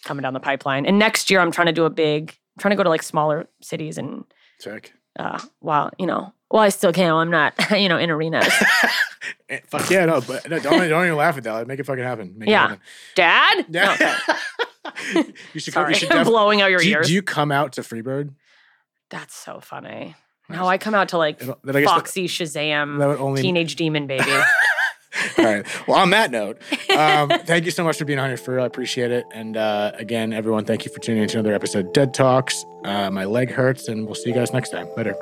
coming 0.04 0.22
down 0.22 0.34
the 0.34 0.40
pipeline. 0.40 0.86
And 0.86 0.98
next 0.98 1.30
year, 1.30 1.38
I'm 1.40 1.52
trying 1.52 1.66
to 1.68 1.72
do 1.72 1.84
a 1.84 1.90
big. 1.90 2.30
I'm 2.56 2.60
trying 2.60 2.70
to 2.70 2.76
go 2.76 2.82
to 2.82 2.88
like 2.88 3.02
smaller 3.04 3.48
cities 3.62 3.96
and 3.96 4.24
Sick. 4.58 4.92
uh, 5.18 5.40
while 5.60 5.90
you 5.98 6.06
know, 6.06 6.32
well, 6.50 6.62
I 6.62 6.68
still 6.70 6.92
can't. 6.92 7.14
I'm 7.14 7.30
not 7.30 7.54
you 7.80 7.88
know 7.88 7.98
in 7.98 8.10
arenas. 8.10 8.52
Eh, 9.48 9.58
Fuck 9.68 9.90
yeah, 9.90 10.04
no, 10.06 10.20
but 10.20 10.48
no, 10.48 10.58
don't 10.60 10.88
don't 10.88 11.04
even 11.04 11.16
laugh 11.16 11.36
at 11.36 11.44
that. 11.44 11.66
Make 11.66 11.80
it 11.80 11.86
fucking 11.86 12.02
happen. 12.04 12.34
Make 12.36 12.48
it 12.48 12.52
Yeah. 12.52 12.68
happen. 12.68 12.80
Dad, 13.16 13.66
No, 13.70 13.82
Yeah. 13.98 14.18
okay. 14.86 15.32
you 15.52 15.60
should. 15.60 15.74
come- 15.74 15.82
sorry, 15.82 15.92
You 15.94 15.98
should 15.98 16.08
def- 16.10 16.26
blowing 16.26 16.62
out 16.62 16.70
your 16.70 16.78
do, 16.80 16.88
ears. 16.88 17.06
do 17.08 17.12
you 17.12 17.22
come 17.22 17.50
out 17.50 17.72
to 17.74 17.80
Freebird? 17.82 18.34
That's 19.10 19.34
so 19.34 19.58
funny. 19.60 20.14
Nice. 20.48 20.58
No, 20.58 20.66
I 20.66 20.78
come 20.78 20.94
out 20.94 21.08
to 21.08 21.18
like 21.18 21.42
It'll- 21.42 21.58
then 21.64 21.74
I 21.76 21.80
that- 21.80 21.88
Foxy 21.88 22.28
Shazam, 22.28 22.98
that 22.98 23.18
only 23.18 23.42
Teenage 23.42 23.74
Demon 23.76 24.06
Baby. 24.06 24.30
All 25.38 25.44
right. 25.44 25.88
Well, 25.88 25.98
on 25.98 26.10
that 26.10 26.30
note, 26.30 26.58
um, 26.96 27.28
thank 27.44 27.64
you 27.64 27.70
so 27.70 27.84
much 27.84 27.98
for 27.98 28.04
being 28.04 28.18
on 28.18 28.28
here, 28.28 28.36
for 28.36 28.60
I 28.60 28.66
appreciate 28.66 29.10
it. 29.10 29.24
And 29.32 29.56
uh, 29.56 29.92
again, 29.94 30.32
everyone, 30.32 30.64
thank 30.64 30.84
you 30.84 30.92
for 30.92 31.00
tuning 31.00 31.22
in 31.22 31.28
to 31.30 31.38
another 31.38 31.54
episode 31.54 31.86
of 31.86 31.92
Dead 31.92 32.12
Talks. 32.14 32.64
Uh, 32.84 33.10
my 33.10 33.24
leg 33.24 33.50
hurts, 33.50 33.88
and 33.88 34.06
we'll 34.06 34.14
see 34.14 34.28
you 34.30 34.34
guys 34.34 34.52
next 34.52 34.70
time. 34.70 34.88
Later. 34.96 35.16